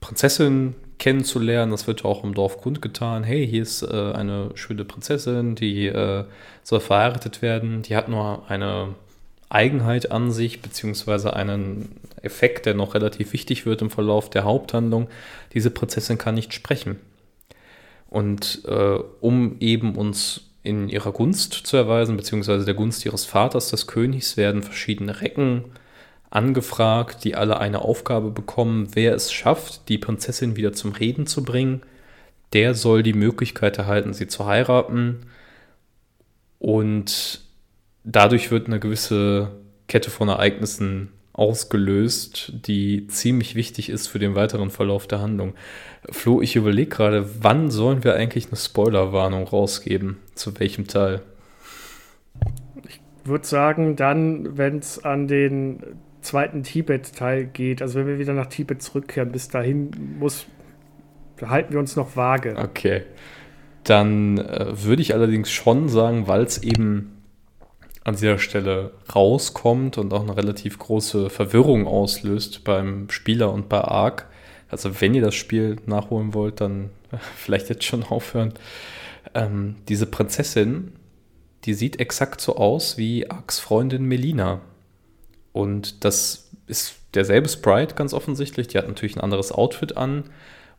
Prinzessin 0.00 0.74
kennenzulernen. 0.98 1.72
Das 1.72 1.86
wird 1.86 2.04
auch 2.04 2.22
im 2.22 2.34
Dorf 2.34 2.58
kundgetan. 2.58 3.24
Hey, 3.24 3.46
hier 3.46 3.62
ist 3.62 3.82
äh, 3.82 4.12
eine 4.12 4.50
schöne 4.54 4.84
Prinzessin, 4.84 5.56
die 5.56 5.86
äh, 5.86 6.24
soll 6.62 6.80
verheiratet 6.80 7.42
werden. 7.42 7.82
Die 7.82 7.96
hat 7.96 8.08
nur 8.08 8.48
eine 8.48 8.94
Eigenheit 9.50 10.10
an 10.10 10.30
sich, 10.30 10.62
beziehungsweise 10.62 11.34
einen 11.34 11.90
Effekt, 12.22 12.66
der 12.66 12.74
noch 12.74 12.94
relativ 12.94 13.32
wichtig 13.32 13.66
wird 13.66 13.82
im 13.82 13.90
Verlauf 13.90 14.30
der 14.30 14.44
Haupthandlung. 14.44 15.08
Diese 15.52 15.70
Prinzessin 15.70 16.18
kann 16.18 16.36
nicht 16.36 16.54
sprechen. 16.54 16.96
Und 18.08 18.62
äh, 18.66 18.98
um 19.20 19.56
eben 19.60 19.96
uns 19.96 20.42
in 20.62 20.88
ihrer 20.88 21.12
Gunst 21.12 21.52
zu 21.52 21.76
erweisen, 21.76 22.16
beziehungsweise 22.16 22.64
der 22.64 22.74
Gunst 22.74 23.04
ihres 23.04 23.24
Vaters, 23.24 23.70
des 23.70 23.86
Königs, 23.86 24.36
werden 24.36 24.62
verschiedene 24.62 25.20
Recken 25.20 25.64
angefragt, 26.30 27.24
die 27.24 27.34
alle 27.34 27.58
eine 27.58 27.82
Aufgabe 27.82 28.30
bekommen. 28.30 28.88
Wer 28.94 29.14
es 29.14 29.32
schafft, 29.32 29.88
die 29.88 29.98
Prinzessin 29.98 30.56
wieder 30.56 30.72
zum 30.72 30.92
Reden 30.92 31.26
zu 31.26 31.44
bringen, 31.44 31.82
der 32.52 32.74
soll 32.74 33.02
die 33.02 33.14
Möglichkeit 33.14 33.78
erhalten, 33.78 34.12
sie 34.12 34.28
zu 34.28 34.46
heiraten. 34.46 35.26
Und 36.58 37.40
dadurch 38.04 38.50
wird 38.50 38.66
eine 38.66 38.80
gewisse 38.80 39.52
Kette 39.88 40.10
von 40.10 40.28
Ereignissen 40.28 41.10
ausgelöst, 41.32 42.52
die 42.66 43.06
ziemlich 43.06 43.54
wichtig 43.54 43.88
ist 43.88 44.08
für 44.08 44.18
den 44.18 44.34
weiteren 44.34 44.70
Verlauf 44.70 45.06
der 45.06 45.20
Handlung. 45.20 45.54
Flo, 46.10 46.42
ich 46.42 46.56
überlege 46.56 46.90
gerade, 46.90 47.28
wann 47.40 47.70
sollen 47.70 48.04
wir 48.04 48.14
eigentlich 48.14 48.48
eine 48.48 48.56
Spoilerwarnung 48.56 49.44
rausgeben? 49.44 50.18
Zu 50.34 50.58
welchem 50.58 50.86
Teil? 50.86 51.22
Ich 52.88 53.00
würde 53.24 53.46
sagen, 53.46 53.96
dann, 53.96 54.58
wenn 54.58 54.78
es 54.78 55.02
an 55.02 55.28
den 55.28 55.82
zweiten 56.20 56.62
Tibet-Teil 56.62 57.46
geht, 57.46 57.80
also 57.80 57.98
wenn 57.98 58.06
wir 58.06 58.18
wieder 58.18 58.34
nach 58.34 58.46
Tibet 58.46 58.82
zurückkehren, 58.82 59.32
bis 59.32 59.48
dahin 59.48 59.90
muss, 60.18 60.46
halten 61.40 61.72
wir 61.72 61.80
uns 61.80 61.96
noch 61.96 62.16
vage. 62.16 62.56
Okay. 62.56 63.02
Dann 63.84 64.38
äh, 64.38 64.84
würde 64.84 65.00
ich 65.00 65.14
allerdings 65.14 65.50
schon 65.50 65.88
sagen, 65.88 66.28
weil 66.28 66.42
es 66.42 66.62
eben 66.62 67.19
an 68.10 68.16
dieser 68.16 68.38
Stelle 68.38 68.90
rauskommt 69.14 69.96
und 69.96 70.12
auch 70.12 70.22
eine 70.22 70.36
relativ 70.36 70.78
große 70.80 71.30
Verwirrung 71.30 71.86
auslöst 71.86 72.64
beim 72.64 73.08
Spieler 73.08 73.52
und 73.52 73.68
bei 73.68 73.80
Ark. 73.80 74.26
Also 74.68 75.00
wenn 75.00 75.14
ihr 75.14 75.22
das 75.22 75.36
Spiel 75.36 75.76
nachholen 75.86 76.34
wollt, 76.34 76.60
dann 76.60 76.90
vielleicht 77.36 77.68
jetzt 77.68 77.84
schon 77.84 78.02
aufhören. 78.02 78.52
Ähm, 79.32 79.76
diese 79.88 80.06
Prinzessin, 80.06 80.92
die 81.64 81.74
sieht 81.74 82.00
exakt 82.00 82.40
so 82.40 82.56
aus 82.56 82.98
wie 82.98 83.30
Arks 83.30 83.60
Freundin 83.60 84.04
Melina. 84.04 84.60
Und 85.52 86.04
das 86.04 86.50
ist 86.66 86.96
derselbe 87.14 87.48
Sprite 87.48 87.94
ganz 87.94 88.12
offensichtlich. 88.12 88.66
Die 88.66 88.78
hat 88.78 88.88
natürlich 88.88 89.16
ein 89.16 89.22
anderes 89.22 89.52
Outfit 89.52 89.96
an. 89.96 90.24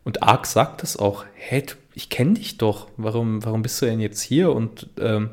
Und 0.04 0.22
Ark 0.22 0.46
sagt 0.46 0.82
es 0.82 0.98
auch, 0.98 1.24
hey, 1.34 1.64
ich 1.94 2.10
kenne 2.10 2.34
dich 2.34 2.58
doch. 2.58 2.88
Warum, 2.98 3.42
warum 3.42 3.62
bist 3.62 3.80
du 3.80 3.86
denn 3.86 4.00
jetzt 4.00 4.20
hier? 4.20 4.52
Und 4.52 4.88
ähm, 5.00 5.30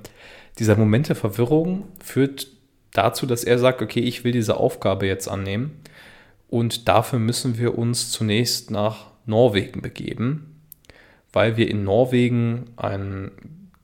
dieser 0.60 0.76
Moment 0.76 1.10
der 1.10 1.15
Verwirrung 1.15 1.88
führt 2.03 2.48
dazu, 2.91 3.26
dass 3.26 3.44
er 3.44 3.60
sagt, 3.60 3.81
okay, 3.81 4.02
ich 4.02 4.23
will 4.23 4.31
diese 4.31 4.57
Aufgabe 4.57 5.07
jetzt 5.07 5.27
annehmen 5.27 5.80
und 6.49 6.88
dafür 6.88 7.19
müssen 7.19 7.57
wir 7.57 7.77
uns 7.77 8.11
zunächst 8.11 8.72
nach 8.72 9.07
Norwegen 9.26 9.81
begeben, 9.81 10.61
weil 11.31 11.57
wir 11.57 11.69
in 11.69 11.84
Norwegen 11.84 12.72
einen 12.77 13.31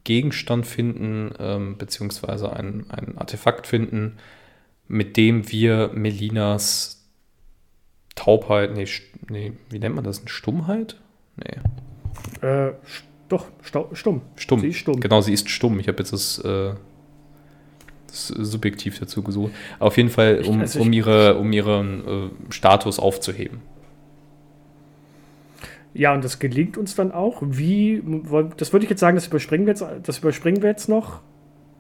Gegenstand 0.04 0.68
finden, 0.68 1.34
ähm, 1.40 1.78
beziehungsweise 1.78 2.54
ein, 2.54 2.86
Artefakt 3.18 3.68
finden, 3.68 4.18
mit 4.88 5.18
dem 5.18 5.52
wir 5.52 5.92
Melinas 5.94 7.08
Taubheit, 8.16 8.74
nee, 8.74 8.88
nee, 9.30 9.54
wie 9.70 9.80
nennt 9.80 9.96
man 9.96 10.04
das? 10.04 10.22
Stummheit? 10.26 10.96
Nee. 11.38 12.48
Äh, 12.48 12.74
doch, 13.72 13.96
stumm. 13.96 14.22
Stumm. 14.36 14.60
Sie 14.60 14.70
ist 14.70 14.78
stumm. 14.78 15.00
Genau, 15.00 15.22
sie 15.22 15.34
ist 15.34 15.50
stumm. 15.50 15.80
Ich 15.80 15.88
habe 15.88 16.00
jetzt 16.00 16.14
das, 16.14 16.40
äh, 16.40 16.74
das, 18.08 18.28
subjektiv 18.28 19.00
dazu 19.00 19.24
gesucht. 19.24 19.52
Auf 19.80 19.98
jeden 19.98 20.10
Fall, 20.10 20.42
um, 20.46 20.62
also 20.62 20.82
um, 20.82 20.94
ihre, 20.94 21.38
um 21.38 21.52
ihren 21.52 22.08
äh, 22.08 22.30
Status 22.54 23.00
aufzuheben. 23.00 23.62
Ja, 25.94 26.14
und 26.14 26.26
das 26.26 26.40
gelingt 26.40 26.78
uns 26.78 26.96
dann 26.96 27.14
auch. 27.14 27.42
Wie, 27.42 28.04
das 28.58 28.74
würde 28.74 28.84
ich 28.84 28.90
jetzt 28.90 29.00
sagen, 29.00 29.16
das 29.16 29.28
überspringen 29.28 29.66
wir 29.66 29.72
jetzt, 29.72 29.86
das 30.04 30.20
überspringen 30.20 30.62
wir 30.62 30.70
jetzt 30.70 30.90
noch. 30.90 31.22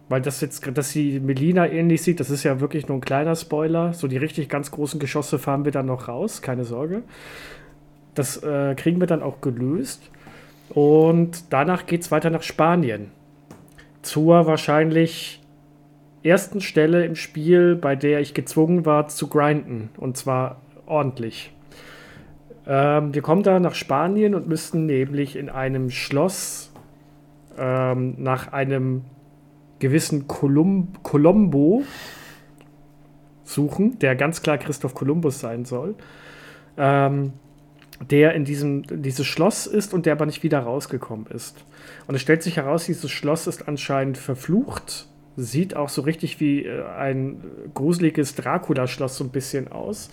Weil 0.07 0.22
das 0.22 0.40
jetzt, 0.40 0.65
dass 0.77 0.91
sie 0.91 1.19
Melina 1.19 1.68
ähnlich 1.68 2.03
sieht, 2.03 2.19
das 2.19 2.30
ist 2.30 2.44
ja 2.44 2.60
wirklich 2.60 2.88
nur 2.88 2.98
ein 2.98 3.02
kleiner 3.02 3.36
Spoiler. 3.36 3.94
So 3.94 4.07
die 4.07 4.18
richtig 4.18 4.49
ganz 4.49 4.69
großen 4.72 4.99
Geschosse 4.99 5.40
fahren 5.40 5.65
wir 5.65 5.72
dann 5.72 5.88
noch 5.88 6.07
raus, 6.07 6.41
keine 6.41 6.64
Sorge. 6.64 7.02
Das 8.14 8.38
äh, 8.44 8.76
kriegen 8.76 8.99
wir 8.99 9.07
dann 9.07 9.23
auch 9.23 9.41
gelöst. 9.41 10.11
Und 10.69 11.53
danach 11.53 11.85
geht 11.85 12.01
es 12.01 12.11
weiter 12.11 12.29
nach 12.29 12.43
Spanien. 12.43 13.11
Zur 14.01 14.45
wahrscheinlich 14.45 15.41
ersten 16.23 16.61
Stelle 16.61 17.05
im 17.05 17.15
Spiel, 17.15 17.75
bei 17.75 17.95
der 17.95 18.19
ich 18.19 18.33
gezwungen 18.33 18.85
war 18.85 19.07
zu 19.07 19.27
grinden. 19.27 19.89
Und 19.97 20.17
zwar 20.17 20.61
ordentlich. 20.85 21.51
Ähm, 22.67 23.13
wir 23.13 23.21
kommen 23.21 23.43
da 23.43 23.59
nach 23.59 23.75
Spanien 23.75 24.33
und 24.35 24.47
müssten 24.47 24.85
nämlich 24.85 25.35
in 25.35 25.49
einem 25.49 25.91
Schloss 25.91 26.71
ähm, 27.57 28.15
nach 28.17 28.53
einem 28.53 29.03
gewissen 29.79 30.27
Colum 30.27 30.93
Colombo 31.03 31.83
suchen, 33.43 33.99
der 33.99 34.15
ganz 34.15 34.41
klar 34.41 34.57
Christoph 34.57 34.95
Kolumbus 34.95 35.39
sein 35.39 35.65
soll. 35.65 35.95
Ähm, 36.77 37.33
der 38.09 38.34
in 38.34 38.45
diesem 38.45 38.84
dieses 39.03 39.26
Schloss 39.26 39.67
ist 39.67 39.93
und 39.93 40.05
der 40.05 40.13
aber 40.13 40.26
nicht 40.26 40.43
wieder 40.43 40.59
rausgekommen 40.59 41.27
ist. 41.27 41.63
Und 42.07 42.15
es 42.15 42.22
stellt 42.22 42.43
sich 42.43 42.57
heraus, 42.57 42.85
dieses 42.85 43.11
Schloss 43.11 43.47
ist 43.47 43.67
anscheinend 43.67 44.17
verflucht. 44.17 45.07
Sieht 45.38 45.76
auch 45.76 45.89
so 45.89 46.01
richtig 46.01 46.39
wie 46.39 46.65
äh, 46.65 46.84
ein 46.97 47.43
gruseliges 47.73 48.35
Dracula-Schloss 48.35 49.17
so 49.17 49.23
ein 49.23 49.31
bisschen 49.31 49.72
aus. 49.72 50.09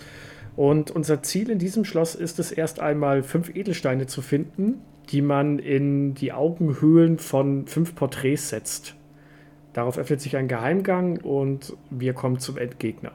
Und 0.55 0.91
unser 0.91 1.23
Ziel 1.23 1.49
in 1.49 1.59
diesem 1.59 1.85
Schloss 1.85 2.15
ist 2.15 2.39
es 2.39 2.51
erst 2.51 2.79
einmal 2.79 3.23
fünf 3.23 3.55
Edelsteine 3.55 4.05
zu 4.05 4.21
finden, 4.21 4.81
die 5.09 5.21
man 5.21 5.59
in 5.59 6.13
die 6.13 6.31
Augenhöhlen 6.31 7.17
von 7.17 7.67
fünf 7.67 7.95
Porträts 7.95 8.49
setzt. 8.49 8.95
Darauf 9.73 9.97
öffnet 9.97 10.21
sich 10.21 10.37
ein 10.37 10.47
Geheimgang 10.47 11.17
und 11.17 11.75
wir 11.89 12.13
kommen 12.13 12.39
zum 12.39 12.57
Endgegner. 12.57 13.11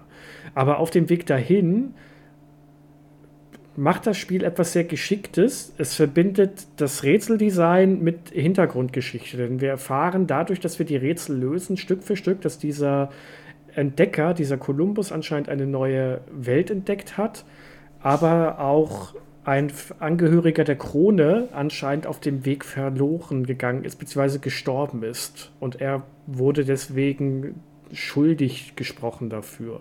Aber 0.54 0.78
auf 0.78 0.90
dem 0.90 1.08
Weg 1.08 1.26
dahin 1.26 1.94
macht 3.78 4.08
das 4.08 4.18
Spiel 4.18 4.42
etwas 4.42 4.72
sehr 4.72 4.82
Geschicktes. 4.82 5.72
Es 5.78 5.94
verbindet 5.94 6.66
das 6.78 7.04
Rätseldesign 7.04 8.02
mit 8.02 8.30
Hintergrundgeschichte. 8.30 9.36
Denn 9.36 9.60
wir 9.60 9.68
erfahren 9.68 10.26
dadurch, 10.26 10.58
dass 10.58 10.80
wir 10.80 10.86
die 10.86 10.96
Rätsel 10.96 11.38
lösen, 11.38 11.76
Stück 11.76 12.02
für 12.02 12.16
Stück, 12.16 12.40
dass 12.40 12.58
dieser 12.58 13.10
Entdecker, 13.76 14.34
dieser 14.34 14.56
Kolumbus 14.56 15.12
anscheinend 15.12 15.48
eine 15.48 15.64
neue 15.64 16.22
Welt 16.32 16.72
entdeckt 16.72 17.16
hat, 17.16 17.44
aber 18.00 18.58
auch 18.58 19.14
ein 19.44 19.70
Angehöriger 20.00 20.64
der 20.64 20.76
Krone 20.76 21.48
anscheinend 21.52 22.08
auf 22.08 22.18
dem 22.18 22.44
Weg 22.44 22.64
verloren 22.64 23.46
gegangen 23.46 23.84
ist, 23.84 24.00
beziehungsweise 24.00 24.40
gestorben 24.40 25.04
ist. 25.04 25.52
Und 25.60 25.80
er 25.80 26.02
wurde 26.26 26.64
deswegen 26.64 27.60
schuldig 27.92 28.74
gesprochen 28.74 29.30
dafür 29.30 29.80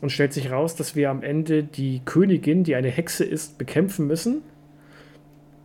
und 0.00 0.10
stellt 0.10 0.32
sich 0.32 0.50
raus, 0.50 0.76
dass 0.76 0.96
wir 0.96 1.10
am 1.10 1.22
Ende 1.22 1.62
die 1.62 2.00
Königin, 2.04 2.64
die 2.64 2.74
eine 2.74 2.88
Hexe 2.88 3.24
ist, 3.24 3.58
bekämpfen 3.58 4.06
müssen, 4.06 4.42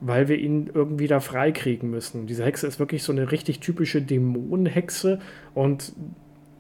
weil 0.02 0.28
wir 0.28 0.38
ihn 0.38 0.70
irgendwie 0.74 1.08
da 1.08 1.20
freikriegen 1.20 1.90
müssen. 1.90 2.28
Diese 2.28 2.44
Hexe 2.44 2.68
ist 2.68 2.80
wirklich 2.80 3.04
so 3.04 3.12
eine 3.12 3.32
richtig 3.32 3.60
typische 3.60 4.02
Dämonenhexe 4.02 5.20
und 5.54 5.94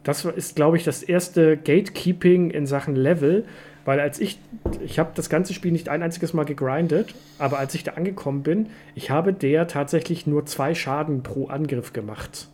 das 0.04 0.26
ist, 0.26 0.56
glaube 0.56 0.78
ich, 0.78 0.84
das 0.84 1.02
erste 1.02 1.56
Gatekeeping 1.58 2.52
in 2.52 2.66
Sachen 2.66 2.96
Level, 2.96 3.46
weil 3.86 4.00
als 4.00 4.20
ich, 4.20 4.40
ich 4.84 5.00
habe 5.00 5.12
das 5.16 5.30
ganze 5.30 5.54
Spiel 5.54 5.72
nicht 5.72 5.90
ein 5.90 6.04
einziges 6.04 6.34
Mal 6.34 6.46
gegrindet, 6.46 7.14
aber 7.38 7.60
als 7.60 7.76
ich 7.76 7.84
da 7.84 7.94
angekommen 7.94 8.44
bin, 8.44 8.68
ich 8.96 9.10
habe 9.10 9.34
der 9.34 9.68
tatsächlich 9.68 10.26
nur 10.28 10.46
zwei 10.46 10.74
Schaden 10.74 11.24
pro 11.24 11.48
Angriff 11.48 11.94
gemacht. 11.94 12.48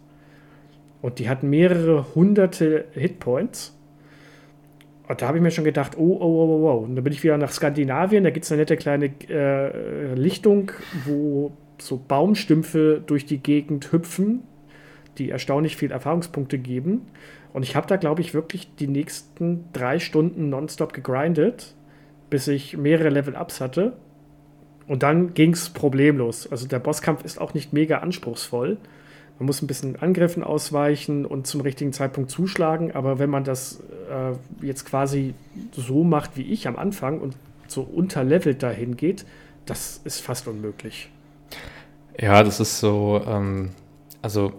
Und 1.02 1.20
die 1.20 1.30
hat 1.30 1.44
mehrere 1.44 2.14
hunderte 2.16 2.86
Hitpoints. 2.94 3.76
Und 5.10 5.24
da 5.24 5.28
habe 5.28 5.40
ich 5.40 5.44
mir 5.44 5.50
schon 5.50 5.64
gedacht, 5.64 5.98
oh, 5.98 6.18
oh, 6.20 6.24
oh, 6.24 6.62
oh, 6.62 6.70
oh. 6.70 6.78
Und 6.84 6.96
dann 6.96 7.04
bin 7.04 7.12
ich 7.12 7.24
wieder 7.24 7.36
nach 7.40 7.52
Skandinavien, 7.52 8.24
da 8.24 8.30
gibt 8.30 8.46
es 8.46 8.52
eine 8.52 8.62
nette 8.62 8.78
kleine 8.78 9.12
äh, 9.28 10.14
Lichtung, 10.14 10.72
wo 11.04 11.52
so 11.80 11.98
Baumstümpfe 11.98 13.02
durch 13.04 13.26
die 13.26 13.40
Gegend 13.40 13.92
hüpfen, 13.92 14.44
die 15.18 15.32
erstaunlich 15.32 15.78
viel 15.78 15.92
Erfahrungspunkte 15.92 16.60
geben. 16.60 17.08
Und 17.54 17.64
ich 17.64 17.76
habe 17.76 17.88
da, 17.88 17.96
glaube 17.96 18.22
ich, 18.22 18.36
wirklich 18.36 18.76
die 18.76 18.88
nächsten 18.88 19.66
drei 19.74 19.98
Stunden 19.98 20.50
nonstop 20.50 20.94
gegrindet, 20.94 21.74
bis 22.30 22.48
ich 22.48 22.78
mehrere 22.78 23.10
Level-Ups 23.10 23.62
hatte. 23.62 23.94
Und 24.88 25.02
dann 25.02 25.34
ging 25.34 25.54
es 25.54 25.72
problemlos. 25.72 26.52
Also 26.52 26.68
der 26.68 26.78
Bosskampf 26.78 27.26
ist 27.26 27.42
auch 27.42 27.56
nicht 27.56 27.74
mega 27.74 27.98
anspruchsvoll. 27.98 28.78
Man 29.40 29.46
muss 29.46 29.62
ein 29.62 29.68
bisschen 29.68 29.96
Angriffen 29.96 30.44
ausweichen 30.44 31.26
und 31.26 31.48
zum 31.48 31.62
richtigen 31.62 31.94
Zeitpunkt 31.94 32.30
zuschlagen, 32.30 32.92
aber 32.92 33.20
wenn 33.20 33.30
man 33.30 33.46
das 33.46 33.80
äh, 34.10 34.66
jetzt 34.66 34.86
quasi 34.86 35.34
so 35.72 36.04
macht 36.04 36.36
wie 36.36 36.42
ich 36.42 36.68
am 36.68 36.76
Anfang 36.76 37.22
und 37.22 37.38
so 37.68 37.82
unterlevelt 37.82 38.62
dahin 38.62 38.98
geht, 38.98 39.26
das 39.66 40.02
ist 40.04 40.20
fast 40.20 40.48
unmöglich. 40.48 41.10
Ja, 42.20 42.44
das 42.44 42.60
ist 42.60 42.80
so, 42.80 43.22
ähm, 43.26 43.70
also 44.22 44.52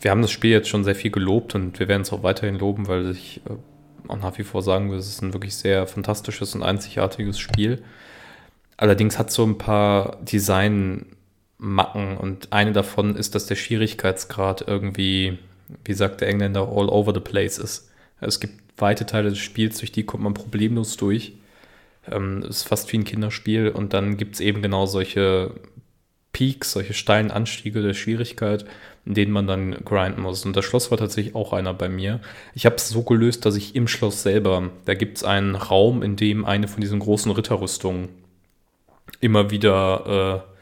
wir 0.00 0.12
haben 0.12 0.22
das 0.22 0.30
Spiel 0.30 0.52
jetzt 0.52 0.68
schon 0.68 0.84
sehr 0.84 0.94
viel 0.94 1.10
gelobt 1.10 1.56
und 1.56 1.80
wir 1.80 1.88
werden 1.88 2.02
es 2.02 2.12
auch 2.12 2.22
weiterhin 2.22 2.54
loben, 2.56 2.86
weil 2.86 3.10
ich 3.10 3.40
äh, 3.48 3.54
auch 4.06 4.18
nach 4.18 4.38
wie 4.38 4.44
vor 4.44 4.62
sagen 4.62 4.90
würde, 4.90 5.00
es 5.00 5.08
ist 5.08 5.22
ein 5.22 5.32
wirklich 5.32 5.56
sehr 5.56 5.88
fantastisches 5.88 6.54
und 6.54 6.62
einzigartiges 6.62 7.40
Spiel. 7.40 7.82
Allerdings 8.76 9.18
hat 9.18 9.32
so 9.32 9.44
ein 9.44 9.58
paar 9.58 10.18
Design- 10.22 11.06
Macken 11.64 12.16
und 12.16 12.52
eine 12.52 12.72
davon 12.72 13.16
ist, 13.16 13.34
dass 13.34 13.46
der 13.46 13.56
Schwierigkeitsgrad 13.56 14.66
irgendwie, 14.66 15.38
wie 15.84 15.94
sagt 15.94 16.20
der 16.20 16.28
Engländer, 16.28 16.68
all 16.68 16.88
over 16.88 17.14
the 17.14 17.20
place 17.20 17.58
ist. 17.58 17.90
Es 18.20 18.38
gibt 18.40 18.54
weite 18.76 19.06
Teile 19.06 19.30
des 19.30 19.38
Spiels, 19.38 19.78
durch 19.78 19.92
die 19.92 20.04
kommt 20.04 20.22
man 20.22 20.34
problemlos 20.34 20.96
durch. 20.96 21.32
Ähm, 22.10 22.42
ist 22.42 22.64
fast 22.64 22.92
wie 22.92 22.98
ein 22.98 23.04
Kinderspiel 23.04 23.70
und 23.70 23.94
dann 23.94 24.18
gibt 24.18 24.34
es 24.34 24.40
eben 24.40 24.60
genau 24.60 24.84
solche 24.84 25.52
Peaks, 26.32 26.72
solche 26.72 26.92
steilen 26.92 27.30
Anstiege 27.30 27.80
der 27.80 27.94
Schwierigkeit, 27.94 28.66
in 29.06 29.14
denen 29.14 29.32
man 29.32 29.46
dann 29.46 29.72
grinden 29.84 30.20
muss. 30.20 30.44
Und 30.44 30.54
das 30.54 30.66
Schloss 30.66 30.90
war 30.90 30.98
tatsächlich 30.98 31.34
auch 31.34 31.54
einer 31.54 31.72
bei 31.72 31.88
mir. 31.88 32.20
Ich 32.54 32.66
habe 32.66 32.76
es 32.76 32.88
so 32.90 33.02
gelöst, 33.02 33.46
dass 33.46 33.56
ich 33.56 33.74
im 33.74 33.88
Schloss 33.88 34.22
selber, 34.22 34.70
da 34.84 34.94
gibt 34.94 35.16
es 35.16 35.24
einen 35.24 35.54
Raum, 35.54 36.02
in 36.02 36.16
dem 36.16 36.44
eine 36.44 36.68
von 36.68 36.82
diesen 36.82 36.98
großen 36.98 37.32
Ritterrüstungen 37.32 38.10
immer 39.20 39.50
wieder 39.50 40.44
äh, 40.46 40.53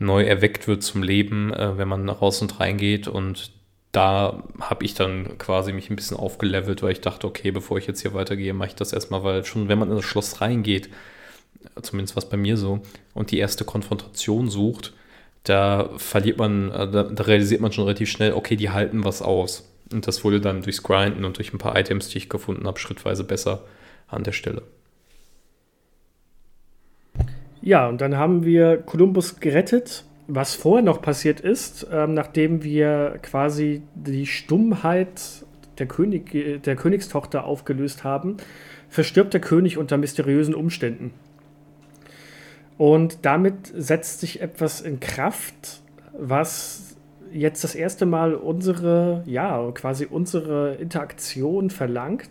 neu 0.00 0.24
erweckt 0.24 0.66
wird 0.66 0.82
zum 0.82 1.02
Leben, 1.02 1.52
äh, 1.52 1.78
wenn 1.78 1.86
man 1.86 2.08
raus 2.08 2.42
und 2.42 2.58
reingeht. 2.58 3.06
Und 3.06 3.52
da 3.92 4.42
habe 4.60 4.84
ich 4.84 4.94
dann 4.94 5.38
quasi 5.38 5.72
mich 5.72 5.90
ein 5.90 5.96
bisschen 5.96 6.16
aufgelevelt, 6.16 6.82
weil 6.82 6.92
ich 6.92 7.00
dachte, 7.00 7.26
okay, 7.26 7.50
bevor 7.50 7.78
ich 7.78 7.86
jetzt 7.86 8.00
hier 8.00 8.14
weitergehe, 8.14 8.54
mache 8.54 8.68
ich 8.68 8.74
das 8.74 8.92
erstmal, 8.92 9.22
weil 9.22 9.44
schon, 9.44 9.68
wenn 9.68 9.78
man 9.78 9.90
in 9.90 9.96
das 9.96 10.04
Schloss 10.04 10.40
reingeht, 10.40 10.90
zumindest 11.82 12.16
was 12.16 12.28
bei 12.28 12.36
mir 12.36 12.56
so, 12.56 12.80
und 13.14 13.30
die 13.30 13.38
erste 13.38 13.64
Konfrontation 13.64 14.48
sucht, 14.48 14.94
da 15.44 15.90
verliert 15.96 16.38
man, 16.38 16.70
äh, 16.70 16.90
da, 16.90 17.02
da, 17.04 17.24
realisiert 17.24 17.60
man 17.60 17.72
schon 17.72 17.84
relativ 17.84 18.10
schnell, 18.10 18.32
okay, 18.32 18.56
die 18.56 18.70
halten 18.70 19.04
was 19.04 19.22
aus. 19.22 19.70
Und 19.92 20.06
das 20.06 20.24
wurde 20.24 20.40
dann 20.40 20.62
durchs 20.62 20.82
Grinden 20.82 21.24
und 21.24 21.36
durch 21.38 21.52
ein 21.52 21.58
paar 21.58 21.76
Items, 21.76 22.08
die 22.08 22.18
ich 22.18 22.28
gefunden 22.28 22.66
habe, 22.66 22.78
schrittweise 22.78 23.24
besser 23.24 23.64
an 24.08 24.22
der 24.22 24.32
Stelle. 24.32 24.62
Ja, 27.62 27.88
und 27.88 28.00
dann 28.00 28.16
haben 28.16 28.44
wir 28.44 28.78
Kolumbus 28.78 29.40
gerettet. 29.40 30.04
Was 30.26 30.54
vorher 30.54 30.84
noch 30.84 31.02
passiert 31.02 31.40
ist, 31.40 31.86
ähm, 31.92 32.14
nachdem 32.14 32.62
wir 32.62 33.18
quasi 33.22 33.82
die 33.94 34.26
Stummheit 34.26 35.44
der, 35.78 35.86
König, 35.86 36.62
der 36.62 36.76
Königstochter 36.76 37.44
aufgelöst 37.44 38.04
haben, 38.04 38.36
verstirbt 38.88 39.34
der 39.34 39.40
König 39.40 39.76
unter 39.76 39.96
mysteriösen 39.96 40.54
Umständen. 40.54 41.12
Und 42.78 43.18
damit 43.22 43.72
setzt 43.76 44.20
sich 44.20 44.40
etwas 44.40 44.80
in 44.80 45.00
Kraft, 45.00 45.82
was 46.12 46.96
jetzt 47.32 47.64
das 47.64 47.74
erste 47.74 48.06
Mal 48.06 48.34
unsere, 48.34 49.22
ja, 49.26 49.70
quasi 49.72 50.06
unsere 50.06 50.74
Interaktion 50.76 51.70
verlangt. 51.70 52.28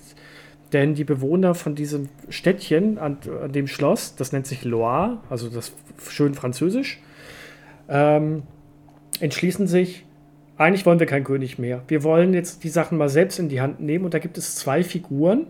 Denn 0.73 0.93
die 0.93 1.03
Bewohner 1.03 1.55
von 1.55 1.75
diesem 1.75 2.09
Städtchen 2.29 2.97
an, 2.99 3.17
an 3.43 3.51
dem 3.51 3.67
Schloss, 3.67 4.15
das 4.15 4.31
nennt 4.31 4.45
sich 4.45 4.63
Loire, 4.63 5.17
also 5.29 5.49
das 5.49 5.71
schön 6.07 6.35
französisch, 6.35 7.01
ähm, 7.87 8.43
entschließen 9.19 9.67
sich, 9.67 10.05
eigentlich 10.57 10.85
wollen 10.85 10.99
wir 10.99 11.07
kein 11.07 11.23
König 11.23 11.57
mehr. 11.57 11.81
Wir 11.87 12.03
wollen 12.03 12.33
jetzt 12.33 12.63
die 12.63 12.69
Sachen 12.69 12.97
mal 12.97 13.09
selbst 13.09 13.39
in 13.39 13.47
die 13.47 13.61
Hand 13.61 13.79
nehmen. 13.79 14.05
Und 14.05 14.13
da 14.13 14.19
gibt 14.19 14.37
es 14.37 14.55
zwei 14.55 14.83
Figuren, 14.83 15.47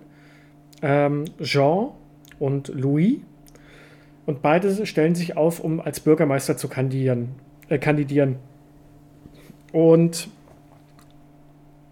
ähm, 0.84 1.26
Jean 1.41 1.90
und 2.38 2.68
Louis. 2.70 3.18
Und 4.28 4.44
beide 4.44 4.86
stellen 4.86 5.16
sich 5.16 5.36
auf, 5.36 5.60
um 5.60 5.82
als 5.82 6.00
Bürgermeister 6.00 6.58
zu 6.58 6.68
kandidieren. 6.68 7.30
Äh, 7.70 7.80
kandidieren. 7.80 8.36
Und 9.72 10.30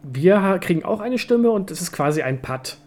wir 0.04 0.60
kriegen 0.62 0.86
auch 0.86 1.00
eine 1.00 1.18
Stimme 1.18 1.50
und 1.50 1.72
es 1.72 1.82
ist 1.82 1.92
quasi 1.92 2.22
ein 2.22 2.42
Patt. 2.42 2.78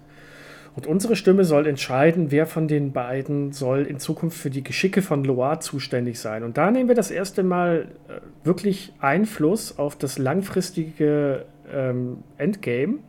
Und 0.81 0.87
unsere 0.87 1.15
Stimme 1.15 1.45
soll 1.45 1.67
entscheiden, 1.67 2.31
wer 2.31 2.47
von 2.47 2.67
den 2.67 2.93
beiden 2.93 3.53
soll 3.53 3.83
in 3.83 3.99
Zukunft 3.99 4.39
für 4.39 4.49
die 4.49 4.65
Geschicke 4.65 5.03
von 5.03 5.25
Loire 5.25 5.59
zuständig 5.59 6.19
sein. 6.19 6.43
Und 6.43 6.57
da 6.57 6.71
nehmen 6.71 6.89
wir 6.89 6.95
das 6.95 7.11
erste 7.11 7.43
Mal 7.43 7.89
äh, 8.09 8.15
wirklich 8.47 8.95
Einfluss 8.99 9.79
auf 9.79 9.95
das 9.97 10.17
langfristige 10.17 11.45
ähm, 11.71 12.25
Endgame. 12.39 13.01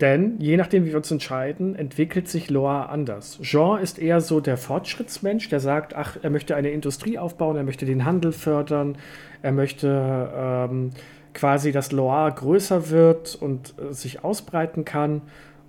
Denn 0.00 0.36
je 0.38 0.56
nachdem, 0.56 0.86
wie 0.86 0.88
wir 0.88 0.96
uns 0.96 1.10
entscheiden, 1.10 1.76
entwickelt 1.76 2.28
sich 2.28 2.48
Loire 2.48 2.88
anders. 2.88 3.38
Jean 3.42 3.82
ist 3.82 3.98
eher 3.98 4.22
so 4.22 4.40
der 4.40 4.56
Fortschrittsmensch, 4.56 5.50
der 5.50 5.60
sagt, 5.60 5.94
ach, 5.94 6.16
er 6.22 6.30
möchte 6.30 6.56
eine 6.56 6.70
Industrie 6.70 7.18
aufbauen, 7.18 7.58
er 7.58 7.62
möchte 7.62 7.84
den 7.84 8.06
Handel 8.06 8.32
fördern, 8.32 8.96
er 9.42 9.52
möchte 9.52 10.30
ähm, 10.34 10.92
quasi, 11.34 11.72
dass 11.72 11.92
Loire 11.92 12.32
größer 12.32 12.88
wird 12.88 13.34
und 13.34 13.74
äh, 13.78 13.92
sich 13.92 14.24
ausbreiten 14.24 14.86
kann. 14.86 15.20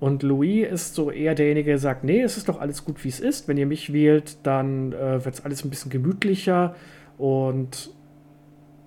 Und 0.04 0.22
Louis 0.22 0.68
ist 0.70 0.96
so 0.96 1.12
eher 1.12 1.34
derjenige, 1.34 1.70
der 1.70 1.80
sagt, 1.80 2.04
nee, 2.04 2.20
es 2.20 2.36
ist 2.36 2.50
doch 2.50 2.60
alles 2.60 2.84
gut, 2.84 3.02
wie 3.06 3.08
es 3.08 3.22
ist. 3.22 3.48
Wenn 3.48 3.56
ihr 3.56 3.66
mich 3.66 3.94
wählt, 3.94 4.36
dann 4.44 4.92
äh, 4.92 5.24
wird 5.24 5.36
es 5.36 5.46
alles 5.46 5.64
ein 5.64 5.70
bisschen 5.70 5.90
gemütlicher 5.90 6.76
und 7.18 7.90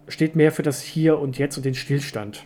steht 0.09 0.37
mehr 0.37 0.53
für 0.53 0.63
das 0.63 0.83
Hier 0.83 1.19
und 1.19 1.39
Jetzt 1.39 1.57
und 1.57 1.65
den 1.65 1.75
Stillstand. 1.75 2.45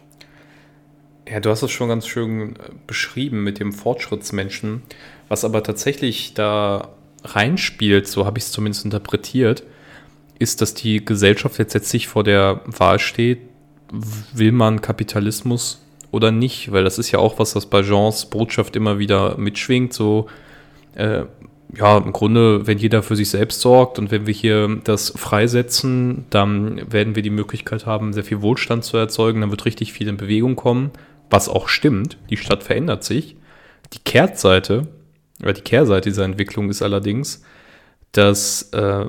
Ja, 1.29 1.41
du 1.41 1.51
hast 1.51 1.65
es 1.65 1.73
schon 1.73 1.89
ganz 1.89 2.07
schön 2.07 2.55
äh, 2.55 2.59
beschrieben 2.87 3.43
mit 3.43 3.59
dem 3.59 3.73
Fortschrittsmenschen. 3.73 4.83
Was 5.27 5.45
aber 5.45 5.65
tatsächlich 5.65 6.35
da 6.35 6.91
reinspielt, 7.25 8.07
so 8.07 8.25
habe 8.25 8.39
ich 8.39 8.45
es 8.45 8.53
zumindest 8.53 8.85
interpretiert, 8.85 9.65
ist, 10.39 10.61
dass 10.61 10.75
die 10.75 11.05
Gesellschaft 11.05 11.59
jetzt 11.59 11.75
letztlich 11.75 12.07
vor 12.07 12.23
der 12.23 12.61
Wahl 12.67 13.01
steht, 13.01 13.41
will 14.33 14.53
man 14.53 14.81
Kapitalismus 14.81 15.85
oder 16.11 16.31
nicht? 16.31 16.73
Weil 16.73 16.85
das 16.85 16.99
ist 16.99 17.11
ja 17.11 17.19
auch 17.19 17.39
was, 17.39 17.57
was 17.57 17.67
bei 17.67 17.83
Jeans 17.83 18.27
Botschaft 18.27 18.77
immer 18.77 18.99
wieder 18.99 19.37
mitschwingt. 19.39 19.93
So, 19.93 20.27
äh, 20.95 21.25
ja, 21.77 21.99
im 21.99 22.13
Grunde, 22.13 22.67
wenn 22.67 22.79
jeder 22.79 23.03
für 23.03 23.17
sich 23.17 23.31
selbst 23.31 23.61
sorgt 23.61 23.99
und 23.99 24.11
wenn 24.11 24.27
wir 24.27 24.35
hier 24.35 24.81
das 24.83 25.13
freisetzen, 25.17 26.25
dann 26.31 26.93
werden 26.93 27.15
wir 27.15 27.23
die 27.23 27.31
Möglichkeit 27.31 27.87
haben, 27.87 28.13
sehr 28.13 28.25
viel 28.25 28.43
Wohlstand 28.43 28.85
zu 28.85 28.97
erzeugen. 28.97 29.41
Dann 29.41 29.51
wird 29.51 29.65
richtig 29.65 29.93
viel 29.93 30.09
in 30.09 30.17
Bewegung 30.17 30.57
kommen 30.57 30.91
was 31.31 31.49
auch 31.49 31.69
stimmt, 31.69 32.19
die 32.29 32.37
Stadt 32.37 32.63
verändert 32.63 33.05
sich. 33.05 33.37
Die 33.93 34.01
Kehrtseite, 34.01 34.89
oder 35.43 35.53
die 35.53 35.63
Kehrseite 35.63 36.11
dieser 36.11 36.25
Entwicklung 36.25 36.69
ist 36.69 36.83
allerdings, 36.83 37.43
dass 38.13 38.71
äh, 38.73 39.07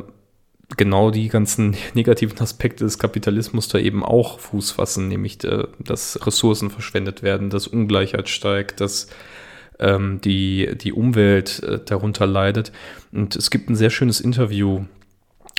genau 0.77 1.11
die 1.11 1.27
ganzen 1.27 1.75
negativen 1.93 2.39
Aspekte 2.39 2.83
des 2.83 2.99
Kapitalismus 2.99 3.67
da 3.67 3.77
eben 3.77 4.03
auch 4.03 4.39
Fuß 4.39 4.71
fassen, 4.71 5.07
nämlich 5.07 5.43
äh, 5.43 5.65
dass 5.79 6.25
Ressourcen 6.25 6.69
verschwendet 6.69 7.23
werden, 7.23 7.49
dass 7.49 7.67
Ungleichheit 7.67 8.29
steigt, 8.29 8.81
dass 8.81 9.07
ähm, 9.79 10.21
die, 10.21 10.77
die 10.77 10.93
Umwelt 10.93 11.61
äh, 11.63 11.79
darunter 11.83 12.27
leidet. 12.27 12.71
Und 13.11 13.35
es 13.35 13.49
gibt 13.49 13.69
ein 13.69 13.75
sehr 13.75 13.89
schönes 13.89 14.21
Interview 14.21 14.85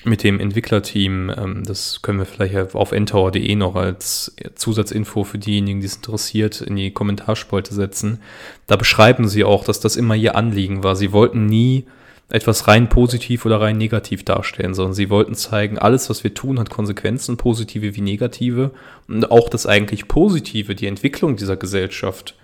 mit 0.04 0.24
dem 0.24 0.40
Entwicklerteam, 0.40 1.30
ähm, 1.36 1.62
das 1.64 2.02
können 2.02 2.18
wir 2.18 2.26
vielleicht 2.26 2.74
auf 2.74 2.92
ntower.de 2.92 3.54
noch 3.54 3.76
als 3.76 4.34
Zusatzinfo 4.54 5.24
für 5.24 5.38
diejenigen, 5.38 5.80
die 5.80 5.86
es 5.86 5.96
interessiert, 5.96 6.60
in 6.60 6.76
die 6.76 6.90
Kommentarspalte 6.90 7.74
setzen. 7.74 8.20
Da 8.66 8.76
beschreiben 8.76 9.28
sie 9.28 9.44
auch, 9.44 9.64
dass 9.64 9.80
das 9.80 9.96
immer 9.96 10.16
ihr 10.16 10.34
Anliegen 10.34 10.82
war. 10.82 10.96
Sie 10.96 11.12
wollten 11.12 11.46
nie 11.46 11.86
etwas 12.32 12.66
rein 12.66 12.88
positiv 12.88 13.44
oder 13.44 13.60
rein 13.60 13.78
negativ 13.78 14.24
darstellen, 14.24 14.74
sondern 14.74 14.94
sie 14.94 15.10
wollten 15.10 15.34
zeigen, 15.34 15.78
alles, 15.78 16.08
was 16.10 16.24
wir 16.24 16.34
tun, 16.34 16.58
hat 16.58 16.70
Konsequenzen, 16.70 17.36
positive 17.36 17.94
wie 17.94 18.00
negative. 18.00 18.70
Und 19.06 19.30
auch 19.30 19.48
das 19.48 19.66
eigentlich 19.66 20.08
Positive, 20.08 20.74
die 20.74 20.86
Entwicklung 20.86 21.36
dieser 21.36 21.56
Gesellschaft, 21.56 22.36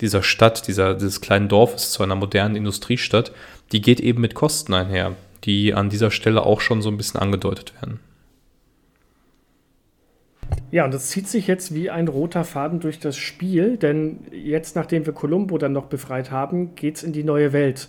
dieser 0.00 0.22
Stadt, 0.22 0.68
dieser, 0.68 0.94
dieses 0.94 1.20
kleinen 1.20 1.48
Dorfes 1.48 1.90
zu 1.90 2.02
einer 2.02 2.14
modernen 2.14 2.56
Industriestadt, 2.56 3.32
die 3.72 3.80
geht 3.80 4.00
eben 4.00 4.20
mit 4.20 4.34
Kosten 4.34 4.74
einher 4.74 5.16
die 5.44 5.74
an 5.74 5.90
dieser 5.90 6.10
Stelle 6.10 6.44
auch 6.44 6.60
schon 6.60 6.82
so 6.82 6.88
ein 6.90 6.96
bisschen 6.96 7.20
angedeutet 7.20 7.74
werden. 7.80 8.00
Ja, 10.70 10.84
und 10.84 10.92
das 10.92 11.08
zieht 11.08 11.28
sich 11.28 11.46
jetzt 11.46 11.74
wie 11.74 11.90
ein 11.90 12.08
roter 12.08 12.44
Faden 12.44 12.80
durch 12.80 12.98
das 12.98 13.16
Spiel, 13.16 13.76
denn 13.76 14.20
jetzt, 14.32 14.76
nachdem 14.76 15.06
wir 15.06 15.12
Columbo 15.12 15.58
dann 15.58 15.72
noch 15.72 15.86
befreit 15.86 16.30
haben, 16.30 16.74
geht 16.74 16.96
es 16.96 17.02
in 17.02 17.12
die 17.12 17.24
neue 17.24 17.52
Welt. 17.52 17.88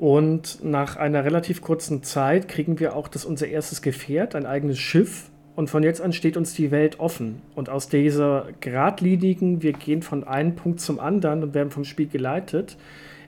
Und 0.00 0.64
nach 0.64 0.96
einer 0.96 1.26
relativ 1.26 1.60
kurzen 1.60 2.02
Zeit 2.02 2.48
kriegen 2.48 2.80
wir 2.80 2.96
auch 2.96 3.06
das 3.06 3.26
unser 3.26 3.48
erstes 3.48 3.82
Gefährt, 3.82 4.34
ein 4.34 4.46
eigenes 4.46 4.78
Schiff. 4.78 5.28
Und 5.56 5.68
von 5.68 5.82
jetzt 5.82 6.00
an 6.00 6.14
steht 6.14 6.38
uns 6.38 6.54
die 6.54 6.70
Welt 6.70 6.98
offen. 7.00 7.42
Und 7.54 7.68
aus 7.68 7.90
dieser 7.90 8.48
geradlinigen, 8.60 9.60
wir 9.60 9.74
gehen 9.74 10.00
von 10.00 10.24
einem 10.24 10.54
Punkt 10.54 10.80
zum 10.80 11.00
anderen 11.00 11.42
und 11.42 11.52
werden 11.52 11.70
vom 11.70 11.84
Spiel 11.84 12.06
geleitet, 12.06 12.78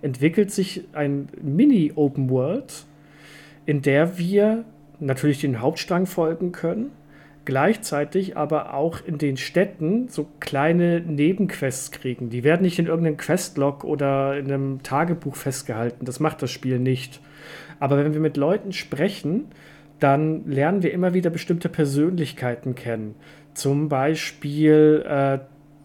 entwickelt 0.01 0.51
sich 0.51 0.85
ein 0.95 1.29
Mini-Open 1.43 2.31
World, 2.31 2.87
in 3.67 3.83
der 3.83 4.17
wir 4.17 4.65
natürlich 4.99 5.43
den 5.43 5.61
Hauptstrang 5.61 6.07
folgen 6.07 6.53
können, 6.53 6.91
gleichzeitig 7.45 8.37
aber 8.37 8.75
auch 8.75 8.99
in 9.05 9.19
den 9.19 9.37
Städten 9.37 10.09
so 10.09 10.29
kleine 10.41 11.01
Nebenquests 11.01 11.91
kriegen. 11.91 12.31
Die 12.31 12.45
werden 12.45 12.63
nicht 12.63 12.79
in 12.79 12.87
irgendeinem 12.87 13.17
Questlog 13.17 13.85
oder 13.85 14.39
in 14.39 14.47
einem 14.47 14.83
Tagebuch 14.83 15.37
festgehalten. 15.37 16.05
Das 16.05 16.21
macht 16.21 16.43
das 16.43 16.51
Spiel 16.51 16.79
nicht. 16.79 17.21
Aber 17.81 17.97
wenn 17.99 18.15
wir 18.15 18.21
mit 18.21 18.37
Leuten 18.37 18.73
sprechen, 18.73 19.47
dann 19.99 20.47
lernen 20.47 20.83
wir 20.83 20.93
immer 20.93 21.15
wieder 21.15 21.31
bestimmte 21.31 21.69
Persönlichkeiten 21.69 22.75
kennen. 22.75 23.15
Zum 23.55 23.89
Beispiel 23.89 25.05
äh, 25.07 25.39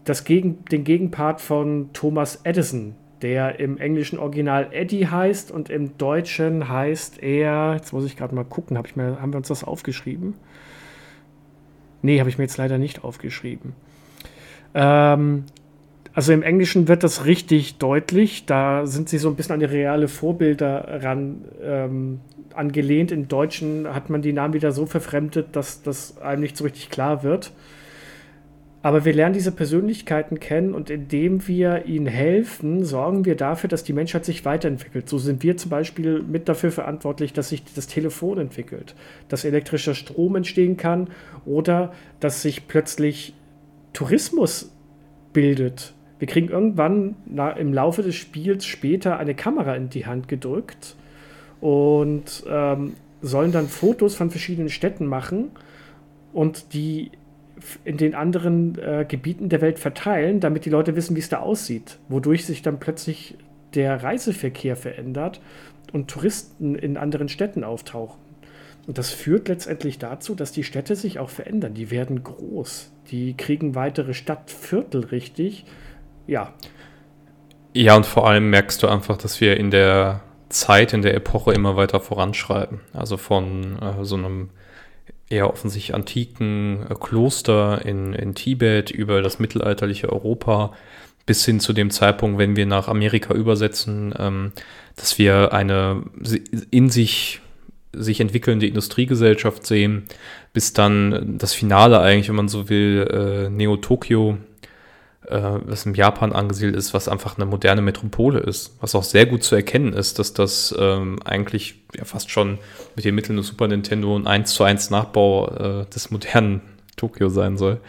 das 0.04 0.24
Gegen 0.24 0.64
den 0.66 0.84
Gegenpart 0.84 1.40
von 1.40 1.90
Thomas 1.92 2.40
Edison, 2.44 2.94
der 3.22 3.60
im 3.60 3.78
englischen 3.78 4.18
Original 4.18 4.68
Eddie 4.72 5.06
heißt 5.06 5.50
und 5.50 5.70
im 5.70 5.98
Deutschen 5.98 6.68
heißt 6.68 7.22
er, 7.22 7.74
jetzt 7.74 7.92
muss 7.92 8.06
ich 8.06 8.16
gerade 8.16 8.34
mal 8.34 8.44
gucken, 8.44 8.78
hab 8.78 8.86
ich 8.86 8.96
mir, 8.96 9.20
haben 9.20 9.32
wir 9.32 9.38
uns 9.38 9.48
das 9.48 9.64
aufgeschrieben? 9.64 10.34
Nee, 12.02 12.20
habe 12.20 12.30
ich 12.30 12.38
mir 12.38 12.44
jetzt 12.44 12.56
leider 12.56 12.78
nicht 12.78 13.04
aufgeschrieben. 13.04 13.74
Ähm, 14.74 15.44
also 16.14 16.32
im 16.32 16.42
Englischen 16.42 16.88
wird 16.88 17.04
das 17.04 17.26
richtig 17.26 17.78
deutlich. 17.78 18.46
Da 18.46 18.86
sind 18.86 19.08
sie 19.08 19.18
so 19.18 19.28
ein 19.28 19.36
bisschen 19.36 19.54
an 19.54 19.60
die 19.60 19.66
reale 19.66 20.08
Vorbilder 20.08 21.02
ran 21.02 21.44
ähm, 21.62 22.20
angelehnt. 22.54 23.12
Im 23.12 23.28
Deutschen 23.28 23.92
hat 23.94 24.10
man 24.10 24.22
die 24.22 24.32
Namen 24.32 24.54
wieder 24.54 24.72
so 24.72 24.86
verfremdet, 24.86 25.48
dass 25.52 25.82
das 25.82 26.18
einem 26.18 26.42
nicht 26.42 26.56
so 26.56 26.64
richtig 26.64 26.90
klar 26.90 27.22
wird. 27.22 27.52
Aber 28.80 29.04
wir 29.04 29.12
lernen 29.12 29.34
diese 29.34 29.50
Persönlichkeiten 29.50 30.38
kennen 30.38 30.72
und 30.72 30.88
indem 30.88 31.48
wir 31.48 31.86
ihnen 31.86 32.06
helfen, 32.06 32.84
sorgen 32.84 33.24
wir 33.24 33.34
dafür, 33.34 33.68
dass 33.68 33.82
die 33.82 33.92
Menschheit 33.92 34.24
sich 34.24 34.44
weiterentwickelt. 34.44 35.08
So 35.08 35.18
sind 35.18 35.42
wir 35.42 35.56
zum 35.56 35.70
Beispiel 35.70 36.22
mit 36.22 36.48
dafür 36.48 36.70
verantwortlich, 36.70 37.32
dass 37.32 37.48
sich 37.48 37.64
das 37.74 37.88
Telefon 37.88 38.38
entwickelt, 38.38 38.94
dass 39.28 39.44
elektrischer 39.44 39.94
Strom 39.94 40.36
entstehen 40.36 40.76
kann 40.76 41.08
oder 41.44 41.92
dass 42.20 42.42
sich 42.42 42.68
plötzlich 42.68 43.34
Tourismus 43.92 44.72
bildet. 45.32 45.94
Wir 46.20 46.28
kriegen 46.28 46.48
irgendwann 46.48 47.16
im 47.58 47.72
Laufe 47.72 48.02
des 48.02 48.14
Spiels 48.14 48.64
später 48.64 49.18
eine 49.18 49.34
Kamera 49.34 49.74
in 49.74 49.88
die 49.90 50.06
Hand 50.06 50.28
gedrückt 50.28 50.94
und 51.60 52.44
ähm, 52.48 52.94
sollen 53.22 53.50
dann 53.50 53.66
Fotos 53.66 54.14
von 54.14 54.30
verschiedenen 54.30 54.68
Städten 54.68 55.06
machen 55.06 55.50
und 56.32 56.72
die 56.74 57.10
in 57.84 57.96
den 57.96 58.14
anderen 58.14 58.78
äh, 58.78 59.04
Gebieten 59.08 59.48
der 59.48 59.60
Welt 59.60 59.78
verteilen, 59.78 60.40
damit 60.40 60.64
die 60.64 60.70
Leute 60.70 60.96
wissen, 60.96 61.16
wie 61.16 61.20
es 61.20 61.28
da 61.28 61.38
aussieht. 61.38 61.98
Wodurch 62.08 62.46
sich 62.46 62.62
dann 62.62 62.78
plötzlich 62.78 63.36
der 63.74 64.02
Reiseverkehr 64.02 64.76
verändert 64.76 65.40
und 65.92 66.08
Touristen 66.08 66.74
in 66.74 66.96
anderen 66.96 67.28
Städten 67.28 67.64
auftauchen. 67.64 68.18
Und 68.86 68.96
das 68.96 69.10
führt 69.10 69.48
letztendlich 69.48 69.98
dazu, 69.98 70.34
dass 70.34 70.50
die 70.50 70.64
Städte 70.64 70.96
sich 70.96 71.18
auch 71.18 71.28
verändern. 71.28 71.74
Die 71.74 71.90
werden 71.90 72.22
groß. 72.22 72.90
Die 73.10 73.36
kriegen 73.36 73.74
weitere 73.74 74.14
Stadtviertel 74.14 75.04
richtig. 75.04 75.66
Ja. 76.26 76.54
Ja, 77.74 77.96
und 77.96 78.06
vor 78.06 78.26
allem 78.26 78.48
merkst 78.48 78.82
du 78.82 78.88
einfach, 78.88 79.18
dass 79.18 79.42
wir 79.42 79.58
in 79.58 79.70
der 79.70 80.22
Zeit, 80.48 80.94
in 80.94 81.02
der 81.02 81.14
Epoche 81.14 81.52
immer 81.52 81.76
weiter 81.76 82.00
voranschreiten. 82.00 82.80
Also 82.94 83.18
von 83.18 83.78
äh, 83.78 84.04
so 84.04 84.16
einem 84.16 84.48
eher 85.30 85.50
offensichtlich 85.50 85.94
antiken 85.94 86.86
äh, 86.88 86.94
Kloster 86.94 87.84
in, 87.84 88.12
in 88.14 88.34
Tibet 88.34 88.90
über 88.90 89.22
das 89.22 89.38
mittelalterliche 89.38 90.12
Europa 90.12 90.72
bis 91.26 91.44
hin 91.44 91.60
zu 91.60 91.74
dem 91.74 91.90
Zeitpunkt, 91.90 92.38
wenn 92.38 92.56
wir 92.56 92.64
nach 92.64 92.88
Amerika 92.88 93.34
übersetzen, 93.34 94.14
ähm, 94.18 94.52
dass 94.96 95.18
wir 95.18 95.52
eine 95.52 96.02
in 96.70 96.88
sich 96.88 97.40
sich 97.92 98.20
entwickelnde 98.20 98.66
Industriegesellschaft 98.66 99.66
sehen, 99.66 100.04
bis 100.52 100.72
dann 100.72 101.38
das 101.38 101.54
Finale 101.54 102.00
eigentlich, 102.00 102.28
wenn 102.28 102.36
man 102.36 102.48
so 102.48 102.68
will, 102.68 103.08
äh, 103.10 103.50
Neo-Tokio 103.50 104.38
was 105.30 105.86
in 105.86 105.94
Japan 105.94 106.32
angesiedelt 106.32 106.76
ist, 106.76 106.94
was 106.94 107.08
einfach 107.08 107.36
eine 107.36 107.46
moderne 107.46 107.82
Metropole 107.82 108.40
ist. 108.40 108.76
Was 108.80 108.94
auch 108.94 109.02
sehr 109.02 109.26
gut 109.26 109.42
zu 109.42 109.54
erkennen 109.54 109.92
ist, 109.92 110.18
dass 110.18 110.32
das 110.32 110.74
ähm, 110.78 111.20
eigentlich 111.24 111.76
ja 111.96 112.04
fast 112.04 112.30
schon 112.30 112.58
mit 112.96 113.04
den 113.04 113.14
Mitteln 113.14 113.36
des 113.36 113.48
Super 113.48 113.68
Nintendo 113.68 114.16
ein 114.16 114.26
1 114.26 114.52
zu 114.52 114.64
1 114.64 114.90
Nachbau 114.90 115.48
äh, 115.48 115.86
des 115.86 116.10
modernen 116.10 116.62
Tokio 116.96 117.28
sein 117.28 117.56
soll. 117.56 117.80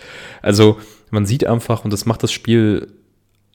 Also 0.41 0.79
man 1.11 1.25
sieht 1.25 1.45
einfach, 1.45 1.83
und 1.83 1.91
das 1.91 2.05
macht 2.05 2.23
das 2.23 2.31
Spiel 2.31 2.87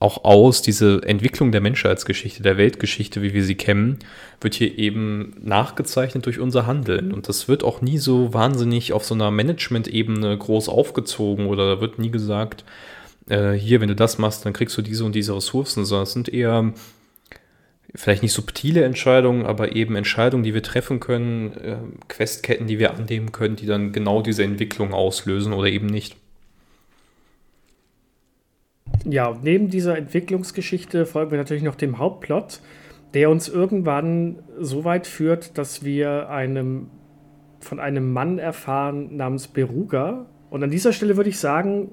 auch 0.00 0.24
aus, 0.24 0.60
diese 0.60 1.02
Entwicklung 1.04 1.52
der 1.52 1.60
Menschheitsgeschichte, 1.60 2.42
der 2.42 2.58
Weltgeschichte, 2.58 3.22
wie 3.22 3.32
wir 3.32 3.44
sie 3.44 3.54
kennen, 3.54 4.00
wird 4.40 4.54
hier 4.54 4.78
eben 4.78 5.34
nachgezeichnet 5.42 6.26
durch 6.26 6.40
unser 6.40 6.66
Handeln. 6.66 7.12
Und 7.12 7.28
das 7.28 7.48
wird 7.48 7.64
auch 7.64 7.80
nie 7.80 7.98
so 7.98 8.34
wahnsinnig 8.34 8.92
auf 8.92 9.04
so 9.04 9.14
einer 9.14 9.30
Management-Ebene 9.30 10.36
groß 10.36 10.68
aufgezogen 10.68 11.46
oder 11.46 11.76
da 11.76 11.80
wird 11.80 11.98
nie 11.98 12.10
gesagt, 12.10 12.64
äh, 13.28 13.52
hier, 13.52 13.80
wenn 13.80 13.88
du 13.88 13.96
das 13.96 14.18
machst, 14.18 14.44
dann 14.44 14.52
kriegst 14.52 14.76
du 14.76 14.82
diese 14.82 15.04
und 15.04 15.14
diese 15.14 15.34
Ressourcen, 15.36 15.84
sondern 15.84 16.04
es 16.04 16.12
sind 16.12 16.28
eher 16.28 16.72
vielleicht 17.94 18.22
nicht 18.22 18.32
subtile 18.32 18.84
Entscheidungen, 18.84 19.46
aber 19.46 19.76
eben 19.76 19.94
Entscheidungen, 19.94 20.42
die 20.42 20.54
wir 20.54 20.62
treffen 20.62 21.00
können, 21.00 21.52
äh, 21.52 21.76
Questketten, 22.08 22.66
die 22.66 22.78
wir 22.78 22.94
annehmen 22.94 23.32
können, 23.32 23.56
die 23.56 23.66
dann 23.66 23.92
genau 23.92 24.20
diese 24.20 24.42
Entwicklung 24.42 24.92
auslösen 24.92 25.52
oder 25.52 25.68
eben 25.68 25.86
nicht. 25.86 26.16
Ja, 29.04 29.38
neben 29.42 29.70
dieser 29.70 29.96
Entwicklungsgeschichte 29.96 31.06
folgen 31.06 31.30
wir 31.30 31.38
natürlich 31.38 31.62
noch 31.62 31.74
dem 31.76 31.98
Hauptplot, 31.98 32.60
der 33.12 33.30
uns 33.30 33.48
irgendwann 33.48 34.40
so 34.58 34.84
weit 34.84 35.06
führt, 35.06 35.56
dass 35.56 35.84
wir 35.84 36.30
einem, 36.30 36.88
von 37.60 37.80
einem 37.80 38.12
Mann 38.12 38.38
erfahren 38.38 39.16
namens 39.16 39.48
Beruga. 39.48 40.26
Und 40.50 40.62
an 40.64 40.70
dieser 40.70 40.92
Stelle 40.92 41.16
würde 41.16 41.30
ich 41.30 41.38
sagen, 41.38 41.90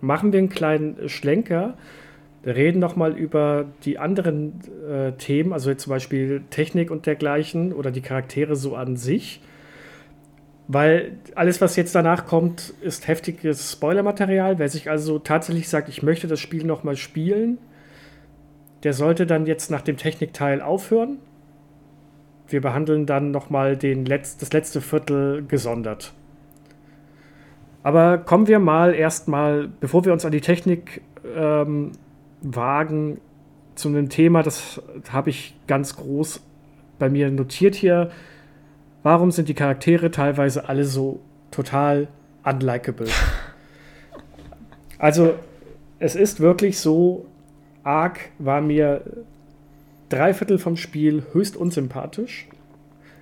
machen 0.00 0.32
wir 0.32 0.38
einen 0.38 0.48
kleinen 0.48 1.08
Schlenker, 1.08 1.74
reden 2.44 2.78
nochmal 2.78 3.16
über 3.16 3.66
die 3.84 3.98
anderen 3.98 4.60
äh, 4.88 5.12
Themen, 5.12 5.52
also 5.52 5.74
zum 5.74 5.90
Beispiel 5.90 6.42
Technik 6.50 6.90
und 6.90 7.06
dergleichen 7.06 7.72
oder 7.72 7.90
die 7.90 8.00
Charaktere 8.00 8.56
so 8.56 8.76
an 8.76 8.96
sich. 8.96 9.40
Weil 10.70 11.18
alles, 11.34 11.60
was 11.62 11.76
jetzt 11.76 11.94
danach 11.94 12.26
kommt, 12.26 12.74
ist 12.82 13.08
heftiges 13.08 13.72
Spoilermaterial. 13.72 14.58
Wer 14.58 14.68
sich 14.68 14.90
also 14.90 15.18
tatsächlich 15.18 15.68
sagt, 15.68 15.88
ich 15.88 16.02
möchte 16.02 16.26
das 16.26 16.40
Spiel 16.40 16.64
nochmal 16.64 16.96
spielen, 16.96 17.58
der 18.82 18.92
sollte 18.92 19.26
dann 19.26 19.46
jetzt 19.46 19.70
nach 19.70 19.80
dem 19.80 19.96
Technikteil 19.96 20.60
aufhören. 20.60 21.18
Wir 22.48 22.60
behandeln 22.60 23.06
dann 23.06 23.30
nochmal 23.30 23.78
Letz-, 24.04 24.38
das 24.38 24.52
letzte 24.52 24.80
Viertel 24.82 25.44
gesondert. 25.46 26.12
Aber 27.88 28.18
kommen 28.18 28.48
wir 28.48 28.58
mal 28.58 28.92
erstmal, 28.92 29.66
bevor 29.66 30.04
wir 30.04 30.12
uns 30.12 30.26
an 30.26 30.30
die 30.30 30.42
Technik 30.42 31.00
ähm, 31.34 31.92
wagen, 32.42 33.18
zu 33.76 33.88
einem 33.88 34.10
Thema, 34.10 34.42
das 34.42 34.82
habe 35.08 35.30
ich 35.30 35.56
ganz 35.66 35.96
groß 35.96 36.42
bei 36.98 37.08
mir 37.08 37.30
notiert 37.30 37.74
hier. 37.74 38.10
Warum 39.02 39.30
sind 39.30 39.48
die 39.48 39.54
Charaktere 39.54 40.10
teilweise 40.10 40.68
alle 40.68 40.84
so 40.84 41.20
total 41.50 42.08
unlikable? 42.44 43.06
Also, 44.98 45.36
es 45.98 46.14
ist 46.14 46.40
wirklich 46.40 46.78
so, 46.78 47.24
Ark 47.84 48.20
war 48.38 48.60
mir 48.60 49.00
drei 50.10 50.34
Viertel 50.34 50.58
vom 50.58 50.76
Spiel 50.76 51.22
höchst 51.32 51.56
unsympathisch. 51.56 52.48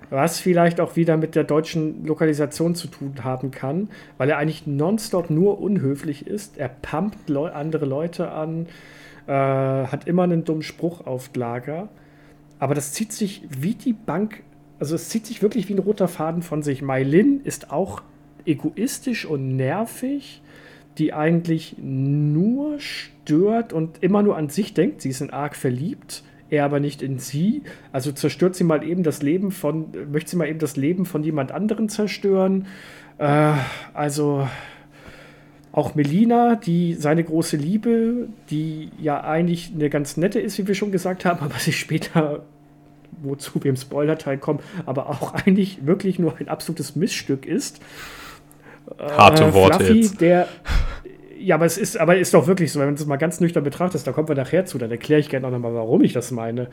Was 0.09 0.39
vielleicht 0.39 0.79
auch 0.79 0.95
wieder 0.95 1.17
mit 1.17 1.35
der 1.35 1.43
deutschen 1.43 2.05
Lokalisation 2.05 2.75
zu 2.75 2.87
tun 2.87 3.13
haben 3.23 3.51
kann, 3.51 3.89
weil 4.17 4.29
er 4.29 4.37
eigentlich 4.37 4.65
nonstop 4.65 5.29
nur 5.29 5.59
unhöflich 5.59 6.25
ist. 6.25 6.57
Er 6.57 6.69
pumpt 6.69 7.27
Leu 7.27 7.51
andere 7.51 7.85
Leute 7.85 8.31
an, 8.31 8.67
äh, 9.27 9.31
hat 9.31 10.07
immer 10.07 10.23
einen 10.23 10.45
dummen 10.45 10.63
Spruch 10.63 11.05
auf 11.05 11.29
Lager. 11.35 11.89
Aber 12.57 12.73
das 12.73 12.93
zieht 12.93 13.11
sich 13.11 13.43
wie 13.49 13.75
die 13.75 13.93
Bank, 13.93 14.43
also 14.79 14.95
es 14.95 15.09
zieht 15.09 15.25
sich 15.25 15.41
wirklich 15.41 15.67
wie 15.67 15.73
ein 15.73 15.79
roter 15.79 16.07
Faden 16.07 16.41
von 16.41 16.63
sich. 16.63 16.81
Mailin 16.81 17.41
ist 17.43 17.71
auch 17.71 18.01
egoistisch 18.45 19.25
und 19.25 19.57
nervig, 19.57 20.41
die 20.97 21.13
eigentlich 21.13 21.75
nur 21.79 22.79
stört 22.79 23.73
und 23.73 24.01
immer 24.01 24.23
nur 24.23 24.37
an 24.37 24.49
sich 24.49 24.73
denkt. 24.73 25.01
Sie 25.01 25.09
ist 25.09 25.21
in 25.21 25.31
arg 25.31 25.55
verliebt 25.55 26.23
er 26.49 26.65
aber 26.65 26.79
nicht 26.79 27.01
in 27.01 27.19
sie. 27.19 27.63
Also 27.91 28.11
zerstört 28.11 28.55
sie 28.55 28.63
mal 28.63 28.83
eben 28.83 29.03
das 29.03 29.21
Leben 29.21 29.51
von, 29.51 29.87
möchte 30.11 30.31
sie 30.31 30.37
mal 30.37 30.47
eben 30.47 30.59
das 30.59 30.77
Leben 30.77 31.05
von 31.05 31.23
jemand 31.23 31.51
anderen 31.51 31.89
zerstören. 31.89 32.67
Äh, 33.17 33.53
also 33.93 34.47
auch 35.71 35.93
Melina, 35.95 36.55
die 36.55 36.95
seine 36.95 37.23
große 37.23 37.57
Liebe, 37.57 38.29
die 38.49 38.89
ja 38.99 39.21
eigentlich 39.23 39.71
eine 39.75 39.89
ganz 39.89 40.17
nette 40.17 40.39
ist, 40.39 40.57
wie 40.57 40.67
wir 40.67 40.75
schon 40.75 40.91
gesagt 40.91 41.25
haben, 41.25 41.39
aber 41.45 41.59
sich 41.59 41.79
später, 41.79 42.43
wozu 43.21 43.63
wir 43.63 43.69
im 43.69 43.77
Spoiler-Teil 43.77 44.37
kommen, 44.37 44.59
aber 44.85 45.09
auch 45.09 45.33
eigentlich 45.33 45.85
wirklich 45.85 46.19
nur 46.19 46.37
ein 46.39 46.47
absolutes 46.47 46.95
Missstück 46.95 47.45
ist. 47.45 47.79
Harte 48.99 49.45
äh, 49.45 49.53
Worte 49.53 49.85
Fluffy, 49.85 50.01
jetzt. 50.01 50.21
Der, 50.21 50.47
ja, 51.39 51.55
aber 51.55 51.65
es 51.65 51.77
ist, 51.77 51.97
aber 51.97 52.17
ist 52.17 52.33
doch 52.33 52.47
wirklich 52.47 52.71
so, 52.71 52.79
wenn 52.79 52.89
du 52.89 52.93
es 52.95 53.05
mal 53.05 53.17
ganz 53.17 53.39
nüchtern 53.39 53.63
betrachtest, 53.63 54.05
da 54.07 54.11
kommen 54.11 54.27
wir 54.27 54.35
nachher 54.35 54.65
zu, 54.65 54.77
dann 54.77 54.91
erkläre 54.91 55.19
ich 55.19 55.29
gerne 55.29 55.47
auch 55.47 55.51
nochmal, 55.51 55.73
warum 55.73 56.03
ich 56.03 56.13
das 56.13 56.31
meine. 56.31 56.67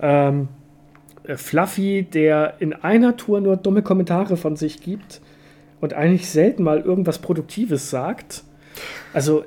Ähm, 0.00 0.48
äh, 1.24 1.36
Fluffy, 1.36 2.02
der 2.02 2.54
in 2.58 2.72
einer 2.72 3.16
Tour 3.16 3.40
nur 3.40 3.56
dumme 3.56 3.82
Kommentare 3.82 4.36
von 4.36 4.56
sich 4.56 4.82
gibt 4.82 5.20
und 5.80 5.94
eigentlich 5.94 6.28
selten 6.28 6.62
mal 6.62 6.80
irgendwas 6.80 7.18
Produktives 7.18 7.90
sagt. 7.90 8.44
Also, 9.12 9.44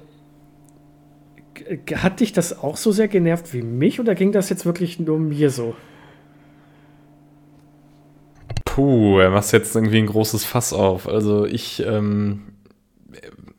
hat 1.95 2.19
dich 2.19 2.33
das 2.33 2.59
auch 2.59 2.77
so 2.77 2.91
sehr 2.91 3.07
genervt 3.07 3.53
wie 3.53 3.61
mich 3.61 3.99
oder 3.99 4.15
ging 4.15 4.31
das 4.31 4.49
jetzt 4.49 4.65
wirklich 4.65 4.99
nur 4.99 5.19
mir 5.19 5.49
so? 5.49 5.75
Puh, 8.65 9.19
er 9.19 9.29
macht 9.29 9.51
jetzt 9.51 9.75
irgendwie 9.75 9.99
ein 9.99 10.07
großes 10.07 10.45
Fass 10.45 10.73
auf. 10.73 11.07
Also 11.07 11.45
ich, 11.45 11.83
ähm, 11.85 12.41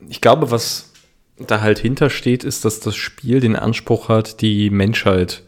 ich 0.08 0.20
glaube, 0.20 0.50
was 0.50 0.93
da 1.38 1.60
halt 1.60 1.78
hintersteht, 1.78 2.44
ist, 2.44 2.64
dass 2.64 2.80
das 2.80 2.96
Spiel 2.96 3.40
den 3.40 3.56
Anspruch 3.56 4.08
hat, 4.08 4.40
die 4.40 4.70
Menschheit 4.70 5.42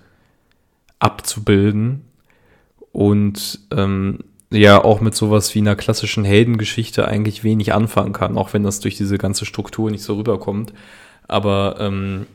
abzubilden 0.99 2.03
und 2.93 3.61
ähm, 3.71 4.21
ja 4.51 4.83
auch 4.83 5.01
mit 5.01 5.15
sowas 5.15 5.55
wie 5.55 5.61
einer 5.61 5.77
klassischen 5.77 6.25
Heldengeschichte 6.25 7.07
eigentlich 7.07 7.45
wenig 7.45 7.73
anfangen 7.73 8.13
kann, 8.13 8.39
auch 8.39 8.53
wenn 8.53 8.63
das 8.63 8.81
durch 8.81 8.97
diese 8.97 9.19
ganze 9.19 9.45
Struktur 9.45 9.91
nicht 9.91 10.03
so 10.03 10.15
rüberkommt. 10.15 10.73
Aber 11.29 11.77
ähm, 11.79 12.27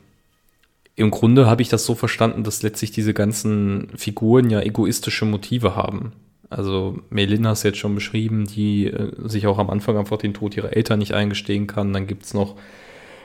im 0.95 1.09
Grunde 1.09 1.47
habe 1.47 1.61
ich 1.61 1.69
das 1.69 1.85
so 1.85 1.95
verstanden, 1.95 2.43
dass 2.43 2.63
letztlich 2.63 2.91
diese 2.91 3.13
ganzen 3.13 3.89
Figuren 3.95 4.49
ja 4.49 4.61
egoistische 4.61 5.25
Motive 5.25 5.75
haben. 5.75 6.11
Also 6.49 6.99
Melina 7.09 7.49
hast 7.49 7.63
jetzt 7.63 7.77
schon 7.77 7.95
beschrieben, 7.95 8.45
die 8.45 8.87
äh, 8.87 9.11
sich 9.27 9.47
auch 9.47 9.57
am 9.57 9.69
Anfang 9.69 9.97
einfach 9.97 10.17
den 10.17 10.33
Tod 10.33 10.55
ihrer 10.55 10.75
Eltern 10.75 10.99
nicht 10.99 11.13
eingestehen 11.13 11.65
kann. 11.65 11.93
Dann 11.93 12.07
gibt 12.07 12.23
es 12.23 12.33
noch 12.33 12.55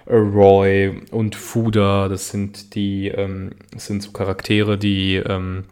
Roy 0.08 1.00
und 1.10 1.34
Fuda, 1.34 2.08
das 2.08 2.28
sind 2.28 2.74
die, 2.74 3.08
ähm, 3.08 3.50
das 3.72 3.86
sind 3.86 4.02
so 4.02 4.12
Charaktere, 4.12 4.78
die 4.78 5.16
ähm, 5.16 5.64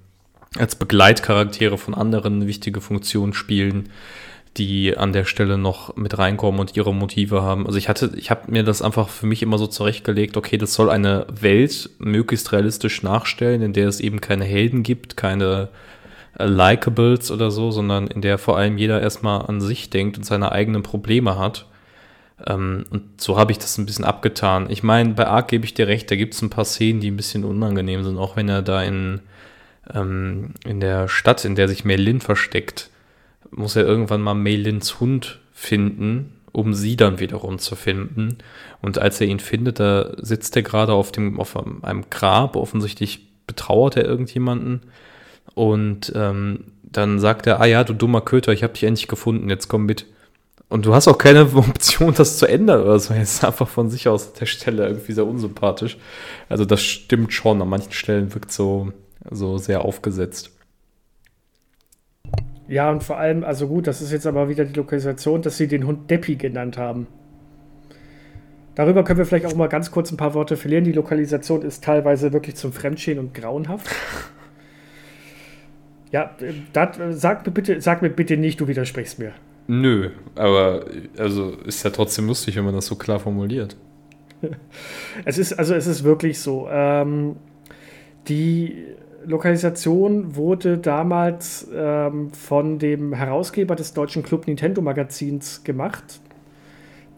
als 0.59 0.77
Begleitcharaktere 0.77 1.78
von 1.78 1.94
anderen 1.94 2.47
wichtige 2.47 2.81
Funktionen 2.81 3.32
spielen, 3.32 3.90
die 4.56 4.97
an 4.97 5.12
der 5.12 5.24
Stelle 5.24 5.59
noch 5.59 5.97
mit 5.97 6.16
reinkommen 6.16 6.61
und 6.61 6.77
ihre 6.77 6.94
Motive 6.94 7.43
haben. 7.43 7.66
Also 7.66 7.78
ich 7.78 7.89
hatte, 7.89 8.12
ich 8.16 8.31
habe 8.31 8.51
mir 8.51 8.62
das 8.62 8.82
einfach 8.82 9.09
für 9.09 9.27
mich 9.27 9.43
immer 9.43 9.59
so 9.59 9.66
zurechtgelegt, 9.66 10.36
okay, 10.36 10.59
das 10.59 10.74
soll 10.74 10.90
eine 10.90 11.27
Welt 11.28 11.90
möglichst 11.98 12.52
realistisch 12.52 13.02
nachstellen, 13.02 13.62
in 13.62 13.73
der 13.73 13.89
es 13.89 14.01
eben 14.01 14.20
keine 14.20 14.44
Helden 14.44 14.82
gibt, 14.82 15.16
keine 15.16 15.69
äh, 16.39 16.47
Likables 16.47 17.31
oder 17.31 17.51
so, 17.51 17.70
sondern 17.70 18.06
in 18.06 18.20
der 18.20 18.39
vor 18.39 18.56
allem 18.56 18.78
jeder 18.78 19.01
erstmal 19.01 19.47
an 19.47 19.61
sich 19.61 19.90
denkt 19.90 20.19
und 20.19 20.24
seine 20.24 20.52
eigenen 20.52 20.82
Probleme 20.82 21.36
hat. 21.36 21.66
Ähm, 22.46 22.84
und 22.90 23.20
so 23.20 23.38
habe 23.38 23.52
ich 23.52 23.58
das 23.58 23.78
ein 23.78 23.86
bisschen 23.86 24.04
abgetan. 24.04 24.68
Ich 24.70 24.82
meine, 24.82 25.14
bei 25.14 25.26
Ark 25.26 25.48
gebe 25.48 25.64
ich 25.64 25.74
dir 25.74 25.86
recht, 25.86 26.10
da 26.10 26.16
gibt 26.16 26.34
es 26.34 26.42
ein 26.42 26.50
paar 26.50 26.64
Szenen, 26.64 27.00
die 27.00 27.10
ein 27.10 27.16
bisschen 27.16 27.44
unangenehm 27.44 28.04
sind, 28.04 28.18
auch 28.18 28.36
wenn 28.36 28.48
er 28.48 28.62
da 28.62 28.82
in, 28.82 29.20
ähm, 29.92 30.54
in 30.64 30.80
der 30.80 31.08
Stadt, 31.08 31.44
in 31.44 31.54
der 31.54 31.68
sich 31.68 31.84
Melin 31.84 32.20
versteckt, 32.20 32.90
muss 33.50 33.76
er 33.76 33.84
irgendwann 33.84 34.20
mal 34.20 34.34
Melins 34.34 35.00
Hund 35.00 35.40
finden, 35.52 36.32
um 36.52 36.74
sie 36.74 36.96
dann 36.96 37.20
wiederum 37.20 37.58
zu 37.58 37.76
finden. 37.76 38.38
Und 38.82 38.98
als 38.98 39.20
er 39.20 39.26
ihn 39.26 39.40
findet, 39.40 39.80
da 39.80 40.12
sitzt 40.18 40.56
er 40.56 40.62
gerade 40.62 40.92
auf 40.92 41.12
dem, 41.12 41.40
auf 41.40 41.56
einem 41.56 42.04
Grab, 42.10 42.56
offensichtlich 42.56 43.26
betrauert 43.46 43.96
er 43.96 44.04
irgendjemanden. 44.04 44.82
Und 45.54 46.12
ähm, 46.14 46.64
dann 46.82 47.18
sagt 47.18 47.46
er, 47.46 47.60
ah 47.60 47.66
ja, 47.66 47.84
du 47.84 47.92
dummer 47.92 48.20
Köter, 48.20 48.52
ich 48.52 48.62
habe 48.62 48.72
dich 48.72 48.84
endlich 48.84 49.08
gefunden, 49.08 49.48
jetzt 49.48 49.68
komm 49.68 49.86
mit. 49.86 50.06
Und 50.69 50.86
du 50.86 50.95
hast 50.95 51.09
auch 51.09 51.19
keine 51.19 51.43
Option, 51.55 52.15
das 52.15 52.39
zu 52.39 52.47
ändern 52.47 52.82
oder 52.82 52.99
so. 52.99 53.15
Jetzt 53.15 53.35
ist 53.35 53.45
einfach 53.45 53.69
von 53.69 53.91
sich 53.91 54.09
aus 54.09 54.32
der 54.32 54.47
Stelle 54.47 54.86
irgendwie 54.86 55.12
sehr 55.12 55.27
unsympathisch. 55.27 55.99
Also 56.49 56.65
das 56.65 56.82
stimmt 56.82 57.32
schon. 57.32 57.61
An 57.62 57.69
manchen 57.69 57.93
Stellen 57.93 58.35
wirkt 58.35 58.53
so, 58.53 58.93
so 59.31 59.59
sehr 59.59 59.85
aufgesetzt. 59.85 60.51
Ja, 62.66 62.91
und 62.91 63.03
vor 63.03 63.19
allem, 63.19 63.45
also 63.45 63.69
gut, 63.69 63.86
das 63.86 64.01
ist 64.01 64.11
jetzt 64.11 64.27
aber 64.27 64.49
wieder 64.49 64.65
die 64.65 64.73
Lokalisation, 64.73 65.43
dass 65.43 65.59
sie 65.59 65.69
den 65.69 65.86
Hund 65.86 66.11
Deppi 66.11 66.36
genannt 66.36 66.78
haben. 66.78 67.07
Darüber 68.74 69.05
können 69.05 69.19
wir 69.19 69.27
vielleicht 69.27 69.47
auch 69.47 69.55
mal 69.55 69.69
ganz 69.69 69.91
kurz 69.91 70.11
ein 70.11 70.16
paar 70.16 70.35
Worte 70.35 70.57
verlieren. 70.57 70.85
Die 70.85 70.93
Lokalisation 70.93 71.62
ist 71.62 71.85
teilweise 71.85 72.32
wirklich 72.32 72.57
zum 72.57 72.73
Fremdschämen 72.73 73.27
und 73.27 73.35
grauenhaft. 73.35 73.89
Ja, 76.12 76.31
dat, 76.73 76.97
sag, 77.11 77.45
mir 77.45 77.51
bitte, 77.51 77.81
sag 77.81 78.01
mir 78.01 78.09
bitte 78.09 78.36
nicht, 78.36 78.61
du 78.61 78.69
widersprichst 78.69 79.19
mir. 79.19 79.32
Nö, 79.66 80.11
aber 80.35 80.85
also 81.16 81.53
ist 81.65 81.82
ja 81.85 81.91
trotzdem 81.91 82.27
lustig, 82.27 82.57
wenn 82.57 82.65
man 82.65 82.74
das 82.74 82.86
so 82.86 82.97
klar 82.97 83.19
formuliert. 83.19 83.77
es 85.24 85.39
ist, 85.39 85.55
also 85.55 85.74
es 85.74 85.86
ist 85.86 86.05
wirklich 86.05 86.39
so. 86.39 86.69
Ähm, 86.70 87.36
die 88.28 88.85
Lokalisation 89.24 90.36
wurde 90.36 90.78
damals 90.78 91.69
ähm, 91.74 92.31
von 92.32 92.78
dem 92.78 93.15
Herausgeber 93.15 93.74
des 93.74 93.95
deutschen 93.95 94.23
Club 94.23 94.47
Nintendo 94.47 94.82
Magazins 94.82 95.65
gemacht. 95.65 96.20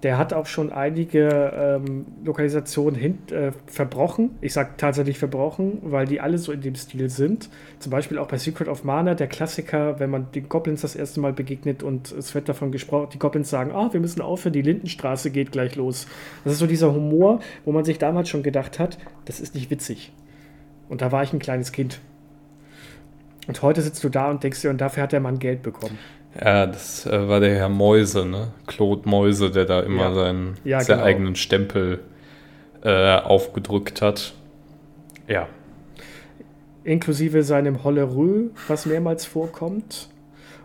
Der 0.03 0.19
hat 0.19 0.35
auch 0.35 0.47
schon 0.47 0.73
einige 0.73 1.53
ähm, 1.57 2.07
Lokalisationen 2.23 3.01
hin, 3.01 3.19
äh, 3.31 3.53
verbrochen. 3.67 4.33
Ich 4.43 4.53
sage 4.53 4.71
tatsächlich 4.77 5.19
verbrochen, 5.19 5.79
weil 5.83 6.07
die 6.07 6.21
alle 6.21 6.37
so 6.37 6.53
in 6.53 6.61
dem 6.61 6.75
Stil 6.75 7.09
sind. 7.09 7.49
Zum 7.79 7.91
Beispiel 7.91 8.19
auch 8.19 8.29
bei 8.29 8.37
Secret 8.37 8.69
of 8.69 8.85
Mana, 8.85 9.15
der 9.15 9.27
Klassiker, 9.27 9.99
wenn 9.99 10.11
man 10.11 10.31
den 10.33 10.49
Goblins 10.49 10.83
das 10.83 10.97
erste 10.97 11.21
Mal 11.21 11.33
begegnet 11.33 11.83
und 11.83 12.13
es 12.13 12.35
wird 12.35 12.49
davon 12.49 12.73
gesprochen, 12.73 13.09
die 13.15 13.19
Goblins 13.19 13.49
sagen, 13.49 13.73
ah, 13.73 13.89
wir 13.93 14.01
müssen 14.01 14.21
aufhören, 14.21 14.53
die 14.53 14.63
Lindenstraße 14.63 15.31
geht 15.31 15.51
gleich 15.51 15.77
los. 15.77 16.07
Das 16.45 16.53
ist 16.53 16.59
so 16.59 16.67
dieser 16.67 16.93
Humor, 16.93 17.41
wo 17.65 17.73
man 17.73 17.85
sich 17.85 17.99
damals 17.99 18.29
schon 18.29 18.43
gedacht 18.43 18.79
hat, 18.79 18.99
das 19.25 19.41
ist 19.41 19.55
nicht 19.55 19.71
witzig. 19.71 20.13
Und 20.89 21.01
da 21.01 21.11
war 21.11 21.23
ich 21.23 21.33
ein 21.33 21.39
kleines 21.39 21.73
Kind. 21.73 22.01
Und 23.47 23.63
heute 23.63 23.81
sitzt 23.81 24.03
du 24.03 24.09
da 24.09 24.31
und 24.31 24.43
denkst 24.43 24.61
dir, 24.63 24.71
und 24.71 24.81
dafür 24.81 25.05
hat 25.05 25.13
der 25.13 25.21
Mann 25.21 25.39
Geld 25.39 25.63
bekommen. 25.63 25.99
Ja, 26.43 26.67
das 26.67 27.07
äh, 27.07 27.29
war 27.29 27.41
der 27.41 27.55
Herr 27.55 27.69
Mäuse, 27.69 28.27
ne? 28.27 28.49
Claude 28.67 29.09
Mäuse, 29.09 29.51
der 29.51 29.65
da 29.65 29.81
immer 29.81 30.09
ja. 30.09 30.15
seinen, 30.15 30.57
ja, 30.65 30.81
seinen 30.81 30.99
genau. 30.99 31.07
eigenen 31.07 31.37
Stempel 31.37 32.01
äh, 32.83 33.17
aufgedrückt 33.17 34.03
hat. 34.03 34.35
Ja. 35.29 35.49
Inklusive 36.85 37.43
seinem 37.43 37.83
Hollerö, 37.85 38.51
was 38.69 38.87
mehrmals 38.87 39.25
vorkommt. 39.25 40.09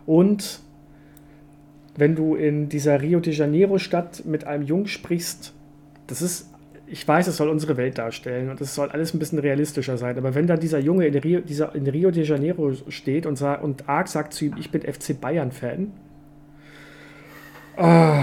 Und 0.06 0.60
wenn 1.96 2.16
du 2.16 2.36
in 2.36 2.70
dieser 2.70 3.02
Rio 3.02 3.20
de 3.20 3.34
Janeiro 3.34 3.78
Stadt 3.78 4.26
mit 4.26 4.46
einem 4.46 4.64
Jungen 4.64 4.88
sprichst, 4.88 5.54
das 6.08 6.22
ist 6.22 6.51
ich 6.92 7.08
weiß, 7.08 7.28
es 7.28 7.38
soll 7.38 7.48
unsere 7.48 7.78
Welt 7.78 7.98
darstellen 7.98 8.50
und 8.50 8.60
es 8.60 8.76
soll 8.76 8.90
alles 8.90 9.14
ein 9.14 9.20
bisschen 9.20 9.40
realistischer 9.40 9.98
sein. 9.98 10.18
Aber 10.18 10.36
wenn 10.36 10.46
dann 10.46 10.60
dieser 10.60 10.80
Junge 10.80 11.08
in 11.08 11.16
Rio, 11.16 11.40
dieser, 11.40 11.74
in 11.74 11.88
Rio 11.88 12.12
de 12.12 12.26
Janeiro 12.26 12.74
steht 12.90 13.26
und, 13.26 13.38
sag, 13.38 13.64
und 13.64 13.88
Ark 13.88 14.10
sagt 14.10 14.34
zu 14.34 14.46
ihm, 14.46 14.56
ich 14.60 14.72
bin 14.72 14.82
FC 14.82 15.20
Bayern-Fan. 15.20 15.94
Oh. 17.78 18.14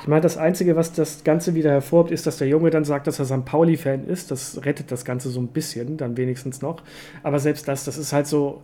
Ich 0.00 0.06
meine, 0.06 0.20
das 0.20 0.36
Einzige, 0.36 0.76
was 0.76 0.92
das 0.92 1.24
Ganze 1.24 1.54
wieder 1.54 1.70
hervorhebt, 1.70 2.12
ist, 2.12 2.26
dass 2.26 2.36
der 2.36 2.48
Junge 2.48 2.68
dann 2.68 2.84
sagt, 2.84 3.06
dass 3.06 3.18
er 3.18 3.24
St. 3.24 3.46
Pauli-Fan 3.46 4.06
ist. 4.06 4.30
Das 4.30 4.62
rettet 4.62 4.92
das 4.92 5.06
Ganze 5.06 5.30
so 5.30 5.40
ein 5.40 5.48
bisschen, 5.48 5.96
dann 5.96 6.18
wenigstens 6.18 6.60
noch. 6.60 6.82
Aber 7.22 7.38
selbst 7.38 7.68
das, 7.68 7.84
das 7.84 7.96
ist 7.96 8.12
halt 8.12 8.26
so, 8.26 8.60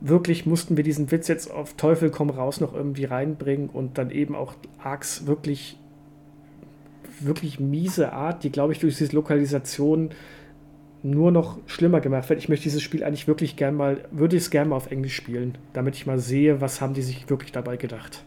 wirklich 0.00 0.46
mussten 0.46 0.78
wir 0.78 0.84
diesen 0.84 1.10
Witz 1.10 1.28
jetzt 1.28 1.50
auf 1.50 1.74
Teufel 1.74 2.10
komm 2.10 2.30
raus 2.30 2.60
noch 2.60 2.72
irgendwie 2.72 3.04
reinbringen 3.04 3.68
und 3.68 3.98
dann 3.98 4.10
eben 4.10 4.34
auch 4.34 4.54
Arks 4.82 5.26
wirklich 5.26 5.78
wirklich 7.24 7.60
miese 7.60 8.12
Art, 8.12 8.44
die, 8.44 8.50
glaube 8.50 8.72
ich, 8.72 8.78
durch 8.78 8.96
diese 8.96 9.14
Lokalisation 9.14 10.10
nur 11.02 11.30
noch 11.30 11.58
schlimmer 11.66 12.00
gemacht 12.00 12.28
wird. 12.28 12.40
Ich 12.40 12.48
möchte 12.48 12.64
dieses 12.64 12.82
Spiel 12.82 13.04
eigentlich 13.04 13.28
wirklich 13.28 13.56
gern 13.56 13.74
mal, 13.74 14.04
würde 14.10 14.36
es 14.36 14.50
gerne 14.50 14.70
mal 14.70 14.76
auf 14.76 14.90
Englisch 14.90 15.14
spielen, 15.14 15.56
damit 15.72 15.94
ich 15.94 16.06
mal 16.06 16.18
sehe, 16.18 16.60
was 16.60 16.80
haben 16.80 16.94
die 16.94 17.02
sich 17.02 17.30
wirklich 17.30 17.52
dabei 17.52 17.76
gedacht. 17.76 18.24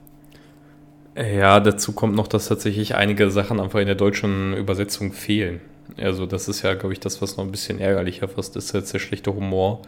Ja, 1.16 1.60
dazu 1.60 1.92
kommt 1.92 2.16
noch, 2.16 2.28
dass 2.28 2.48
tatsächlich 2.48 2.96
einige 2.96 3.30
Sachen 3.30 3.60
einfach 3.60 3.80
in 3.80 3.88
der 3.88 3.96
deutschen 3.96 4.56
Übersetzung 4.56 5.12
fehlen. 5.12 5.60
Also 5.98 6.26
das 6.26 6.48
ist 6.48 6.62
ja, 6.62 6.74
glaube 6.74 6.94
ich, 6.94 7.02
das, 7.02 7.22
was 7.22 7.36
noch 7.36 7.44
ein 7.44 7.52
bisschen 7.52 7.80
ärgerlicher 7.80 8.30
fast 8.30 8.56
ist, 8.56 8.74
als 8.74 8.92
der 8.92 9.00
schlechte 9.00 9.36
Humor 9.36 9.82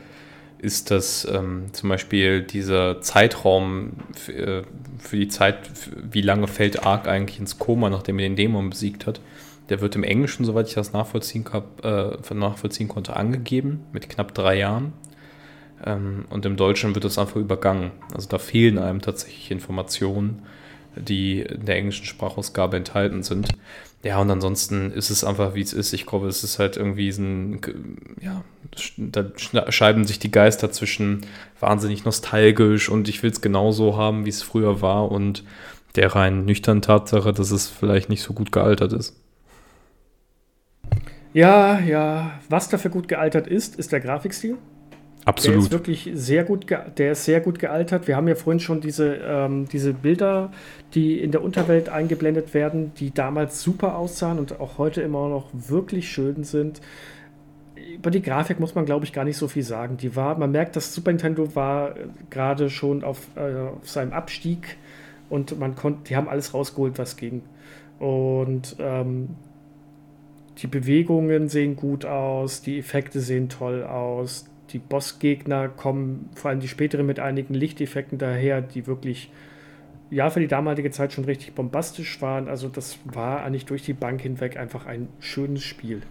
ist, 0.64 0.92
dass 0.92 1.28
ähm, 1.30 1.66
zum 1.74 1.90
Beispiel 1.90 2.42
dieser 2.42 3.02
Zeitraum 3.02 3.92
für, 4.16 4.32
äh, 4.32 4.64
für 4.98 5.18
die 5.18 5.28
Zeit, 5.28 5.58
wie 6.12 6.22
lange 6.22 6.48
fällt 6.48 6.86
Ark 6.86 7.08
eigentlich 7.08 7.40
ins 7.40 7.60
Koma, 7.60 7.90
nachdem 7.90 8.18
er 8.20 8.30
den 8.30 8.38
Dämon 8.38 8.70
besiegt 8.70 9.06
hat, 9.06 9.20
der 9.70 9.82
wird 9.82 9.96
im 9.96 10.04
Englischen, 10.04 10.46
soweit 10.46 10.68
ich 10.70 10.74
das 10.74 10.94
nachvollziehen, 10.94 11.46
äh, 11.84 12.34
nachvollziehen 12.34 12.88
konnte, 12.88 13.16
angegeben, 13.16 13.82
mit 13.92 14.10
knapp 14.10 14.34
drei 14.34 14.58
Jahren. 14.58 14.94
Ähm, 15.86 16.26
und 16.30 16.46
im 16.46 16.56
Deutschen 16.56 16.96
wird 16.96 17.06
das 17.06 17.18
einfach 17.18 17.36
übergangen. 17.36 17.92
Also 18.14 18.30
da 18.30 18.38
fehlen 18.40 18.78
einem 18.78 19.02
tatsächlich 19.02 19.52
Informationen, 19.52 20.44
die 20.96 21.42
in 21.42 21.66
der 21.66 21.76
englischen 21.76 22.06
Sprachausgabe 22.06 22.78
enthalten 22.78 23.24
sind. 23.24 23.50
Ja, 24.04 24.20
und 24.20 24.30
ansonsten 24.30 24.92
ist 24.92 25.10
es 25.10 25.24
einfach, 25.24 25.56
wie 25.56 25.62
es 25.62 25.72
ist. 25.72 25.94
Ich 25.94 26.06
glaube, 26.06 26.28
es 26.28 26.44
ist 26.44 26.60
halt 26.60 26.76
irgendwie 26.76 27.10
ein, 27.10 27.62
ja, 28.22 28.44
da 28.98 29.26
schreiben 29.38 30.06
sich 30.06 30.20
die 30.20 30.32
Geister 30.32 30.72
zwischen 30.74 31.26
wahnsinnig 31.62 32.04
nostalgisch 32.04 32.90
und 32.90 33.08
ich 33.08 33.24
will 33.24 33.32
es 33.32 33.40
genauso 33.40 33.96
haben, 33.96 34.26
wie 34.26 34.30
es 34.30 34.44
früher 34.44 34.82
war 34.82 35.10
und 35.10 35.46
der 35.96 36.16
rein 36.16 36.44
nüchternen 36.44 36.82
Tatsache, 36.82 37.32
dass 37.32 37.52
es 37.52 37.70
vielleicht 37.70 38.10
nicht 38.10 38.24
so 38.24 38.34
gut 38.34 38.52
gealtert 38.52 38.92
ist. 38.92 39.16
Ja, 41.32 41.80
ja. 41.80 42.40
Was 42.50 42.68
dafür 42.68 42.92
gut 42.92 43.08
gealtert 43.08 43.48
ist, 43.48 43.78
ist 43.78 43.94
der 43.94 44.02
Grafikstil. 44.02 44.58
Absolut. 45.26 45.56
Der 45.56 45.64
ist 45.64 45.72
wirklich 45.72 46.12
sehr 46.14 46.44
gut, 46.44 46.66
der 46.70 47.12
ist 47.14 47.24
sehr 47.24 47.40
gut 47.40 47.60
gealtert. 47.60 48.08
Wir 48.08 48.18
haben 48.18 48.28
ja 48.28 48.36
vorhin 48.36 48.60
schon 48.60 48.82
diese, 48.82 49.16
ähm, 49.26 49.68
diese 49.72 49.94
Bilder, 49.94 50.52
die 50.94 51.20
in 51.20 51.32
der 51.32 51.42
Unterwelt 51.42 51.90
eingeblendet 51.90 52.54
werden, 52.54 52.92
die 52.96 53.14
damals 53.14 53.62
super 53.62 53.98
aussahen 53.98 54.38
und 54.38 54.60
auch 54.60 54.78
heute 54.78 55.02
immer 55.02 55.30
noch 55.30 55.50
wirklich 55.54 56.12
schön 56.12 56.44
sind. 56.44 56.82
Über 57.96 58.12
die 58.12 58.22
Grafik 58.22 58.60
muss 58.60 58.76
man, 58.76 58.86
glaube 58.86 59.06
ich, 59.06 59.14
gar 59.14 59.24
nicht 59.24 59.38
so 59.38 59.48
viel 59.48 59.64
sagen. 59.64 59.98
Die 59.98 60.16
war, 60.16 60.38
man 60.38 60.52
merkt, 60.52 60.76
das 60.76 60.94
Super 60.94 61.12
Nintendo 61.12 61.56
war 61.56 61.96
äh, 61.96 62.08
gerade 62.30 62.70
schon 62.70 63.04
auf, 63.04 63.28
äh, 63.36 63.70
auf 63.78 63.90
seinem 63.90 64.12
Abstieg 64.12 64.78
und 65.30 65.58
man 65.58 65.76
konnte, 65.76 66.10
die 66.10 66.16
haben 66.18 66.28
alles 66.28 66.54
rausgeholt, 66.54 66.98
was 66.98 67.16
ging. 67.16 67.44
Und 68.00 68.76
ähm, 68.80 69.30
die 70.58 70.68
Bewegungen 70.68 71.48
sehen 71.48 71.76
gut 71.76 72.06
aus, 72.06 72.62
die 72.62 72.78
Effekte 72.78 73.22
sehen 73.22 73.50
toll 73.50 73.84
aus, 73.84 74.46
die 74.74 74.80
Bossgegner 74.80 75.70
kommen, 75.70 76.30
vor 76.36 76.50
allem 76.50 76.60
die 76.60 76.68
späteren, 76.68 77.06
mit 77.06 77.20
einigen 77.20 77.54
Lichteffekten 77.54 78.18
daher, 78.18 78.62
die 78.62 78.88
wirklich, 78.88 79.32
ja, 80.10 80.30
für 80.30 80.40
die 80.40 80.48
damalige 80.48 80.92
Zeit 80.92 81.14
schon 81.14 81.26
richtig 81.26 81.54
bombastisch 81.54 82.22
waren. 82.22 82.48
Also 82.48 82.68
das 82.68 82.98
war 83.06 83.44
eigentlich 83.44 83.66
durch 83.66 83.84
die 83.84 83.94
Bank 83.94 84.22
hinweg 84.22 84.58
einfach 84.58 84.86
ein 84.86 85.08
schönes 85.20 85.64
Spiel. 85.64 86.02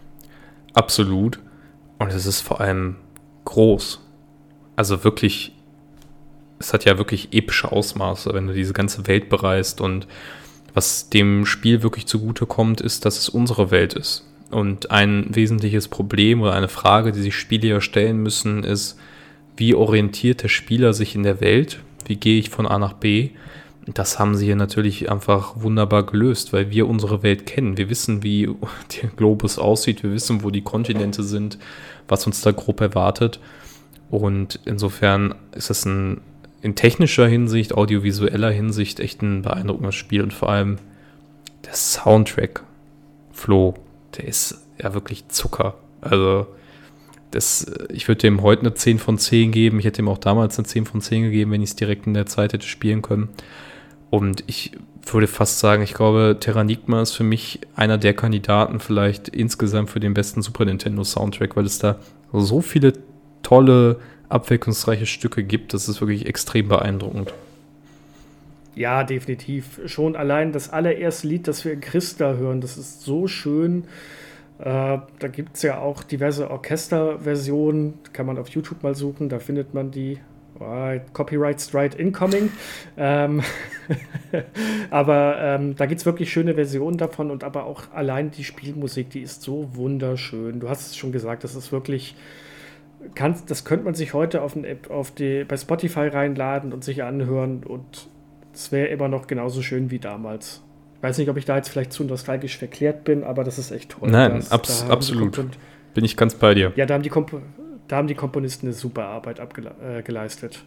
Absolut. 0.75 1.41
Und 1.99 2.13
es 2.13 2.25
ist 2.25 2.41
vor 2.41 2.61
allem 2.61 2.97
groß. 3.45 4.01
Also 4.77 5.05
wirklich, 5.05 5.55
es 6.59 6.73
hat 6.73 6.85
ja 6.85 6.97
wirklich 6.99 7.33
epische 7.33 7.71
Ausmaße, 7.71 8.33
wenn 8.33 8.47
du 8.47 8.55
diese 8.55 8.73
ganze 8.73 9.07
Welt 9.07 9.29
bereist 9.29 9.81
und 9.81 10.07
Was 10.75 11.11
dem 11.11 11.45
Spiel 11.45 11.83
wirklich 11.83 12.07
zugute 12.07 12.47
kommt, 12.47 12.81
ist, 12.81 13.05
dass 13.05 13.19
es 13.19 13.29
unsere 13.29 13.71
Welt 13.71 13.93
ist. 13.95 14.27
Und 14.53 14.91
ein 14.91 15.27
wesentliches 15.31 15.89
Problem 15.89 16.43
oder 16.43 16.53
eine 16.53 16.69
Frage, 16.69 17.13
die 17.13 17.23
sich 17.23 17.35
Spiele 17.35 17.69
ja 17.69 17.81
stellen 17.81 18.19
müssen, 18.19 18.65
ist, 18.65 18.99
wie 19.57 19.75
orientiert 19.75 20.43
der 20.43 20.49
Spieler 20.49 20.93
sich 20.93 21.15
in 21.15 21.23
der 21.23 21.41
Welt? 21.41 21.81
Wie 22.07 22.17
gehe 22.17 22.39
ich 22.39 22.51
von 22.51 22.67
A 22.67 22.79
nach 22.79 22.93
B? 22.93 23.31
Das 23.87 24.19
haben 24.19 24.37
sie 24.37 24.45
hier 24.45 24.57
natürlich 24.57 25.11
einfach 25.11 25.55
wunderbar 25.57 26.05
gelöst, 26.05 26.53
weil 26.53 26.71
wir 26.71 26.87
unsere 26.87 27.23
Welt 27.23 27.47
kennen. 27.47 27.79
Wir 27.79 27.89
wissen, 27.89 28.23
wie 28.23 28.47
der 29.03 29.09
Globus 29.17 29.59
aussieht, 29.59 30.03
wir 30.03 30.13
wissen, 30.13 30.45
wo 30.45 30.51
die 30.51 30.63
Kontinente 30.63 31.23
sind, 31.23 31.59
was 32.07 32.27
uns 32.27 32.43
da 32.43 32.53
grob 32.53 32.81
erwartet. 32.83 33.41
Und 34.11 34.61
insofern 34.67 35.35
ist 35.57 35.71
es 35.71 35.87
ein 35.87 36.21
in 36.61 36.75
technischer 36.75 37.27
Hinsicht, 37.27 37.75
audiovisueller 37.75 38.51
Hinsicht 38.51 39.01
echt 39.01 39.23
ein 39.23 39.43
beeindruckendes 39.43 39.95
Spiel 39.95 40.23
und 40.23 40.33
vor 40.33 40.51
allem 40.51 40.77
der 41.65 41.75
Soundtrack, 41.75 42.63
Flo, 43.33 43.75
der 44.17 44.27
ist 44.27 44.67
ja 44.83 44.95
wirklich 44.95 45.29
Zucker. 45.29 45.75
Also, 46.01 46.47
das, 47.31 47.67
ich 47.91 48.09
würde 48.09 48.21
dem 48.21 48.43
heute 48.43 48.63
eine 48.63 48.75
10 48.75 48.99
von 48.99 49.19
10 49.19 49.53
geben. 49.53 49.79
Ich 49.79 49.85
hätte 49.85 50.03
ihm 50.03 50.09
auch 50.09 50.19
damals 50.19 50.59
eine 50.59 50.67
10 50.67 50.85
von 50.87 51.01
10 51.01 51.25
gegeben, 51.25 51.51
wenn 51.51 51.63
ich 51.63 51.71
es 51.71 51.77
direkt 51.77 52.07
in 52.07 52.15
der 52.15 52.27
Zeit 52.27 52.53
hätte 52.53 52.67
spielen 52.67 53.03
können. 53.03 53.31
Und 54.11 54.45
ich 54.47 54.73
würde 55.07 55.27
fast 55.27 55.59
sagen, 55.59 55.83
ich 55.83 55.95
glaube, 55.95 56.37
Terranigma 56.39 57.01
ist 57.01 57.13
für 57.13 57.25
mich 57.25 57.61
einer 57.75 57.99
der 57.99 58.15
Kandidaten 58.15 58.79
vielleicht 58.79 59.29
insgesamt 59.29 59.91
für 59.91 60.01
den 60.01 60.15
besten 60.15 60.43
Super 60.43 60.65
Nintendo 60.65 61.03
Soundtrack, 61.03 61.57
weil 61.57 61.65
es 61.65 61.79
da 61.79 61.99
so 62.33 62.61
viele 62.61 62.93
tolle, 63.43 63.99
abwechslungsreiche 64.29 65.07
Stücke 65.07 65.45
gibt. 65.45 65.75
Das 65.75 65.89
ist 65.89 66.01
wirklich 66.01 66.27
extrem 66.27 66.69
beeindruckend. 66.69 67.33
Ja, 68.75 69.05
definitiv. 69.05 69.81
Schon 69.87 70.17
allein 70.17 70.53
das 70.53 70.71
allererste 70.71 71.29
Lied, 71.29 71.47
das 71.47 71.65
wir 71.65 71.73
in 71.73 71.81
Christa 71.81 72.35
hören, 72.35 72.61
das 72.61 72.79
ist 72.79 73.03
so 73.03 73.27
schön. 73.27 73.85
Äh, 74.59 74.99
da 75.19 75.29
gibt 75.31 75.57
es 75.57 75.63
ja 75.63 75.79
auch 75.81 76.03
diverse 76.03 76.51
Orchesterversionen, 76.51 77.95
kann 78.13 78.27
man 78.27 78.39
auf 78.39 78.49
YouTube 78.49 78.83
mal 78.83 78.95
suchen, 78.95 79.29
da 79.29 79.39
findet 79.39 79.75
man 79.75 79.91
die. 79.91 80.19
Oh, 80.61 80.93
Copyright 81.13 81.61
Strike 81.61 81.99
Incoming. 81.99 82.51
ähm, 82.97 83.43
aber 84.91 85.37
ähm, 85.41 85.75
da 85.75 85.87
gibt 85.87 86.01
es 86.01 86.07
wirklich 86.07 86.31
schöne 86.31 86.55
Versionen 86.55 86.99
davon 86.99 87.33
und 87.33 87.43
aber 87.43 87.65
auch 87.65 87.91
allein 87.93 88.31
die 88.31 88.45
Spielmusik, 88.45 89.11
die 89.11 89.23
ist 89.23 89.43
so 89.43 89.75
wunderschön. 89.75 90.61
Du 90.61 90.69
hast 90.69 90.89
es 90.89 90.97
schon 90.97 91.11
gesagt, 91.11 91.43
das 91.43 91.57
ist 91.57 91.73
wirklich. 91.73 92.15
Kannst, 93.17 93.51
das 93.51 93.65
könnte 93.65 93.85
man 93.85 93.95
sich 93.95 94.15
heute 94.15 94.43
auf, 94.43 94.55
ein, 94.55 94.65
auf 94.89 95.11
die, 95.11 95.43
bei 95.43 95.57
Spotify 95.57 96.07
reinladen 96.07 96.73
und 96.73 96.85
sich 96.85 97.03
anhören 97.03 97.65
und 97.65 98.07
es 98.53 98.73
wäre 98.73 98.89
immer 98.89 99.09
noch 99.09 99.27
genauso 99.27 99.63
schön 99.63 99.91
wie 99.91 99.99
damals. 99.99 100.63
Ich 100.97 101.03
weiß 101.03 101.19
nicht, 101.19 101.29
ob 101.29 101.37
ich 101.37 101.45
da 101.45 101.57
jetzt 101.57 101.69
vielleicht 101.69 101.93
zu 101.93 102.05
nostalgisch 102.05 102.57
verklärt 102.57 103.05
bin, 103.05 103.25
aber 103.25 103.45
das 103.45 103.59
ist 103.59 103.71
echt 103.71 103.91
toll. 103.91 104.11
Nein, 104.11 104.37
das, 104.37 104.53
abs 104.53 104.89
absolut. 104.89 105.45
Bin 105.95 106.05
ich 106.05 106.17
ganz 106.17 106.35
bei 106.35 106.55
dir. 106.55 106.73
Ja, 106.77 106.87
da 106.87 106.95
haben 106.95 107.03
die, 107.03 107.11
Komp 107.11 107.35
da 107.89 107.97
haben 107.97 108.07
die 108.07 108.15
Komponisten 108.15 108.67
eine 108.67 108.73
super 108.73 109.07
Arbeit 109.07 109.41
äh, 109.41 110.03
geleistet. 110.03 110.65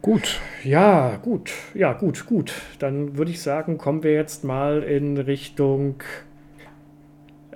Gut, 0.00 0.40
ja, 0.62 1.16
gut, 1.16 1.50
ja, 1.74 1.92
gut, 1.92 2.26
gut. 2.26 2.52
Dann 2.78 3.16
würde 3.16 3.32
ich 3.32 3.42
sagen, 3.42 3.76
kommen 3.76 4.04
wir 4.04 4.12
jetzt 4.12 4.44
mal 4.44 4.84
in 4.84 5.18
Richtung 5.18 5.96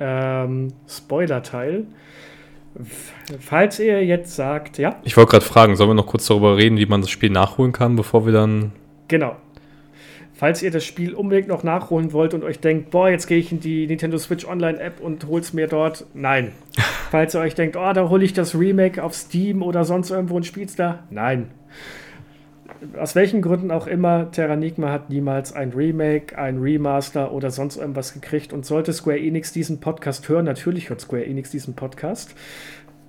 ähm, 0.00 0.72
Spoiler-Teil. 0.88 1.86
Falls 3.40 3.78
ihr 3.78 4.04
jetzt 4.04 4.36
sagt, 4.36 4.78
ja. 4.78 5.00
Ich 5.02 5.16
wollte 5.16 5.32
gerade 5.32 5.44
fragen, 5.44 5.76
sollen 5.76 5.90
wir 5.90 5.94
noch 5.94 6.06
kurz 6.06 6.26
darüber 6.26 6.56
reden, 6.56 6.78
wie 6.78 6.86
man 6.86 7.00
das 7.00 7.10
Spiel 7.10 7.30
nachholen 7.30 7.72
kann, 7.72 7.96
bevor 7.96 8.26
wir 8.26 8.32
dann. 8.32 8.72
Genau, 9.08 9.36
falls 10.40 10.62
ihr 10.62 10.70
das 10.70 10.86
Spiel 10.86 11.12
unbedingt 11.12 11.48
noch 11.48 11.64
nachholen 11.64 12.14
wollt 12.14 12.32
und 12.32 12.44
euch 12.44 12.60
denkt, 12.60 12.90
boah, 12.90 13.10
jetzt 13.10 13.26
gehe 13.26 13.36
ich 13.36 13.52
in 13.52 13.60
die 13.60 13.86
Nintendo 13.86 14.16
Switch 14.16 14.46
Online 14.46 14.80
App 14.80 14.98
und 14.98 15.26
hol's 15.26 15.52
mir 15.52 15.66
dort, 15.66 16.06
nein. 16.14 16.52
falls 17.10 17.34
ihr 17.34 17.42
euch 17.42 17.54
denkt, 17.54 17.76
oh, 17.76 17.92
da 17.92 18.08
hole 18.08 18.24
ich 18.24 18.32
das 18.32 18.58
Remake 18.58 19.04
auf 19.04 19.12
Steam 19.12 19.62
oder 19.62 19.84
sonst 19.84 20.08
irgendwo 20.08 20.36
und 20.36 20.46
spielt's 20.46 20.76
da, 20.76 21.00
nein. 21.10 21.50
Aus 22.98 23.14
welchen 23.14 23.42
Gründen 23.42 23.70
auch 23.70 23.86
immer, 23.86 24.30
Terranigma 24.30 24.90
hat 24.90 25.10
niemals 25.10 25.52
ein 25.52 25.72
Remake, 25.72 26.38
ein 26.38 26.58
Remaster 26.58 27.32
oder 27.32 27.50
sonst 27.50 27.76
irgendwas 27.76 28.14
gekriegt. 28.14 28.52
Und 28.52 28.64
sollte 28.64 28.92
Square 28.92 29.18
Enix 29.18 29.52
diesen 29.52 29.80
Podcast 29.80 30.28
hören, 30.28 30.46
natürlich 30.46 30.88
hört 30.88 31.00
Square 31.00 31.26
Enix 31.26 31.50
diesen 31.50 31.74
Podcast, 31.74 32.34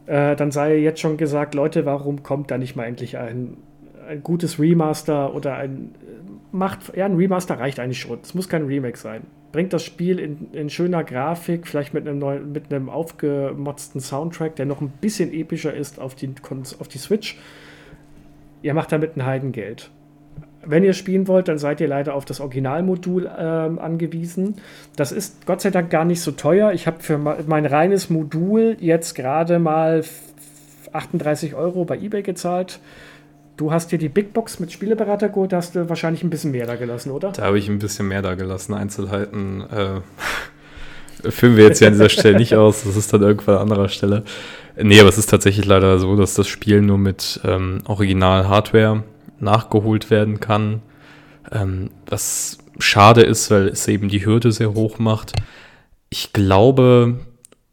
äh, 0.07 0.35
dann 0.35 0.51
sei 0.51 0.77
jetzt 0.77 0.99
schon 0.99 1.17
gesagt, 1.17 1.55
Leute, 1.55 1.85
warum 1.85 2.21
kommt 2.23 2.51
da 2.51 2.57
nicht 2.57 2.75
mal 2.75 2.85
endlich 2.85 3.17
ein, 3.17 3.57
ein 4.09 4.23
gutes 4.23 4.59
Remaster 4.59 5.33
oder 5.33 5.55
ein 5.55 5.95
macht, 6.51 6.95
ja, 6.95 7.05
ein 7.05 7.15
Remaster 7.15 7.59
reicht 7.59 7.79
eigentlich 7.79 7.99
schon. 7.99 8.19
Es 8.21 8.33
muss 8.33 8.49
kein 8.49 8.65
Remake 8.65 8.97
sein. 8.97 9.23
Bringt 9.51 9.73
das 9.73 9.83
Spiel 9.83 10.19
in, 10.19 10.51
in 10.53 10.69
schöner 10.69 11.03
Grafik, 11.03 11.67
vielleicht 11.67 11.93
mit 11.93 12.07
einem, 12.07 12.19
neuen, 12.19 12.51
mit 12.51 12.73
einem 12.73 12.89
aufgemotzten 12.89 13.99
Soundtrack, 13.99 14.55
der 14.55 14.65
noch 14.65 14.81
ein 14.81 14.89
bisschen 15.01 15.33
epischer 15.33 15.73
ist 15.73 15.99
auf 15.99 16.15
die, 16.15 16.33
auf 16.79 16.87
die 16.87 16.97
Switch. 16.97 17.37
Ihr 18.61 18.73
macht 18.73 18.91
damit 18.91 19.17
ein 19.17 19.25
Heidengeld. 19.25 19.89
Wenn 20.63 20.83
ihr 20.83 20.93
spielen 20.93 21.27
wollt, 21.27 21.47
dann 21.47 21.57
seid 21.57 21.81
ihr 21.81 21.87
leider 21.87 22.13
auf 22.13 22.25
das 22.25 22.39
Originalmodul 22.39 23.29
ähm, 23.35 23.79
angewiesen. 23.79 24.57
Das 24.95 25.11
ist 25.11 25.47
Gott 25.47 25.61
sei 25.61 25.71
Dank 25.71 25.89
gar 25.89 26.05
nicht 26.05 26.21
so 26.21 26.31
teuer. 26.31 26.71
Ich 26.71 26.85
habe 26.85 26.97
für 26.99 27.17
mein 27.17 27.65
reines 27.65 28.11
Modul 28.11 28.77
jetzt 28.79 29.15
gerade 29.15 29.57
mal 29.57 30.03
38 30.93 31.55
Euro 31.55 31.85
bei 31.85 31.97
eBay 31.97 32.21
gezahlt. 32.21 32.79
Du 33.57 33.71
hast 33.71 33.91
dir 33.91 33.97
die 33.97 34.09
Big 34.09 34.33
Box 34.33 34.59
mit 34.59 34.71
Spieleberater 34.71 35.29
geholt, 35.29 35.51
da 35.51 35.57
hast 35.57 35.75
du 35.75 35.87
wahrscheinlich 35.89 36.23
ein 36.23 36.29
bisschen 36.29 36.51
mehr 36.51 36.65
da 36.65 36.75
gelassen, 36.75 37.11
oder? 37.11 37.31
Da 37.31 37.43
habe 37.43 37.59
ich 37.59 37.69
ein 37.69 37.79
bisschen 37.79 38.07
mehr 38.07 38.21
da 38.21 38.35
gelassen. 38.35 38.73
Einzelheiten 38.73 39.61
äh, 39.61 40.01
filmen 41.29 41.57
wir 41.57 41.65
jetzt 41.65 41.79
hier 41.79 41.87
an 41.87 41.93
dieser 41.93 42.09
Stelle 42.09 42.37
nicht 42.37 42.55
aus. 42.55 42.83
Das 42.83 42.95
ist 42.95 43.13
dann 43.13 43.21
irgendwann 43.21 43.55
an 43.55 43.61
anderer 43.63 43.89
Stelle. 43.89 44.23
Nee, 44.75 44.99
aber 44.99 45.09
es 45.09 45.17
ist 45.17 45.29
tatsächlich 45.29 45.65
leider 45.65 45.99
so, 45.99 46.15
dass 46.15 46.33
das 46.33 46.47
Spiel 46.47 46.81
nur 46.81 46.97
mit 46.97 47.39
ähm, 47.43 47.79
Original-Hardware 47.85 49.03
nachgeholt 49.39 50.09
werden 50.09 50.39
kann. 50.39 50.81
Ähm, 51.51 51.89
was 52.07 52.57
schade 52.79 53.21
ist, 53.21 53.51
weil 53.51 53.67
es 53.67 53.87
eben 53.87 54.09
die 54.09 54.25
Hürde 54.25 54.51
sehr 54.51 54.73
hoch 54.73 54.99
macht. 54.99 55.33
Ich 56.09 56.33
glaube, 56.33 57.19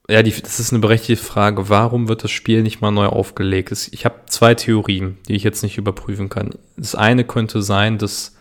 ja, 0.08 0.22
die, 0.22 0.30
das 0.30 0.58
ist 0.58 0.72
eine 0.72 0.80
berechtigte 0.80 1.22
Frage. 1.22 1.68
Warum 1.68 2.08
wird 2.08 2.24
das 2.24 2.30
Spiel 2.30 2.62
nicht 2.62 2.80
mal 2.80 2.90
neu 2.90 3.06
aufgelegt? 3.06 3.88
Ich 3.92 4.04
habe 4.04 4.16
zwei 4.26 4.54
Theorien, 4.54 5.18
die 5.28 5.34
ich 5.34 5.44
jetzt 5.44 5.62
nicht 5.62 5.78
überprüfen 5.78 6.28
kann. 6.28 6.50
Das 6.76 6.94
eine 6.94 7.24
könnte 7.24 7.62
sein, 7.62 7.98
dass 7.98 8.36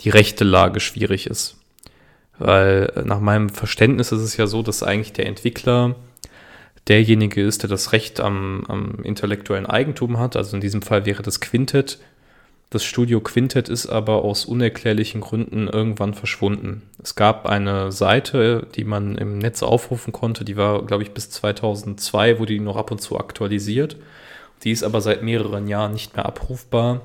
die 0.00 0.10
rechte 0.10 0.44
Lage 0.44 0.80
schwierig 0.80 1.26
ist. 1.26 1.59
Weil 2.40 2.92
äh, 2.96 3.02
nach 3.02 3.20
meinem 3.20 3.48
Verständnis 3.48 4.10
ist 4.10 4.22
es 4.22 4.36
ja 4.36 4.48
so, 4.48 4.62
dass 4.62 4.82
eigentlich 4.82 5.12
der 5.12 5.26
Entwickler 5.26 5.94
derjenige 6.88 7.42
ist, 7.42 7.62
der 7.62 7.70
das 7.70 7.92
Recht 7.92 8.18
am, 8.18 8.64
am 8.66 9.04
intellektuellen 9.04 9.66
Eigentum 9.66 10.18
hat. 10.18 10.34
Also 10.34 10.56
in 10.56 10.60
diesem 10.60 10.82
Fall 10.82 11.06
wäre 11.06 11.22
das 11.22 11.40
Quintet 11.40 12.00
das 12.72 12.84
Studio 12.84 13.20
Quintet 13.20 13.68
ist 13.68 13.88
aber 13.88 14.22
aus 14.24 14.44
unerklärlichen 14.44 15.20
Gründen 15.20 15.66
irgendwann 15.66 16.14
verschwunden. 16.14 16.82
Es 17.02 17.16
gab 17.16 17.46
eine 17.46 17.90
Seite, 17.90 18.68
die 18.76 18.84
man 18.84 19.18
im 19.18 19.38
Netz 19.38 19.64
aufrufen 19.64 20.12
konnte, 20.12 20.44
die 20.44 20.56
war, 20.56 20.86
glaube 20.86 21.02
ich, 21.02 21.10
bis 21.10 21.30
2002, 21.30 22.38
wurde 22.38 22.52
die 22.52 22.60
noch 22.60 22.76
ab 22.76 22.92
und 22.92 23.00
zu 23.00 23.18
aktualisiert. 23.18 23.96
Die 24.62 24.70
ist 24.70 24.84
aber 24.84 25.00
seit 25.00 25.24
mehreren 25.24 25.66
Jahren 25.66 25.92
nicht 25.92 26.14
mehr 26.14 26.26
abrufbar. 26.26 27.00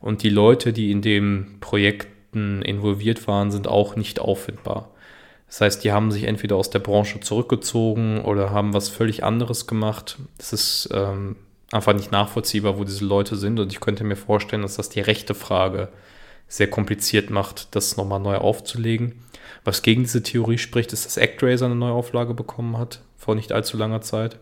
Und 0.00 0.22
die 0.22 0.28
Leute, 0.28 0.74
die 0.74 0.90
in 0.90 1.00
den 1.00 1.56
Projekten 2.36 2.62
involviert 2.62 3.26
waren, 3.26 3.50
sind 3.50 3.66
auch 3.66 3.96
nicht 3.96 4.20
auffindbar. 4.20 4.90
Das 5.48 5.60
heißt, 5.60 5.84
die 5.84 5.92
haben 5.92 6.10
sich 6.10 6.24
entweder 6.24 6.56
aus 6.56 6.70
der 6.70 6.80
Branche 6.80 7.20
zurückgezogen 7.20 8.22
oder 8.22 8.50
haben 8.50 8.74
was 8.74 8.88
völlig 8.88 9.22
anderes 9.24 9.66
gemacht. 9.66 10.18
Das 10.38 10.52
ist 10.52 10.88
ähm, 10.92 11.36
einfach 11.70 11.94
nicht 11.94 12.12
nachvollziehbar, 12.12 12.78
wo 12.78 12.84
diese 12.84 13.04
Leute 13.04 13.36
sind. 13.36 13.60
Und 13.60 13.72
ich 13.72 13.80
könnte 13.80 14.04
mir 14.04 14.16
vorstellen, 14.16 14.62
dass 14.62 14.76
das 14.76 14.88
die 14.88 15.00
rechte 15.00 15.34
Frage 15.34 15.88
sehr 16.48 16.68
kompliziert 16.68 17.30
macht, 17.30 17.74
das 17.74 17.96
nochmal 17.96 18.20
neu 18.20 18.36
aufzulegen. 18.36 19.22
Was 19.64 19.82
gegen 19.82 20.02
diese 20.02 20.22
Theorie 20.22 20.58
spricht, 20.58 20.92
ist, 20.92 21.06
dass 21.06 21.18
ActRaiser 21.18 21.66
eine 21.66 21.74
Neuauflage 21.76 22.34
bekommen 22.34 22.76
hat, 22.76 23.00
vor 23.16 23.34
nicht 23.34 23.52
allzu 23.52 23.76
langer 23.76 24.00
Zeit. 24.00 24.38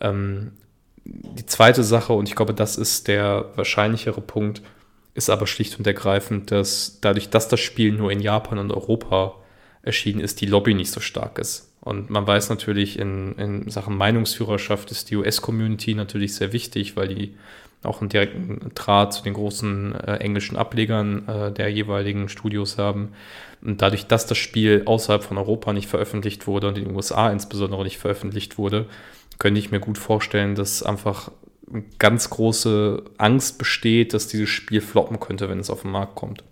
Ähm, 0.00 0.52
die 1.04 1.46
zweite 1.46 1.84
Sache, 1.84 2.12
und 2.12 2.28
ich 2.28 2.36
glaube, 2.36 2.54
das 2.54 2.76
ist 2.76 3.08
der 3.08 3.46
wahrscheinlichere 3.56 4.20
Punkt, 4.20 4.62
ist 5.18 5.28
aber 5.28 5.46
schlicht 5.46 5.78
und 5.78 5.86
ergreifend, 5.86 6.50
dass 6.50 6.98
dadurch, 7.00 7.28
dass 7.28 7.48
das 7.48 7.60
Spiel 7.60 7.92
nur 7.92 8.10
in 8.10 8.20
Japan 8.20 8.58
und 8.58 8.70
Europa 8.70 9.34
erschienen 9.82 10.20
ist, 10.20 10.40
die 10.40 10.46
Lobby 10.46 10.74
nicht 10.74 10.92
so 10.92 11.00
stark 11.00 11.38
ist. 11.38 11.72
Und 11.80 12.08
man 12.08 12.26
weiß 12.26 12.50
natürlich, 12.50 12.98
in, 12.98 13.34
in 13.34 13.70
Sachen 13.70 13.96
Meinungsführerschaft 13.96 14.90
ist 14.90 15.10
die 15.10 15.16
US-Community 15.16 15.94
natürlich 15.94 16.34
sehr 16.34 16.52
wichtig, 16.52 16.96
weil 16.96 17.08
die 17.08 17.34
auch 17.82 18.00
einen 18.00 18.08
direkten 18.08 18.72
Draht 18.74 19.12
zu 19.12 19.22
den 19.22 19.34
großen 19.34 19.94
äh, 19.94 20.16
englischen 20.16 20.56
Ablegern 20.56 21.28
äh, 21.28 21.52
der 21.52 21.68
jeweiligen 21.68 22.28
Studios 22.28 22.78
haben. 22.78 23.12
Und 23.62 23.82
dadurch, 23.82 24.06
dass 24.06 24.26
das 24.26 24.38
Spiel 24.38 24.82
außerhalb 24.84 25.22
von 25.22 25.38
Europa 25.38 25.72
nicht 25.72 25.88
veröffentlicht 25.88 26.46
wurde 26.46 26.68
und 26.68 26.78
in 26.78 26.84
den 26.84 26.94
USA 26.94 27.30
insbesondere 27.30 27.84
nicht 27.84 27.98
veröffentlicht 27.98 28.58
wurde, 28.58 28.86
könnte 29.38 29.60
ich 29.60 29.70
mir 29.70 29.80
gut 29.80 29.98
vorstellen, 29.98 30.54
dass 30.54 30.82
einfach 30.82 31.30
ganz 31.98 32.30
große 32.30 33.04
Angst 33.18 33.58
besteht, 33.58 34.14
dass 34.14 34.28
dieses 34.28 34.48
Spiel 34.48 34.80
floppen 34.80 35.20
könnte, 35.20 35.48
wenn 35.48 35.60
es 35.60 35.70
auf 35.70 35.82
den 35.82 35.90
Markt 35.90 36.14
kommt. 36.14 36.44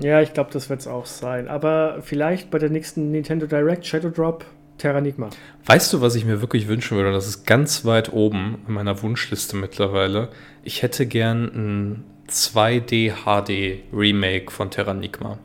Ja, 0.00 0.20
ich 0.20 0.32
glaube, 0.32 0.50
das 0.52 0.70
wird 0.70 0.80
es 0.80 0.86
auch 0.86 1.06
sein. 1.06 1.48
Aber 1.48 1.98
vielleicht 2.02 2.50
bei 2.50 2.58
der 2.58 2.70
nächsten 2.70 3.10
Nintendo 3.10 3.46
Direct 3.46 3.86
Shadow 3.86 4.10
Drop 4.10 4.44
Terranigma. 4.78 5.30
Weißt 5.66 5.92
du, 5.92 6.00
was 6.00 6.14
ich 6.14 6.24
mir 6.24 6.40
wirklich 6.40 6.66
wünschen 6.66 6.96
würde? 6.96 7.12
Das 7.12 7.26
ist 7.26 7.46
ganz 7.46 7.84
weit 7.84 8.12
oben 8.12 8.58
in 8.66 8.74
meiner 8.74 9.02
Wunschliste 9.02 9.56
mittlerweile. 9.56 10.30
Ich 10.62 10.82
hätte 10.82 11.06
gern 11.06 11.44
ein 11.44 12.04
2D 12.28 13.12
HD 13.24 13.82
Remake 13.92 14.50
von 14.50 14.70
Terranigma. 14.70 15.38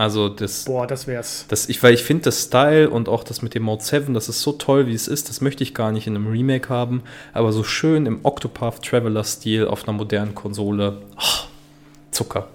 Also 0.00 0.30
das. 0.30 0.64
Boah, 0.64 0.86
das 0.86 1.06
wär's. 1.06 1.44
Das, 1.48 1.68
ich, 1.68 1.82
weil 1.82 1.92
ich 1.92 2.02
finde 2.02 2.24
das 2.24 2.44
Style 2.44 2.88
und 2.88 3.06
auch 3.10 3.22
das 3.22 3.42
mit 3.42 3.54
dem 3.54 3.64
Mode 3.64 3.82
7, 3.82 4.14
das 4.14 4.30
ist 4.30 4.40
so 4.40 4.52
toll, 4.52 4.86
wie 4.86 4.94
es 4.94 5.08
ist. 5.08 5.28
Das 5.28 5.42
möchte 5.42 5.62
ich 5.62 5.74
gar 5.74 5.92
nicht 5.92 6.06
in 6.06 6.16
einem 6.16 6.26
Remake 6.26 6.70
haben. 6.70 7.02
Aber 7.34 7.52
so 7.52 7.62
schön 7.64 8.06
im 8.06 8.20
Octopath 8.22 8.82
Traveler-Stil 8.82 9.66
auf 9.66 9.86
einer 9.86 9.92
modernen 9.92 10.34
Konsole. 10.34 11.02
Oh, 11.18 11.44
Zucker. 12.12 12.48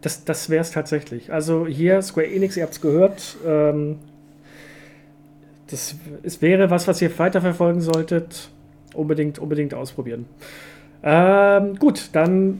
Das, 0.00 0.24
das 0.24 0.50
wäre 0.50 0.62
es 0.62 0.72
tatsächlich. 0.72 1.32
Also 1.32 1.68
hier, 1.68 2.02
Square 2.02 2.26
Enix, 2.26 2.56
ihr 2.56 2.64
habt 2.64 2.72
es 2.72 2.80
gehört. 2.80 3.36
Ähm, 3.46 4.00
das 5.70 5.94
es 6.24 6.42
wäre 6.42 6.68
was, 6.68 6.88
was 6.88 7.00
ihr 7.00 7.16
weiterverfolgen 7.16 7.80
solltet. 7.80 8.48
Unbedingt, 8.92 9.38
unbedingt 9.38 9.72
ausprobieren. 9.72 10.26
Ähm, 11.00 11.76
gut, 11.76 12.10
dann 12.12 12.58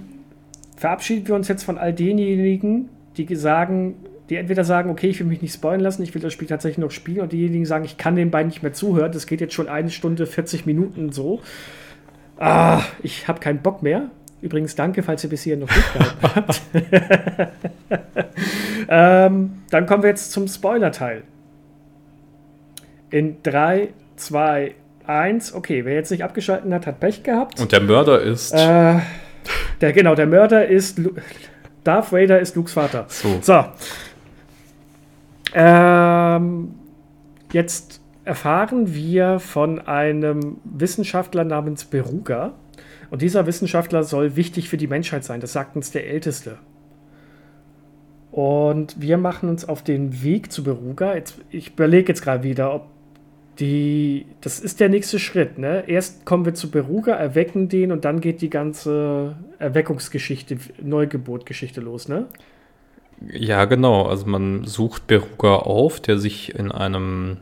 verabschieden 0.77 1.27
wir 1.27 1.35
uns 1.35 1.49
jetzt 1.49 1.65
von 1.65 1.77
all 1.77 1.93
denjenigen, 1.93 2.91
die 3.27 3.37
sagen, 3.37 3.97
die 4.29 4.37
entweder 4.37 4.65
sagen, 4.65 4.91
okay, 4.91 5.09
ich 5.09 5.21
will 5.21 5.27
mich 5.27 5.43
nicht 5.43 5.55
spoilen 5.55 5.81
lassen, 5.81 6.03
ich 6.03 6.15
will 6.15 6.23
das 6.23 6.33
Spiel 6.33 6.49
tatsächlich 6.49 6.79
noch 6.79 6.91
spielen, 6.91 7.21
und 7.21 7.33
diejenigen 7.33 7.65
sagen, 7.65 7.85
ich 7.85 7.97
kann 7.97 8.17
den 8.17 8.31
beiden 8.31 8.49
nicht 8.49 8.63
mehr 8.63 8.73
zuhören, 8.73 9.13
das 9.13 9.27
geht 9.27 9.41
jetzt 9.41 9.55
schon 9.55 9.69
eine 9.69 9.91
Stunde 9.91 10.27
40 10.27 10.67
Minuten 10.67 11.13
so. 11.13 11.41
Ah, 12.39 12.83
ich 13.03 13.27
habe 13.27 13.41
keinen 13.41 13.61
Bock 13.63 13.83
mehr. 13.83 14.11
Übrigens, 14.41 14.77
danke, 14.77 15.03
falls 15.03 15.25
ihr 15.25 15.31
bis 15.31 15.43
hierhin 15.43 15.61
noch 15.61 15.69
durchgehalten 15.69 16.23
habt. 16.23 16.63
ähm, 18.89 19.63
dann 19.71 19.87
kommen 19.87 20.05
wir 20.05 20.11
jetzt 20.11 20.31
zum 20.31 20.47
Spoiler-Teil. 20.47 21.25
In 23.11 23.43
3, 23.43 23.89
2, 24.15 24.75
1. 25.07 25.55
Okay, 25.55 25.85
wer 25.85 25.95
jetzt 25.95 26.11
nicht 26.11 26.23
abgeschaltet 26.23 26.73
hat, 26.73 26.87
hat 26.87 27.01
Pech 27.01 27.25
gehabt. 27.25 27.59
Und 27.61 27.73
der 27.73 27.81
Mörder 27.81 28.21
ist. 28.21 28.53
Äh, 28.53 29.01
der, 29.81 29.93
genau, 29.93 30.15
der 30.15 30.27
Mörder 30.27 30.67
ist. 30.69 30.99
Lu 30.99 31.11
Darth 31.89 32.13
Vader 32.13 32.39
ist 32.39 32.55
Lukes 32.55 32.75
Vater. 32.75 33.07
So. 33.09 33.39
So. 33.41 33.65
Ähm, 35.55 36.75
jetzt 37.51 38.03
erfahren 38.27 38.95
wir 38.95 39.41
von 39.41 39.81
einem 39.81 40.59
Wissenschaftler 40.65 41.45
namens 41.45 41.87
Beruga. 41.87 42.53
Und 43.09 43.23
dieser 43.23 43.47
Wissenschaftler 43.47 44.05
soll 44.05 44.37
wichtig 44.37 44.69
für 44.69 44.77
die 44.77 44.87
Menschheit 44.87 45.25
sein. 45.25 45.41
Das 45.41 45.55
sagt 45.55 45.77
uns 45.77 45.91
der 45.91 46.07
Älteste. 46.07 46.59
Und 48.33 49.01
wir 49.01 49.17
machen 49.17 49.49
uns 49.49 49.67
auf 49.67 49.83
den 49.83 50.23
Weg 50.23 50.53
zu 50.53 50.63
Beruga. 50.63 51.15
Jetzt, 51.15 51.37
ich 51.49 51.71
überlege 51.71 52.09
jetzt 52.09 52.21
gerade 52.21 52.43
wieder, 52.43 52.75
ob 52.75 52.89
die, 53.59 54.27
das 54.41 54.61
ist 54.61 54.81
der 54.81 54.89
nächste 54.89 55.19
Schritt. 55.19 55.59
Ne? 55.59 55.85
Erst 55.87 56.25
kommen 56.25 56.45
wir 56.45 56.55
zu 56.55 56.71
Beruga, 56.71 57.13
erwecken 57.13 57.69
den 57.69 57.93
und 57.93 58.05
dann 58.05 58.21
geht 58.21 58.41
die 58.41 58.51
ganze 58.51 59.37
Erweckungsgeschichte, 59.59 60.59
Neugeburtgeschichte 60.81 61.81
los, 61.81 62.09
ne? 62.09 62.27
Ja, 63.33 63.65
genau. 63.65 64.07
Also 64.07 64.27
man 64.27 64.65
sucht 64.65 65.09
Beruga 65.09 65.57
auf, 65.57 65.99
der 65.99 66.19
sich 66.19 66.55
in 66.55 66.71
einem 66.71 67.39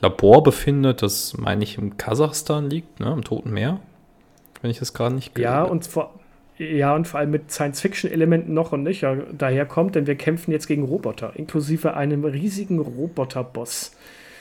Labor 0.00 0.42
befindet, 0.42 1.02
das 1.02 1.36
meine 1.36 1.62
ich 1.62 1.78
im 1.78 1.96
Kasachstan 1.96 2.68
liegt, 2.68 3.00
ne, 3.00 3.12
im 3.12 3.22
Toten 3.24 3.50
Meer. 3.50 3.80
Wenn 4.60 4.70
ich 4.70 4.78
das 4.78 4.92
gerade 4.92 5.14
nicht 5.14 5.38
Ja, 5.38 5.62
und 5.62 5.86
vor, 5.86 6.14
ja, 6.58 6.94
und 6.94 7.06
vor 7.06 7.20
allem 7.20 7.30
mit 7.30 7.50
Science-Fiction-Elementen 7.52 8.52
noch 8.54 8.72
und 8.72 8.82
nicht 8.82 9.02
ja, 9.02 9.16
daher 9.36 9.66
kommt, 9.66 9.94
denn 9.94 10.06
wir 10.08 10.16
kämpfen 10.16 10.50
jetzt 10.50 10.66
gegen 10.66 10.84
Roboter, 10.84 11.32
inklusive 11.36 11.94
einem 11.94 12.24
riesigen 12.24 12.80
Roboter-Boss. 12.80 13.92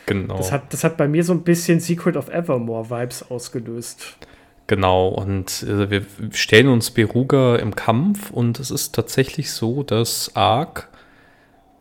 Genau. 0.07 0.37
Das 0.37 0.51
hat, 0.51 0.73
das 0.73 0.83
hat 0.83 0.97
bei 0.97 1.07
mir 1.07 1.23
so 1.23 1.33
ein 1.33 1.43
bisschen 1.43 1.79
Secret 1.79 2.15
of 2.15 2.29
Evermore-Vibes 2.29 3.29
ausgelöst. 3.29 4.17
Genau, 4.65 5.09
und 5.09 5.63
äh, 5.63 5.89
wir 5.89 6.05
stellen 6.31 6.69
uns 6.69 6.91
Beruga 6.91 7.57
im 7.57 7.75
Kampf 7.75 8.31
und 8.31 8.59
es 8.59 8.71
ist 8.71 8.95
tatsächlich 8.95 9.51
so, 9.51 9.83
dass 9.83 10.35
Ark 10.35 10.89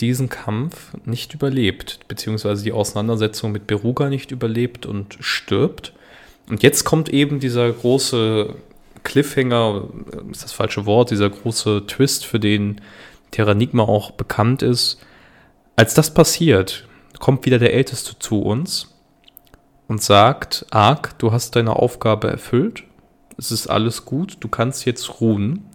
diesen 0.01 0.29
Kampf 0.29 0.93
nicht 1.05 1.35
überlebt, 1.35 2.01
beziehungsweise 2.09 2.63
die 2.63 2.73
Auseinandersetzung 2.73 3.53
mit 3.53 3.67
Beruga 3.67 4.09
nicht 4.09 4.31
überlebt 4.31 4.87
und 4.87 5.17
stirbt. 5.21 5.95
Und 6.49 6.63
jetzt 6.63 6.85
kommt 6.85 7.09
eben 7.09 7.41
dieser 7.41 7.71
große 7.73 8.55
Cliffhanger, 9.05 9.85
ist 10.31 10.45
das 10.45 10.53
falsche 10.53 10.85
Wort, 10.85 11.11
dieser 11.11 11.31
große 11.31 11.87
Twist, 11.87 12.27
für 12.27 12.41
den 12.41 12.81
Terranigma 13.31 13.85
auch 13.85 14.11
bekannt 14.11 14.63
ist. 14.63 15.01
Als 15.77 15.95
das 15.95 16.13
passiert, 16.13 16.87
kommt 17.19 17.47
wieder 17.47 17.59
der 17.59 17.75
Älteste 17.75 18.19
zu 18.19 18.43
uns 18.43 18.95
und 19.89 20.03
sagt, 20.03 20.67
Ark, 20.71 21.19
du 21.19 21.33
hast 21.33 21.57
deine 21.57 21.77
Aufgabe 21.77 22.29
erfüllt, 22.29 22.85
es 23.39 23.53
ist 23.53 23.67
alles 23.67 24.05
gut, 24.05 24.39
du 24.41 24.49
kannst 24.49 24.87
jetzt 24.87 25.21
ruhen. 25.21 25.67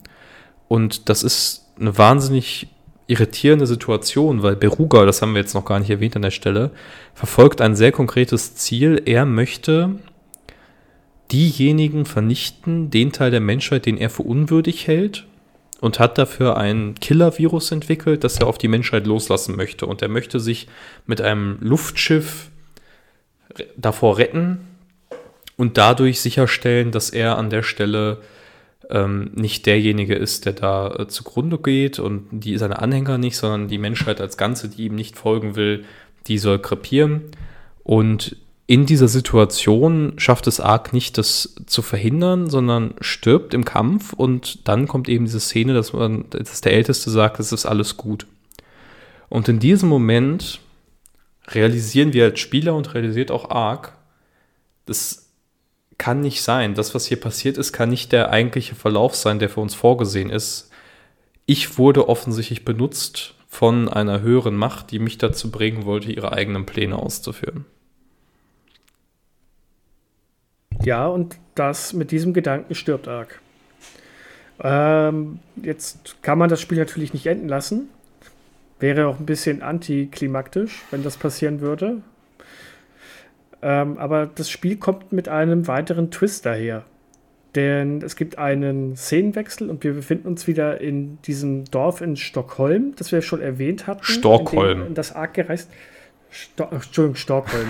Und 0.67 1.09
das 1.09 1.23
ist 1.23 1.67
eine 1.79 1.97
wahnsinnig 1.97 2.67
irritierende 3.07 3.67
Situation, 3.67 4.41
weil 4.41 4.55
Beruga, 4.55 5.05
das 5.05 5.21
haben 5.21 5.33
wir 5.33 5.41
jetzt 5.41 5.53
noch 5.53 5.65
gar 5.65 5.79
nicht 5.79 5.89
erwähnt 5.89 6.15
an 6.15 6.21
der 6.21 6.31
Stelle, 6.31 6.71
verfolgt 7.13 7.61
ein 7.61 7.75
sehr 7.75 7.91
konkretes 7.91 8.55
Ziel. 8.55 9.01
Er 9.05 9.25
möchte 9.25 9.99
diejenigen 11.31 12.05
vernichten, 12.05 12.89
den 12.89 13.11
Teil 13.11 13.31
der 13.31 13.41
Menschheit, 13.41 13.85
den 13.85 13.97
er 13.97 14.09
für 14.09 14.23
unwürdig 14.23 14.87
hält, 14.87 15.27
und 15.81 15.99
hat 15.99 16.17
dafür 16.17 16.57
ein 16.57 16.95
Killer-Virus 17.01 17.71
entwickelt, 17.71 18.23
das 18.23 18.37
er 18.37 18.47
auf 18.47 18.57
die 18.57 18.69
Menschheit 18.69 19.05
loslassen 19.07 19.57
möchte. 19.57 19.85
Und 19.87 20.01
er 20.01 20.07
möchte 20.07 20.39
sich 20.39 20.67
mit 21.07 21.19
einem 21.19 21.57
Luftschiff 21.59 22.49
davor 23.75 24.17
retten 24.19 24.59
und 25.57 25.77
dadurch 25.77 26.21
sicherstellen, 26.21 26.91
dass 26.91 27.09
er 27.09 27.37
an 27.37 27.49
der 27.49 27.63
Stelle 27.63 28.21
ähm, 28.91 29.31
nicht 29.33 29.65
derjenige 29.65 30.15
ist, 30.15 30.45
der 30.45 30.53
da 30.53 30.95
äh, 30.95 31.07
zugrunde 31.07 31.57
geht 31.57 31.97
und 31.97 32.27
die 32.31 32.57
seine 32.57 32.79
Anhänger 32.79 33.17
nicht, 33.17 33.35
sondern 33.35 33.67
die 33.67 33.79
Menschheit 33.79 34.21
als 34.21 34.37
Ganze, 34.37 34.69
die 34.69 34.85
ihm 34.85 34.95
nicht 34.95 35.17
folgen 35.17 35.55
will, 35.55 35.85
die 36.27 36.37
soll 36.37 36.59
krepieren. 36.59 37.31
Und 37.83 38.37
in 38.67 38.85
dieser 38.85 39.07
Situation 39.07 40.13
schafft 40.17 40.47
es 40.47 40.59
Ark 40.59 40.93
nicht, 40.93 41.17
das 41.17 41.55
zu 41.65 41.81
verhindern, 41.81 42.49
sondern 42.49 42.93
stirbt 43.01 43.53
im 43.53 43.65
Kampf 43.65 44.13
und 44.13 44.67
dann 44.67 44.87
kommt 44.87 45.09
eben 45.09 45.25
diese 45.25 45.39
Szene, 45.39 45.73
dass, 45.73 45.93
man, 45.93 46.25
dass 46.29 46.61
der 46.61 46.73
Älteste 46.73 47.09
sagt, 47.09 47.39
es 47.39 47.51
ist 47.51 47.65
alles 47.65 47.97
gut. 47.97 48.27
Und 49.29 49.49
in 49.49 49.59
diesem 49.59 49.89
Moment 49.89 50.59
realisieren 51.47 52.13
wir 52.13 52.25
als 52.25 52.39
Spieler 52.39 52.75
und 52.75 52.93
realisiert 52.93 53.31
auch 53.31 53.49
Ark, 53.49 53.97
das 54.85 55.29
kann 55.97 56.21
nicht 56.21 56.41
sein. 56.41 56.73
Das, 56.73 56.95
was 56.95 57.05
hier 57.05 57.19
passiert 57.19 57.57
ist, 57.57 57.73
kann 57.73 57.89
nicht 57.89 58.11
der 58.11 58.31
eigentliche 58.31 58.75
Verlauf 58.75 59.15
sein, 59.15 59.39
der 59.39 59.49
für 59.49 59.59
uns 59.59 59.75
vorgesehen 59.75 60.29
ist. 60.29 60.69
Ich 61.45 61.77
wurde 61.77 62.09
offensichtlich 62.09 62.65
benutzt 62.65 63.35
von 63.47 63.89
einer 63.89 64.21
höheren 64.21 64.55
Macht, 64.55 64.91
die 64.91 64.99
mich 64.99 65.17
dazu 65.17 65.51
bringen 65.51 65.85
wollte, 65.85 66.11
ihre 66.11 66.31
eigenen 66.31 66.65
Pläne 66.65 66.97
auszuführen. 66.97 67.65
Ja, 70.83 71.07
und 71.07 71.37
das 71.55 71.93
mit 71.93 72.11
diesem 72.11 72.33
Gedanken 72.33 72.75
stirbt 72.75 73.07
Ark. 73.07 73.39
Ähm, 74.63 75.39
jetzt 75.61 76.21
kann 76.21 76.37
man 76.37 76.49
das 76.49 76.61
Spiel 76.61 76.77
natürlich 76.77 77.13
nicht 77.13 77.25
enden 77.25 77.47
lassen. 77.47 77.89
Wäre 78.79 79.07
auch 79.07 79.19
ein 79.19 79.25
bisschen 79.25 79.61
antiklimaktisch, 79.61 80.81
wenn 80.91 81.03
das 81.03 81.17
passieren 81.17 81.61
würde. 81.61 82.01
Ähm, 83.61 83.97
aber 83.97 84.25
das 84.33 84.49
Spiel 84.49 84.77
kommt 84.77 85.11
mit 85.11 85.29
einem 85.29 85.67
weiteren 85.67 86.09
Twist 86.09 86.45
daher. 86.45 86.83
Denn 87.53 88.01
es 88.01 88.15
gibt 88.15 88.37
einen 88.37 88.95
Szenenwechsel 88.95 89.69
und 89.69 89.83
wir 89.83 89.93
befinden 89.93 90.27
uns 90.27 90.47
wieder 90.47 90.79
in 90.79 91.21
diesem 91.23 91.65
Dorf 91.65 92.01
in 92.01 92.15
Stockholm, 92.15 92.93
das 92.95 93.11
wir 93.11 93.21
schon 93.21 93.41
erwähnt 93.41 93.87
hatten. 93.87 94.03
Stockholm. 94.03 94.81
In, 94.81 94.87
in 94.87 94.93
das 94.95 95.13
Ark 95.13 95.33
gereist. 95.35 95.69
Sto 96.29 96.67
Entschuldigung, 96.71 97.15
Stockholm. 97.15 97.67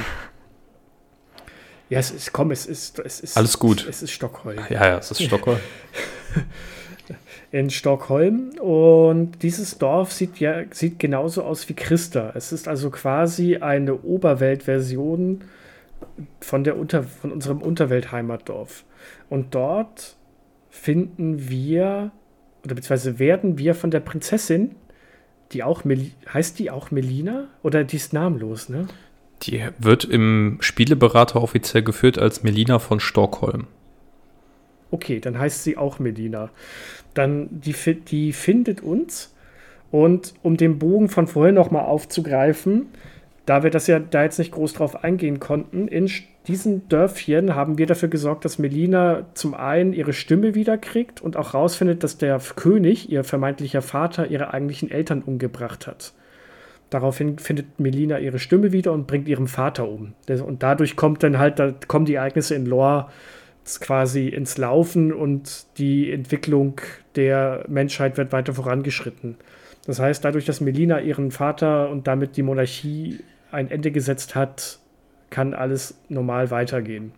Ja, 1.92 2.00
es 2.00 2.10
ist, 2.10 2.32
komm, 2.32 2.52
es 2.52 2.68
ist, 2.68 3.00
es 3.00 3.20
ist. 3.20 3.36
Alles 3.36 3.60
gut. 3.60 3.86
Es 3.86 4.02
ist 4.02 4.12
Stockholm. 4.12 4.58
Ja, 4.70 4.88
ja, 4.88 4.98
es 4.98 5.12
ist 5.12 5.24
Stockholm. 5.28 5.60
in 7.52 7.70
Stockholm. 7.70 8.52
Und 8.62 9.44
dieses 9.44 9.78
Dorf 9.78 10.14
sieht 10.14 10.40
ja 10.40 10.64
sieht 10.72 11.00
genauso 11.00 11.44
aus 11.44 11.68
wie 11.68 11.74
Christa. 11.74 12.32
Es 12.34 12.54
ist 12.54 12.70
also 12.70 12.92
quasi 12.92 13.58
eine 13.58 14.04
Oberweltversion 14.04 15.44
von, 16.40 16.64
der 16.64 16.78
Unter, 16.78 17.04
von 17.04 17.30
unserem 17.30 17.62
Unterweltheimatdorf. 17.62 18.86
Und 19.30 19.54
dort 19.54 20.16
finden 20.70 21.50
wir, 21.50 22.12
oder 22.64 22.76
beziehungsweise 22.76 23.20
werden 23.20 23.58
wir 23.58 23.76
von 23.76 23.92
der 23.92 24.00
Prinzessin, 24.00 24.76
die 25.52 25.62
auch, 25.62 25.84
Mel 25.84 26.12
heißt 26.34 26.58
die 26.58 26.72
auch 26.72 26.90
Melina? 26.90 27.50
Oder 27.64 27.84
die 27.84 27.98
ist 27.98 28.14
namenlos, 28.14 28.70
ne? 28.70 28.88
Die 29.44 29.64
wird 29.80 30.04
im 30.04 30.58
Spieleberater 30.60 31.42
offiziell 31.42 31.84
geführt 31.84 32.20
als 32.20 32.44
Melina 32.44 32.80
von 32.80 33.00
Stockholm. 33.00 33.68
Okay, 34.92 35.20
dann 35.20 35.40
heißt 35.40 35.64
sie 35.64 35.78
auch 35.78 36.00
Melina. 36.00 36.50
Dann, 37.14 37.48
die, 37.50 37.74
die 38.08 38.34
findet 38.34 38.82
uns 38.82 39.34
Und 39.92 40.34
um 40.42 40.56
den 40.56 40.80
Bogen 40.80 41.10
von 41.10 41.28
vorhin 41.28 41.56
nochmal 41.56 41.86
aufzugreifen, 41.86 42.88
da 43.46 43.64
wir 43.64 43.72
das 43.72 43.88
ja 43.88 44.00
da 44.00 44.24
jetzt 44.24 44.40
nicht 44.40 44.52
groß 44.54 44.74
drauf 44.74 45.04
eingehen 45.04 45.40
konnten, 45.40 45.88
in 45.88 46.10
diesen 46.48 46.88
Dörfchen 46.88 47.56
haben 47.56 47.78
wir 47.78 47.86
dafür 47.86 48.08
gesorgt, 48.08 48.46
dass 48.46 48.58
Melina 48.60 49.26
zum 49.34 49.54
einen 49.54 49.94
ihre 49.94 50.14
Stimme 50.14 50.56
wiederkriegt 50.56 51.22
und 51.22 51.36
auch 51.36 51.54
rausfindet, 51.54 52.04
dass 52.04 52.18
der 52.18 52.40
König, 52.56 53.12
ihr 53.12 53.24
vermeintlicher 53.24 53.82
Vater, 53.82 54.28
ihre 54.28 54.54
eigentlichen 54.54 54.90
Eltern 54.90 55.22
umgebracht 55.22 55.88
hat. 55.88 56.14
Daraufhin 56.92 57.40
findet 57.40 57.80
Melina 57.80 58.20
ihre 58.20 58.38
Stimme 58.38 58.74
wieder 58.74 58.92
und 58.92 59.08
bringt 59.08 59.30
ihren 59.30 59.48
Vater 59.48 59.88
um. 59.88 60.14
Und 60.28 60.62
dadurch 60.62 60.98
kommt 60.98 61.24
dann 61.24 61.40
halt, 61.40 61.58
da 61.58 61.74
kommen 61.88 62.06
die 62.06 62.16
Ereignisse 62.16 62.54
in 62.54 62.66
Lore 62.66 63.08
quasi 63.80 64.28
ins 64.28 64.58
Laufen 64.58 65.14
und 65.14 65.66
die 65.78 66.12
Entwicklung 66.12 66.82
der 67.16 67.64
Menschheit 67.70 68.18
wird 68.18 68.34
weiter 68.34 68.54
vorangeschritten. 68.54 69.38
Das 69.86 70.00
heißt, 70.00 70.26
dadurch, 70.26 70.46
dass 70.46 70.60
Melina 70.60 71.00
ihren 71.00 71.32
Vater 71.32 71.90
und 71.90 72.08
damit 72.08 72.36
die 72.36 72.44
Monarchie 72.44 73.20
ein 73.52 73.72
Ende 73.72 73.92
gesetzt 73.92 74.36
hat, 74.36 74.80
kann 75.30 75.54
alles 75.54 75.98
normal 76.10 76.52
weitergehen. 76.52 77.14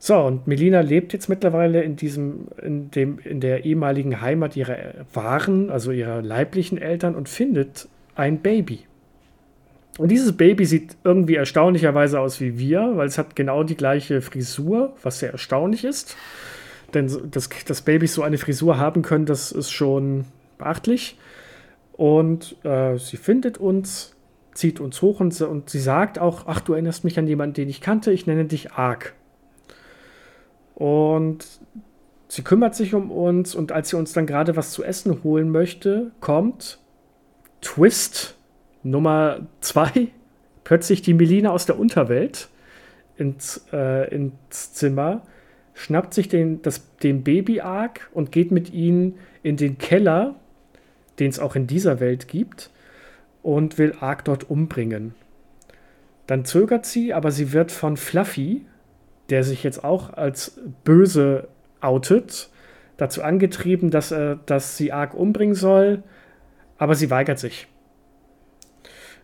So, 0.00 0.16
und 0.18 0.48
Melina 0.48 0.80
lebt 0.80 1.12
jetzt 1.12 1.28
mittlerweile 1.28 1.82
in 1.82 1.94
diesem, 1.94 2.48
in 2.60 2.90
dem, 2.90 3.20
in 3.20 3.40
der 3.40 3.64
ehemaligen 3.64 4.20
Heimat 4.20 4.56
ihrer 4.56 4.76
wahren, 5.12 5.70
also 5.70 5.92
ihrer 5.92 6.22
leiblichen 6.22 6.78
Eltern 6.78 7.14
und 7.14 7.28
findet 7.28 7.88
ein 8.18 8.40
Baby. 8.40 8.84
Und 9.98 10.10
dieses 10.10 10.36
Baby 10.36 10.64
sieht 10.64 10.96
irgendwie 11.02 11.34
erstaunlicherweise 11.34 12.20
aus 12.20 12.40
wie 12.40 12.58
wir, 12.58 12.92
weil 12.96 13.08
es 13.08 13.18
hat 13.18 13.34
genau 13.34 13.64
die 13.64 13.76
gleiche 13.76 14.22
Frisur, 14.22 14.94
was 15.02 15.18
sehr 15.18 15.32
erstaunlich 15.32 15.84
ist. 15.84 16.16
Denn 16.94 17.10
dass, 17.30 17.48
dass 17.66 17.82
Babys 17.82 18.14
so 18.14 18.22
eine 18.22 18.38
Frisur 18.38 18.78
haben 18.78 19.02
können, 19.02 19.26
das 19.26 19.50
ist 19.52 19.70
schon 19.70 20.24
beachtlich. 20.56 21.18
Und 21.92 22.56
äh, 22.64 22.96
sie 22.96 23.16
findet 23.16 23.58
uns, 23.58 24.14
zieht 24.54 24.78
uns 24.78 25.02
hoch 25.02 25.18
und, 25.18 25.38
und 25.40 25.68
sie 25.68 25.80
sagt 25.80 26.20
auch, 26.20 26.46
ach, 26.46 26.60
du 26.60 26.74
erinnerst 26.74 27.02
mich 27.02 27.18
an 27.18 27.26
jemanden, 27.26 27.54
den 27.54 27.68
ich 27.68 27.80
kannte, 27.80 28.12
ich 28.12 28.26
nenne 28.26 28.44
dich 28.44 28.72
Ark. 28.72 29.14
Und 30.76 31.44
sie 32.28 32.42
kümmert 32.42 32.76
sich 32.76 32.94
um 32.94 33.10
uns 33.10 33.56
und 33.56 33.72
als 33.72 33.88
sie 33.88 33.96
uns 33.96 34.12
dann 34.12 34.26
gerade 34.26 34.54
was 34.54 34.70
zu 34.70 34.84
essen 34.84 35.24
holen 35.24 35.50
möchte, 35.50 36.12
kommt 36.20 36.78
Twist 37.60 38.36
Nummer 38.82 39.46
zwei, 39.60 40.08
plötzlich 40.64 41.02
die 41.02 41.14
Melina 41.14 41.50
aus 41.50 41.66
der 41.66 41.78
Unterwelt 41.78 42.48
ins, 43.16 43.64
äh, 43.72 44.14
ins 44.14 44.72
Zimmer, 44.72 45.22
schnappt 45.74 46.14
sich 46.14 46.28
den, 46.28 46.60
den 47.02 47.22
Baby-Ark 47.22 48.10
und 48.12 48.32
geht 48.32 48.50
mit 48.50 48.72
ihnen 48.72 49.18
in 49.42 49.56
den 49.56 49.78
Keller, 49.78 50.34
den 51.18 51.30
es 51.30 51.38
auch 51.38 51.56
in 51.56 51.66
dieser 51.66 52.00
Welt 52.00 52.28
gibt, 52.28 52.70
und 53.42 53.78
will 53.78 53.94
Ark 54.00 54.24
dort 54.24 54.50
umbringen. 54.50 55.14
Dann 56.26 56.44
zögert 56.44 56.84
sie, 56.84 57.14
aber 57.14 57.30
sie 57.30 57.52
wird 57.52 57.72
von 57.72 57.96
Fluffy, 57.96 58.66
der 59.30 59.44
sich 59.44 59.62
jetzt 59.62 59.84
auch 59.84 60.12
als 60.12 60.60
böse 60.84 61.48
outet, 61.80 62.50
dazu 62.96 63.22
angetrieben, 63.22 63.90
dass, 63.90 64.12
äh, 64.12 64.36
dass 64.46 64.76
sie 64.76 64.92
Ark 64.92 65.14
umbringen 65.14 65.54
soll, 65.54 66.02
aber 66.78 66.94
sie 66.94 67.10
weigert 67.10 67.38
sich. 67.38 67.66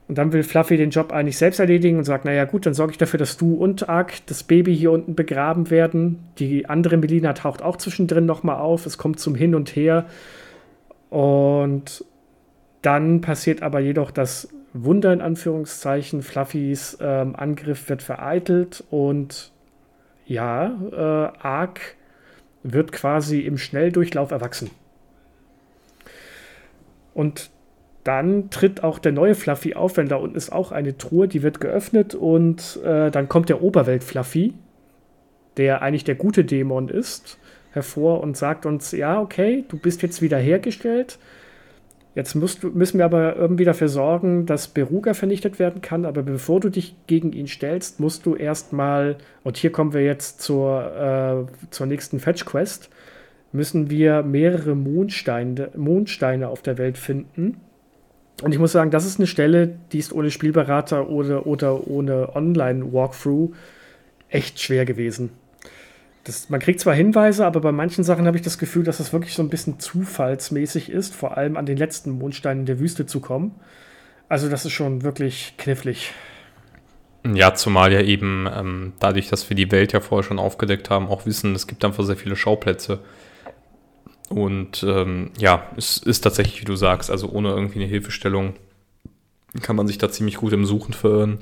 Und 0.06 0.18
dann 0.18 0.32
will 0.32 0.42
Fluffy 0.42 0.76
den 0.76 0.90
Job 0.90 1.12
eigentlich 1.12 1.38
selbst 1.38 1.60
erledigen 1.60 1.96
und 1.96 2.04
sagt, 2.04 2.26
naja 2.26 2.44
gut, 2.44 2.66
dann 2.66 2.74
sorge 2.74 2.92
ich 2.92 2.98
dafür, 2.98 3.18
dass 3.18 3.38
du 3.38 3.54
und 3.54 3.88
Ark, 3.88 4.14
das 4.26 4.42
Baby 4.42 4.76
hier 4.76 4.92
unten 4.92 5.14
begraben 5.14 5.70
werden. 5.70 6.18
Die 6.38 6.68
andere 6.68 6.98
Melina 6.98 7.32
taucht 7.32 7.62
auch 7.62 7.78
zwischendrin 7.78 8.26
nochmal 8.26 8.58
auf. 8.58 8.84
Es 8.84 8.98
kommt 8.98 9.18
zum 9.18 9.34
Hin 9.34 9.54
und 9.54 9.74
Her. 9.74 10.04
Und 11.08 12.04
dann 12.82 13.22
passiert 13.22 13.62
aber 13.62 13.80
jedoch 13.80 14.10
das 14.10 14.48
Wunder 14.74 15.10
in 15.10 15.22
Anführungszeichen. 15.22 16.20
Fluffys 16.20 16.98
ähm, 17.00 17.34
Angriff 17.34 17.88
wird 17.88 18.02
vereitelt 18.02 18.84
und 18.90 19.52
ja, 20.26 20.66
äh, 20.92 21.38
Ark 21.38 21.80
wird 22.62 22.92
quasi 22.92 23.40
im 23.40 23.56
Schnelldurchlauf 23.56 24.32
erwachsen. 24.32 24.70
Und 27.14 27.50
dann 28.04 28.50
tritt 28.50 28.84
auch 28.84 28.98
der 28.98 29.12
neue 29.12 29.34
Fluffy 29.34 29.74
auf, 29.74 29.96
wenn 29.96 30.08
da 30.08 30.16
unten 30.16 30.36
ist 30.36 30.52
auch 30.52 30.72
eine 30.72 30.98
Truhe, 30.98 31.26
die 31.26 31.42
wird 31.42 31.60
geöffnet 31.60 32.14
und 32.14 32.78
äh, 32.84 33.10
dann 33.10 33.28
kommt 33.28 33.48
der 33.48 33.62
Oberwelt-Fluffy, 33.62 34.52
der 35.56 35.80
eigentlich 35.80 36.04
der 36.04 36.14
gute 36.14 36.44
Dämon 36.44 36.88
ist, 36.88 37.38
hervor 37.72 38.20
und 38.20 38.36
sagt 38.36 38.66
uns, 38.66 38.92
ja, 38.92 39.20
okay, 39.20 39.64
du 39.68 39.78
bist 39.78 40.02
jetzt 40.02 40.20
wieder 40.20 40.36
hergestellt. 40.36 41.18
Jetzt 42.14 42.36
musst, 42.36 42.62
müssen 42.62 42.98
wir 42.98 43.06
aber 43.06 43.34
irgendwie 43.34 43.64
dafür 43.64 43.88
sorgen, 43.88 44.46
dass 44.46 44.68
Beruga 44.68 45.14
vernichtet 45.14 45.58
werden 45.58 45.82
kann. 45.82 46.04
Aber 46.04 46.22
bevor 46.22 46.60
du 46.60 46.68
dich 46.68 46.94
gegen 47.08 47.32
ihn 47.32 47.48
stellst, 47.48 47.98
musst 47.98 48.24
du 48.24 48.36
erstmal, 48.36 49.16
und 49.42 49.56
hier 49.56 49.72
kommen 49.72 49.92
wir 49.92 50.04
jetzt 50.04 50.40
zur, 50.40 51.48
äh, 51.50 51.70
zur 51.70 51.86
nächsten 51.86 52.20
Fetch-Quest, 52.20 52.88
müssen 53.54 53.88
wir 53.88 54.22
mehrere 54.22 54.74
Mondsteine, 54.74 55.70
Mondsteine 55.76 56.48
auf 56.48 56.62
der 56.62 56.76
Welt 56.76 56.98
finden 56.98 57.60
und 58.42 58.52
ich 58.52 58.58
muss 58.58 58.72
sagen, 58.72 58.90
das 58.90 59.06
ist 59.06 59.18
eine 59.18 59.26
Stelle, 59.26 59.78
die 59.92 59.98
ist 59.98 60.12
ohne 60.12 60.30
Spielberater 60.30 61.08
oder, 61.08 61.46
oder 61.46 61.86
ohne 61.86 62.34
Online-Walkthrough 62.34 63.54
echt 64.28 64.60
schwer 64.60 64.84
gewesen. 64.84 65.30
Das, 66.24 66.48
man 66.50 66.58
kriegt 66.58 66.80
zwar 66.80 66.94
Hinweise, 66.94 67.46
aber 67.46 67.60
bei 67.60 67.70
manchen 67.70 68.02
Sachen 68.02 68.26
habe 68.26 68.36
ich 68.36 68.42
das 68.42 68.58
Gefühl, 68.58 68.82
dass 68.82 68.98
das 68.98 69.12
wirklich 69.12 69.34
so 69.34 69.42
ein 69.42 69.50
bisschen 69.50 69.78
zufallsmäßig 69.78 70.90
ist, 70.90 71.14
vor 71.14 71.36
allem 71.36 71.56
an 71.56 71.66
den 71.66 71.76
letzten 71.76 72.10
Mondsteinen 72.10 72.66
der 72.66 72.80
Wüste 72.80 73.06
zu 73.06 73.20
kommen. 73.20 73.54
Also 74.28 74.48
das 74.48 74.64
ist 74.64 74.72
schon 74.72 75.02
wirklich 75.02 75.54
knifflig. 75.58 76.12
Ja, 77.26 77.54
zumal 77.54 77.92
ja 77.92 78.00
eben 78.00 78.48
ähm, 78.52 78.92
dadurch, 79.00 79.28
dass 79.28 79.48
wir 79.48 79.56
die 79.56 79.70
Welt 79.70 79.92
ja 79.92 80.00
vorher 80.00 80.24
schon 80.26 80.38
aufgedeckt 80.38 80.90
haben, 80.90 81.06
auch 81.08 81.24
wissen, 81.24 81.54
es 81.54 81.66
gibt 81.66 81.84
einfach 81.84 82.04
sehr 82.04 82.16
viele 82.16 82.36
Schauplätze. 82.36 83.00
Und 84.30 84.82
ähm, 84.82 85.30
ja, 85.38 85.70
es 85.76 85.98
ist 85.98 86.22
tatsächlich, 86.22 86.60
wie 86.60 86.64
du 86.64 86.76
sagst, 86.76 87.10
also 87.10 87.28
ohne 87.28 87.50
irgendwie 87.50 87.80
eine 87.80 87.88
Hilfestellung 87.88 88.54
kann 89.62 89.76
man 89.76 89.86
sich 89.86 89.98
da 89.98 90.10
ziemlich 90.10 90.36
gut 90.36 90.52
im 90.52 90.64
Suchen 90.64 90.94
verirren. 90.94 91.38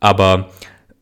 Aber 0.00 0.50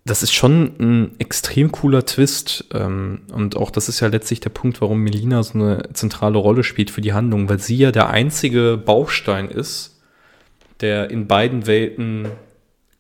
das 0.05 0.23
ist 0.23 0.33
schon 0.33 0.75
ein 0.79 1.13
extrem 1.19 1.73
cooler 1.73 2.05
Twist. 2.05 2.67
Ähm, 2.73 3.23
und 3.33 3.57
auch 3.57 3.71
das 3.71 3.89
ist 3.89 4.01
ja 4.01 4.09
letztlich 4.09 4.41
der 4.41 4.51
Punkt, 4.51 4.81
warum 4.81 4.99
Melina 4.99 5.43
so 5.43 5.55
eine 5.55 5.89
zentrale 5.93 6.39
Rolle 6.39 6.65
spielt 6.65 6.91
für 6.91 7.01
die 7.01 7.13
Handlung, 7.13 7.49
weil 7.49 7.59
sie 7.59 7.77
ja 7.77 7.93
der 7.93 8.11
einzige 8.11 8.81
Baustein 8.85 9.49
ist, 9.49 10.01
der 10.81 11.11
in 11.11 11.27
beiden 11.27 11.67
Welten 11.67 12.29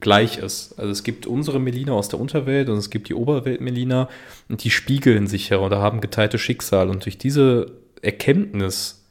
gleich 0.01 0.39
ist. 0.39 0.78
Also 0.78 0.90
es 0.90 1.05
gibt 1.05 1.27
unsere 1.27 1.60
Melina 1.60 1.93
aus 1.93 2.09
der 2.09 2.20
Unterwelt 2.20 2.69
und 2.69 2.77
es 2.77 2.90
gibt 2.90 3.09
die 3.09 3.14
Oberwelt 3.14 3.60
Melina 3.60 4.09
und 4.48 4.64
die 4.64 4.70
spiegeln 4.70 5.28
sich 5.28 5.48
ja 5.48 5.59
oder 5.59 5.78
haben 5.78 6.01
geteilte 6.01 6.39
Schicksal. 6.39 6.89
Und 6.89 7.05
durch 7.05 7.19
diese 7.19 7.81
Erkenntnis 8.03 9.05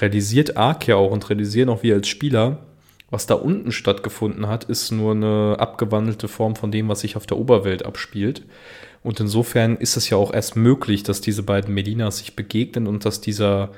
realisiert 0.00 0.56
Ark 0.56 0.86
ja 0.86 0.96
auch 0.96 1.10
und 1.10 1.28
realisieren 1.28 1.68
auch 1.68 1.82
wir 1.82 1.94
als 1.94 2.08
Spieler, 2.08 2.58
was 3.10 3.26
da 3.26 3.34
unten 3.34 3.70
stattgefunden 3.72 4.48
hat, 4.48 4.64
ist 4.64 4.90
nur 4.90 5.12
eine 5.12 5.56
abgewandelte 5.58 6.28
Form 6.28 6.56
von 6.56 6.72
dem, 6.72 6.88
was 6.88 7.00
sich 7.00 7.16
auf 7.16 7.26
der 7.26 7.38
Oberwelt 7.38 7.84
abspielt. 7.84 8.42
Und 9.02 9.20
insofern 9.20 9.76
ist 9.76 9.96
es 9.96 10.10
ja 10.10 10.16
auch 10.16 10.32
erst 10.32 10.56
möglich, 10.56 11.02
dass 11.02 11.20
diese 11.20 11.42
beiden 11.42 11.72
Melinas 11.74 12.18
sich 12.18 12.34
begegnen 12.34 12.86
und 12.86 13.04
dass 13.04 13.20
dieser 13.20 13.70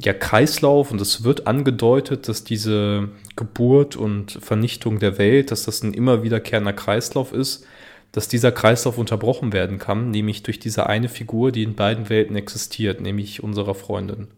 ja, 0.00 0.12
Kreislauf, 0.12 0.90
und 0.90 1.00
es 1.00 1.24
wird 1.24 1.46
angedeutet, 1.46 2.28
dass 2.28 2.44
diese 2.44 3.10
Geburt 3.36 3.96
und 3.96 4.38
Vernichtung 4.40 4.98
der 4.98 5.18
Welt, 5.18 5.50
dass 5.50 5.64
das 5.64 5.82
ein 5.82 5.92
immer 5.92 6.22
wiederkehrender 6.22 6.72
Kreislauf 6.72 7.32
ist, 7.32 7.66
dass 8.12 8.28
dieser 8.28 8.52
Kreislauf 8.52 8.98
unterbrochen 8.98 9.52
werden 9.52 9.78
kann, 9.78 10.10
nämlich 10.10 10.42
durch 10.42 10.58
diese 10.58 10.86
eine 10.86 11.08
Figur, 11.08 11.52
die 11.52 11.62
in 11.62 11.74
beiden 11.74 12.08
Welten 12.08 12.36
existiert, 12.36 13.00
nämlich 13.00 13.42
unserer 13.42 13.74
Freundin. 13.74 14.28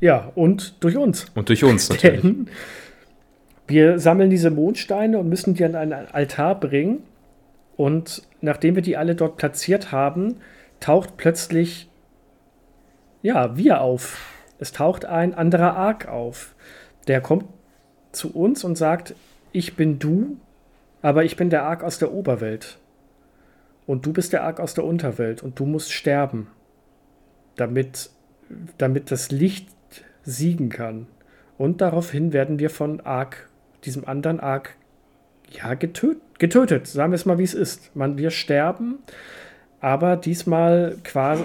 Ja, 0.00 0.32
und 0.34 0.82
durch 0.82 0.96
uns. 0.96 1.26
Und 1.34 1.48
durch 1.48 1.62
uns 1.62 1.88
natürlich. 1.88 2.22
Denn 2.22 2.48
wir 3.66 3.98
sammeln 3.98 4.30
diese 4.30 4.50
Mondsteine 4.50 5.18
und 5.18 5.28
müssen 5.28 5.54
die 5.54 5.64
an 5.64 5.74
einen 5.74 5.92
Altar 5.92 6.58
bringen. 6.58 7.04
Und 7.76 8.22
nachdem 8.40 8.74
wir 8.74 8.82
die 8.82 8.96
alle 8.96 9.14
dort 9.14 9.36
platziert 9.36 9.92
haben, 9.92 10.36
taucht 10.80 11.16
plötzlich, 11.16 11.88
ja, 13.22 13.56
wir 13.56 13.80
auf. 13.80 14.20
Es 14.58 14.72
taucht 14.72 15.04
ein 15.04 15.34
anderer 15.34 15.76
Ark 15.76 16.08
auf. 16.08 16.54
Der 17.06 17.20
kommt 17.20 17.44
zu 18.10 18.34
uns 18.34 18.64
und 18.64 18.76
sagt, 18.76 19.14
ich 19.52 19.76
bin 19.76 19.98
du, 19.98 20.36
aber 21.02 21.24
ich 21.24 21.36
bin 21.36 21.50
der 21.50 21.64
Ark 21.64 21.82
aus 21.82 21.98
der 21.98 22.12
Oberwelt. 22.12 22.78
Und 23.86 24.06
du 24.06 24.12
bist 24.12 24.32
der 24.32 24.44
Ark 24.44 24.60
aus 24.60 24.74
der 24.74 24.84
Unterwelt 24.84 25.42
und 25.42 25.58
du 25.58 25.66
musst 25.66 25.92
sterben, 25.92 26.46
damit, 27.56 28.10
damit 28.78 29.10
das 29.10 29.30
Licht 29.32 29.68
siegen 30.22 30.68
kann. 30.68 31.08
Und 31.58 31.80
daraufhin 31.80 32.32
werden 32.32 32.58
wir 32.58 32.70
von 32.70 33.00
Ark, 33.00 33.50
diesem 33.84 34.06
anderen 34.06 34.40
Ark, 34.40 34.76
ja, 35.50 35.74
getöt, 35.74 36.18
getötet. 36.38 36.86
Sagen 36.86 37.12
wir 37.12 37.16
es 37.16 37.26
mal, 37.26 37.38
wie 37.38 37.42
es 37.44 37.54
ist. 37.54 37.94
Man, 37.94 38.16
wir 38.16 38.30
sterben, 38.30 38.98
aber 39.82 40.16
diesmal 40.16 40.96
quasi 41.02 41.42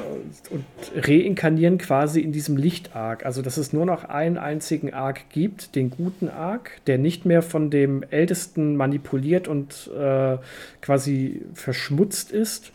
und 0.52 0.64
reinkarnieren 0.96 1.80
quasi 1.80 2.22
in 2.22 2.32
diesem 2.32 2.56
Licht-Arc. 2.56 3.26
Also, 3.26 3.42
dass 3.42 3.58
es 3.58 3.74
nur 3.74 3.88
noch 3.88 4.04
einen 4.04 4.38
einzigen 4.38 4.94
Arc 4.94 5.32
gibt, 5.32 5.76
den 5.76 5.90
guten 5.90 6.30
Arc, 6.30 6.80
der 6.86 7.00
nicht 7.00 7.26
mehr 7.26 7.42
von 7.42 7.72
dem 7.72 8.04
Ältesten 8.04 8.76
manipuliert 8.76 9.48
und 9.48 9.90
äh, 9.92 10.38
quasi 10.82 11.42
verschmutzt 11.56 12.32
ist. 12.32 12.72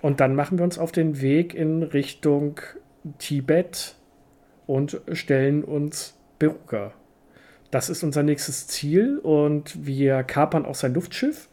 Und 0.00 0.20
dann 0.20 0.34
machen 0.34 0.56
wir 0.56 0.64
uns 0.64 0.78
auf 0.78 0.90
den 0.90 1.20
Weg 1.20 1.52
in 1.52 1.82
Richtung 1.82 2.60
Tibet 3.18 3.94
und 4.66 5.02
stellen 5.12 5.62
uns 5.62 6.16
Beruga. 6.38 6.94
Das 7.70 7.90
ist 7.90 8.02
unser 8.02 8.22
nächstes 8.22 8.68
Ziel 8.68 9.18
und 9.18 9.86
wir 9.86 10.22
kapern 10.22 10.64
auch 10.64 10.74
sein 10.74 10.94
Luftschiff 10.94 11.49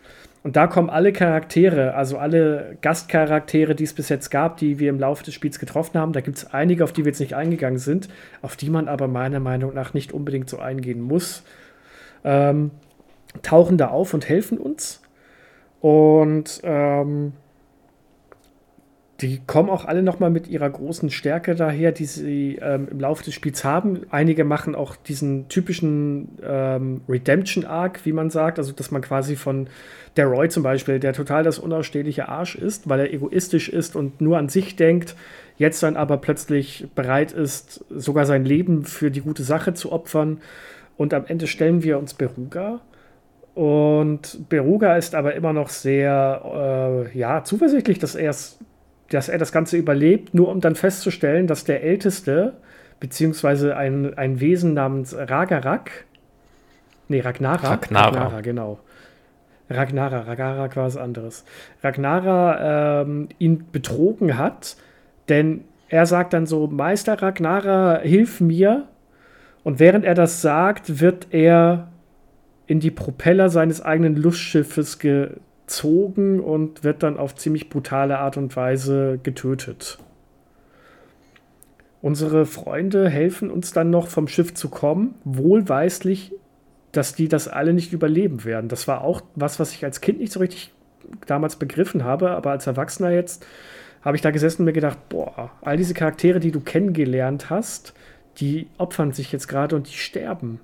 und 0.48 0.56
da 0.56 0.66
kommen 0.66 0.90
alle 0.90 1.12
Charaktere, 1.12 1.94
also 1.94 2.18
alle 2.18 2.78
Gastcharaktere, 2.80 3.76
die 3.76 3.84
es 3.84 3.94
bis 3.94 4.08
jetzt 4.08 4.30
gab, 4.30 4.56
die 4.56 4.80
wir 4.80 4.90
im 4.90 4.98
Laufe 4.98 5.22
des 5.26 5.34
Spiels 5.34 5.60
getroffen 5.60 6.00
haben. 6.00 6.14
Da 6.14 6.22
gibt 6.22 6.38
es 6.38 6.54
einige, 6.54 6.86
auf 6.86 6.94
die 6.94 7.04
wir 7.04 7.12
jetzt 7.12 7.20
nicht 7.20 7.34
eingegangen 7.34 7.80
sind, 7.80 8.08
auf 8.42 8.56
die 8.56 8.70
man 8.70 8.88
aber 8.88 9.10
meiner 9.10 9.42
Meinung 9.42 9.74
nach 9.74 9.94
nicht 9.94 10.14
unbedingt 10.14 10.50
so 10.50 10.58
eingehen 10.58 11.02
muss. 11.02 11.44
Ähm, 12.24 12.72
tauchen 13.42 13.78
da 13.78 13.90
auf 13.90 14.14
und 14.14 14.30
helfen 14.30 14.58
uns. 14.58 15.02
Und 15.82 16.62
ähm, 16.64 17.34
die 19.22 19.42
kommen 19.48 19.70
auch 19.70 19.86
alle 19.86 20.04
nochmal 20.04 20.30
mit 20.30 20.48
ihrer 20.48 20.70
großen 20.70 21.10
Stärke 21.10 21.56
daher, 21.56 21.92
die 21.92 22.06
sie 22.06 22.60
ähm, 22.62 22.88
im 22.92 23.00
Laufe 23.00 23.24
des 23.24 23.34
Spiels 23.34 23.64
haben. 23.64 24.02
Einige 24.12 24.44
machen 24.44 24.76
auch 24.76 24.96
diesen 24.96 25.48
typischen 25.50 26.38
ähm, 26.44 27.02
Redemption-Arc, 27.10 28.06
wie 28.06 28.14
man 28.14 28.30
sagt, 28.30 28.60
also 28.60 28.74
dass 28.74 28.92
man 28.92 29.02
quasi 29.02 29.36
von 29.36 29.70
der 30.18 30.28
Roy 30.28 30.50
zum 30.50 30.62
Beispiel, 30.62 31.00
der 31.00 31.14
total 31.14 31.44
das 31.44 31.58
unausstehliche 31.58 32.30
Arsch 32.30 32.56
ist, 32.56 32.90
weil 32.90 33.00
er 33.00 33.14
egoistisch 33.14 33.70
ist 33.70 33.96
und 33.96 34.22
nur 34.22 34.38
an 34.38 34.50
sich 34.50 34.76
denkt, 34.76 35.16
jetzt 35.58 35.82
dann 35.82 35.98
aber 35.98 36.18
plötzlich 36.18 36.88
bereit 36.94 37.32
ist, 37.32 37.86
sogar 37.90 38.28
sein 38.28 38.46
Leben 38.46 38.86
für 38.86 39.10
die 39.10 39.22
gute 39.22 39.42
Sache 39.42 39.74
zu 39.74 39.92
opfern. 39.92 40.42
Und 40.96 41.14
am 41.16 41.26
Ende 41.26 41.48
stellen 41.48 41.82
wir 41.82 41.98
uns 41.98 42.14
Beruga. 42.14 42.82
Und 43.56 44.48
Beruga 44.50 44.96
ist 44.98 45.16
aber 45.16 45.34
immer 45.34 45.54
noch 45.54 45.70
sehr 45.70 47.08
äh, 47.14 47.18
ja, 47.18 47.44
zuversichtlich, 47.44 47.98
dass 47.98 48.14
er 48.14 48.30
es 48.30 48.60
dass 49.10 49.30
er 49.30 49.38
das 49.38 49.52
Ganze 49.52 49.78
überlebt, 49.78 50.34
nur 50.34 50.50
um 50.50 50.62
dann 50.62 50.76
festzustellen, 50.76 51.48
dass 51.48 51.64
der 51.64 51.84
Älteste, 51.84 52.54
beziehungsweise 53.00 53.76
ein, 53.76 54.18
ein 54.18 54.40
Wesen 54.40 54.74
namens 54.74 55.16
Ragarak, 55.16 56.06
nee, 57.08 57.22
Ragnara, 57.22 57.72
Ragnara, 57.72 58.06
Ragnara 58.08 58.42
genau. 58.42 58.80
Ragnara, 59.70 60.22
Ragarak 60.22 60.76
war 60.76 60.86
was 60.86 60.98
anderes. 60.98 61.44
Ragnara 61.84 63.02
ähm, 63.02 63.30
ihn 63.38 63.66
betrogen 63.72 64.38
hat, 64.38 64.78
denn 65.30 65.66
er 65.90 66.06
sagt 66.06 66.34
dann 66.34 66.46
so: 66.46 66.68
Meister 66.68 67.22
Ragnara, 67.22 68.00
hilf 68.00 68.40
mir. 68.40 68.88
Und 69.64 69.80
während 69.80 70.06
er 70.06 70.14
das 70.14 70.42
sagt, 70.42 71.02
wird 71.02 71.28
er 71.32 71.90
in 72.68 72.80
die 72.80 72.92
Propeller 72.92 73.50
seines 73.50 73.82
eigenen 73.82 74.16
Lustschiffes 74.16 75.00
ge 75.00 75.32
gezogen 75.68 76.40
und 76.40 76.84
wird 76.84 77.04
dann 77.04 77.18
auf 77.18 77.36
ziemlich 77.36 77.70
brutale 77.70 78.18
Art 78.20 78.38
und 78.38 78.56
Weise 78.56 79.20
getötet. 79.22 80.00
Unsere 82.02 82.46
Freunde 82.46 83.10
helfen 83.10 83.52
uns 83.52 83.74
dann 83.74 83.90
noch 83.90 84.08
vom 84.08 84.30
Schiff 84.30 84.54
zu 84.54 84.70
kommen, 84.70 85.16
wohlweislich, 85.26 86.34
dass 86.94 87.16
die 87.16 87.28
das 87.28 87.50
alle 87.50 87.74
nicht 87.74 87.92
überleben 87.92 88.46
werden. 88.46 88.70
Das 88.70 88.88
war 88.88 89.02
auch 89.02 89.22
was, 89.36 89.60
was 89.60 89.74
ich 89.74 89.84
als 89.84 90.00
Kind 90.00 90.20
nicht 90.20 90.32
so 90.32 90.40
richtig 90.40 90.74
damals 91.26 91.58
begriffen 91.58 92.04
habe, 92.04 92.32
aber 92.32 92.52
als 92.52 92.66
Erwachsener 92.66 93.12
jetzt 93.12 93.46
habe 94.02 94.16
ich 94.16 94.22
da 94.22 94.32
gesessen 94.32 94.62
und 94.62 94.66
mir 94.66 94.74
gedacht, 94.74 95.10
boah, 95.10 95.52
all 95.62 95.76
diese 95.76 95.94
Charaktere, 95.94 96.40
die 96.40 96.52
du 96.52 96.62
kennengelernt 96.62 97.50
hast, 97.50 97.94
die 98.38 98.68
opfern 98.78 99.12
sich 99.12 99.32
jetzt 99.34 99.48
gerade 99.48 99.76
und 99.76 99.90
die 99.90 99.98
sterben 99.98 100.62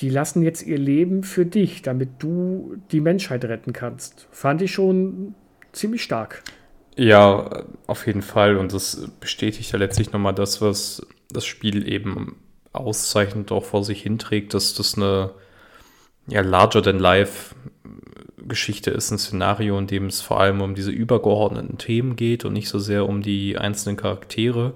die 0.00 0.10
lassen 0.10 0.42
jetzt 0.42 0.62
ihr 0.62 0.78
Leben 0.78 1.22
für 1.22 1.46
dich, 1.46 1.82
damit 1.82 2.10
du 2.18 2.76
die 2.90 3.00
Menschheit 3.00 3.44
retten 3.44 3.72
kannst. 3.72 4.26
Fand 4.30 4.60
ich 4.62 4.72
schon 4.72 5.34
ziemlich 5.72 6.02
stark. 6.02 6.42
Ja, 6.96 7.64
auf 7.86 8.06
jeden 8.06 8.22
Fall. 8.22 8.56
Und 8.56 8.72
das 8.72 9.10
bestätigt 9.20 9.70
ja 9.72 9.78
letztlich 9.78 10.12
nochmal 10.12 10.34
das, 10.34 10.60
was 10.60 11.06
das 11.30 11.44
Spiel 11.44 11.88
eben 11.88 12.36
auszeichnet, 12.72 13.52
auch 13.52 13.64
vor 13.64 13.84
sich 13.84 14.02
hinträgt, 14.02 14.54
dass 14.54 14.74
das 14.74 14.96
eine 14.96 15.30
ja, 16.26 16.40
larger-than-life-Geschichte 16.40 18.90
ist, 18.90 19.10
ein 19.10 19.18
Szenario, 19.18 19.78
in 19.78 19.86
dem 19.86 20.06
es 20.06 20.22
vor 20.22 20.40
allem 20.40 20.60
um 20.60 20.74
diese 20.74 20.90
übergeordneten 20.90 21.78
Themen 21.78 22.16
geht 22.16 22.44
und 22.44 22.52
nicht 22.52 22.68
so 22.68 22.78
sehr 22.78 23.08
um 23.08 23.22
die 23.22 23.56
einzelnen 23.58 23.96
Charaktere. 23.96 24.74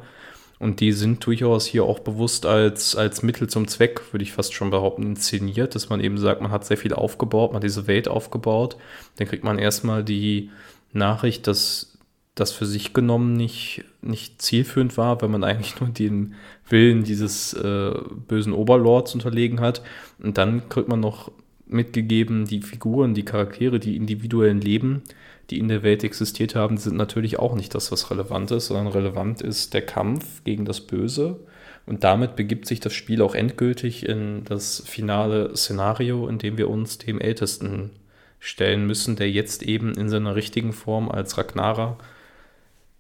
Und 0.59 0.81
die 0.81 0.93
sind 0.93 1.25
durchaus 1.25 1.67
hier 1.67 1.85
auch 1.85 2.01
bewusst 2.01 2.45
als, 2.45 2.97
als 2.97 3.23
Mittel 3.23 3.49
zum 3.49 3.69
Zweck, 3.69 4.13
würde 4.13 4.25
ich 4.25 4.33
fast 4.33 4.55
schon 4.55 4.71
behaupten, 4.71 5.03
inszeniert, 5.03 5.75
dass 5.75 5.89
man 5.89 6.01
eben 6.01 6.19
sagt, 6.19 6.41
man 6.41 6.51
hat 6.51 6.65
sehr 6.65 6.77
viel 6.77 6.93
aufgebaut, 6.93 7.53
man 7.53 7.57
hat 7.57 7.65
diese 7.65 7.87
Welt 7.87 8.09
aufgebaut. 8.09 8.77
Dann 9.17 9.29
kriegt 9.29 9.45
man 9.45 9.59
erstmal 9.59 10.03
die 10.03 10.51
Nachricht, 10.93 11.47
dass 11.47 11.99
das 12.35 12.53
für 12.53 12.67
sich 12.67 12.93
genommen 12.93 13.35
nicht, 13.35 13.85
nicht 14.01 14.41
zielführend 14.43 14.97
war, 14.97 15.21
weil 15.21 15.29
man 15.29 15.45
eigentlich 15.45 15.81
nur 15.81 15.91
den 15.91 16.35
Willen 16.69 17.05
dieses 17.05 17.53
äh, 17.55 17.93
bösen 18.27 18.53
Oberlords 18.53 19.15
unterlegen 19.15 19.61
hat. 19.61 19.83
Und 20.23 20.39
dann 20.39 20.69
kriegt 20.69 20.89
man 20.89 21.01
noch 21.01 21.31
mitgegeben, 21.67 22.47
die 22.47 22.63
Figuren, 22.63 23.15
die 23.15 23.25
Charaktere, 23.25 23.79
die 23.79 23.97
individuellen 23.97 24.61
Leben, 24.61 25.03
die 25.51 25.59
in 25.59 25.69
der 25.69 25.83
Welt 25.83 26.05
existiert 26.05 26.55
haben, 26.55 26.77
sind 26.77 26.97
natürlich 26.97 27.39
auch 27.39 27.55
nicht 27.55 27.75
das, 27.75 27.91
was 27.91 28.11
relevant 28.11 28.51
ist, 28.51 28.67
sondern 28.67 28.89
relevant 28.89 29.41
ist 29.41 29.73
der 29.75 29.83
Kampf 29.83 30.45
gegen 30.45 30.65
das 30.65 30.81
Böse. 30.81 31.41
Und 31.87 32.05
damit 32.05 32.37
begibt 32.37 32.67
sich 32.67 32.81
das 32.81 32.93
Spiel 32.93 33.23
auch 33.23 33.35
endgültig 33.35 34.07
in 34.07 34.45
das 34.45 34.83
finale 34.87 35.57
Szenario, 35.57 36.29
in 36.29 36.39
dem 36.39 36.59
wir 36.59 36.69
uns 36.69 36.99
dem 36.99 37.19
Ältesten 37.19 37.93
stellen 38.41 38.87
müssen, 38.87 39.17
der 39.17 39.31
jetzt 39.31 39.63
eben 39.63 39.95
in 39.95 40.11
seiner 40.11 40.35
richtigen 40.35 40.73
Form 40.73 41.11
als 41.11 41.39
Ragnara 41.39 41.97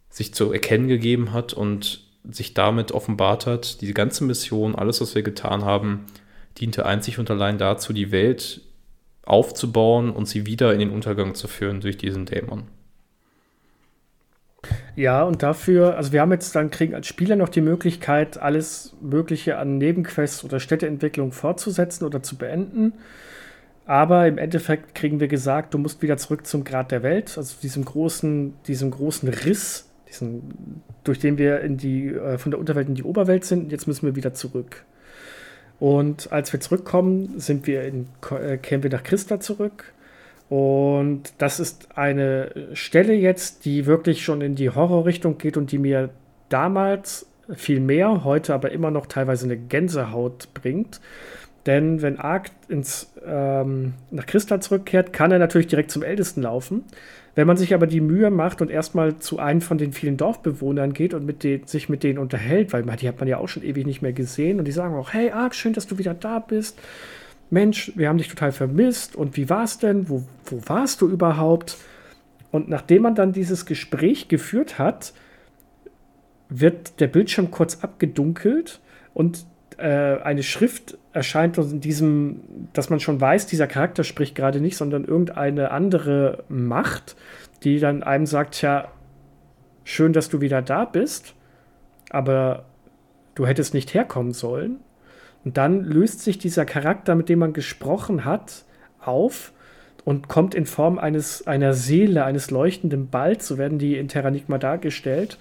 sich 0.08 0.32
zu 0.32 0.50
erkennen 0.52 0.88
gegeben 0.88 1.32
hat 1.32 1.52
und 1.52 2.02
sich 2.30 2.54
damit 2.54 2.92
offenbart 2.92 3.46
hat, 3.46 3.82
die 3.82 3.92
ganze 3.92 4.24
Mission, 4.24 4.74
alles, 4.74 5.00
was 5.00 5.14
wir 5.14 5.22
getan 5.22 5.64
haben, 5.64 6.06
diente 6.58 6.86
einzig 6.86 7.18
und 7.18 7.30
allein 7.30 7.58
dazu, 7.58 7.92
die 7.92 8.10
Welt 8.10 8.62
aufzubauen 9.28 10.10
und 10.10 10.26
sie 10.26 10.46
wieder 10.46 10.72
in 10.72 10.78
den 10.78 10.90
Untergang 10.90 11.34
zu 11.34 11.48
führen 11.48 11.80
durch 11.80 11.96
diesen 11.96 12.26
Dämon. 12.26 12.64
Ja, 14.96 15.22
und 15.22 15.42
dafür, 15.42 15.96
also 15.96 16.12
wir 16.12 16.20
haben 16.20 16.32
jetzt 16.32 16.54
dann 16.56 16.70
kriegen 16.70 16.94
als 16.94 17.06
Spieler 17.06 17.36
noch 17.36 17.48
die 17.48 17.60
Möglichkeit, 17.60 18.38
alles 18.38 18.96
Mögliche 19.00 19.56
an 19.58 19.78
Nebenquests 19.78 20.42
oder 20.44 20.58
Städteentwicklung 20.58 21.30
fortzusetzen 21.30 22.04
oder 22.04 22.22
zu 22.22 22.36
beenden. 22.36 22.94
Aber 23.86 24.26
im 24.26 24.38
Endeffekt 24.38 24.94
kriegen 24.94 25.20
wir 25.20 25.28
gesagt, 25.28 25.72
du 25.72 25.78
musst 25.78 26.02
wieder 26.02 26.16
zurück 26.16 26.46
zum 26.46 26.64
Grad 26.64 26.90
der 26.90 27.02
Welt, 27.02 27.38
also 27.38 27.54
diesem 27.62 27.84
großen, 27.84 28.54
diesem 28.66 28.90
großen 28.90 29.28
Riss, 29.28 29.88
diesen, 30.08 30.82
durch 31.04 31.20
den 31.20 31.38
wir 31.38 31.60
in 31.60 31.76
die, 31.76 32.08
äh, 32.08 32.36
von 32.36 32.50
der 32.50 32.58
Unterwelt 32.58 32.88
in 32.88 32.94
die 32.96 33.04
Oberwelt 33.04 33.44
sind. 33.44 33.70
Jetzt 33.70 33.86
müssen 33.86 34.04
wir 34.04 34.16
wieder 34.16 34.34
zurück. 34.34 34.84
Und 35.80 36.32
als 36.32 36.52
wir 36.52 36.60
zurückkommen, 36.60 37.38
sind 37.38 37.66
wir 37.66 37.82
in, 37.82 38.08
äh, 38.30 38.56
kehren 38.56 38.82
wir 38.82 38.90
nach 38.90 39.02
Christa 39.02 39.40
zurück. 39.40 39.92
Und 40.48 41.32
das 41.38 41.60
ist 41.60 41.88
eine 41.96 42.50
Stelle 42.72 43.12
jetzt, 43.12 43.64
die 43.64 43.86
wirklich 43.86 44.24
schon 44.24 44.40
in 44.40 44.54
die 44.54 44.70
Horrorrichtung 44.70 45.38
geht 45.38 45.56
und 45.56 45.72
die 45.72 45.78
mir 45.78 46.10
damals 46.48 47.26
viel 47.54 47.80
mehr, 47.80 48.24
heute 48.24 48.54
aber 48.54 48.72
immer 48.72 48.90
noch 48.90 49.06
teilweise 49.06 49.44
eine 49.44 49.56
Gänsehaut 49.56 50.48
bringt. 50.54 51.00
Denn 51.66 52.00
wenn 52.00 52.18
Ark 52.18 52.50
ins, 52.68 53.12
ähm, 53.26 53.94
nach 54.10 54.26
Christa 54.26 54.60
zurückkehrt, 54.60 55.12
kann 55.12 55.32
er 55.32 55.38
natürlich 55.38 55.66
direkt 55.66 55.90
zum 55.90 56.02
Ältesten 56.02 56.42
laufen. 56.42 56.84
Wenn 57.38 57.46
man 57.46 57.56
sich 57.56 57.72
aber 57.72 57.86
die 57.86 58.00
Mühe 58.00 58.32
macht 58.32 58.60
und 58.62 58.68
erstmal 58.68 59.20
zu 59.20 59.38
einem 59.38 59.60
von 59.60 59.78
den 59.78 59.92
vielen 59.92 60.16
Dorfbewohnern 60.16 60.92
geht 60.92 61.14
und 61.14 61.24
mit 61.24 61.44
den, 61.44 61.68
sich 61.68 61.88
mit 61.88 62.02
denen 62.02 62.18
unterhält, 62.18 62.72
weil 62.72 62.82
die 62.96 63.06
hat 63.06 63.20
man 63.20 63.28
ja 63.28 63.38
auch 63.38 63.46
schon 63.46 63.62
ewig 63.62 63.86
nicht 63.86 64.02
mehr 64.02 64.12
gesehen 64.12 64.58
und 64.58 64.64
die 64.64 64.72
sagen 64.72 64.96
auch, 64.96 65.12
hey 65.12 65.30
Ark, 65.30 65.54
schön, 65.54 65.72
dass 65.72 65.86
du 65.86 65.98
wieder 65.98 66.14
da 66.14 66.40
bist. 66.40 66.80
Mensch, 67.48 67.92
wir 67.94 68.08
haben 68.08 68.18
dich 68.18 68.26
total 68.26 68.50
vermisst 68.50 69.14
und 69.14 69.36
wie 69.36 69.48
war's 69.48 69.78
denn? 69.78 70.08
Wo, 70.08 70.24
wo 70.46 70.60
warst 70.66 71.00
du 71.00 71.08
überhaupt? 71.08 71.76
Und 72.50 72.68
nachdem 72.68 73.02
man 73.02 73.14
dann 73.14 73.32
dieses 73.32 73.66
Gespräch 73.66 74.26
geführt 74.26 74.80
hat, 74.80 75.12
wird 76.48 76.98
der 76.98 77.06
Bildschirm 77.06 77.52
kurz 77.52 77.84
abgedunkelt 77.84 78.80
und 79.14 79.46
äh, 79.76 79.84
eine 79.84 80.42
Schrift 80.42 80.98
erscheint 81.18 81.58
in 81.58 81.80
diesem, 81.80 82.40
dass 82.72 82.90
man 82.90 83.00
schon 83.00 83.20
weiß, 83.20 83.46
dieser 83.46 83.66
Charakter 83.66 84.04
spricht 84.04 84.36
gerade 84.36 84.60
nicht, 84.60 84.76
sondern 84.76 85.04
irgendeine 85.04 85.72
andere 85.72 86.44
Macht, 86.48 87.16
die 87.64 87.80
dann 87.80 88.04
einem 88.04 88.24
sagt, 88.24 88.62
ja, 88.62 88.92
schön, 89.82 90.12
dass 90.12 90.28
du 90.28 90.40
wieder 90.40 90.62
da 90.62 90.84
bist, 90.84 91.34
aber 92.10 92.66
du 93.34 93.48
hättest 93.48 93.74
nicht 93.74 93.94
herkommen 93.94 94.32
sollen. 94.32 94.78
Und 95.44 95.56
dann 95.56 95.82
löst 95.82 96.20
sich 96.20 96.38
dieser 96.38 96.64
Charakter, 96.64 97.16
mit 97.16 97.28
dem 97.28 97.40
man 97.40 97.52
gesprochen 97.52 98.24
hat, 98.24 98.64
auf 99.00 99.52
und 100.04 100.28
kommt 100.28 100.54
in 100.54 100.66
Form 100.66 101.00
eines, 101.00 101.48
einer 101.48 101.74
Seele, 101.74 102.24
eines 102.24 102.52
leuchtenden 102.52 103.08
Balls, 103.08 103.48
so 103.48 103.58
werden 103.58 103.80
die 103.80 103.96
in 103.96 104.06
Terranigma 104.06 104.58
dargestellt, 104.58 105.36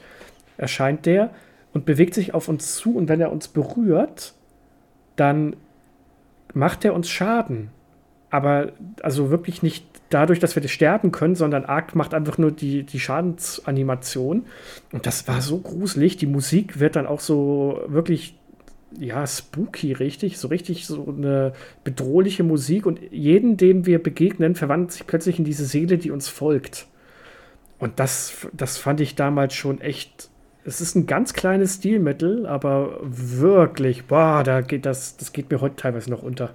erscheint 0.58 1.06
der 1.06 1.30
und 1.72 1.86
bewegt 1.86 2.16
sich 2.16 2.34
auf 2.34 2.48
uns 2.48 2.76
zu 2.78 2.96
und 2.96 3.10
wenn 3.10 3.22
er 3.22 3.32
uns 3.32 3.48
berührt, 3.48 4.34
dann 5.18 5.56
macht 6.54 6.86
er 6.86 6.94
uns 6.94 7.10
Schaden. 7.10 7.70
Aber 8.30 8.74
also 9.02 9.30
wirklich 9.30 9.64
nicht 9.64 9.86
dadurch, 10.10 10.40
dass 10.40 10.56
wir 10.56 10.62
das 10.62 10.72
sterben 10.72 11.12
können, 11.12 11.36
sondern 11.36 11.66
Ark 11.66 11.96
macht 11.96 12.14
einfach 12.14 12.38
nur 12.38 12.52
die, 12.52 12.84
die 12.84 13.00
Schadensanimation. 13.00 14.46
Und 14.92 15.06
das 15.06 15.28
war 15.28 15.42
so 15.42 15.60
gruselig. 15.60 16.18
Die 16.18 16.28
Musik 16.28 16.80
wird 16.80 16.96
dann 16.96 17.08
auch 17.08 17.20
so 17.20 17.82
wirklich, 17.88 18.38
ja, 18.98 19.26
spooky, 19.26 19.94
richtig. 19.94 20.38
So 20.38 20.48
richtig 20.48 20.86
so 20.86 21.08
eine 21.08 21.54
bedrohliche 21.84 22.44
Musik. 22.44 22.86
Und 22.86 23.00
jeden, 23.12 23.58
dem 23.58 23.86
wir 23.86 24.02
begegnen, 24.02 24.56
verwandelt 24.56 24.92
sich 24.92 25.08
plötzlich 25.08 25.40
in 25.40 25.46
diese 25.46 25.66
Seele, 25.66 25.98
die 25.98 26.12
uns 26.12 26.28
folgt. 26.28 26.88
Und 27.80 28.00
das, 28.00 28.48
das 28.54 28.78
fand 28.78 29.02
ich 29.02 29.16
damals 29.16 29.54
schon 29.54 29.82
echt. 29.82 30.30
Es 30.68 30.82
ist 30.82 30.96
ein 30.96 31.06
ganz 31.06 31.32
kleines 31.32 31.76
Stilmittel, 31.76 32.46
aber 32.46 33.00
wirklich, 33.02 34.04
boah, 34.04 34.44
da 34.44 34.60
geht 34.60 34.86
das, 34.86 35.16
das 35.16 35.32
geht 35.32 35.50
mir 35.50 35.62
heute 35.62 35.78
teilweise 35.78 36.12
noch 36.12 36.24
unter. 36.24 36.54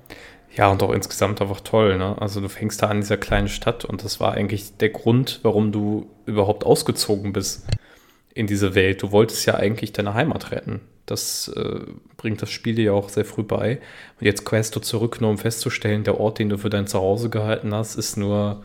Ja, 0.55 0.71
und 0.71 0.83
auch 0.83 0.93
insgesamt 0.93 1.41
einfach 1.41 1.61
toll. 1.61 1.97
Ne? 1.97 2.21
Also 2.21 2.43
du 2.43 2.51
fängst 2.51 2.83
da 2.83 2.89
an 2.89 3.01
dieser 3.01 3.17
kleinen 3.17 3.49
Stadt 3.49 3.87
und 3.87 4.05
das 4.05 4.21
war 4.21 4.35
eigentlich 4.35 4.77
der 4.77 4.91
Grund, 4.91 5.41
warum 5.45 5.73
du 5.73 6.11
überhaupt 6.27 6.67
ausgezogen 6.67 7.33
bist 7.33 7.67
in 8.35 8.47
diese 8.47 8.75
Welt. 8.75 9.03
Du 9.03 9.13
wolltest 9.13 9.47
ja 9.47 9.55
eigentlich 9.55 9.93
deine 9.95 10.13
Heimat 10.13 10.51
retten. 10.51 10.83
Das 11.07 11.49
äh, 11.57 11.81
bringt 12.19 12.43
das 12.43 12.51
Spiel 12.51 12.75
dir 12.75 12.85
ja 12.85 12.93
auch 12.93 13.09
sehr 13.09 13.25
früh 13.25 13.45
bei. 13.45 13.81
Und 14.21 14.27
jetzt 14.27 14.45
quest 14.45 14.77
du 14.77 14.81
zurück, 14.81 15.23
nur 15.23 15.31
um 15.31 15.39
festzustellen, 15.39 16.05
der 16.05 16.21
Ort, 16.21 16.39
den 16.39 16.51
du 16.51 16.59
für 16.59 16.69
dein 16.69 16.87
Zuhause 16.87 17.31
gehalten 17.31 17.75
hast, 17.75 17.95
ist 17.95 18.19
nur 18.19 18.63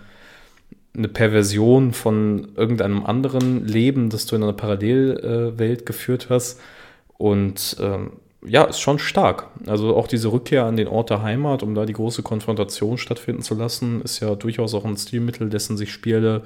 eine 0.97 1.07
Perversion 1.07 1.93
von 1.93 2.49
irgendeinem 2.55 3.05
anderen 3.05 3.65
Leben, 3.65 4.09
das 4.09 4.25
du 4.25 4.35
in 4.35 4.43
einer 4.43 4.53
Parallelwelt 4.53 5.85
geführt 5.85 6.27
hast. 6.29 6.59
Und 7.17 7.77
ähm, 7.79 8.11
ja, 8.45 8.63
ist 8.63 8.79
schon 8.79 8.99
stark. 8.99 9.47
Also 9.67 9.95
auch 9.95 10.07
diese 10.07 10.31
Rückkehr 10.31 10.65
an 10.65 10.75
den 10.75 10.87
Ort 10.87 11.09
der 11.09 11.21
Heimat, 11.21 11.63
um 11.63 11.75
da 11.75 11.85
die 11.85 11.93
große 11.93 12.23
Konfrontation 12.23 12.97
stattfinden 12.97 13.41
zu 13.41 13.55
lassen, 13.55 14.01
ist 14.01 14.19
ja 14.19 14.35
durchaus 14.35 14.73
auch 14.73 14.85
ein 14.85 14.97
Stilmittel, 14.97 15.49
dessen 15.49 15.77
sich 15.77 15.91
Spiele 15.91 16.43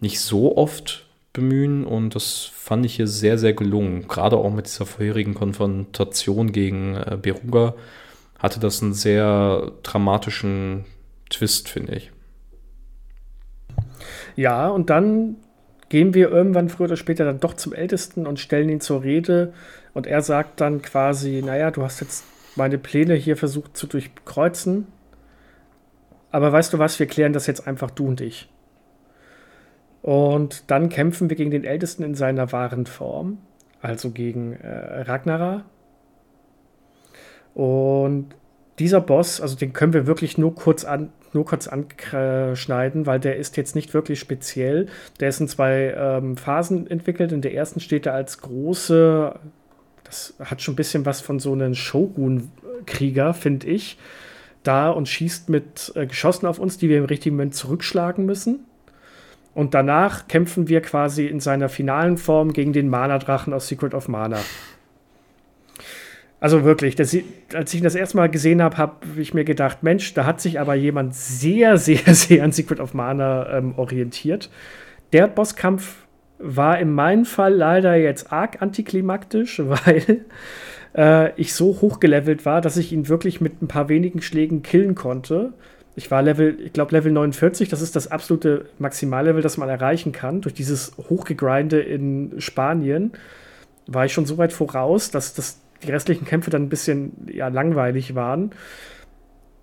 nicht 0.00 0.20
so 0.20 0.56
oft 0.56 1.04
bemühen 1.32 1.84
und 1.84 2.14
das 2.14 2.50
fand 2.54 2.86
ich 2.86 2.96
hier 2.96 3.06
sehr, 3.06 3.38
sehr 3.38 3.52
gelungen. 3.52 4.08
Gerade 4.08 4.36
auch 4.36 4.52
mit 4.52 4.66
dieser 4.66 4.86
vorherigen 4.86 5.34
Konfrontation 5.34 6.52
gegen 6.52 6.96
äh, 6.96 7.18
Beruga 7.20 7.74
hatte 8.38 8.60
das 8.60 8.82
einen 8.82 8.94
sehr 8.94 9.72
dramatischen 9.82 10.84
Twist, 11.28 11.68
finde 11.68 11.96
ich. 11.96 12.10
Ja, 14.38 14.68
und 14.68 14.88
dann 14.88 15.34
gehen 15.88 16.14
wir 16.14 16.30
irgendwann 16.30 16.68
früher 16.68 16.84
oder 16.84 16.96
später 16.96 17.24
dann 17.24 17.40
doch 17.40 17.54
zum 17.54 17.72
Ältesten 17.72 18.24
und 18.24 18.38
stellen 18.38 18.68
ihn 18.68 18.80
zur 18.80 19.02
Rede 19.02 19.52
und 19.94 20.06
er 20.06 20.22
sagt 20.22 20.60
dann 20.60 20.80
quasi, 20.80 21.42
naja, 21.44 21.72
du 21.72 21.82
hast 21.82 21.98
jetzt 21.98 22.24
meine 22.54 22.78
Pläne 22.78 23.14
hier 23.14 23.36
versucht 23.36 23.76
zu 23.76 23.88
durchkreuzen. 23.88 24.86
Aber 26.30 26.52
weißt 26.52 26.72
du 26.72 26.78
was, 26.78 27.00
wir 27.00 27.06
klären 27.06 27.32
das 27.32 27.48
jetzt 27.48 27.66
einfach 27.66 27.90
du 27.90 28.06
und 28.06 28.20
ich. 28.20 28.48
Und 30.02 30.70
dann 30.70 30.88
kämpfen 30.88 31.28
wir 31.30 31.36
gegen 31.36 31.50
den 31.50 31.64
Ältesten 31.64 32.04
in 32.04 32.14
seiner 32.14 32.52
wahren 32.52 32.86
Form, 32.86 33.38
also 33.82 34.10
gegen 34.10 34.52
äh, 34.52 35.00
Ragnara. 35.00 35.64
Und 37.54 38.36
dieser 38.78 39.00
Boss, 39.00 39.40
also 39.40 39.56
den 39.56 39.72
können 39.72 39.94
wir 39.94 40.06
wirklich 40.06 40.38
nur 40.38 40.54
kurz 40.54 40.84
an, 40.84 41.10
nur 41.34 41.44
kurz 41.44 41.68
anschneiden, 41.68 43.06
weil 43.06 43.20
der 43.20 43.36
ist 43.36 43.56
jetzt 43.56 43.74
nicht 43.74 43.94
wirklich 43.94 44.18
speziell. 44.18 44.86
Der 45.20 45.28
ist 45.28 45.40
in 45.40 45.48
zwei 45.48 45.94
ähm, 45.96 46.36
Phasen 46.36 46.90
entwickelt. 46.90 47.32
In 47.32 47.42
der 47.42 47.54
ersten 47.54 47.80
steht 47.80 48.06
er 48.06 48.14
als 48.14 48.40
große 48.40 49.38
das 50.08 50.34
hat 50.42 50.62
schon 50.62 50.72
ein 50.72 50.76
bisschen 50.76 51.06
was 51.06 51.20
von 51.20 51.38
so 51.38 51.52
einem 51.52 51.74
Shogun-Krieger, 51.74 53.34
finde 53.34 53.66
ich. 53.66 53.98
Da 54.62 54.90
und 54.90 55.08
schießt 55.08 55.50
mit 55.50 55.92
äh, 55.94 56.06
Geschossen 56.06 56.46
auf 56.46 56.58
uns, 56.58 56.78
die 56.78 56.88
wir 56.88 56.98
im 56.98 57.04
richtigen 57.04 57.36
Moment 57.36 57.54
zurückschlagen 57.54 58.26
müssen. 58.26 58.60
Und 59.54 59.74
danach 59.74 60.28
kämpfen 60.28 60.68
wir 60.68 60.80
quasi 60.80 61.26
in 61.26 61.40
seiner 61.40 61.68
finalen 61.68 62.16
Form 62.16 62.52
gegen 62.52 62.72
den 62.72 62.88
Mana-Drachen 62.88 63.52
aus 63.52 63.68
Secret 63.68 63.94
of 63.94 64.08
Mana. 64.08 64.38
Also 66.40 66.62
wirklich, 66.62 66.94
das, 66.94 67.16
als 67.52 67.74
ich 67.74 67.82
das 67.82 67.96
erste 67.96 68.16
Mal 68.16 68.28
gesehen 68.28 68.62
habe, 68.62 68.76
habe 68.76 68.94
ich 69.20 69.34
mir 69.34 69.44
gedacht, 69.44 69.82
Mensch, 69.82 70.14
da 70.14 70.24
hat 70.24 70.40
sich 70.40 70.60
aber 70.60 70.74
jemand 70.74 71.14
sehr, 71.14 71.78
sehr, 71.78 71.98
sehr 72.14 72.44
an 72.44 72.52
Secret 72.52 72.80
of 72.80 72.94
Mana 72.94 73.58
ähm, 73.58 73.74
orientiert. 73.76 74.50
Der 75.12 75.26
Bosskampf 75.26 76.06
war 76.38 76.78
in 76.78 76.92
meinem 76.92 77.24
Fall 77.24 77.54
leider 77.54 77.96
jetzt 77.96 78.32
arg 78.32 78.62
antiklimaktisch, 78.62 79.60
weil 79.64 80.24
äh, 80.96 81.32
ich 81.40 81.54
so 81.54 81.80
hochgelevelt 81.80 82.46
war, 82.46 82.60
dass 82.60 82.76
ich 82.76 82.92
ihn 82.92 83.08
wirklich 83.08 83.40
mit 83.40 83.60
ein 83.60 83.68
paar 83.68 83.88
wenigen 83.88 84.22
Schlägen 84.22 84.62
killen 84.62 84.94
konnte. 84.94 85.52
Ich 85.96 86.12
war 86.12 86.22
Level, 86.22 86.56
ich 86.60 86.72
glaube 86.72 86.94
Level 86.94 87.10
49, 87.10 87.68
das 87.68 87.82
ist 87.82 87.96
das 87.96 88.08
absolute 88.08 88.66
Maximallevel, 88.78 89.42
das 89.42 89.56
man 89.56 89.68
erreichen 89.68 90.12
kann. 90.12 90.40
Durch 90.40 90.54
dieses 90.54 90.92
Hochgegrinde 90.96 91.80
in 91.80 92.34
Spanien 92.40 93.12
war 93.88 94.04
ich 94.04 94.12
schon 94.12 94.26
so 94.26 94.38
weit 94.38 94.52
voraus, 94.52 95.10
dass 95.10 95.34
das, 95.34 95.58
die 95.82 95.90
restlichen 95.90 96.24
Kämpfe 96.24 96.50
dann 96.50 96.62
ein 96.62 96.68
bisschen 96.68 97.12
ja, 97.32 97.48
langweilig 97.48 98.14
waren. 98.14 98.50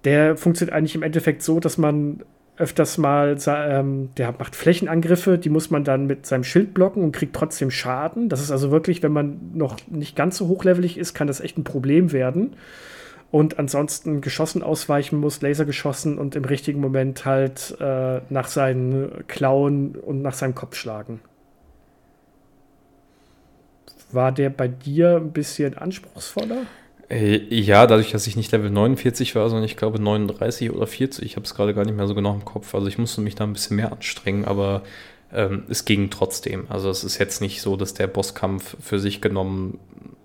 Der 0.03 0.37
funktioniert 0.37 0.75
eigentlich 0.75 0.95
im 0.95 1.03
Endeffekt 1.03 1.41
so, 1.41 1.59
dass 1.59 1.77
man 1.77 2.23
öfters 2.57 2.97
mal, 2.97 3.37
ähm, 3.47 4.09
der 4.17 4.33
macht 4.37 4.55
Flächenangriffe, 4.55 5.37
die 5.37 5.49
muss 5.49 5.71
man 5.71 5.83
dann 5.83 6.07
mit 6.07 6.25
seinem 6.25 6.43
Schild 6.43 6.73
blocken 6.73 7.03
und 7.03 7.11
kriegt 7.11 7.35
trotzdem 7.35 7.69
Schaden. 7.69 8.29
Das 8.29 8.41
ist 8.41 8.51
also 8.51 8.71
wirklich, 8.71 9.03
wenn 9.03 9.11
man 9.11 9.51
noch 9.53 9.77
nicht 9.89 10.15
ganz 10.15 10.37
so 10.37 10.47
hochlevelig 10.47 10.97
ist, 10.97 11.13
kann 11.13 11.27
das 11.27 11.41
echt 11.41 11.57
ein 11.57 11.63
Problem 11.63 12.11
werden. 12.11 12.55
Und 13.31 13.59
ansonsten 13.59 14.21
geschossen 14.21 14.63
ausweichen 14.63 15.19
muss, 15.19 15.41
Laser 15.41 15.65
geschossen 15.65 16.17
und 16.17 16.35
im 16.35 16.45
richtigen 16.45 16.79
Moment 16.79 17.25
halt 17.25 17.75
äh, 17.81 18.21
nach 18.29 18.47
seinen 18.47 19.27
Klauen 19.27 19.95
und 19.95 20.21
nach 20.21 20.33
seinem 20.33 20.55
Kopf 20.55 20.75
schlagen. 20.75 21.19
War 24.11 24.31
der 24.31 24.49
bei 24.49 24.67
dir 24.67 25.17
ein 25.17 25.31
bisschen 25.31 25.77
anspruchsvoller? 25.77 26.63
Äh, 27.09 27.37
ja, 27.53 27.85
dadurch, 27.85 28.11
dass 28.11 28.27
ich 28.27 28.35
nicht 28.35 28.51
Level 28.51 28.69
49 28.69 29.35
war, 29.35 29.49
sondern 29.49 29.65
ich 29.65 29.77
glaube 29.77 30.01
39 30.01 30.71
oder 30.71 30.87
40, 30.87 31.23
ich 31.23 31.35
habe 31.35 31.45
es 31.45 31.53
gerade 31.53 31.73
gar 31.73 31.85
nicht 31.85 31.95
mehr 31.95 32.07
so 32.07 32.15
genau 32.15 32.33
im 32.33 32.45
Kopf. 32.45 32.73
Also 32.73 32.87
ich 32.87 32.97
musste 32.97 33.21
mich 33.21 33.35
da 33.35 33.43
ein 33.43 33.53
bisschen 33.53 33.75
mehr 33.75 33.91
anstrengen, 33.91 34.45
aber 34.45 34.83
ähm, 35.33 35.63
es 35.69 35.85
ging 35.85 36.09
trotzdem. 36.09 36.65
Also 36.69 36.89
es 36.89 37.03
ist 37.03 37.19
jetzt 37.19 37.41
nicht 37.41 37.61
so, 37.61 37.75
dass 37.75 37.93
der 37.93 38.07
Bosskampf 38.07 38.77
für 38.79 38.99
sich 38.99 39.21
genommen, 39.21 39.79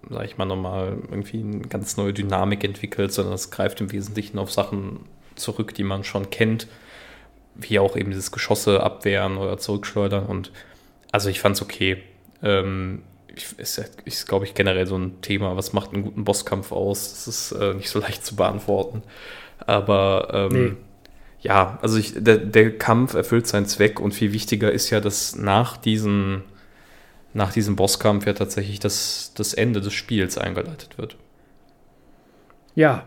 sag 0.08 0.24
ich 0.24 0.38
mal, 0.38 0.46
nochmal 0.46 0.96
irgendwie 1.10 1.40
eine 1.40 1.60
ganz 1.60 1.96
neue 1.96 2.14
Dynamik 2.14 2.64
entwickelt, 2.64 3.12
sondern 3.12 3.34
es 3.34 3.50
greift 3.50 3.80
im 3.80 3.92
Wesentlichen 3.92 4.38
auf 4.38 4.50
Sachen 4.50 5.00
zurück, 5.34 5.74
die 5.74 5.84
man 5.84 6.04
schon 6.04 6.30
kennt, 6.30 6.66
wie 7.54 7.78
auch 7.78 7.96
eben 7.96 8.10
dieses 8.10 8.32
Geschosse 8.32 8.82
abwehren 8.82 9.36
oder 9.36 9.58
zurückschleudern. 9.58 10.26
Und 10.26 10.50
also 11.12 11.28
ich 11.28 11.40
fand 11.40 11.56
es 11.56 11.62
okay. 11.62 12.02
Ähm, 12.42 13.02
ist, 13.56 13.90
ist 14.04 14.28
glaube 14.28 14.44
ich, 14.44 14.54
generell 14.54 14.86
so 14.86 14.96
ein 14.96 15.20
Thema. 15.20 15.56
Was 15.56 15.72
macht 15.72 15.92
einen 15.92 16.02
guten 16.02 16.24
Bosskampf 16.24 16.72
aus? 16.72 17.10
Das 17.10 17.28
ist 17.28 17.52
äh, 17.52 17.74
nicht 17.74 17.88
so 17.88 17.98
leicht 18.00 18.24
zu 18.24 18.36
beantworten. 18.36 19.02
Aber 19.66 20.30
ähm, 20.32 20.48
nee. 20.52 20.72
ja, 21.40 21.78
also 21.82 21.98
ich, 21.98 22.14
der, 22.16 22.38
der, 22.38 22.76
Kampf 22.78 23.14
erfüllt 23.14 23.46
seinen 23.46 23.66
Zweck 23.66 24.00
und 24.00 24.12
viel 24.12 24.32
wichtiger 24.32 24.72
ist 24.72 24.90
ja, 24.90 25.00
dass 25.00 25.36
nach, 25.36 25.76
diesen, 25.76 26.42
nach 27.34 27.52
diesem 27.52 27.76
Bosskampf 27.76 28.26
ja 28.26 28.32
tatsächlich 28.32 28.80
das, 28.80 29.32
das 29.36 29.54
Ende 29.54 29.80
des 29.80 29.92
Spiels 29.92 30.38
eingeleitet 30.38 30.98
wird. 30.98 31.16
Ja, 32.74 33.04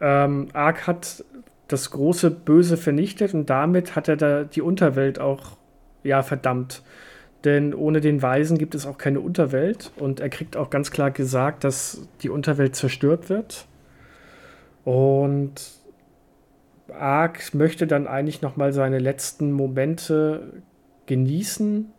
ähm, 0.00 0.48
Ark 0.52 0.86
hat 0.86 1.24
das 1.66 1.90
große 1.90 2.30
Böse 2.30 2.76
vernichtet 2.76 3.34
und 3.34 3.50
damit 3.50 3.96
hat 3.96 4.08
er 4.08 4.16
da 4.16 4.44
die 4.44 4.62
Unterwelt 4.62 5.18
auch 5.18 5.56
ja 6.02 6.22
verdammt. 6.22 6.82
Denn 7.44 7.72
ohne 7.72 8.00
den 8.00 8.20
Weisen 8.20 8.58
gibt 8.58 8.74
es 8.74 8.86
auch 8.86 8.98
keine 8.98 9.20
Unterwelt. 9.20 9.92
Und 9.96 10.20
er 10.20 10.28
kriegt 10.28 10.56
auch 10.56 10.70
ganz 10.70 10.90
klar 10.90 11.10
gesagt, 11.10 11.64
dass 11.64 12.08
die 12.22 12.30
Unterwelt 12.30 12.74
zerstört 12.74 13.28
wird. 13.28 13.66
Und 14.84 15.78
Ark 16.92 17.54
möchte 17.54 17.86
dann 17.86 18.06
eigentlich 18.06 18.42
noch 18.42 18.56
mal 18.56 18.72
seine 18.72 18.98
letzten 18.98 19.52
Momente 19.52 20.62
genießen. 21.06 21.92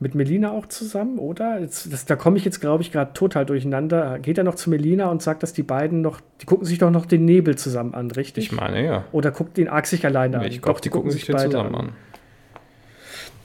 Mit 0.00 0.14
Melina 0.14 0.52
auch 0.52 0.66
zusammen, 0.66 1.18
oder? 1.18 1.58
Jetzt, 1.58 1.92
das, 1.92 2.04
da 2.04 2.14
komme 2.14 2.36
ich 2.36 2.44
jetzt, 2.44 2.60
glaube 2.60 2.84
ich, 2.84 2.92
gerade 2.92 3.14
total 3.14 3.44
durcheinander. 3.44 4.20
Geht 4.20 4.38
er 4.38 4.44
noch 4.44 4.54
zu 4.54 4.70
Melina 4.70 5.10
und 5.10 5.22
sagt, 5.22 5.42
dass 5.42 5.52
die 5.52 5.64
beiden 5.64 6.02
noch, 6.02 6.20
die 6.40 6.46
gucken 6.46 6.64
sich 6.66 6.78
doch 6.78 6.92
noch 6.92 7.04
den 7.04 7.24
Nebel 7.24 7.58
zusammen 7.58 7.94
an, 7.94 8.08
richtig? 8.12 8.44
Ich 8.44 8.52
meine, 8.52 8.84
ja. 8.84 9.04
Oder 9.10 9.32
guckt 9.32 9.56
den 9.56 9.66
Ark 9.66 9.86
sich 9.86 10.06
alleine 10.06 10.38
an? 10.38 10.44
Ich 10.44 10.62
glaube, 10.62 10.80
die, 10.80 10.84
die, 10.84 10.90
gucken 10.90 11.10
sich, 11.10 11.24
sich 11.24 11.34
beide 11.34 11.50
zusammen 11.50 11.74
an. 11.74 11.86
an. 11.86 11.92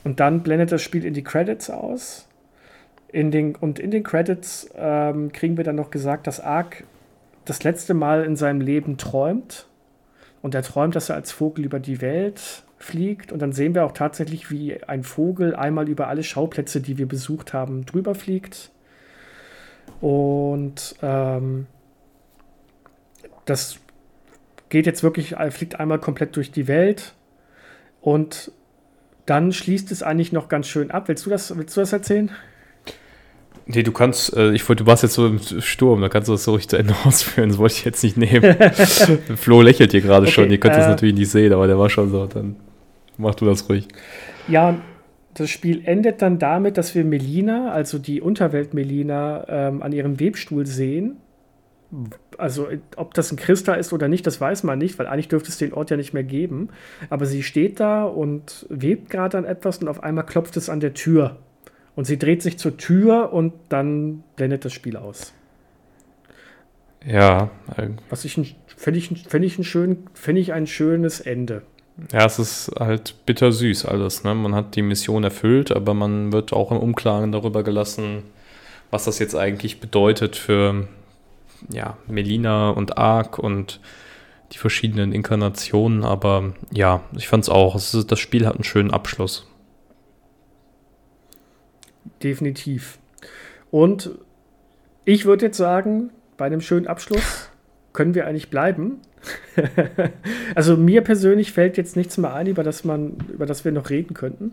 Und 0.04 0.20
dann 0.20 0.42
blendet 0.42 0.70
das 0.70 0.82
Spiel 0.82 1.04
in 1.04 1.14
die 1.14 1.24
Credits 1.24 1.70
aus. 1.70 2.28
In 3.08 3.30
den, 3.30 3.56
und 3.56 3.78
in 3.78 3.90
den 3.90 4.02
Credits 4.02 4.70
ähm, 4.76 5.32
kriegen 5.32 5.56
wir 5.56 5.64
dann 5.64 5.76
noch 5.76 5.90
gesagt, 5.90 6.26
dass 6.26 6.40
Ark 6.40 6.84
das 7.44 7.62
letzte 7.64 7.94
Mal 7.94 8.24
in 8.24 8.36
seinem 8.36 8.60
Leben 8.60 8.96
träumt. 8.96 9.66
und 10.42 10.54
er 10.54 10.62
träumt, 10.62 10.94
dass 10.94 11.08
er 11.08 11.16
als 11.16 11.32
Vogel 11.32 11.64
über 11.64 11.80
die 11.80 12.02
Welt 12.02 12.64
fliegt. 12.76 13.32
Und 13.32 13.40
dann 13.40 13.52
sehen 13.52 13.74
wir 13.74 13.84
auch 13.86 13.92
tatsächlich, 13.92 14.50
wie 14.50 14.82
ein 14.84 15.02
Vogel 15.02 15.56
einmal 15.56 15.88
über 15.88 16.08
alle 16.08 16.22
Schauplätze, 16.22 16.82
die 16.82 16.98
wir 16.98 17.08
besucht 17.08 17.54
haben, 17.54 17.86
drüber 17.86 18.14
fliegt. 18.14 18.70
Und 20.02 20.96
ähm, 21.02 21.66
das 23.46 23.78
geht 24.68 24.86
jetzt 24.86 25.02
wirklich, 25.02 25.34
fliegt 25.50 25.80
einmal 25.80 25.98
komplett 25.98 26.36
durch 26.36 26.50
die 26.50 26.68
Welt. 26.68 27.14
Und 28.02 28.52
dann 29.26 29.52
schließt 29.52 29.90
es 29.90 30.02
eigentlich 30.02 30.32
noch 30.32 30.48
ganz 30.48 30.66
schön 30.66 30.90
ab. 30.90 31.08
Willst 31.08 31.24
du 31.26 31.30
das, 31.30 31.56
willst 31.56 31.76
du 31.76 31.80
das 31.80 31.92
erzählen? 31.92 32.30
Nee, 33.66 33.82
du 33.82 33.92
kannst, 33.92 34.36
äh, 34.36 34.52
ich 34.52 34.68
wollte, 34.68 34.84
du 34.84 34.90
warst 34.90 35.02
jetzt 35.02 35.14
so 35.14 35.26
im 35.26 35.38
Sturm, 35.38 36.02
da 36.02 36.10
kannst 36.10 36.28
du 36.28 36.32
das 36.32 36.44
so 36.44 36.52
richtig 36.52 36.70
zu 36.70 36.76
Ende 36.76 36.94
ausführen, 37.04 37.48
das 37.48 37.58
wollte 37.58 37.74
ich 37.76 37.84
jetzt 37.84 38.02
nicht 38.02 38.16
nehmen. 38.16 38.54
Flo 39.36 39.62
lächelt 39.62 39.92
hier 39.92 40.02
gerade 40.02 40.26
okay, 40.26 40.34
schon, 40.34 40.50
ihr 40.50 40.58
könnt 40.58 40.74
äh, 40.74 40.78
das 40.78 40.88
natürlich 40.88 41.14
nicht 41.14 41.30
sehen, 41.30 41.52
aber 41.52 41.66
der 41.66 41.78
war 41.78 41.88
schon 41.88 42.10
so, 42.10 42.26
dann 42.26 42.56
mach 43.16 43.34
du 43.34 43.46
das 43.46 43.68
ruhig. 43.68 43.88
Ja, 44.48 44.76
das 45.32 45.48
Spiel 45.50 45.82
endet 45.86 46.20
dann 46.20 46.38
damit, 46.38 46.76
dass 46.76 46.94
wir 46.94 47.04
Melina, 47.04 47.72
also 47.72 47.98
die 47.98 48.20
Unterwelt 48.20 48.74
Melina, 48.74 49.46
ähm, 49.48 49.82
an 49.82 49.92
ihrem 49.92 50.20
Webstuhl 50.20 50.66
sehen. 50.66 51.16
Also, 52.38 52.68
ob 52.96 53.14
das 53.14 53.30
ein 53.30 53.36
Christa 53.36 53.74
ist 53.74 53.92
oder 53.92 54.08
nicht, 54.08 54.26
das 54.26 54.40
weiß 54.40 54.64
man 54.64 54.78
nicht, 54.78 54.98
weil 54.98 55.06
eigentlich 55.06 55.28
dürfte 55.28 55.50
es 55.50 55.58
den 55.58 55.72
Ort 55.72 55.90
ja 55.90 55.96
nicht 55.96 56.12
mehr 56.12 56.24
geben. 56.24 56.68
Aber 57.10 57.26
sie 57.26 57.42
steht 57.42 57.80
da 57.80 58.04
und 58.04 58.66
webt 58.68 59.10
gerade 59.10 59.38
an 59.38 59.44
etwas 59.44 59.78
und 59.78 59.88
auf 59.88 60.02
einmal 60.02 60.26
klopft 60.26 60.56
es 60.56 60.68
an 60.68 60.80
der 60.80 60.94
Tür. 60.94 61.36
Und 61.96 62.06
sie 62.06 62.18
dreht 62.18 62.42
sich 62.42 62.58
zur 62.58 62.76
Tür 62.76 63.32
und 63.32 63.52
dann 63.68 64.24
blendet 64.36 64.64
das 64.64 64.72
Spiel 64.72 64.96
aus. 64.96 65.32
Ja. 67.06 67.50
Was 68.08 68.24
ich 68.24 68.34
finde 68.34 68.98
ich, 68.98 69.08
find 69.28 69.44
ich, 69.44 69.58
ein 69.58 69.64
schön, 69.64 70.06
find 70.14 70.38
ich 70.38 70.52
ein 70.52 70.66
schönes 70.66 71.20
Ende. 71.20 71.62
Ja, 72.12 72.24
es 72.24 72.38
ist 72.38 72.72
halt 72.78 73.14
bittersüß 73.26 73.84
alles. 73.84 74.24
Ne? 74.24 74.34
Man 74.34 74.54
hat 74.54 74.74
die 74.74 74.82
Mission 74.82 75.22
erfüllt, 75.22 75.70
aber 75.70 75.94
man 75.94 76.32
wird 76.32 76.52
auch 76.52 76.72
im 76.72 76.78
Umklaren 76.78 77.30
darüber 77.30 77.62
gelassen, 77.62 78.24
was 78.90 79.04
das 79.04 79.18
jetzt 79.18 79.36
eigentlich 79.36 79.80
bedeutet 79.80 80.34
für 80.34 80.88
ja, 81.70 81.96
Melina 82.06 82.70
und 82.70 82.98
Ark 82.98 83.38
und 83.38 83.80
die 84.52 84.58
verschiedenen 84.58 85.12
Inkarnationen. 85.12 86.04
Aber 86.04 86.54
ja, 86.72 87.02
ich 87.16 87.28
fand 87.28 87.44
es 87.44 87.48
auch. 87.48 87.74
Das 87.74 88.18
Spiel 88.18 88.46
hat 88.46 88.54
einen 88.54 88.64
schönen 88.64 88.90
Abschluss 88.90 89.46
definitiv. 92.24 92.98
Und 93.70 94.10
ich 95.04 95.26
würde 95.26 95.46
jetzt 95.46 95.58
sagen, 95.58 96.10
bei 96.36 96.46
einem 96.46 96.60
schönen 96.60 96.86
Abschluss 96.86 97.50
können 97.92 98.14
wir 98.14 98.26
eigentlich 98.26 98.50
bleiben. 98.50 99.00
also 100.54 100.76
mir 100.76 101.02
persönlich 101.02 101.52
fällt 101.52 101.76
jetzt 101.76 101.96
nichts 101.96 102.18
mehr 102.18 102.34
ein, 102.34 102.46
über 102.46 102.62
das 102.62 102.84
man, 102.84 103.16
über 103.32 103.46
das 103.46 103.64
wir 103.64 103.72
noch 103.72 103.90
reden 103.90 104.14
könnten. 104.14 104.52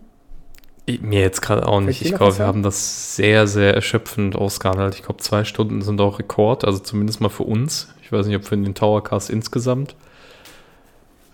Mir 0.87 1.21
jetzt 1.21 1.41
gerade 1.41 1.67
auch 1.67 1.79
nicht. 1.79 2.01
Ich 2.01 2.13
glaube, 2.13 2.37
wir 2.37 2.45
haben 2.45 2.63
das 2.63 3.15
sehr, 3.15 3.47
sehr 3.47 3.73
erschöpfend 3.73 4.35
ausgehandelt. 4.35 4.95
Ich 4.95 5.03
glaube, 5.03 5.21
zwei 5.21 5.43
Stunden 5.45 5.81
sind 5.81 6.01
auch 6.01 6.19
Rekord, 6.19 6.65
also 6.65 6.79
zumindest 6.79 7.21
mal 7.21 7.29
für 7.29 7.43
uns. 7.43 7.93
Ich 8.01 8.11
weiß 8.11 8.25
nicht, 8.25 8.35
ob 8.35 8.45
für 8.45 8.57
den 8.57 8.75
Towercast 8.75 9.29
insgesamt. 9.29 9.95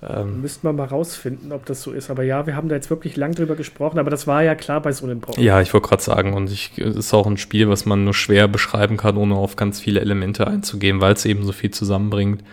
Ähm, 0.08 0.42
Müssten 0.42 0.68
wir 0.68 0.74
mal 0.74 0.86
rausfinden, 0.86 1.52
ob 1.52 1.66
das 1.66 1.82
so 1.82 1.92
ist. 1.92 2.12
Aber 2.12 2.24
ja, 2.24 2.46
wir 2.46 2.56
haben 2.56 2.70
da 2.70 2.76
jetzt 2.76 2.90
wirklich 2.90 3.16
lang 3.16 3.34
drüber 3.34 3.56
gesprochen, 3.56 3.98
aber 3.98 4.12
das 4.12 4.28
war 4.28 4.44
ja 4.44 4.54
klar 4.54 4.82
bei 4.82 4.92
so 4.92 5.06
einem 5.06 5.22
Brauch. 5.22 5.38
Ja, 5.38 5.60
ich 5.60 5.74
wollte 5.74 5.88
gerade 5.88 6.04
sagen, 6.04 6.34
und 6.34 6.52
es 6.52 6.78
ist 6.78 7.14
auch 7.14 7.26
ein 7.26 7.38
Spiel, 7.38 7.68
was 7.68 7.86
man 7.86 8.04
nur 8.04 8.14
schwer 8.14 8.48
beschreiben 8.48 8.98
kann, 8.98 9.18
ohne 9.18 9.36
auf 9.36 9.56
ganz 9.56 9.80
viele 9.80 10.00
Elemente 10.02 10.46
einzugehen, 10.46 11.02
weil 11.02 11.14
es 11.14 11.26
eben 11.26 11.44
so 11.44 11.52
viel 11.52 11.72
zusammenbringt. 11.72 12.44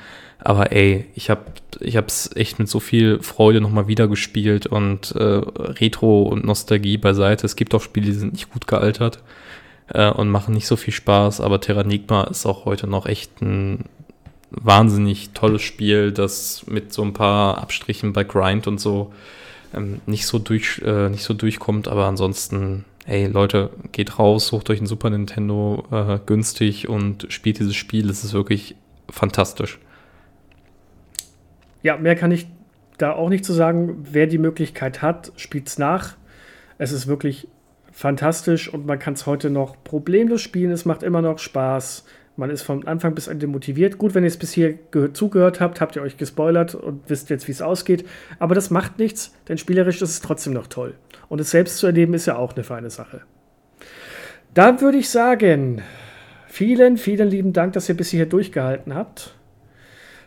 Aber 0.45 0.73
ey, 0.73 1.07
ich 1.15 1.31
habe 1.31 1.43
ich 1.81 1.95
es 1.97 2.31
echt 2.37 2.59
mit 2.59 2.69
so 2.69 2.79
viel 2.79 3.21
Freude 3.23 3.63
nochmal 3.63 3.89
wieder 3.89 4.07
gespielt 4.09 4.67
und 4.67 5.13
äh, 5.13 5.23
Retro 5.23 6.23
und 6.23 6.45
Nostalgie 6.45 6.99
beiseite. 6.99 7.47
Es 7.47 7.57
gibt 7.57 7.75
auch 7.75 7.81
Spiele, 7.81 8.07
die 8.07 8.13
sind 8.13 8.35
nicht 8.35 8.51
gut 8.51 8.67
gealtert 8.67 9.23
äh, 9.89 10.11
und 10.11 10.29
machen 10.29 10.55
nicht 10.55 10.67
so 10.67 10.77
viel 10.77 10.93
Spaß, 10.93 11.41
aber 11.41 11.61
Terranigma 11.61 12.25
ist 12.25 12.45
auch 12.45 12.67
heute 12.67 12.87
noch 12.87 13.07
echt 13.07 13.41
ein 13.41 13.87
wahnsinnig 14.51 15.31
tolles 15.31 15.63
Spiel, 15.63 16.13
das 16.13 16.67
mit 16.67 16.93
so 16.93 17.03
ein 17.03 17.15
paar 17.15 17.59
Abstrichen 17.59 18.13
bei 18.13 18.23
Grind 18.23 18.67
und 18.67 18.79
so 18.79 19.13
ähm, 19.75 20.03
nicht, 20.05 20.27
so 20.27 20.39
durch, 20.39 20.83
äh, 20.85 21.09
nicht 21.09 21.25
so 21.25 21.33
durchkommt, 21.33 21.89
aber 21.89 22.05
ansonsten, 22.05 22.85
hey 23.07 23.27
Leute, 23.27 23.71
geht 23.93 24.19
raus, 24.19 24.49
sucht 24.49 24.69
euch 24.69 24.81
ein 24.81 24.87
Super 24.87 25.09
Nintendo 25.09 25.85
äh, 25.91 26.19
günstig 26.25 26.89
und 26.89 27.27
spielt 27.31 27.59
dieses 27.59 27.75
Spiel. 27.75 28.11
Es 28.11 28.25
ist 28.25 28.35
wirklich 28.35 28.77
fantastisch. 29.09 29.79
Ja, 31.85 31.99
mehr 31.99 32.17
kann 32.17 32.33
ich 32.33 32.49
da 32.97 33.13
auch 33.13 33.29
nicht 33.29 33.45
zu 33.45 33.53
sagen. 33.53 34.07
Wer 34.11 34.27
die 34.27 34.39
Möglichkeit 34.39 35.03
hat, 35.03 35.33
spielt 35.37 35.69
es 35.69 35.79
nach. 35.79 36.17
Es 36.79 36.93
ist 36.93 37.07
wirklich 37.07 37.47
fantastisch 37.93 38.73
und 38.73 38.87
man 38.87 38.99
kann 38.99 39.13
es 39.13 39.27
heute 39.27 39.51
noch 39.51 39.77
problemlos 39.85 40.41
spielen. 40.41 40.73
Es 40.73 40.87
macht 40.87 41.03
immer 41.03 41.21
noch 41.21 41.39
Spaß. 41.39 42.07
Man 42.37 42.49
ist 42.49 42.63
von 42.63 42.87
Anfang 42.87 43.15
bis 43.15 43.29
Ende 43.29 43.47
motiviert. 43.47 43.99
Gut, 43.99 44.15
wenn 44.15 44.25
ihr 44.25 44.29
es 44.29 44.39
bis 44.39 44.53
hier 44.53 44.79
zugehört 45.13 45.61
habt, 45.61 45.83
habt 45.83 45.95
ihr 45.95 46.01
euch 46.01 46.17
gespoilert 46.17 46.75
und 46.75 47.03
wisst 47.09 47.29
jetzt, 47.29 47.47
wie 47.49 47.53
es 47.53 47.61
ausgeht. 47.61 48.07
Aber 48.39 48.55
das 48.55 48.71
macht 48.71 48.99
nichts, 48.99 49.35
denn 49.47 49.59
spielerisch 49.59 50.01
ist 50.01 50.09
es 50.09 50.21
trotzdem 50.23 50.55
noch 50.55 50.69
toll. 50.69 50.95
Und 51.29 51.39
es 51.39 51.51
selbst 51.51 51.77
zu 51.77 51.87
erleben 51.87 52.15
ist 52.15 52.25
ja 52.25 52.37
auch 52.37 52.55
eine 52.55 52.65
feine 52.65 52.89
Sache. 52.89 53.21
Da 54.55 54.81
würde 54.81 54.97
ich 54.97 55.11
sagen, 55.11 55.83
vielen, 56.47 56.97
vielen 56.97 57.29
lieben 57.29 57.53
Dank, 57.53 57.75
dass 57.75 57.91
ihr 57.91 57.97
bis 57.97 58.09
hierher 58.09 58.27
durchgehalten 58.27 58.95
habt. 58.95 59.35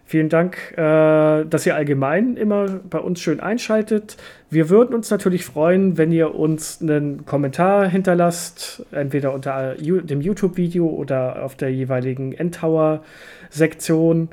Vielen 0.10 0.30
Dank, 0.30 0.72
äh, 0.78 1.44
dass 1.44 1.66
ihr 1.66 1.76
allgemein 1.76 2.38
immer 2.38 2.80
bei 2.90 3.00
uns 3.00 3.20
schön 3.20 3.42
einschaltet. 3.42 4.16
Wir 4.50 4.70
würden 4.70 4.96
uns 4.96 5.12
natürlich 5.12 5.44
freuen, 5.44 5.98
wenn 5.98 6.14
ihr 6.14 6.34
uns 6.34 6.82
einen 6.82 7.26
Kommentar 7.26 7.90
hinterlasst, 7.90 8.86
entweder 8.94 9.34
unter 9.34 9.76
dem 9.76 10.22
YouTube-Video 10.22 10.88
oder 10.88 11.44
auf 11.44 11.56
der 11.56 11.74
jeweiligen 11.74 12.32
Endtower-Sektion. 12.32 14.30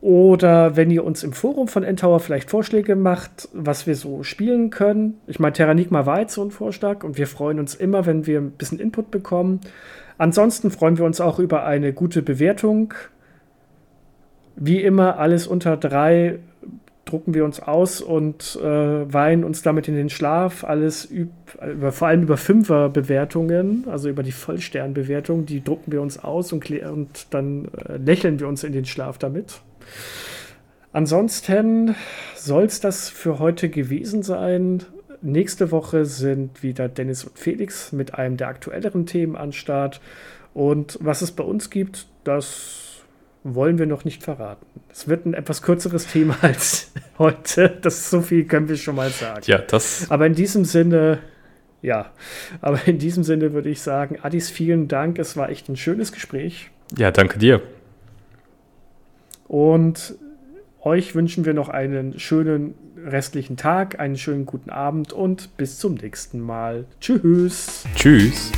Oder 0.00 0.76
wenn 0.76 0.90
ihr 0.90 1.04
uns 1.04 1.22
im 1.24 1.34
Forum 1.34 1.68
von 1.68 1.84
Endtower 1.84 2.18
vielleicht 2.18 2.48
Vorschläge 2.48 2.96
macht, 2.96 3.50
was 3.52 3.86
wir 3.86 3.96
so 3.96 4.22
spielen 4.22 4.70
können. 4.70 5.20
Ich 5.26 5.38
meine, 5.38 5.52
Terranigma 5.52 6.06
war 6.06 6.20
jetzt 6.20 6.32
so 6.32 6.42
ein 6.42 6.50
Vorschlag 6.50 7.04
und 7.04 7.18
wir 7.18 7.26
freuen 7.26 7.60
uns 7.60 7.74
immer, 7.74 8.06
wenn 8.06 8.26
wir 8.26 8.40
ein 8.40 8.52
bisschen 8.52 8.80
Input 8.80 9.10
bekommen. 9.10 9.60
Ansonsten 10.16 10.70
freuen 10.70 10.96
wir 10.96 11.04
uns 11.04 11.20
auch 11.20 11.38
über 11.38 11.64
eine 11.64 11.92
gute 11.92 12.22
Bewertung 12.22 12.94
wie 14.56 14.82
immer 14.82 15.18
alles 15.18 15.46
unter 15.46 15.76
drei 15.76 16.38
drucken 17.04 17.34
wir 17.34 17.44
uns 17.44 17.60
aus 17.60 18.00
und 18.00 18.58
äh, 18.62 19.12
weinen 19.12 19.44
uns 19.44 19.62
damit 19.62 19.88
in 19.88 19.94
den 19.94 20.08
Schlaf. 20.08 20.64
Alles 20.64 21.04
über, 21.04 21.92
vor 21.92 22.08
allem 22.08 22.22
über 22.22 22.36
Fünfer-Bewertungen, 22.36 23.84
also 23.90 24.08
über 24.08 24.22
die 24.22 24.32
Vollstern-Bewertung, 24.32 25.44
die 25.44 25.62
drucken 25.62 25.92
wir 25.92 26.00
uns 26.00 26.22
aus 26.22 26.52
und, 26.52 26.70
und 26.70 27.26
dann 27.30 27.68
äh, 27.86 27.96
lächeln 27.96 28.40
wir 28.40 28.48
uns 28.48 28.64
in 28.64 28.72
den 28.72 28.84
Schlaf 28.84 29.18
damit. 29.18 29.60
Ansonsten 30.92 31.94
soll 32.34 32.64
es 32.64 32.80
das 32.80 33.08
für 33.08 33.38
heute 33.38 33.68
gewesen 33.68 34.22
sein. 34.22 34.82
Nächste 35.22 35.70
Woche 35.70 36.04
sind 36.04 36.62
wieder 36.62 36.88
Dennis 36.88 37.24
und 37.24 37.38
Felix 37.38 37.92
mit 37.92 38.14
einem 38.14 38.36
der 38.36 38.48
aktuelleren 38.48 39.06
Themen 39.06 39.36
an 39.36 39.52
Start. 39.52 40.00
Und 40.54 40.98
was 41.00 41.22
es 41.22 41.30
bei 41.30 41.44
uns 41.44 41.70
gibt, 41.70 42.06
das 42.24 42.81
wollen 43.44 43.78
wir 43.78 43.86
noch 43.86 44.04
nicht 44.04 44.22
verraten. 44.22 44.66
Es 44.90 45.08
wird 45.08 45.26
ein 45.26 45.34
etwas 45.34 45.62
kürzeres 45.62 46.06
Thema 46.06 46.36
als 46.42 46.92
heute. 47.18 47.78
Das 47.82 48.10
so 48.10 48.20
viel 48.20 48.44
können 48.44 48.68
wir 48.68 48.76
schon 48.76 48.96
mal 48.96 49.10
sagen. 49.10 49.42
Ja, 49.46 49.58
das. 49.58 50.10
Aber 50.10 50.26
in 50.26 50.34
diesem 50.34 50.64
Sinne, 50.64 51.18
ja, 51.80 52.10
aber 52.60 52.80
in 52.86 52.98
diesem 52.98 53.24
Sinne 53.24 53.52
würde 53.52 53.68
ich 53.68 53.80
sagen, 53.80 54.18
Adis, 54.22 54.50
vielen 54.50 54.88
Dank. 54.88 55.18
Es 55.18 55.36
war 55.36 55.50
echt 55.50 55.68
ein 55.68 55.76
schönes 55.76 56.12
Gespräch. 56.12 56.70
Ja, 56.96 57.10
danke 57.10 57.38
dir. 57.38 57.62
Und 59.48 60.14
euch 60.80 61.14
wünschen 61.14 61.44
wir 61.44 61.54
noch 61.54 61.68
einen 61.68 62.18
schönen 62.18 62.74
restlichen 63.04 63.56
Tag, 63.56 63.98
einen 63.98 64.16
schönen 64.16 64.46
guten 64.46 64.70
Abend 64.70 65.12
und 65.12 65.56
bis 65.56 65.78
zum 65.78 65.94
nächsten 65.94 66.40
Mal. 66.40 66.86
Tschüss. 67.00 67.84
Tschüss. 67.94 68.52